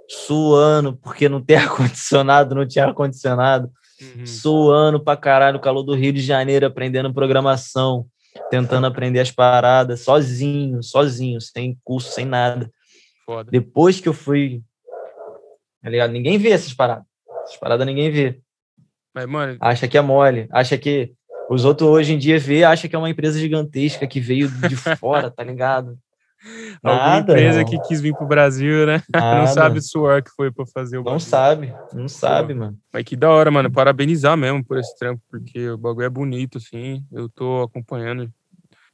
suando, 0.09 0.97
porque 0.97 1.29
não 1.29 1.43
tem 1.43 1.57
ar-condicionado, 1.59 2.55
não 2.55 2.67
tinha 2.67 2.87
ar-condicionado, 2.87 3.71
uhum. 4.01 4.27
suando 4.27 5.01
pra 5.01 5.17
caralho, 5.17 5.55
no 5.55 5.63
calor 5.63 5.83
do 5.83 5.95
Rio 5.95 6.13
de 6.13 6.21
Janeiro, 6.21 6.67
aprendendo 6.67 7.13
programação, 7.13 8.07
tentando 8.51 8.87
aprender 8.87 9.21
as 9.21 9.31
paradas, 9.31 10.01
sozinho, 10.01 10.83
sozinho, 10.83 11.41
sem 11.41 11.79
curso, 11.85 12.13
sem 12.13 12.25
nada. 12.25 12.71
Foda. 13.27 13.51
Depois 13.51 14.01
que 14.01 14.09
eu 14.09 14.15
fui, 14.15 14.63
tá 15.83 15.91
ligado? 15.91 16.11
Ninguém 16.11 16.39
vê 16.39 16.51
essas 16.51 16.73
paradas. 16.73 17.05
Essas 17.45 17.57
paradas 17.57 17.87
ninguém 17.87 18.11
vê. 18.11 18.41
Acha 19.61 19.89
que 19.89 19.99
é 19.99 20.01
mole, 20.01 20.49
acha 20.51 20.77
que 20.79 21.13
os 21.51 21.65
outros 21.65 21.89
hoje 21.89 22.15
em 22.15 22.19
dia 22.19 22.39
vê, 22.39 22.63
acha 22.63 22.89
que 22.89 22.95
é 22.95 22.99
uma 22.99 23.11
empresa 23.11 23.39
gigantesca 23.39 24.07
que 24.07 24.21
veio 24.21 24.49
de 24.49 24.77
fora, 24.97 25.31
tá 25.31 25.43
ligado? 25.43 25.99
Nada, 26.83 26.97
Alguma 26.97 27.19
empresa 27.19 27.59
não. 27.59 27.65
que 27.67 27.79
quis 27.81 28.01
vir 28.01 28.15
pro 28.15 28.27
Brasil, 28.27 28.87
né? 28.87 29.03
Nada. 29.13 29.41
Não 29.41 29.47
sabe 29.49 29.79
o 29.79 29.83
suor 29.83 30.23
que 30.23 30.31
foi 30.31 30.51
pra 30.51 30.65
fazer 30.65 30.97
o 30.97 31.03
bagulho. 31.03 31.15
Não 31.15 31.21
sabe, 31.21 31.75
não 31.93 32.09
sabe, 32.09 32.55
mano. 32.55 32.79
Mas 32.93 33.05
que 33.05 33.17
da 33.17 33.29
hora, 33.29 33.51
mano. 33.51 33.71
Parabenizar 33.71 34.37
mesmo 34.37 34.65
por 34.65 34.79
esse 34.79 34.97
trampo, 34.97 35.21
porque 35.29 35.69
o 35.69 35.77
bagulho 35.77 36.07
é 36.07 36.09
bonito, 36.09 36.57
assim. 36.57 37.05
Eu 37.13 37.29
tô 37.29 37.63
acompanhando 37.63 38.31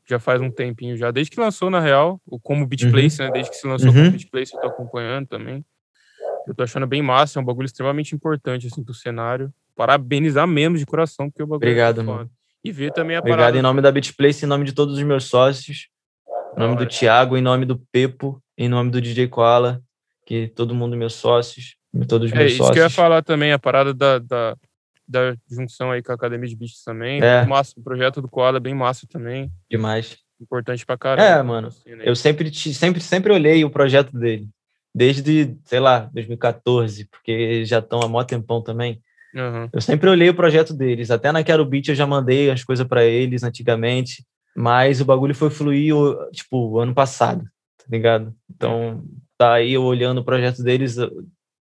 já 0.09 0.19
faz 0.19 0.41
um 0.41 0.51
tempinho 0.51 0.97
já. 0.97 1.11
Desde 1.11 1.31
que 1.31 1.41
lançou, 1.41 1.69
na 1.69 1.81
real, 1.81 2.21
o 2.27 2.39
como 2.39 2.67
Beat 2.67 2.91
Place, 2.91 3.21
uhum. 3.21 3.27
né? 3.27 3.33
Desde 3.33 3.51
que 3.51 3.57
se 3.57 3.67
lançou 3.67 3.89
uhum. 3.89 3.95
como 3.95 4.11
Beat 4.13 4.31
Place, 4.31 4.55
eu 4.55 4.61
tô 4.61 4.69
acompanhando 4.69 5.27
também. 5.27 5.65
Eu 6.47 6.55
tô 6.55 6.63
achando 6.63 6.87
bem 6.87 7.03
massa, 7.03 7.39
é 7.39 7.43
um 7.43 7.45
bagulho 7.45 7.67
extremamente 7.67 8.15
importante, 8.15 8.67
assim, 8.67 8.83
pro 8.83 8.95
cenário 8.95 9.53
parabenizar 9.77 10.47
mesmo 10.47 10.79
de 10.79 10.87
coração, 10.87 11.31
porque 11.31 11.43
o 11.43 11.47
bagulho 11.47 11.69
é 11.69 11.71
Obrigado, 11.71 12.01
é 12.01 12.05
mano. 12.05 12.31
E 12.65 12.73
ver 12.73 12.93
também 12.93 13.17
a 13.17 13.21
Obrigado 13.21 13.39
parada. 13.39 13.59
em 13.59 13.63
nome 13.63 13.81
da 13.81 13.93
BitPlace, 13.93 14.45
em 14.45 14.49
nome 14.49 14.65
de 14.65 14.73
todos 14.73 14.97
os 14.97 15.03
meus 15.05 15.25
sócios, 15.25 15.89
em 16.57 16.61
nome 16.61 16.77
do 16.77 16.87
Thiago, 16.87 17.37
em 17.37 17.43
nome 17.43 17.65
do 17.65 17.79
Pepo, 17.93 18.43
em 18.59 18.69
nome 18.69 18.91
do 18.91 19.01
DJ 19.01 19.29
Koala, 19.29 19.81
que 20.25 20.49
todo 20.49 20.75
mundo 20.75 20.97
meus 20.97 21.15
sócios, 21.15 21.77
todos 22.09 22.29
os 22.29 22.35
é, 22.35 22.39
meus 22.39 22.53
isso 22.53 22.59
sócios. 22.59 22.75
que 22.75 22.81
eu 22.81 22.85
ia 22.85 22.91
falar 22.91 23.23
também, 23.23 23.53
a 23.53 23.59
parada 23.59 23.95
da, 23.95 24.19
da, 24.19 24.57
da 25.07 25.37
junção 25.49 25.93
aí 25.93 26.03
com 26.03 26.11
a 26.11 26.15
Academia 26.15 26.49
de 26.49 26.57
Beats 26.57 26.83
também. 26.83 27.23
É. 27.23 27.45
Massa, 27.45 27.75
o 27.77 27.83
projeto 27.83 28.21
do 28.21 28.29
Koala 28.29 28.57
é 28.57 28.61
bem 28.61 28.75
massa 28.75 29.07
também. 29.07 29.51
Demais. 29.71 30.19
Importante 30.41 30.85
pra 30.85 30.99
caramba. 30.99 31.29
É, 31.29 31.43
mano. 31.43 31.69
Assim, 31.69 31.95
né? 31.95 32.05
Eu 32.05 32.17
sempre, 32.17 32.53
sempre, 32.53 33.01
sempre 33.01 33.33
olhei 33.33 33.65
o 33.65 33.71
projeto 33.71 34.17
dele. 34.17 34.49
Desde, 34.95 35.57
sei 35.65 35.79
lá, 35.79 36.11
2014, 36.13 37.05
porque 37.07 37.65
já 37.65 37.79
estão 37.79 38.01
há 38.01 38.09
mó 38.09 38.25
tempão 38.25 38.63
também. 38.63 39.01
Uhum. 39.37 39.69
Eu 39.71 39.81
sempre 39.83 40.09
olhei 40.09 40.31
o 40.31 40.35
projeto 40.35 40.73
deles. 40.73 41.11
Até 41.11 41.31
na 41.31 41.45
Quero 41.45 41.65
Beat 41.65 41.89
eu 41.89 41.95
já 41.95 42.07
mandei 42.07 42.51
as 42.51 42.65
coisas 42.65 42.87
para 42.87 43.05
eles 43.05 43.43
antigamente, 43.43 44.25
mas 44.57 45.01
o 45.01 45.05
bagulho 45.05 45.35
foi 45.35 45.51
fluir, 45.51 45.95
tipo, 46.33 46.79
ano 46.79 46.95
passado, 46.95 47.45
tá 47.77 47.85
ligado? 47.91 48.35
Então, 48.49 49.05
tá 49.37 49.55
aí 49.55 49.75
eu 49.75 49.83
olhando 49.83 50.23
o 50.23 50.25
projeto 50.25 50.63
deles, 50.63 50.97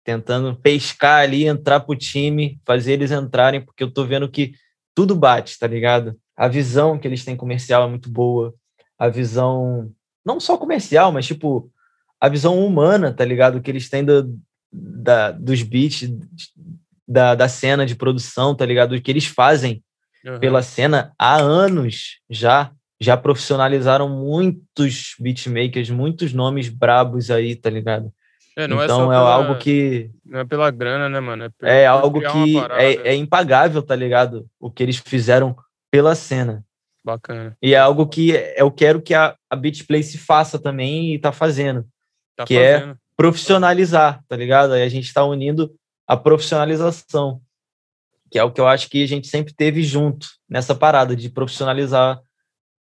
tentando 0.03 0.55
pescar 0.55 1.23
ali, 1.23 1.47
entrar 1.47 1.79
pro 1.79 1.95
time, 1.95 2.59
fazer 2.63 2.93
eles 2.93 3.11
entrarem, 3.11 3.61
porque 3.61 3.83
eu 3.83 3.91
tô 3.91 4.05
vendo 4.05 4.29
que 4.29 4.53
tudo 4.93 5.15
bate, 5.15 5.57
tá 5.57 5.65
ligado? 5.65 6.15
A 6.37 6.47
visão 6.47 6.99
que 6.99 7.07
eles 7.07 7.25
têm 7.25 7.35
comercial 7.35 7.87
é 7.87 7.89
muito 7.89 8.09
boa. 8.09 8.53
A 8.99 9.09
visão, 9.09 9.91
não 10.23 10.39
só 10.39 10.57
comercial, 10.57 11.11
mas 11.11 11.25
tipo, 11.25 11.71
a 12.21 12.29
visão 12.29 12.63
humana, 12.63 13.11
tá 13.11 13.25
ligado? 13.25 13.61
Que 13.61 13.71
eles 13.71 13.89
têm 13.89 14.05
do, 14.05 14.39
da, 14.71 15.31
dos 15.31 15.63
beats, 15.63 16.07
da, 17.07 17.35
da 17.35 17.47
cena 17.47 17.85
de 17.85 17.95
produção, 17.95 18.55
tá 18.55 18.65
ligado? 18.65 18.93
O 18.93 19.01
que 19.01 19.11
eles 19.11 19.25
fazem 19.25 19.83
uhum. 20.25 20.39
pela 20.39 20.61
cena 20.61 21.13
há 21.17 21.37
anos 21.37 22.19
já. 22.29 22.71
Já 23.01 23.17
profissionalizaram 23.17 24.07
muitos 24.07 25.15
beatmakers, 25.19 25.89
muitos 25.89 26.31
nomes 26.31 26.69
brabos 26.69 27.29
aí, 27.29 27.53
tá 27.53 27.69
ligado? 27.69 28.13
É, 28.55 28.65
então 28.65 29.11
é, 29.11 29.15
pela, 29.15 29.33
algo 29.33 29.57
que. 29.57 30.09
Não 30.23 30.39
é 30.39 30.45
pela 30.45 30.71
grana, 30.71 31.09
né, 31.09 31.19
mano? 31.19 31.51
É, 31.63 31.81
é 31.81 31.85
algo 31.85 32.21
que 32.21 32.57
é, 32.77 33.09
é 33.09 33.15
impagável, 33.15 33.81
tá 33.81 33.95
ligado? 33.95 34.47
O 34.59 34.71
que 34.71 34.83
eles 34.83 34.97
fizeram 34.97 35.55
pela 35.91 36.15
cena. 36.15 36.63
Bacana. 37.03 37.57
E 37.61 37.73
é 37.73 37.77
algo 37.77 38.07
que 38.07 38.31
eu 38.55 38.71
quero 38.71 39.01
que 39.01 39.13
a, 39.13 39.35
a 39.49 39.55
Beatplace 39.55 40.17
faça 40.17 40.57
também 40.57 41.13
e 41.13 41.19
tá 41.19 41.31
fazendo. 41.31 41.85
Tá 42.37 42.45
que 42.45 42.57
é 42.57 42.79
fazendo. 42.79 42.93
é 42.93 42.97
profissionalizar, 43.17 44.23
tá 44.27 44.35
ligado? 44.35 44.73
Aí 44.73 44.83
a 44.83 44.89
gente 44.89 45.13
tá 45.13 45.25
unindo 45.25 45.73
a 46.13 46.17
profissionalização. 46.17 47.41
que 48.31 48.39
é 48.39 48.43
o 48.43 48.51
que 48.51 48.59
eu 48.59 48.67
acho 48.67 48.89
que 48.89 49.03
a 49.03 49.07
gente 49.07 49.27
sempre 49.27 49.53
teve 49.53 49.83
junto 49.83 50.27
nessa 50.49 50.73
parada 50.73 51.15
de 51.15 51.29
profissionalizar 51.29 52.19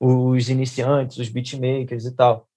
os 0.00 0.48
iniciantes, 0.48 1.18
os 1.18 1.28
beatmakers 1.28 2.04
e 2.04 2.14
tal. 2.14 2.48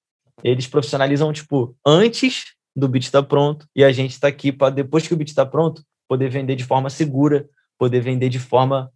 Eles 0.43 0.67
profissionalizam, 0.67 1.33
tipo, 1.33 1.75
antes 1.85 2.53
do 2.75 2.87
beat 2.87 3.05
estar 3.05 3.21
tá 3.21 3.27
pronto, 3.27 3.67
e 3.75 3.83
a 3.83 3.91
gente 3.91 4.11
está 4.11 4.27
aqui 4.27 4.51
para, 4.51 4.73
depois 4.73 5.07
que 5.07 5.13
o 5.13 5.17
beat 5.17 5.29
está 5.29 5.45
pronto, 5.45 5.83
poder 6.07 6.29
vender 6.29 6.55
de 6.55 6.63
forma 6.63 6.89
segura, 6.89 7.49
poder 7.79 8.01
vender 8.01 8.29
de 8.29 8.39
forma 8.39 8.91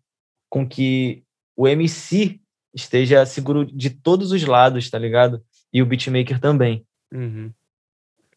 com 0.49 0.67
que 0.67 1.23
o 1.55 1.67
MC 1.67 2.39
esteja 2.73 3.25
seguro 3.25 3.65
de 3.65 3.89
todos 3.89 4.31
os 4.31 4.43
lados, 4.45 4.89
tá 4.89 4.99
ligado? 4.99 5.43
E 5.73 5.81
o 5.81 5.85
beatmaker 5.85 6.39
também. 6.39 6.85
Uhum. 7.11 7.51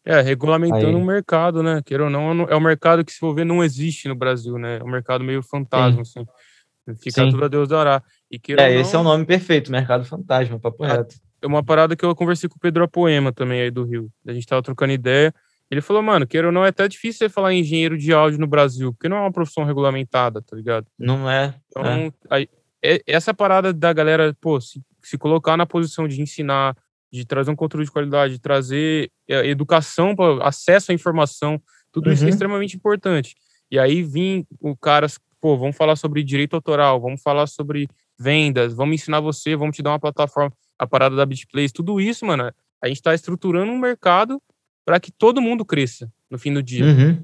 É, 0.03 0.19
regulamentando 0.21 0.97
o 0.97 1.01
um 1.01 1.05
mercado, 1.05 1.61
né? 1.61 1.81
Queira 1.85 2.05
ou 2.05 2.09
não, 2.09 2.43
é 2.43 2.55
um 2.55 2.61
mercado 2.61 3.05
que, 3.05 3.11
se 3.11 3.19
for 3.19 3.35
ver, 3.35 3.45
não 3.45 3.63
existe 3.63 4.07
no 4.07 4.15
Brasil, 4.15 4.57
né? 4.57 4.79
É 4.79 4.83
um 4.83 4.89
mercado 4.89 5.23
meio 5.23 5.43
fantasma, 5.43 6.03
Sim. 6.03 6.21
assim. 6.21 6.95
Fica 6.99 7.23
Sim. 7.23 7.29
tudo 7.29 7.45
a 7.45 7.47
Deus 7.47 7.69
dará. 7.69 8.01
E 8.31 8.39
é, 8.53 8.55
não, 8.55 8.81
esse 8.81 8.95
é 8.95 8.99
o 8.99 9.03
nome 9.03 9.25
perfeito, 9.25 9.71
mercado 9.71 10.03
fantasma, 10.03 10.59
papo 10.59 10.83
é, 10.83 10.93
reto. 10.93 11.15
É 11.41 11.47
uma 11.47 11.63
parada 11.63 11.95
que 11.95 12.03
eu 12.03 12.15
conversei 12.15 12.49
com 12.49 12.55
o 12.55 12.59
Pedro 12.59 12.83
Apoema 12.83 13.31
também 13.31 13.61
aí 13.61 13.71
do 13.71 13.83
Rio. 13.83 14.09
A 14.27 14.33
gente 14.33 14.47
tava 14.47 14.61
trocando 14.63 14.93
ideia. 14.93 15.33
Ele 15.69 15.81
falou, 15.81 16.01
mano, 16.01 16.27
queira 16.27 16.47
ou 16.47 16.53
não, 16.53 16.65
é 16.65 16.69
até 16.69 16.87
difícil 16.87 17.19
você 17.19 17.29
falar 17.29 17.53
em 17.53 17.61
engenheiro 17.61 17.97
de 17.97 18.11
áudio 18.11 18.39
no 18.39 18.47
Brasil, 18.47 18.91
porque 18.93 19.07
não 19.07 19.17
é 19.17 19.21
uma 19.21 19.31
profissão 19.31 19.63
regulamentada, 19.63 20.41
tá 20.41 20.55
ligado? 20.55 20.85
Não 20.99 21.29
é. 21.29 21.55
Então, 21.69 21.85
é. 21.85 22.11
Aí, 22.29 22.49
é, 22.83 23.01
essa 23.07 23.33
parada 23.33 23.71
da 23.71 23.93
galera, 23.93 24.35
pô, 24.41 24.59
se, 24.59 24.83
se 25.01 25.17
colocar 25.17 25.55
na 25.55 25.65
posição 25.65 26.07
de 26.07 26.21
ensinar, 26.21 26.75
de 27.11 27.25
trazer 27.25 27.51
um 27.51 27.55
conteúdo 27.55 27.85
de 27.85 27.91
qualidade, 27.91 28.33
de 28.33 28.39
trazer 28.39 29.11
é, 29.27 29.47
educação, 29.47 30.15
acesso 30.41 30.91
à 30.91 30.95
informação, 30.95 31.61
tudo 31.91 32.07
uhum. 32.07 32.13
isso 32.13 32.23
é 32.23 32.25
uhum. 32.25 32.29
extremamente 32.29 32.75
importante. 32.75 33.35
E 33.69 33.77
aí 33.77 34.01
vim 34.01 34.45
o 34.59 34.75
cara, 34.75 35.07
pô, 35.39 35.57
vamos 35.57 35.75
falar 35.75 35.95
sobre 35.95 36.23
direito 36.23 36.55
autoral, 36.55 37.01
vamos 37.01 37.21
falar 37.21 37.47
sobre 37.47 37.87
vendas, 38.17 38.73
vamos 38.73 38.95
ensinar 38.95 39.19
você, 39.19 39.55
vamos 39.55 39.75
te 39.75 39.81
dar 39.81 39.91
uma 39.91 39.99
plataforma, 39.99 40.53
a 40.79 40.87
parada 40.87 41.15
da 41.15 41.25
BitPlace, 41.25 41.73
tudo 41.73 41.99
isso, 41.99 42.25
mano, 42.25 42.51
a 42.81 42.87
gente 42.87 42.97
está 42.97 43.13
estruturando 43.13 43.71
um 43.71 43.77
mercado 43.77 44.41
para 44.85 44.99
que 44.99 45.11
todo 45.11 45.41
mundo 45.41 45.65
cresça 45.65 46.11
no 46.29 46.39
fim 46.39 46.53
do 46.53 46.63
dia. 46.63 46.85
Uhum. 46.85 47.23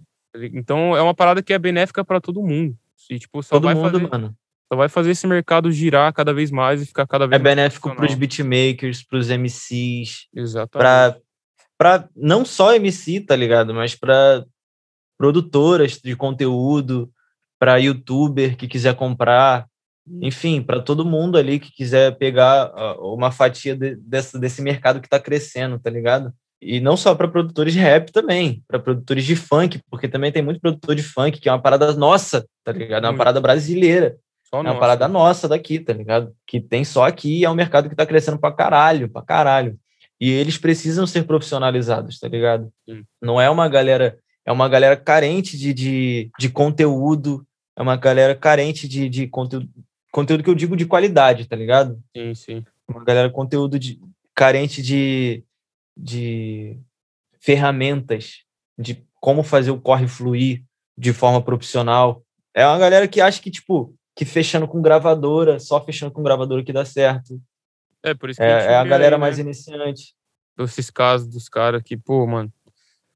Então 0.54 0.96
é 0.96 1.02
uma 1.02 1.16
parada 1.16 1.42
que 1.42 1.54
é 1.54 1.58
benéfica 1.58 2.04
para 2.04 2.22
todo 2.22 2.44
mundo. 2.44 2.78
E, 3.10 3.18
tipo, 3.18 3.42
só 3.42 3.56
todo 3.56 3.64
vai 3.64 3.74
mundo, 3.74 3.92
fazer, 3.92 4.10
mano 4.10 4.36
só 4.72 4.78
vai 4.78 4.89
fazer 4.89 5.11
esse 5.11 5.26
mercado 5.26 5.72
girar 5.72 6.11
cada 6.13 6.34
vez 6.34 6.51
mais 6.51 6.82
e 6.82 6.86
ficar 6.86 7.07
cada 7.07 7.26
vez 7.26 7.39
é 7.39 7.43
mais. 7.43 7.51
É 7.51 7.55
benéfico 7.55 7.95
para 7.95 8.05
os 8.05 8.13
beatmakers, 8.13 9.03
para 9.03 9.18
os 9.18 9.30
MCs. 9.30 10.28
Exatamente. 10.36 11.22
Para 11.78 12.09
não 12.15 12.43
só 12.43 12.74
MC, 12.76 13.22
tá 13.22 13.36
ligado? 13.36 13.74
Mas 13.74 13.95
para 13.95 14.45
produtoras 15.18 15.99
de 16.03 16.15
conteúdo, 16.15 17.09
para 17.59 17.78
youtuber 17.78 18.57
que 18.57 18.68
quiser 18.68 18.95
comprar. 18.95 19.68
Enfim, 20.22 20.61
para 20.61 20.82
todo 20.82 21.05
mundo 21.05 21.38
ali 21.38 21.59
que 21.59 21.72
quiser 21.72 22.18
pegar 22.18 22.72
uma 22.99 23.30
fatia 23.32 23.76
de, 23.76 23.95
desse, 23.95 24.39
desse 24.39 24.61
mercado 24.61 25.01
que 25.01 25.07
está 25.07 25.20
crescendo, 25.20 25.80
tá 25.80 25.89
ligado? 25.89 26.34
E 26.61 26.80
não 26.80 26.97
só 26.97 27.13
para 27.13 27.28
produtores 27.28 27.74
de 27.74 27.80
rap 27.80 28.11
também, 28.11 28.63
para 28.68 28.80
produtores 28.80 29.26
de 29.26 29.36
funk, 29.36 29.80
porque 29.89 30.07
também 30.07 30.32
tem 30.32 30.41
muito 30.41 30.59
produtor 30.59 30.95
de 30.95 31.03
funk 31.03 31.39
que 31.39 31.49
é 31.49 31.51
uma 31.51 31.61
parada 31.61 31.93
nossa, 31.93 32.47
tá 32.63 32.72
ligado? 32.72 33.05
É 33.05 33.09
uma 33.09 33.18
parada 33.18 33.39
brasileira. 33.39 34.18
Só 34.50 34.60
é 34.60 34.62
uma 34.62 34.80
parada 34.80 35.08
nossa 35.08 35.48
daqui, 35.48 35.80
tá 35.80 35.91
ligado? 35.91 36.34
Que 36.45 36.62
tem 36.62 36.86
só 36.86 37.06
aqui 37.06 37.39
e 37.39 37.45
é 37.45 37.50
um 37.50 37.56
mercado 37.56 37.89
que 37.89 37.95
tá 37.95 38.06
crescendo 38.06 38.39
pra 38.39 38.52
caralho, 38.52 39.10
pra 39.10 39.22
caralho. 39.22 39.78
E 40.20 40.32
eles 40.32 40.58
precisam 40.58 41.06
ser 41.06 41.24
profissionalizados, 41.24 42.20
tá 42.20 42.28
ligado? 42.28 42.72
Sim. 42.89 43.04
Não 43.22 43.39
é 43.39 43.50
uma 43.50 43.68
galera, 43.68 44.18
é 44.45 44.52
uma 44.52 44.70
galera 44.70 44.95
carente 44.95 45.58
de, 45.58 45.74
de, 45.74 46.32
de 46.39 46.50
conteúdo, 46.50 47.45
é 47.76 47.82
uma 47.82 47.98
galera 47.98 48.34
carente 48.36 48.88
de, 48.88 49.10
de 49.10 49.28
conteúdo, 49.28 49.70
conteúdo 50.12 50.43
que 50.43 50.50
eu 50.50 50.56
digo 50.56 50.78
de 50.78 50.86
qualidade, 50.86 51.45
tá 51.45 51.56
ligado? 51.56 52.00
Sim, 52.16 52.34
sim. 52.34 52.64
Uma 52.88 53.04
galera 53.04 53.30
conteúdo 53.30 53.78
de, 53.78 54.00
carente 54.38 54.84
de, 54.84 55.43
de 55.95 56.80
ferramentas, 57.39 58.43
de 58.78 59.04
como 59.20 59.41
fazer 59.41 59.72
o 59.72 59.82
corre 59.82 60.08
fluir 60.08 60.64
de 60.95 61.12
forma 61.12 61.41
profissional. 61.41 62.24
É 62.54 62.66
uma 62.66 62.78
galera 62.78 63.08
que 63.08 63.20
acha 63.20 63.41
que, 63.41 63.50
tipo, 63.50 63.97
que 64.18 64.26
fechando 64.26 64.68
com 64.68 64.82
gravadora, 64.82 65.59
só 65.59 65.80
fechando 65.80 66.11
com 66.11 66.24
gravadora 66.24 66.63
que 66.63 66.74
dá 66.74 66.84
certo. 66.84 67.39
É, 68.01 68.15
por 68.15 68.32
isso 68.32 68.39
que 68.39 68.43
é, 68.43 68.51
a, 68.51 68.72
é 68.72 68.76
a 68.76 68.84
galera 68.84 69.15
aí, 69.15 69.20
mais 69.20 69.38
né? 69.38 69.43
iniciante. 69.43 70.15
Esses 70.57 70.89
casos 70.89 71.28
dos 71.28 71.47
caras 71.47 71.84
que, 71.84 71.95
pô, 71.95 72.26
mano, 72.26 72.51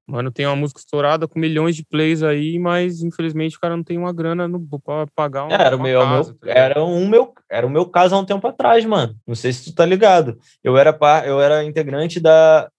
mano, 0.06 0.32
tem 0.32 0.46
uma 0.46 0.56
música 0.56 0.80
estourada 0.80 1.28
com 1.28 1.40
milhões 1.40 1.76
de 1.76 1.84
plays 1.84 2.22
aí, 2.22 2.60
mas 2.60 3.02
infelizmente 3.02 3.58
o 3.58 3.60
cara 3.60 3.76
não 3.76 3.84
tem 3.84 3.98
uma 3.98 4.14
grana 4.14 4.48
no, 4.48 4.60
pra 4.80 5.08
pagar 5.16 5.46
uma, 5.46 5.56
era, 5.56 5.76
uma 5.76 5.84
meu, 5.84 6.02
casa, 6.02 6.30
meu, 6.30 6.40
tá 6.40 6.60
era, 6.60 6.84
um 6.84 7.08
meu, 7.08 7.34
era 7.50 7.66
o 7.66 7.70
meu 7.70 7.88
caso 7.88 8.14
há 8.14 8.20
um 8.20 8.26
tempo 8.26 8.48
atrás, 8.48 8.86
mano. 8.86 9.16
Não 9.26 9.34
sei 9.34 9.52
se 9.52 9.66
tu 9.66 9.76
tá 9.76 9.84
ligado. 9.84 10.38
Eu 10.64 10.78
era, 10.78 10.96
eu 11.26 11.42
era 11.42 11.64
integrante 11.64 12.20
da 12.20 12.70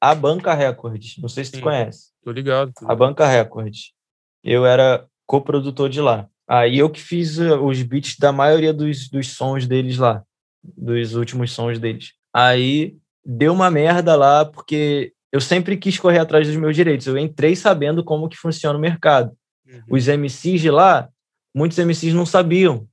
A 0.00 0.14
Banca 0.14 0.54
Records. 0.54 1.16
Não 1.18 1.28
sei 1.28 1.44
se 1.44 1.50
tu 1.50 1.56
Sim, 1.56 1.62
conhece. 1.62 2.12
Tô 2.22 2.30
ligado, 2.30 2.72
tô 2.72 2.82
ligado. 2.82 2.92
A 2.92 2.94
Banca 2.94 3.26
Records. 3.26 3.92
Eu 4.44 4.64
era 4.64 5.04
coprodutor 5.26 5.88
de 5.88 6.00
lá. 6.00 6.28
Aí 6.48 6.78
eu 6.78 6.88
que 6.88 7.00
fiz 7.00 7.38
eh, 7.38 7.54
os 7.54 7.82
beats 7.82 8.16
da 8.18 8.32
maioria 8.32 8.72
dos, 8.72 9.08
dos 9.08 9.28
sons 9.30 9.66
deles 9.66 9.98
lá, 9.98 10.22
dos 10.62 11.14
últimos 11.14 11.52
sons 11.52 11.78
deles. 11.78 12.12
Aí 12.32 12.96
deu 13.24 13.52
uma 13.52 13.70
merda 13.70 14.14
lá, 14.14 14.44
porque 14.44 15.12
eu 15.32 15.40
sempre 15.40 15.76
quis 15.76 15.98
correr 15.98 16.18
atrás 16.18 16.46
dos 16.46 16.56
meus 16.56 16.76
direitos. 16.76 17.06
Eu 17.06 17.18
entrei 17.18 17.56
sabendo 17.56 18.04
como 18.04 18.28
que 18.28 18.36
funciona 18.36 18.78
o 18.78 18.80
mercado. 18.80 19.36
Uhum. 19.66 19.82
Os 19.90 20.06
MCs 20.06 20.60
de 20.60 20.70
lá, 20.70 21.08
muitos 21.54 21.78
MCs 21.78 22.14
não 22.14 22.24
sabiam, 22.24 22.86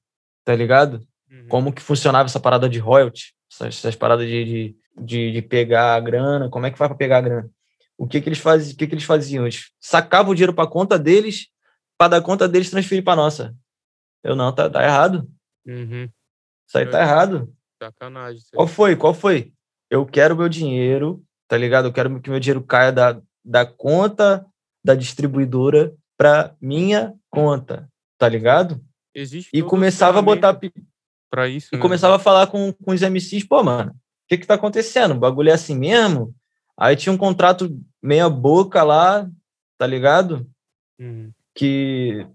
tá 0.43 0.56
ligado? 0.56 1.01
Uhum. 1.32 1.47
Como 1.47 1.74
que 1.74 1.82
funcionava 1.82 2.26
essa 2.26 2.39
parada 2.39 2.68
de 2.68 2.80
royalty, 2.80 3.34
essas, 3.51 3.78
essas 3.78 3.95
paradas 3.95 4.28
de, 4.28 4.43
de, 4.43 4.76
de, 4.99 5.32
de, 5.32 5.41
pegar 5.43 5.95
a 5.95 5.99
grana, 5.99 6.49
como 6.49 6.66
é 6.66 6.72
que 6.72 6.78
faz 6.78 6.89
para 6.89 6.97
pegar 6.97 7.20
a 7.20 7.22
grana? 7.22 7.49
O 7.95 8.08
que 8.08 8.20
que 8.20 8.28
eles 8.28 8.39
faziam? 8.39 8.74
O 8.74 8.78
que 8.78 8.88
que 8.88 8.95
eles 8.95 9.04
faziam? 9.04 9.43
Eles 9.45 9.70
sacavam 9.80 10.32
o 10.32 10.36
dinheiro 10.36 10.54
para 10.54 10.68
conta 10.68 10.97
deles 10.97 11.47
para 11.98 12.10
dar 12.10 12.22
conta 12.22 12.48
deles 12.48 12.70
transferir 12.70 13.04
para 13.04 13.16
nossa. 13.16 13.56
Eu 14.24 14.36
não, 14.36 14.54
tá, 14.54 14.70
tá 14.70 14.84
errado. 14.84 15.30
Uhum. 15.66 16.10
Isso 16.68 16.78
aí 16.78 16.89
tá 16.89 17.02
errado. 17.02 17.54
Sacanagem. 17.82 18.41
Qual 18.54 18.68
foi? 18.68 18.96
Qual 18.96 19.14
foi? 19.14 19.52
Eu 19.89 20.06
quero 20.06 20.36
meu 20.36 20.48
dinheiro, 20.48 21.24
tá 21.48 21.58
ligado? 21.58 21.88
Eu 21.88 21.94
quero 21.94 22.22
que 22.22 22.30
meu 22.30 22.39
dinheiro 22.39 22.64
caia 22.64 22.91
da, 22.91 23.22
da 23.44 23.66
conta 23.66 24.46
da 24.84 24.96
distribuidora 24.96 25.94
para 26.18 26.56
minha 26.60 27.14
conta, 27.30 27.89
tá 28.18 28.28
ligado? 28.28 28.84
Existe 29.14 29.50
e 29.54 29.62
começava 29.62 30.20
a 30.20 30.22
botar 30.22 30.60
para 31.30 31.48
isso. 31.48 31.70
E 31.72 31.76
né? 31.76 31.82
começava 31.82 32.16
a 32.16 32.20
falar 32.20 32.48
com, 32.48 32.74
com 32.74 32.91
os 32.91 33.02
MCs, 33.02 33.44
pô, 33.44 33.64
mano, 33.64 33.91
o 33.91 33.96
que 34.28 34.38
que 34.38 34.48
tá 34.48 34.56
acontecendo? 34.56 35.12
O 35.12 35.20
bagulho 35.20 35.50
é 35.50 35.54
assim 35.54 35.78
mesmo? 35.78 36.34
Aí 36.78 36.96
tinha 36.96 37.14
um 37.14 37.18
contrato 37.18 37.70
meia 38.02 38.30
boca 38.30 38.82
lá, 38.84 39.30
tá 39.78 39.86
ligado? 39.86 40.48
Uhum 41.00 41.32
que 41.56 42.28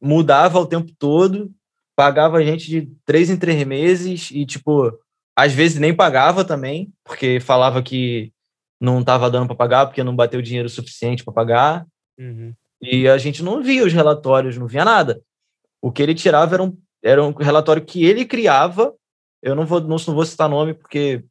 mudava 0.00 0.58
o 0.58 0.66
tempo 0.66 0.92
todo, 0.98 1.52
pagava 1.96 2.38
a 2.38 2.42
gente 2.42 2.68
de 2.68 2.92
três 3.04 3.30
em 3.30 3.36
três 3.36 3.62
meses 3.66 4.30
e, 4.30 4.46
tipo, 4.46 4.92
às 5.36 5.52
vezes 5.52 5.78
nem 5.78 5.94
pagava 5.94 6.44
também, 6.44 6.92
porque 7.04 7.40
falava 7.40 7.82
que 7.82 8.32
não 8.80 9.00
estava 9.00 9.30
dando 9.30 9.46
para 9.46 9.56
pagar, 9.56 9.86
porque 9.86 10.02
não 10.02 10.16
bateu 10.16 10.40
dinheiro 10.40 10.68
suficiente 10.68 11.22
para 11.24 11.34
pagar. 11.34 11.86
Uhum. 12.18 12.54
E 12.80 13.06
a 13.06 13.18
gente 13.18 13.42
não 13.42 13.62
via 13.62 13.84
os 13.84 13.92
relatórios, 13.92 14.56
não 14.56 14.66
via 14.66 14.84
nada. 14.84 15.22
O 15.82 15.92
que 15.92 16.02
ele 16.02 16.14
tirava 16.14 16.54
era 16.54 16.62
um, 16.62 16.76
era 17.02 17.22
um 17.22 17.32
relatório 17.32 17.84
que 17.84 18.04
ele 18.04 18.24
criava. 18.24 18.94
Eu 19.42 19.54
não 19.54 19.66
vou, 19.66 19.80
não, 19.80 19.96
não 19.96 20.14
vou 20.14 20.24
citar 20.24 20.48
nome 20.48 20.74
porque 20.74 21.22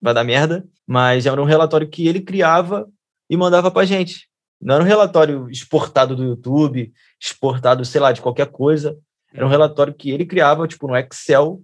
vai 0.00 0.12
dar 0.12 0.24
merda, 0.24 0.66
mas 0.86 1.24
era 1.26 1.40
um 1.40 1.46
relatório 1.46 1.88
que 1.88 2.06
ele 2.06 2.20
criava 2.20 2.88
e 3.30 3.36
mandava 3.36 3.70
para 3.70 3.86
gente. 3.86 4.28
Não 4.62 4.76
era 4.76 4.84
um 4.84 4.86
relatório 4.86 5.50
exportado 5.50 6.14
do 6.14 6.22
YouTube, 6.22 6.92
exportado, 7.20 7.84
sei 7.84 8.00
lá, 8.00 8.12
de 8.12 8.22
qualquer 8.22 8.46
coisa. 8.46 8.96
Era 9.34 9.44
um 9.44 9.48
relatório 9.48 9.92
que 9.92 10.10
ele 10.10 10.24
criava, 10.24 10.68
tipo, 10.68 10.86
no 10.86 10.96
Excel 10.96 11.60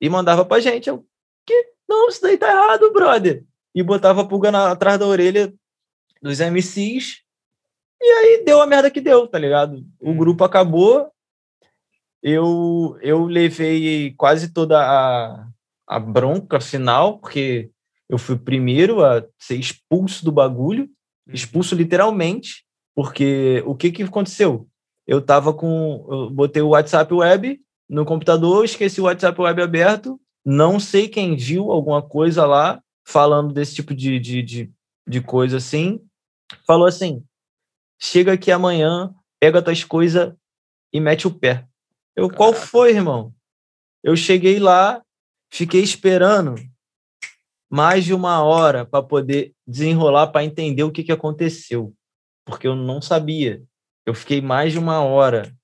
e 0.00 0.08
mandava 0.08 0.44
pra 0.44 0.60
gente. 0.60 0.88
Eu, 0.88 1.04
que? 1.44 1.72
Não, 1.88 2.08
isso 2.08 2.22
daí 2.22 2.38
tá 2.38 2.48
errado, 2.48 2.92
brother. 2.92 3.44
E 3.74 3.82
botava 3.82 4.22
a 4.22 4.24
pulga 4.24 4.52
na, 4.52 4.70
atrás 4.70 4.98
da 4.98 5.06
orelha 5.06 5.52
dos 6.22 6.38
MCs. 6.38 7.22
E 8.00 8.04
aí 8.04 8.44
deu 8.44 8.62
a 8.62 8.66
merda 8.66 8.90
que 8.90 9.00
deu, 9.00 9.26
tá 9.26 9.38
ligado? 9.38 9.84
O 10.00 10.10
uhum. 10.10 10.16
grupo 10.16 10.44
acabou. 10.44 11.10
Eu, 12.22 12.96
eu 13.00 13.24
levei 13.24 14.14
quase 14.16 14.52
toda 14.52 14.78
a, 14.80 15.48
a 15.88 15.98
bronca 15.98 16.60
final, 16.60 17.18
porque 17.18 17.70
eu 18.08 18.18
fui 18.18 18.36
o 18.36 18.40
primeiro 18.40 19.04
a 19.04 19.24
ser 19.38 19.56
expulso 19.56 20.24
do 20.24 20.30
bagulho. 20.30 20.88
Expulso 21.32 21.74
literalmente, 21.74 22.64
porque 22.94 23.62
o 23.66 23.74
que, 23.74 23.90
que 23.90 24.02
aconteceu? 24.02 24.68
Eu 25.06 25.22
tava 25.22 25.52
com. 25.52 26.06
Eu 26.10 26.30
botei 26.30 26.62
o 26.62 26.70
WhatsApp 26.70 27.12
web 27.12 27.60
no 27.88 28.04
computador, 28.04 28.64
esqueci 28.64 29.00
o 29.00 29.04
WhatsApp 29.04 29.40
web 29.40 29.62
aberto, 29.62 30.20
não 30.44 30.78
sei 30.78 31.08
quem 31.08 31.36
viu 31.36 31.70
alguma 31.70 32.02
coisa 32.02 32.44
lá 32.44 32.82
falando 33.06 33.52
desse 33.52 33.74
tipo 33.74 33.94
de, 33.94 34.18
de, 34.18 34.42
de, 34.42 34.72
de 35.06 35.20
coisa 35.20 35.56
assim. 35.56 36.00
Falou 36.66 36.86
assim: 36.86 37.24
chega 37.98 38.32
aqui 38.32 38.50
amanhã, 38.50 39.14
pega 39.40 39.62
tuas 39.62 39.84
coisas 39.84 40.34
e 40.92 41.00
mete 41.00 41.26
o 41.26 41.30
pé. 41.30 41.66
Eu, 42.16 42.28
qual 42.28 42.52
foi, 42.52 42.94
irmão? 42.94 43.32
Eu 44.02 44.16
cheguei 44.16 44.58
lá, 44.58 45.02
fiquei 45.50 45.82
esperando 45.82 46.56
mais 47.70 48.04
de 48.04 48.14
uma 48.14 48.42
hora 48.42 48.84
para 48.84 49.02
poder 49.02 49.52
desenrolar, 49.66 50.28
para 50.28 50.44
entender 50.44 50.82
o 50.82 50.90
que, 50.90 51.04
que 51.04 51.12
aconteceu, 51.12 51.94
porque 52.44 52.66
eu 52.66 52.74
não 52.74 53.02
sabia. 53.02 53.62
Eu 54.06 54.14
fiquei 54.14 54.40
mais 54.40 54.72
de 54.72 54.78
uma 54.78 55.00
hora, 55.00 55.54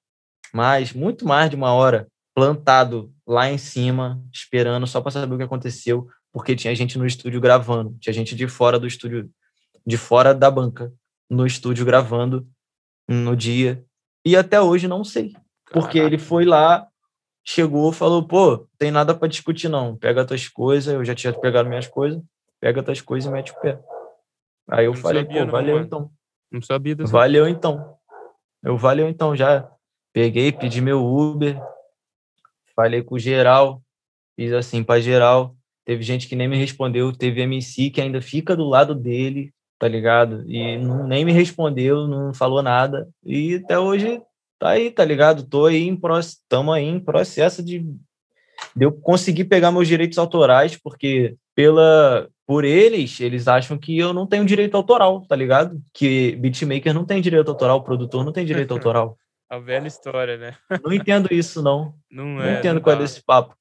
mais, 0.53 0.93
muito 0.93 1.27
mais 1.27 1.49
de 1.49 1.57
uma 1.57 1.73
hora, 1.73 2.07
plantado 2.35 3.13
lá 3.27 3.51
em 3.51 3.57
cima, 3.57 4.23
esperando 4.33 4.87
só 4.87 5.01
para 5.01 5.13
saber 5.13 5.35
o 5.35 5.39
que 5.39 5.45
aconteceu, 5.45 6.07
porque 6.33 6.55
tinha 6.55 6.75
gente 6.75 6.99
no 6.99 7.07
estúdio 7.07 7.41
gravando, 7.41 7.97
tinha 8.01 8.13
gente 8.13 8.35
de 8.35 8.47
fora 8.47 8.79
do 8.79 8.87
estúdio, 8.87 9.31
de 9.87 9.97
fora 9.97 10.35
da 10.35 10.51
banca, 10.51 10.93
no 11.31 11.47
estúdio 11.47 11.87
gravando 11.87 12.47
no 13.09 13.37
dia. 13.37 13.85
E 14.27 14.37
até 14.37 14.61
hoje 14.61 14.89
não 14.89 15.05
sei, 15.05 15.33
porque 15.73 15.99
ele 15.99 16.19
foi 16.19 16.45
lá, 16.45 16.87
chegou, 17.45 17.93
falou: 17.93 18.27
pô, 18.27 18.67
tem 18.79 18.91
nada 18.91 19.15
para 19.15 19.29
discutir 19.29 19.69
não, 19.69 19.97
pega 19.97 20.25
tuas 20.25 20.49
coisas, 20.49 20.93
eu 20.93 21.05
já 21.05 21.15
tinha 21.15 21.33
pegado 21.33 21.69
minhas 21.69 21.87
coisas, 21.87 22.21
pega 22.61 22.83
tuas 22.83 23.01
coisas 23.01 23.31
e 23.31 23.33
mete 23.33 23.53
o 23.53 23.61
pé. 23.61 23.79
Aí 24.71 24.87
eu 24.87 24.95
não 24.95 25.01
falei: 25.01 25.23
sabia, 25.23 25.41
pô, 25.41 25.45
não, 25.45 25.53
valeu 25.53 25.75
mano. 25.75 25.87
então. 25.87 26.11
Não 26.51 26.63
sabia 26.63 26.95
dessa 26.95 27.13
Valeu 27.13 27.49
então. 27.49 27.97
Eu 28.63 28.79
valeu 28.79 29.09
então 29.09 29.37
já. 29.37 29.69
Peguei, 30.13 30.53
pedi 30.53 30.81
meu 30.81 31.05
Uber, 31.05 31.61
falei 32.75 33.03
com 33.03 33.19
geral, 33.19 33.83
fiz 34.37 34.53
assim 34.53 34.83
para 34.83 35.01
geral. 35.01 35.55
Teve 35.85 36.03
gente 36.03 36.29
que 36.29 36.37
nem 36.37 36.49
me 36.49 36.57
respondeu, 36.57 37.13
teve 37.13 37.43
MC 37.43 37.91
que 37.91 38.01
ainda 38.01 38.23
fica 38.23 38.57
do 38.57 38.65
lado 38.65 38.95
dele, 38.95 39.53
tá 39.79 39.87
ligado? 39.87 40.49
E 40.49 40.79
não, 40.79 41.07
nem 41.07 41.25
me 41.25 41.33
respondeu, 41.33 42.07
não 42.07 42.33
falou 42.33 42.63
nada. 42.63 43.09
E 43.23 43.57
até 43.57 43.79
hoje 43.79 44.23
tá 44.65 44.71
aí, 44.71 44.91
tá 44.91 45.05
ligado? 45.05 45.43
Tô 45.43 45.67
aí 45.67 45.87
em 45.87 46.01
estamos 46.19 46.75
aí 46.75 46.87
em 46.87 46.99
processo 46.99 47.63
de, 47.63 47.81
de 48.75 48.85
eu 48.87 48.91
conseguir 48.91 49.45
pegar 49.45 49.71
meus 49.71 49.87
direitos 49.87 50.17
autorais, 50.17 50.75
porque 50.83 51.37
pela 51.55 52.31
por 52.47 52.65
eles, 52.65 53.21
eles 53.21 53.47
acham 53.47 53.77
que 53.77 53.99
eu 53.99 54.15
não 54.15 54.27
tenho 54.27 54.45
direito 54.45 54.75
autoral, 54.75 55.21
tá 55.27 55.37
ligado? 55.37 55.81
Que 55.93 56.37
beatmaker 56.37 56.95
não 56.95 57.05
tem 57.05 57.21
direito 57.21 57.51
autoral, 57.51 57.85
produtor 57.85 58.25
não 58.25 58.33
tem 58.33 58.47
direito 58.47 58.73
autoral. 58.73 59.19
A 59.51 59.59
velha 59.59 59.87
história, 59.87 60.39
né? 60.39 60.57
não 60.83 60.93
entendo 60.93 61.29
isso, 61.31 61.63
não. 61.63 61.95
Não, 62.11 62.25
não 62.25 62.43
é, 62.43 62.59
entendo 62.59 62.77
não 62.77 62.83
qual 62.83 62.95
é 62.95 62.99
desse 62.99 63.23
papo. 63.23 63.57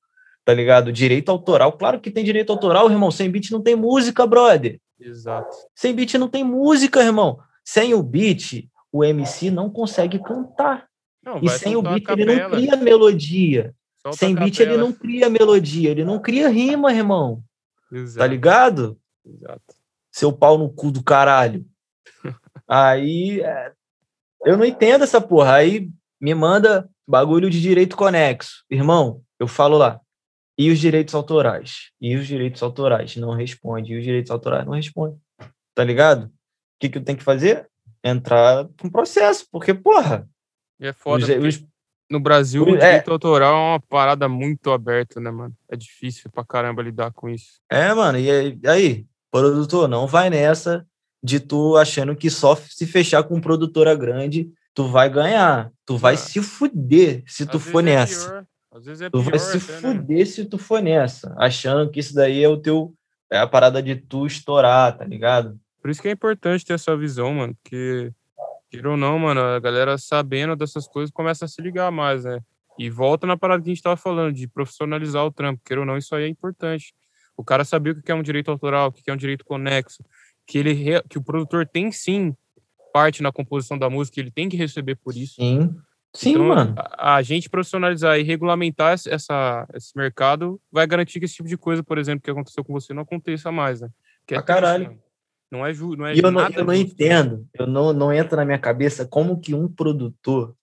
Tá 0.45 0.53
ligado? 0.53 0.91
Direito 0.91 1.29
autoral. 1.29 1.73
Claro 1.73 1.99
que 1.99 2.11
tem 2.11 2.23
direito 2.23 2.51
autoral, 2.51 2.89
irmão. 2.89 3.09
Sem 3.09 3.29
beat 3.29 3.49
não 3.49 3.61
tem 3.61 3.75
música, 3.75 4.27
brother. 4.27 4.79
Exato. 4.99 5.49
Sem 5.75 5.93
beat 5.93 6.13
não 6.13 6.29
tem 6.29 6.43
música, 6.43 7.01
irmão. 7.01 7.39
Sem 7.65 7.93
o 7.95 8.03
beat, 8.03 8.69
o 8.91 9.03
MC 9.03 9.49
não 9.49 9.71
consegue 9.71 10.19
cantar. 10.19 10.87
Não, 11.26 11.39
e 11.41 11.49
sem 11.49 11.76
o 11.76 11.82
beat 11.82 12.07
ele 12.09 12.26
não 12.26 12.49
cria 12.49 12.76
melodia. 12.76 13.76
Solta 14.01 14.17
sem 14.17 14.36
beat 14.36 14.59
ele 14.59 14.78
não 14.78 14.91
cria 14.91 15.30
melodia, 15.30 15.91
ele 15.91 16.03
não 16.03 16.19
cria 16.19 16.49
rima, 16.49 16.91
irmão. 16.91 17.43
Tá 17.89 17.97
Exato. 17.97 18.19
Tá 18.19 18.28
ligado? 18.28 18.99
Exato. 19.26 19.76
Seu 20.11 20.34
pau 20.34 20.57
no 20.57 20.69
cu 20.69 20.91
do 20.91 21.03
caralho. 21.03 21.65
Aí 22.67 23.41
é, 23.41 23.71
eu 24.45 24.57
não 24.57 24.65
entendo 24.65 25.03
essa 25.03 25.21
porra. 25.21 25.55
Aí 25.55 25.89
me 26.19 26.34
manda 26.36 26.89
bagulho 27.07 27.49
de 27.49 27.61
direito 27.61 27.95
conexo. 27.95 28.63
Irmão, 28.69 29.21
eu 29.39 29.47
falo 29.47 29.78
lá. 29.78 29.99
E 30.57 30.69
os 30.69 30.80
direitos 30.80 31.15
autorais? 31.15 31.91
E 31.99 32.15
os 32.15 32.28
direitos 32.28 32.61
autorais? 32.61 33.15
Não 33.15 33.34
responde. 33.34 33.93
E 33.93 33.97
os 33.97 34.03
direitos 34.03 34.32
autorais 34.32 34.65
não 34.65 34.74
responde. 34.74 35.17
Tá 35.74 35.84
ligado? 35.84 36.26
O 36.26 36.32
que, 36.80 36.89
que 36.89 36.97
eu 36.97 37.03
tenho 37.03 37.17
que 37.17 37.24
fazer? 37.24 37.67
Entrar 38.03 38.67
com 38.80 38.89
processo, 38.89 39.47
porque, 39.51 39.74
porra. 39.74 40.30
E 40.84 40.88
é 40.88 40.93
foda. 40.93 41.25
Os, 41.39 41.55
os, 41.55 41.65
no 42.09 42.19
Brasil, 42.19 42.61
o 42.61 42.65
direito 42.65 43.09
é, 43.09 43.13
autoral 43.13 43.53
é 43.53 43.69
uma 43.71 43.79
parada 43.79 44.27
muito 44.27 44.71
aberta, 44.71 45.19
né, 45.19 45.31
mano? 45.31 45.55
É 45.69 45.75
difícil 45.75 46.29
pra 46.29 46.43
caramba 46.43 46.84
lidar 46.84 47.11
com 47.11 47.29
isso. 47.29 47.61
É, 47.69 47.93
mano. 47.93 48.19
E 48.19 48.59
aí, 48.67 49.05
produtor, 49.31 49.88
não 49.88 50.05
vai 50.05 50.29
nessa 50.29 50.86
de 51.23 51.39
tu 51.39 51.77
achando 51.77 52.15
que 52.15 52.29
só 52.29 52.55
se 52.55 52.86
fechar 52.86 53.23
com 53.23 53.39
produtora 53.39 53.95
grande, 53.95 54.51
tu 54.73 54.88
vai 54.89 55.09
ganhar. 55.09 55.71
Tu 55.86 55.97
vai 55.97 56.15
é. 56.15 56.17
se 56.17 56.41
fuder 56.41 57.23
se 57.25 57.45
tu 57.45 57.59
for 57.59 57.79
é 57.79 57.84
nessa. 57.84 58.45
Às 58.69 59.01
é 59.01 59.09
tu 59.09 59.21
vai 59.21 59.39
se 59.39 59.57
até, 59.57 59.73
né? 59.73 59.79
fuder 59.79 60.17
né? 60.17 60.25
se 60.25 60.45
tu 60.45 60.57
for 60.57 60.81
nessa, 60.81 61.34
achando 61.38 61.89
que 61.89 61.99
isso 61.99 62.13
daí 62.13 62.43
é 62.43 62.49
o 62.49 62.57
teu. 62.57 62.93
É 63.31 63.39
a 63.39 63.47
parada 63.47 63.81
de 63.81 63.95
tu 63.95 64.27
estourar, 64.27 64.95
tá 64.95 65.05
ligado? 65.05 65.57
Por 65.81 65.89
isso 65.89 66.01
que 66.01 66.07
é 66.07 66.11
importante 66.11 66.65
ter 66.65 66.73
essa 66.73 66.95
visão, 66.95 67.34
mano, 67.34 67.55
porque, 67.55 68.11
queira 68.74 68.89
ou 68.89 68.97
não, 68.97 69.19
mano, 69.19 69.39
a 69.39 69.59
galera 69.59 69.99
sabendo 69.99 70.55
dessas 70.55 70.88
coisas 70.88 71.11
começa 71.11 71.45
a 71.45 71.47
se 71.47 71.61
ligar 71.61 71.91
mais, 71.91 72.24
né? 72.24 72.39
E 72.80 72.89
volta 72.89 73.28
na 73.28 73.38
parada 73.38 73.61
que 73.61 73.69
a 73.69 73.74
gente 73.74 73.84
tava 73.84 73.95
falando, 73.95 74.34
de 74.34 74.47
profissionalizar 74.47 75.24
o 75.24 75.32
trampo, 75.32 75.61
queira 75.63 75.82
ou 75.82 75.86
não, 75.86 75.95
isso 75.95 76.15
aí 76.15 76.24
é 76.24 76.28
importante. 76.28 76.91
O 77.38 77.43
cara 77.43 77.63
saber 77.63 77.91
o 77.91 78.01
que 78.01 78.11
é 78.11 78.15
um 78.15 78.24
direito 78.24 78.49
autoral, 78.49 78.89
o 78.89 78.91
que 78.91 79.11
é 79.11 79.13
um 79.13 79.17
direito 79.17 79.45
conexo, 79.45 80.03
que, 80.47 80.57
ele, 80.57 81.01
que 81.07 81.19
o 81.19 81.24
produtor 81.24 81.67
tem 81.67 81.91
sim 81.91 82.36
parte 82.91 83.21
na 83.21 83.32
composição 83.32 83.78
da 83.78 83.91
música, 83.91 84.19
ele 84.19 84.32
tem 84.32 84.49
que 84.49 84.57
receber 84.57 84.95
por 84.95 85.15
isso. 85.15 85.36
Sim. 85.36 85.76
Sim, 86.15 86.32
então, 86.32 86.45
mano. 86.45 86.76
A, 86.78 87.15
a, 87.15 87.21
gente 87.21 87.49
profissionalizar 87.49 88.19
e 88.19 88.24
regulamentar 88.24 88.93
essa, 88.93 89.67
esse 89.74 89.95
mercado 89.95 90.59
vai 90.71 90.86
garantir 90.86 91.19
que 91.19 91.26
esse 91.26 91.36
tipo 91.36 91.49
de 91.49 91.57
coisa, 91.57 91.84
por 91.84 91.97
exemplo, 91.97 92.21
que 92.21 92.30
aconteceu 92.30 92.63
com 92.63 92.74
você, 92.74 92.93
não 92.93 93.01
aconteça 93.01 93.51
mais, 93.51 93.82
né? 93.82 93.89
Que 94.26 94.36
é 94.36 94.41
caralho. 94.41 94.86
Triste, 94.86 95.02
não 95.53 95.65
é 95.65 95.73
justo. 95.73 95.97
Não 95.97 96.07
é 96.07 96.15
e 96.15 96.19
eu 96.19 96.31
não, 96.31 96.49
eu 96.49 96.65
não 96.65 96.73
entendo, 96.73 97.47
eu 97.53 97.67
não, 97.67 97.93
não 97.93 98.11
entra 98.11 98.37
na 98.37 98.43
minha 98.43 98.57
cabeça 98.57 99.05
como 99.05 99.39
que 99.39 99.53
um 99.53 99.67
produtor 99.67 100.55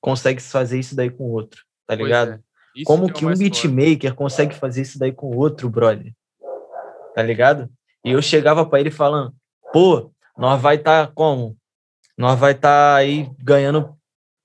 consegue 0.00 0.40
fazer 0.40 0.78
isso 0.78 0.96
daí 0.96 1.10
com 1.10 1.24
o 1.24 1.32
outro, 1.32 1.62
tá 1.86 1.94
ligado? 1.94 2.32
É. 2.32 2.84
Como 2.84 3.12
que, 3.12 3.24
é 3.24 3.28
um 3.28 3.36
beatmaker 3.36 4.14
consegue 4.14 4.54
fazer 4.54 4.82
isso 4.82 4.98
daí 4.98 5.12
com 5.12 5.26
o 5.26 5.36
outro, 5.36 5.68
brother? 5.68 6.12
Tá 7.14 7.22
ligado? 7.22 7.68
E 8.02 8.12
eu 8.12 8.22
chegava 8.22 8.64
para 8.64 8.80
ele 8.80 8.90
falando, 8.90 9.34
pô, 9.72 10.10
nós 10.38 10.60
vai 10.60 10.76
estar 10.76 11.08
tá 11.08 11.12
como? 11.12 11.56
Nós 12.16 12.38
vai 12.38 12.52
estar 12.52 12.94
tá 12.94 12.96
aí 12.96 13.28
ganhando 13.38 13.94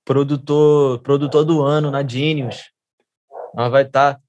produtor, 0.04 0.98
produtor 0.98 1.44
do 1.44 1.62
ano 1.62 1.90
na 1.90 2.06
Genius. 2.06 2.70
Nós 3.54 3.70
vai 3.70 3.84
estar. 3.84 4.14
Tá... 4.14 4.20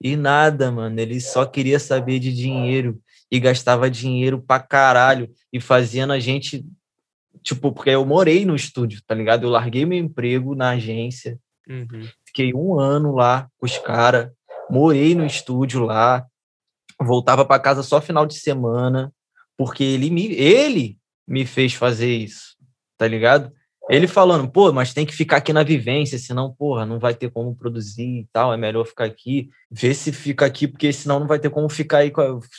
E 0.00 0.14
nada, 0.14 0.70
mano. 0.70 1.00
Ele 1.00 1.20
só 1.20 1.46
queria 1.46 1.80
saber 1.80 2.18
de 2.18 2.32
dinheiro 2.32 3.00
e 3.30 3.40
gastava 3.40 3.90
dinheiro 3.90 4.40
pra 4.40 4.60
caralho 4.60 5.30
e 5.52 5.60
fazendo 5.60 6.12
a 6.12 6.18
gente. 6.18 6.64
Tipo, 7.42 7.72
porque 7.72 7.90
eu 7.90 8.04
morei 8.04 8.44
no 8.44 8.56
estúdio, 8.56 9.02
tá 9.06 9.14
ligado? 9.14 9.44
Eu 9.44 9.50
larguei 9.50 9.84
meu 9.84 9.98
emprego 9.98 10.54
na 10.54 10.70
agência, 10.70 11.38
uhum. 11.68 12.08
fiquei 12.24 12.52
um 12.54 12.78
ano 12.78 13.14
lá 13.14 13.48
com 13.58 13.66
os 13.66 13.78
caras, 13.78 14.30
morei 14.68 15.14
no 15.14 15.24
estúdio 15.24 15.84
lá, 15.84 16.26
voltava 17.00 17.44
para 17.44 17.60
casa 17.60 17.82
só 17.82 18.00
final 18.00 18.26
de 18.26 18.34
semana, 18.34 19.12
porque 19.56 19.84
ele 19.84 20.10
me, 20.10 20.32
ele 20.32 20.98
me 21.26 21.46
fez 21.46 21.74
fazer 21.74 22.12
isso, 22.12 22.56
tá 22.96 23.06
ligado? 23.06 23.52
Ele 23.88 24.08
falando, 24.08 24.50
pô, 24.50 24.72
mas 24.72 24.92
tem 24.92 25.06
que 25.06 25.14
ficar 25.14 25.36
aqui 25.36 25.52
na 25.52 25.62
vivência, 25.62 26.18
senão, 26.18 26.52
porra, 26.52 26.84
não 26.84 26.98
vai 26.98 27.14
ter 27.14 27.30
como 27.30 27.54
produzir 27.54 28.20
e 28.20 28.28
tal, 28.32 28.52
é 28.52 28.56
melhor 28.56 28.84
ficar 28.84 29.04
aqui, 29.04 29.48
ver 29.70 29.94
se 29.94 30.12
fica 30.12 30.44
aqui, 30.44 30.66
porque 30.66 30.92
senão 30.92 31.20
não 31.20 31.26
vai 31.28 31.38
ter 31.38 31.50
como 31.50 31.68
ficar, 31.68 31.98
aí, 31.98 32.12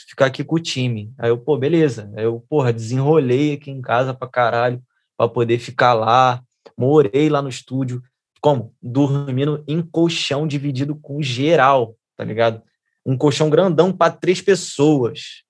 ficar 0.08 0.26
aqui 0.26 0.42
com 0.42 0.56
o 0.56 0.60
time. 0.60 1.12
Aí 1.18 1.28
eu, 1.28 1.36
pô, 1.36 1.58
beleza. 1.58 2.10
Aí 2.16 2.24
eu, 2.24 2.42
porra, 2.48 2.72
desenrolei 2.72 3.52
aqui 3.52 3.70
em 3.70 3.82
casa 3.82 4.14
pra 4.14 4.26
caralho, 4.26 4.82
pra 5.18 5.28
poder 5.28 5.58
ficar 5.58 5.92
lá, 5.92 6.42
morei 6.76 7.28
lá 7.28 7.42
no 7.42 7.50
estúdio, 7.50 8.02
como? 8.40 8.74
Dormindo 8.80 9.62
em 9.68 9.82
colchão 9.82 10.46
dividido 10.46 10.96
com 10.96 11.20
geral, 11.20 11.94
tá 12.16 12.24
ligado? 12.24 12.62
Um 13.04 13.18
colchão 13.18 13.50
grandão 13.50 13.92
para 13.92 14.12
três 14.12 14.40
pessoas. 14.40 15.42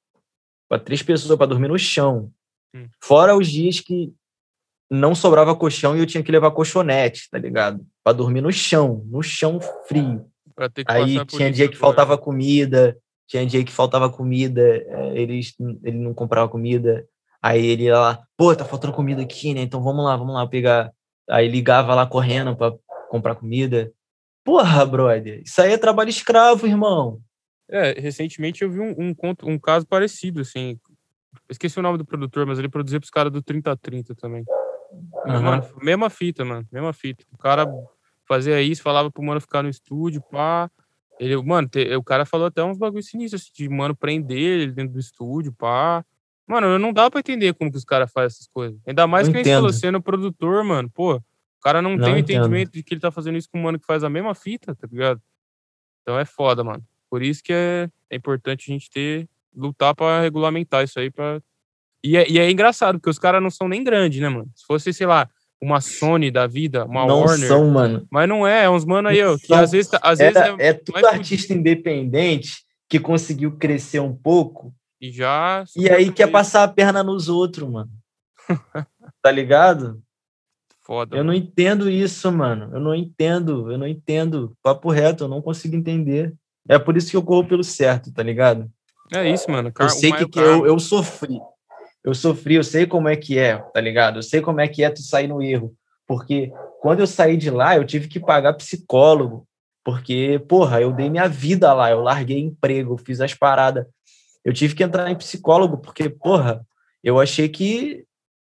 Para 0.68 0.80
três 0.80 1.02
pessoas 1.02 1.36
para 1.38 1.46
dormir 1.46 1.68
no 1.68 1.78
chão. 1.78 2.32
Hum. 2.74 2.88
Fora 3.00 3.36
os 3.36 3.48
dias 3.48 3.80
que 3.80 4.12
não 4.90 5.14
sobrava 5.14 5.54
colchão 5.54 5.96
e 5.96 6.00
eu 6.00 6.06
tinha 6.06 6.22
que 6.22 6.32
levar 6.32 6.50
colchonete, 6.50 7.28
tá 7.30 7.38
ligado? 7.38 7.84
Para 8.02 8.16
dormir 8.16 8.40
no 8.40 8.52
chão, 8.52 9.02
no 9.06 9.22
chão 9.22 9.60
frio. 9.86 10.26
Aí 10.86 11.24
tinha 11.26 11.50
dia 11.50 11.68
que 11.68 11.76
faltava 11.76 12.16
comida, 12.16 12.96
tinha 13.26 13.46
dia 13.46 13.62
que 13.62 13.72
faltava 13.72 14.10
comida, 14.10 14.62
é, 14.62 15.20
eles, 15.20 15.54
ele 15.84 15.98
não 15.98 16.14
comprava 16.14 16.48
comida. 16.48 17.06
Aí 17.40 17.64
ele 17.64 17.84
ia 17.84 17.98
lá, 17.98 18.22
pô, 18.36 18.54
tá 18.56 18.64
faltando 18.64 18.94
comida 18.94 19.22
aqui, 19.22 19.54
né? 19.54 19.60
Então 19.60 19.82
vamos 19.82 20.04
lá, 20.04 20.16
vamos 20.16 20.34
lá 20.34 20.46
pegar. 20.46 20.90
Aí 21.28 21.46
ligava 21.46 21.94
lá 21.94 22.06
correndo 22.06 22.56
para 22.56 22.74
comprar 23.10 23.34
comida. 23.34 23.92
Porra, 24.42 24.84
brother, 24.86 25.42
isso 25.44 25.60
aí 25.60 25.72
é 25.72 25.78
trabalho 25.78 26.08
escravo, 26.08 26.66
irmão. 26.66 27.20
É, 27.70 28.00
recentemente 28.00 28.62
eu 28.64 28.70
vi 28.70 28.80
um, 28.80 28.94
um, 28.98 29.14
um 29.44 29.58
caso 29.58 29.86
parecido, 29.86 30.40
assim. 30.40 30.80
Esqueci 31.50 31.78
o 31.78 31.82
nome 31.82 31.98
do 31.98 32.04
produtor, 32.04 32.46
mas 32.46 32.58
ele 32.58 32.68
produzia 32.68 32.98
pros 32.98 33.10
caras 33.10 33.30
do 33.30 33.42
3030 33.42 34.14
também. 34.14 34.42
Uhum. 34.92 35.42
Mano, 35.42 35.68
mesma 35.82 36.10
fita, 36.10 36.44
mano. 36.44 36.66
Mesma 36.72 36.92
fita. 36.92 37.24
O 37.32 37.38
cara 37.38 37.66
fazia 38.26 38.60
isso, 38.62 38.82
falava 38.82 39.10
pro 39.10 39.22
mano 39.22 39.40
ficar 39.40 39.62
no 39.62 39.68
estúdio, 39.68 40.22
pá. 40.22 40.70
Ele, 41.18 41.36
mano, 41.42 41.68
te, 41.68 41.94
o 41.96 42.02
cara 42.02 42.24
falou 42.24 42.46
até 42.46 42.62
uns 42.62 42.78
bagulho 42.78 43.02
sinistros, 43.02 43.42
assim, 43.42 43.52
de, 43.54 43.68
mano, 43.68 43.94
prender 43.94 44.38
ele 44.38 44.72
dentro 44.72 44.92
do 44.92 45.00
estúdio, 45.00 45.52
pá. 45.52 46.04
Mano, 46.46 46.78
não 46.78 46.92
dá 46.92 47.10
pra 47.10 47.20
entender 47.20 47.52
como 47.54 47.70
que 47.70 47.76
os 47.76 47.84
caras 47.84 48.10
fazem 48.10 48.26
essas 48.28 48.48
coisas. 48.48 48.80
Ainda 48.86 49.06
mais 49.06 49.26
não 49.28 49.32
que 49.34 49.40
a 49.40 49.44
gente 49.44 49.54
falou, 49.54 49.72
sendo 49.72 50.00
produtor, 50.00 50.64
mano, 50.64 50.88
pô. 50.90 51.16
O 51.16 51.60
cara 51.60 51.82
não, 51.82 51.96
Não 51.96 52.04
tem 52.04 52.14
o 52.14 52.18
entendo. 52.18 52.38
entendimento 52.38 52.72
de 52.72 52.82
que 52.82 52.94
ele 52.94 53.00
tá 53.00 53.10
fazendo 53.10 53.36
isso 53.36 53.50
com 53.50 53.58
um 53.58 53.62
mano 53.62 53.78
que 53.78 53.84
faz 53.84 54.04
a 54.04 54.08
mesma 54.08 54.34
fita, 54.34 54.74
tá 54.74 54.86
ligado? 54.90 55.20
Então 56.02 56.18
é 56.18 56.24
foda, 56.24 56.62
mano. 56.62 56.82
Por 57.10 57.22
isso 57.22 57.42
que 57.42 57.52
é, 57.52 57.90
é 58.08 58.16
importante 58.16 58.70
a 58.70 58.72
gente 58.72 58.88
ter, 58.88 59.28
lutar 59.54 59.94
pra 59.94 60.20
regulamentar 60.20 60.84
isso 60.84 60.98
aí. 61.00 61.10
Pra... 61.10 61.42
E, 62.04 62.16
é, 62.16 62.28
e 62.30 62.38
é 62.38 62.50
engraçado, 62.50 62.98
porque 62.98 63.10
os 63.10 63.18
caras 63.18 63.42
não 63.42 63.50
são 63.50 63.68
nem 63.68 63.82
grandes, 63.82 64.20
né, 64.20 64.28
mano? 64.28 64.48
Se 64.54 64.64
fosse, 64.66 64.92
sei 64.92 65.06
lá, 65.06 65.28
uma 65.60 65.80
Sony 65.80 66.30
da 66.30 66.46
vida, 66.46 66.84
uma 66.84 67.04
não 67.06 67.20
Warner. 67.22 67.48
são, 67.48 67.68
mano. 67.70 68.06
Mas 68.10 68.28
não 68.28 68.46
é, 68.46 68.64
é 68.64 68.70
uns 68.70 68.84
mano 68.84 69.08
aí, 69.08 69.22
ó, 69.22 69.36
que 69.36 69.52
às 69.52 69.72
vezes, 69.72 69.90
tá- 69.90 70.00
às 70.02 70.18
vezes 70.18 70.36
Era- 70.36 70.56
é, 70.62 70.68
é 70.68 70.72
tudo 70.72 71.04
artista 71.06 71.52
independente 71.52 72.62
que 72.88 73.00
conseguiu 73.00 73.56
crescer 73.56 74.00
um 74.00 74.14
pouco 74.14 74.72
e 75.00 75.10
já. 75.10 75.64
e 75.76 75.90
aí 75.90 76.12
quer 76.12 76.28
passar 76.28 76.62
a 76.64 76.68
perna 76.68 77.02
nos 77.02 77.28
outros, 77.28 77.68
mano. 77.68 77.90
tá 79.22 79.30
ligado? 79.30 80.00
Foda. 80.86 81.16
Eu 81.16 81.24
não 81.24 81.34
mano. 81.34 81.44
entendo 81.44 81.90
isso, 81.90 82.30
mano. 82.32 82.70
Eu 82.72 82.80
não 82.80 82.94
entendo, 82.94 83.70
eu 83.70 83.76
não 83.76 83.86
entendo. 83.86 84.56
Papo 84.62 84.90
reto, 84.90 85.24
eu 85.24 85.28
não 85.28 85.42
consigo 85.42 85.76
entender. 85.76 86.32
É 86.68 86.78
por 86.78 86.96
isso 86.96 87.10
que 87.10 87.16
eu 87.16 87.22
corro 87.22 87.46
pelo 87.46 87.64
certo, 87.64 88.12
tá 88.12 88.22
ligado? 88.22 88.70
É 89.12 89.28
isso, 89.30 89.50
mano. 89.50 89.68
Eu 89.68 89.72
Car- 89.72 89.90
sei 89.90 90.10
o 90.12 90.16
que, 90.16 90.28
que 90.28 90.38
eu, 90.38 90.66
eu 90.66 90.78
sofri. 90.78 91.38
Eu 92.08 92.14
sofri, 92.14 92.54
eu 92.54 92.64
sei 92.64 92.86
como 92.86 93.06
é 93.06 93.14
que 93.14 93.38
é, 93.38 93.58
tá 93.58 93.82
ligado? 93.82 94.16
Eu 94.16 94.22
sei 94.22 94.40
como 94.40 94.62
é 94.62 94.66
que 94.66 94.82
é 94.82 94.88
tu 94.88 95.02
sair 95.02 95.28
no 95.28 95.42
erro. 95.42 95.74
Porque 96.06 96.50
quando 96.80 97.00
eu 97.00 97.06
saí 97.06 97.36
de 97.36 97.50
lá, 97.50 97.76
eu 97.76 97.84
tive 97.84 98.08
que 98.08 98.18
pagar 98.18 98.54
psicólogo. 98.54 99.46
Porque, 99.84 100.42
porra, 100.48 100.80
eu 100.80 100.90
dei 100.90 101.10
minha 101.10 101.28
vida 101.28 101.70
lá, 101.74 101.90
eu 101.90 102.00
larguei 102.00 102.38
emprego, 102.38 102.96
fiz 102.96 103.20
as 103.20 103.34
paradas. 103.34 103.84
Eu 104.42 104.54
tive 104.54 104.74
que 104.74 104.82
entrar 104.82 105.10
em 105.10 105.18
psicólogo, 105.18 105.76
porque, 105.76 106.08
porra, 106.08 106.66
eu 107.04 107.20
achei 107.20 107.46
que 107.46 108.06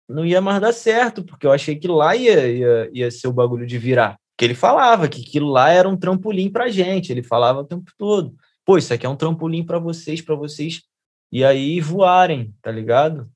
não 0.05 0.25
ia 0.25 0.41
mais 0.41 0.59
dar 0.59 0.73
certo, 0.73 1.23
porque 1.23 1.47
eu 1.47 1.53
achei 1.53 1.77
que 1.77 1.87
lá 1.87 2.13
ia, 2.13 2.47
ia, 2.51 2.89
ia 2.91 3.09
ser 3.09 3.29
o 3.29 3.33
bagulho 3.33 3.65
de 3.65 3.77
virar. 3.77 4.17
Porque 4.35 4.43
ele 4.43 4.53
falava 4.53 5.07
que 5.07 5.21
aquilo 5.21 5.47
lá 5.47 5.69
era 5.69 5.87
um 5.87 5.95
trampolim 5.95 6.51
pra 6.51 6.67
gente, 6.67 7.09
ele 7.09 7.23
falava 7.23 7.61
o 7.61 7.65
tempo 7.65 7.89
todo. 7.97 8.35
Pô, 8.65 8.77
isso 8.77 8.93
aqui 8.93 9.05
é 9.05 9.09
um 9.09 9.15
trampolim 9.15 9.65
pra 9.65 9.79
vocês, 9.79 10.19
pra 10.21 10.35
vocês 10.35 10.81
e 11.31 11.43
aí 11.43 11.79
voarem, 11.79 12.53
tá 12.61 12.69
ligado? 12.69 13.29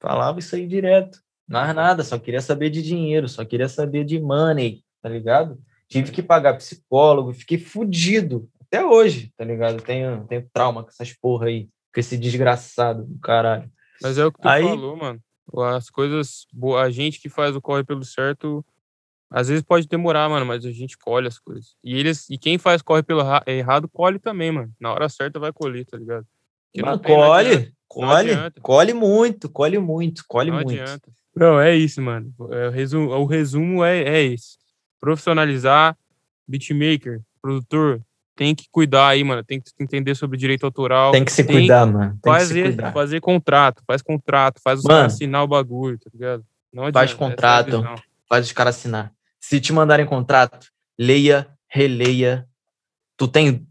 Falava 0.00 0.38
isso 0.38 0.54
aí 0.56 0.66
direto. 0.66 1.20
Mais 1.48 1.74
nada, 1.74 2.02
só 2.04 2.18
queria 2.18 2.40
saber 2.40 2.70
de 2.70 2.82
dinheiro, 2.82 3.28
só 3.28 3.44
queria 3.44 3.68
saber 3.68 4.04
de 4.04 4.20
money, 4.20 4.82
tá 5.02 5.08
ligado? 5.08 5.58
Tive 5.88 6.12
que 6.12 6.22
pagar 6.22 6.56
psicólogo, 6.56 7.32
fiquei 7.32 7.58
fudido 7.58 8.48
até 8.60 8.84
hoje, 8.84 9.32
tá 9.36 9.44
ligado? 9.44 9.82
Tenho, 9.82 10.24
tenho 10.28 10.48
trauma 10.52 10.82
com 10.84 10.88
essas 10.90 11.12
porra 11.12 11.46
aí, 11.46 11.68
com 11.92 11.98
esse 12.00 12.16
desgraçado 12.16 13.04
do 13.04 13.18
caralho. 13.18 13.68
Mas 14.00 14.16
é 14.16 14.24
o 14.24 14.30
que 14.32 14.40
tu 14.40 14.48
Aí- 14.48 14.62
falou, 14.62 14.96
mano. 14.96 15.20
As 15.76 15.90
coisas. 15.90 16.46
A 16.80 16.88
gente 16.90 17.20
que 17.20 17.28
faz 17.28 17.56
o 17.56 17.60
corre 17.60 17.82
pelo 17.82 18.04
certo. 18.04 18.64
Às 19.28 19.48
vezes 19.48 19.64
pode 19.64 19.88
demorar, 19.88 20.28
mano, 20.28 20.46
mas 20.46 20.64
a 20.64 20.70
gente 20.70 20.96
colhe 20.96 21.26
as 21.26 21.40
coisas. 21.40 21.74
E 21.82 21.96
eles 21.98 22.30
e 22.30 22.38
quem 22.38 22.56
faz 22.56 22.82
corre 22.82 23.02
pelo 23.02 23.22
ra- 23.22 23.42
errado, 23.48 23.88
colhe 23.88 24.20
também, 24.20 24.52
mano. 24.52 24.72
Na 24.80 24.92
hora 24.92 25.08
certa 25.08 25.40
vai 25.40 25.52
colher, 25.52 25.84
tá 25.84 25.96
ligado? 25.96 26.24
Porque 26.72 26.86
Mas 26.88 27.00
colhe, 27.00 27.72
colhe, 27.90 28.32
colhe 28.62 28.94
muito, 28.94 29.50
colhe 29.50 29.78
muito, 29.78 30.24
colhe 30.28 30.50
Não 30.50 30.58
muito. 30.58 30.80
adianta. 30.80 31.10
Não, 31.34 31.60
é 31.60 31.74
isso, 31.74 32.00
mano. 32.00 32.32
É, 32.50 32.68
o, 32.68 32.70
resumo, 32.70 33.10
o 33.10 33.24
resumo 33.24 33.84
é, 33.84 34.02
é 34.02 34.22
esse. 34.22 34.58
Profissionalizar, 35.00 35.96
beatmaker, 36.46 37.20
produtor, 37.42 38.00
tem 38.36 38.54
que 38.54 38.66
cuidar 38.70 39.08
aí, 39.08 39.24
mano. 39.24 39.42
Tem 39.42 39.60
que 39.60 39.70
entender 39.80 40.14
sobre 40.14 40.38
direito 40.38 40.64
autoral. 40.64 41.12
Tem 41.12 41.24
que 41.24 41.32
se 41.32 41.42
Tem 41.42 41.56
cuidar, 41.56 41.86
mano. 41.86 42.18
Tem 42.22 42.32
que 42.32 42.40
se 42.40 42.46
fazer, 42.46 42.62
cuidar. 42.62 42.92
fazer 42.92 43.20
contrato, 43.20 43.82
faz 43.86 44.02
contrato, 44.02 44.60
faz 44.62 44.80
os 44.80 44.86
caras 44.86 45.14
assinar 45.14 45.42
o 45.42 45.48
bagulho, 45.48 45.98
tá 45.98 46.10
ligado? 46.12 46.44
Não 46.72 46.84
adianta, 46.84 46.98
faz 47.00 47.10
é 47.10 47.14
contrato. 47.14 47.66
visão. 47.66 47.94
faz 48.28 48.46
os 48.46 48.52
caras 48.52 48.76
assinar. 48.76 49.12
Se 49.40 49.60
te 49.60 49.72
mandarem 49.72 50.06
contrato, 50.06 50.68
leia, 50.98 51.48
releia. 51.68 52.46
Tu 53.16 53.26
tem. 53.26 53.66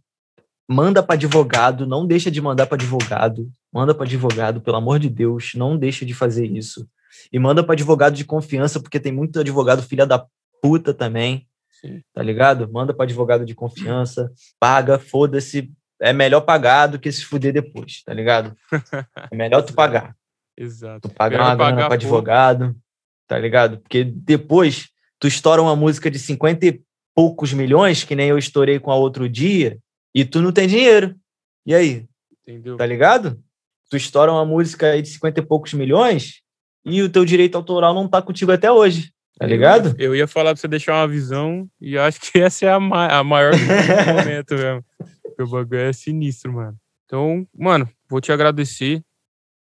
Manda 0.67 1.01
para 1.01 1.15
advogado, 1.15 1.87
não 1.87 2.05
deixa 2.05 2.29
de 2.29 2.41
mandar 2.41 2.67
para 2.67 2.75
advogado. 2.75 3.49
Manda 3.71 3.93
para 3.93 4.05
advogado, 4.05 4.61
pelo 4.61 4.77
amor 4.77 4.99
de 4.99 5.09
Deus, 5.09 5.51
não 5.55 5.77
deixa 5.77 6.05
de 6.05 6.13
fazer 6.13 6.45
isso. 6.45 6.87
E 7.31 7.37
manda 7.39 7.63
para 7.63 7.73
advogado 7.73 8.15
de 8.15 8.25
confiança, 8.25 8.79
porque 8.79 8.99
tem 8.99 9.11
muito 9.11 9.39
advogado 9.39 9.83
filha 9.83 10.05
da 10.05 10.25
puta 10.61 10.93
também, 10.93 11.47
Sim. 11.79 12.01
tá 12.13 12.21
ligado? 12.23 12.71
Manda 12.71 12.93
para 12.93 13.03
advogado 13.05 13.45
de 13.45 13.53
confiança, 13.55 14.31
paga, 14.59 14.97
foda-se. 14.97 15.71
É 16.01 16.13
melhor 16.13 16.41
pagar 16.41 16.87
do 16.87 16.97
que 16.99 17.11
se 17.11 17.25
fuder 17.25 17.51
depois, 17.53 18.01
tá 18.03 18.13
ligado? 18.13 18.55
É 19.31 19.35
melhor 19.35 19.61
tu 19.63 19.73
pagar. 19.75 20.15
Exato. 20.57 21.07
Tu 21.07 21.13
pagar 21.15 21.41
uma 21.41 21.55
grana 21.55 21.77
pouco. 21.81 21.93
advogado, 21.93 22.75
tá 23.27 23.37
ligado? 23.37 23.79
Porque 23.79 24.03
depois 24.03 24.89
tu 25.19 25.27
estoura 25.27 25.61
uma 25.61 25.75
música 25.75 26.09
de 26.09 26.17
50 26.17 26.65
e 26.65 26.81
poucos 27.13 27.53
milhões, 27.53 28.03
que 28.03 28.15
nem 28.15 28.29
eu 28.29 28.37
estourei 28.37 28.79
com 28.79 28.91
a 28.91 28.95
outro 28.95 29.27
dia, 29.27 29.77
e 30.15 30.23
tu 30.23 30.41
não 30.41 30.51
tem 30.53 30.67
dinheiro. 30.67 31.15
E 31.65 31.75
aí, 31.75 32.05
Entendeu? 32.47 32.77
tá 32.77 32.85
ligado? 32.85 33.37
Tu 33.89 33.97
estoura 33.97 34.31
uma 34.31 34.45
música 34.45 34.91
aí 34.91 35.01
de 35.01 35.09
50 35.09 35.39
e 35.39 35.43
poucos 35.45 35.73
milhões 35.73 36.41
e 36.85 37.01
o 37.01 37.09
teu 37.09 37.25
direito 37.25 37.55
autoral 37.55 37.93
não 37.93 38.07
tá 38.07 38.21
contigo 38.21 38.51
até 38.51 38.71
hoje, 38.71 39.11
tá 39.37 39.45
Eu- 39.45 39.49
ligado? 39.49 39.95
Eu, 39.97 40.15
ia 40.15 40.27
falar 40.27 40.51
pra 40.53 40.61
você 40.61 40.67
deixar 40.67 40.93
uma 41.01 41.07
visão 41.07 41.67
e 41.81 41.95
eu 41.95 42.01
acho 42.03 42.19
que 42.21 42.37
essa 42.39 42.65
é 42.65 42.71
a, 42.71 42.79
ma 42.79 43.07
a 43.19 43.23
maior 43.23 43.51
do 43.51 43.57
momento 44.13 44.53
mesmo. 44.55 44.85
Porque 45.23 45.43
o 45.43 45.47
bagulho 45.47 45.79
é 45.79 45.93
sinistro, 45.93 46.53
mano. 46.53 46.77
Então, 47.05 47.47
mano, 47.57 47.89
vou 48.09 48.21
te 48.21 48.31
agradecer 48.31 49.01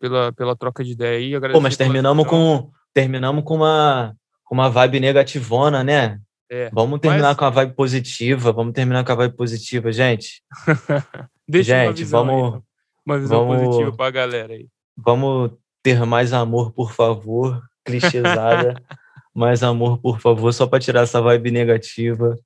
pela, 0.01 0.33
pela 0.33 0.55
troca 0.57 0.85
de 0.85 0.93
ideia 0.93 1.19
aí. 1.39 1.53
Pô, 1.53 1.61
mas 1.61 1.77
terminamos 1.77 2.27
com 2.27 2.71
terminamos 2.95 3.43
com 3.45 3.57
uma 3.57 4.15
com 4.45 4.55
uma 4.55 4.69
vibe 4.69 5.01
negativona, 5.01 5.83
né? 5.83 6.19
É, 6.51 6.69
Vamos 6.71 7.01
terminar 7.01 7.29
mas- 7.29 7.37
com 7.39 7.45
a 7.47 7.51
vibe 7.51 7.75
positiva, 7.75 8.53
vamos 8.53 8.75
terminar 8.75 9.03
com 9.05 9.13
a 9.13 9.15
vibe 9.15 9.35
positiva, 9.37 9.91
gente. 9.91 10.43
Gente, 11.49 11.99
visão 11.99 12.21
aí, 12.23 12.27
vamos- 12.27 12.49
então. 12.49 12.63
Uma 13.07 13.19
visão 13.19 13.47
vamos- 13.47 13.65
positiva 13.67 13.97
pra 13.97 14.11
galera 14.11 14.53
aí. 14.53 14.67
Vamos 14.97 15.53
ter 15.83 16.05
mais 16.07 16.33
amor, 16.33 16.73
por 16.73 16.93
favor. 16.93 17.63
Clichêsada. 17.85 18.75
mais 19.35 19.63
amor, 19.63 19.99
por 19.99 20.21
favor, 20.21 20.53
só 20.53 20.67
para 20.67 20.79
tirar 20.81 21.03
essa 21.03 21.21
vibe 21.21 21.51
negativa. 21.51 22.37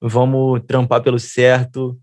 Vamos 0.00 0.60
trampar 0.66 1.02
pelo 1.02 1.18
certo. 1.18 1.96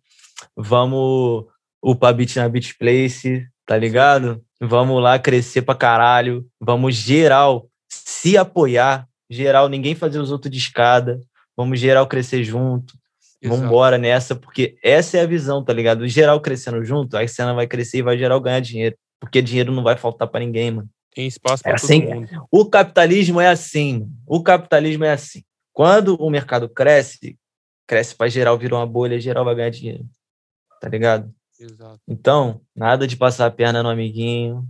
Vamos 0.55 1.45
upar 1.81 2.13
beat 2.13 2.35
na 2.37 2.47
Beat 2.49 2.77
Place, 2.77 3.45
tá 3.65 3.77
ligado? 3.77 4.41
Vamos 4.59 5.01
lá 5.01 5.19
crescer 5.19 5.61
pra 5.61 5.75
caralho. 5.75 6.45
Vamos 6.59 6.95
geral 6.95 7.67
se 7.89 8.37
apoiar. 8.37 9.07
Geral, 9.29 9.69
ninguém 9.69 9.93
fazer 9.95 10.19
os 10.19 10.31
outros 10.31 10.51
de 10.51 10.57
escada. 10.57 11.19
Vamos 11.55 11.79
geral 11.79 12.07
crescer 12.07 12.43
junto. 12.43 12.93
Vamos 13.41 13.57
Exato. 13.59 13.65
embora 13.73 13.97
nessa, 13.97 14.35
porque 14.35 14.77
essa 14.83 15.17
é 15.17 15.21
a 15.21 15.25
visão, 15.25 15.63
tá 15.63 15.71
ligado? 15.71 16.07
Geral 16.07 16.41
crescendo 16.41 16.83
junto, 16.83 17.15
a 17.15 17.25
cena 17.27 17.53
vai 17.53 17.67
crescer 17.67 17.99
e 17.99 18.01
vai 18.01 18.17
geral 18.17 18.39
ganhar 18.41 18.59
dinheiro. 18.59 18.97
Porque 19.19 19.41
dinheiro 19.41 19.71
não 19.71 19.83
vai 19.83 19.95
faltar 19.97 20.27
pra 20.27 20.39
ninguém, 20.39 20.71
mano. 20.71 20.89
Tem 21.13 21.27
espaço 21.27 21.63
pra 21.63 21.71
É 21.71 21.75
todo 21.75 21.83
assim, 21.85 22.05
mundo. 22.05 22.47
O 22.51 22.69
capitalismo 22.69 23.39
é 23.41 23.47
assim. 23.47 23.99
mano. 23.99 24.11
O 24.27 24.43
capitalismo 24.43 25.05
é 25.05 25.11
assim. 25.11 25.43
Quando 25.73 26.15
o 26.15 26.29
mercado 26.29 26.67
cresce, 26.67 27.37
cresce 27.87 28.15
para 28.15 28.29
geral, 28.29 28.57
virou 28.57 28.79
uma 28.79 28.85
bolha, 28.85 29.19
geral 29.19 29.45
vai 29.45 29.55
ganhar 29.55 29.69
dinheiro. 29.69 30.05
Tá 30.81 30.89
ligado? 30.89 31.33
Exato. 31.59 31.99
Então, 32.07 32.61
nada 32.75 33.05
de 33.07 33.17
passar 33.17 33.45
a 33.45 33.51
perna 33.51 33.81
no 33.83 33.89
amiguinho. 33.89 34.65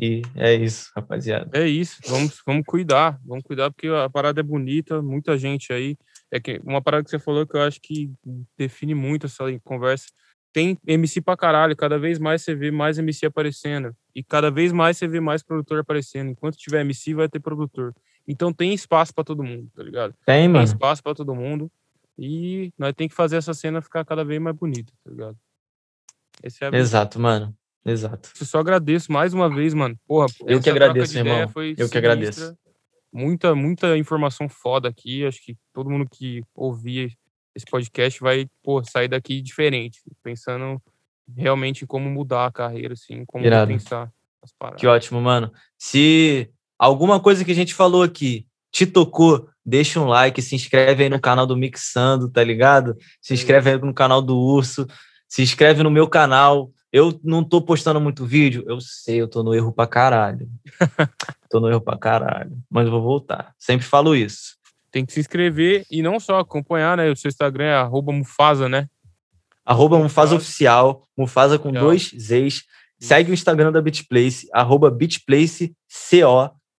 E 0.00 0.22
é 0.36 0.54
isso, 0.54 0.90
rapaziada. 0.94 1.50
É 1.58 1.66
isso, 1.66 1.98
vamos, 2.06 2.40
vamos 2.46 2.62
cuidar, 2.64 3.18
vamos 3.24 3.42
cuidar 3.42 3.70
porque 3.70 3.88
a 3.88 4.08
parada 4.08 4.40
é 4.40 4.44
bonita, 4.44 5.02
muita 5.02 5.36
gente 5.36 5.72
aí. 5.72 5.96
É 6.30 6.38
que 6.38 6.60
uma 6.64 6.82
parada 6.82 7.02
que 7.04 7.10
você 7.10 7.18
falou 7.18 7.46
que 7.46 7.56
eu 7.56 7.62
acho 7.62 7.80
que 7.80 8.12
define 8.56 8.94
muito 8.94 9.26
essa 9.26 9.44
conversa. 9.64 10.06
Tem 10.52 10.76
MC 10.86 11.20
pra 11.20 11.36
caralho, 11.36 11.76
cada 11.76 11.98
vez 11.98 12.18
mais 12.18 12.42
você 12.42 12.54
vê 12.54 12.70
mais 12.70 12.98
MC 12.98 13.26
aparecendo. 13.26 13.94
E 14.14 14.22
cada 14.22 14.50
vez 14.50 14.72
mais 14.72 14.96
você 14.96 15.06
vê 15.06 15.20
mais 15.20 15.42
produtor 15.42 15.78
aparecendo. 15.80 16.30
Enquanto 16.30 16.56
tiver 16.56 16.80
MC, 16.80 17.14
vai 17.14 17.28
ter 17.28 17.38
produtor. 17.40 17.94
Então 18.26 18.52
tem 18.52 18.74
espaço 18.74 19.14
pra 19.14 19.24
todo 19.24 19.42
mundo, 19.42 19.70
tá 19.74 19.82
ligado? 19.82 20.12
Tem, 20.26 20.42
Tem 20.42 20.48
mano. 20.48 20.64
espaço 20.64 21.02
pra 21.02 21.14
todo 21.14 21.34
mundo. 21.34 21.70
E 22.18 22.72
nós 22.76 22.92
tem 22.94 23.08
que 23.08 23.14
fazer 23.14 23.36
essa 23.36 23.54
cena 23.54 23.80
ficar 23.80 24.04
cada 24.04 24.24
vez 24.24 24.40
mais 24.40 24.56
bonita, 24.56 24.92
tá 25.04 25.10
ligado? 25.10 25.36
Esse 26.42 26.64
é. 26.64 26.68
Exato, 26.76 27.20
mano. 27.20 27.54
Exato. 27.84 28.30
Eu 28.38 28.44
só 28.46 28.58
agradeço 28.58 29.10
mais 29.12 29.32
uma 29.32 29.48
vez, 29.48 29.72
mano. 29.72 29.96
Porra, 30.06 30.26
Eu 30.46 30.60
que 30.60 30.68
agradeço, 30.68 31.16
irmão. 31.16 31.40
Eu 31.40 31.48
que 31.48 31.74
sinistra. 31.76 31.98
agradeço. 31.98 32.58
Muita, 33.12 33.54
muita 33.54 33.96
informação 33.96 34.48
foda 34.48 34.88
aqui. 34.88 35.24
Acho 35.24 35.42
que 35.42 35.56
todo 35.72 35.90
mundo 35.90 36.08
que 36.10 36.42
ouvir 36.54 37.16
esse 37.54 37.66
podcast 37.66 38.20
vai, 38.20 38.46
pô, 38.62 38.82
sair 38.84 39.08
daqui 39.08 39.40
diferente, 39.40 40.00
pensando 40.22 40.80
realmente 41.36 41.84
em 41.84 41.86
como 41.86 42.08
mudar 42.08 42.46
a 42.46 42.52
carreira, 42.52 42.94
assim, 42.94 43.24
como 43.26 43.44
Irado. 43.44 43.70
pensar 43.70 44.10
as 44.42 44.52
paradas. 44.52 44.80
Que 44.80 44.86
ótimo, 44.86 45.20
mano. 45.20 45.52
Se 45.76 46.50
alguma 46.78 47.20
coisa 47.20 47.44
que 47.44 47.52
a 47.52 47.54
gente 47.54 47.74
falou 47.74 48.02
aqui 48.02 48.46
te 48.70 48.86
tocou, 48.86 49.48
deixa 49.64 50.00
um 50.00 50.06
like, 50.06 50.40
se 50.40 50.54
inscreve 50.54 51.04
aí 51.04 51.08
no 51.08 51.20
canal 51.20 51.46
do 51.46 51.56
Mixando, 51.56 52.30
tá 52.30 52.44
ligado? 52.44 52.96
Se 53.20 53.34
inscreve 53.34 53.70
aí 53.70 53.78
no 53.78 53.94
canal 53.94 54.22
do 54.22 54.38
Urso, 54.38 54.86
se 55.26 55.42
inscreve 55.42 55.82
no 55.82 55.90
meu 55.90 56.08
canal. 56.08 56.70
Eu 56.92 57.18
não 57.22 57.44
tô 57.44 57.60
postando 57.60 58.00
muito 58.00 58.24
vídeo, 58.24 58.64
eu 58.66 58.80
sei, 58.80 59.20
eu 59.20 59.28
tô 59.28 59.42
no 59.42 59.54
erro 59.54 59.72
pra 59.72 59.86
caralho. 59.86 60.48
tô 61.50 61.60
no 61.60 61.68
erro 61.68 61.80
pra 61.80 61.98
caralho, 61.98 62.56
mas 62.70 62.88
vou 62.88 63.02
voltar. 63.02 63.54
Sempre 63.58 63.86
falo 63.86 64.16
isso. 64.16 64.56
tem 64.90 65.04
que 65.04 65.12
se 65.12 65.20
inscrever 65.20 65.84
e 65.90 66.02
não 66.02 66.18
só 66.18 66.38
acompanhar, 66.38 66.96
né? 66.96 67.10
O 67.10 67.16
seu 67.16 67.28
Instagram 67.28 67.64
é 67.64 67.74
arroba 67.74 68.10
Mufasa, 68.12 68.68
né? 68.68 68.88
Arroba 69.64 69.98
Mufasa 69.98 70.34
Oficial, 70.34 71.06
Mufasa 71.16 71.58
com 71.58 71.70
dois 71.70 72.10
Zs. 72.18 72.62
Segue 72.98 73.30
o 73.30 73.34
Instagram 73.34 73.70
da 73.70 73.82
BitPlace, 73.82 74.48
arroba 74.52 74.90
BitPlaceCO, 74.90 75.74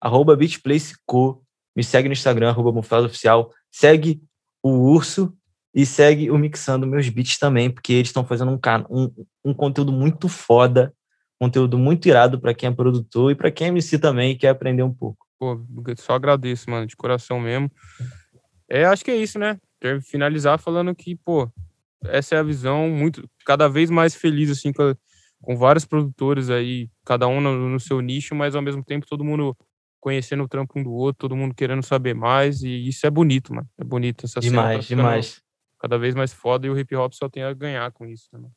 arroba 0.02 0.36
BitPlaceCo. 0.36 1.44
Me 1.76 1.84
segue 1.84 2.10
no 2.10 2.14
Instagram, 2.14 2.50
arroba 2.50 2.72
Mufasa 2.72 3.06
Oficial. 3.06 3.54
Segue 3.72 4.22
o 4.64 4.72
Urso 4.92 5.34
e 5.74 5.86
segue 5.86 6.32
o 6.32 6.38
Mixando 6.38 6.88
Meus 6.88 7.08
Beats 7.10 7.38
também, 7.38 7.70
porque 7.70 7.94
eles 7.94 8.10
estão 8.10 8.26
fazendo 8.26 8.52
um, 8.52 8.60
um, 8.90 9.26
um 9.46 9.54
conteúdo 9.54 9.92
muito 9.92 10.28
foda, 10.28 10.94
conteúdo 11.40 11.78
muito 11.78 12.08
irado 12.08 12.40
para 12.40 12.54
quem 12.54 12.70
é 12.70 12.72
produtor 12.72 13.32
e 13.32 13.36
para 13.36 13.52
quem 13.52 13.68
é 13.68 13.70
MC 13.70 14.00
também 14.00 14.32
e 14.32 14.36
quer 14.36 14.50
aprender 14.50 14.84
um 14.84 14.94
pouco. 14.94 15.26
Pô, 15.40 15.58
só 15.98 16.14
agradeço, 16.14 16.70
mano, 16.70 16.86
de 16.86 16.98
coração 16.98 17.40
mesmo. 17.40 17.72
É, 18.70 18.86
acho 18.86 19.06
que 19.06 19.12
é 19.12 19.16
isso, 19.16 19.40
né? 19.40 19.58
Quero 19.80 20.02
finalizar 20.02 20.60
falando 20.60 20.94
que, 20.94 21.16
pô, 21.16 21.50
essa 22.06 22.36
é 22.36 22.38
a 22.40 22.44
visão 22.44 22.90
muito, 22.90 23.28
cada 23.46 23.68
vez 23.70 23.90
mais 23.90 24.14
feliz, 24.14 24.50
assim, 24.50 24.74
com, 24.74 24.94
com 25.42 25.56
vários 25.56 25.86
produtores 25.86 26.50
aí, 26.50 26.90
cada 27.06 27.28
um 27.28 27.40
no, 27.40 27.70
no, 27.70 27.80
seu 27.80 28.02
nicho, 28.02 28.36
mas 28.36 28.56
ao 28.56 28.62
mesmo 28.62 28.84
tempo 28.84 29.08
todo 29.08 29.24
mundo 29.24 29.56
conhecendo 30.02 30.44
o 30.44 30.48
trampo 30.48 30.78
um 30.80 30.84
do 30.84 30.92
outro, 30.92 31.28
todo 31.28 31.36
mundo 31.36 31.56
querendo 31.56 31.84
saber 31.84 32.14
mais, 32.14 32.62
e 32.62 32.88
isso 32.88 33.06
é 33.06 33.10
bonito, 33.10 33.54
mano. 33.54 33.68
É 33.78 33.84
bonito 33.84 34.26
essa 34.26 34.40
Demais, 34.40 34.88
tá 34.88 34.96
demais. 34.96 35.42
Cada 35.80 35.98
vez 35.98 36.16
mais 36.16 36.34
foda 36.34 36.68
e 36.68 36.70
o 36.70 36.78
hip 36.78 36.96
hop 36.96 37.14
só 37.14 37.30
tem 37.30 37.44
a 37.44 37.54
ganhar 37.54 37.92
com 37.92 38.06
isso, 38.06 38.30
né? 38.38 38.50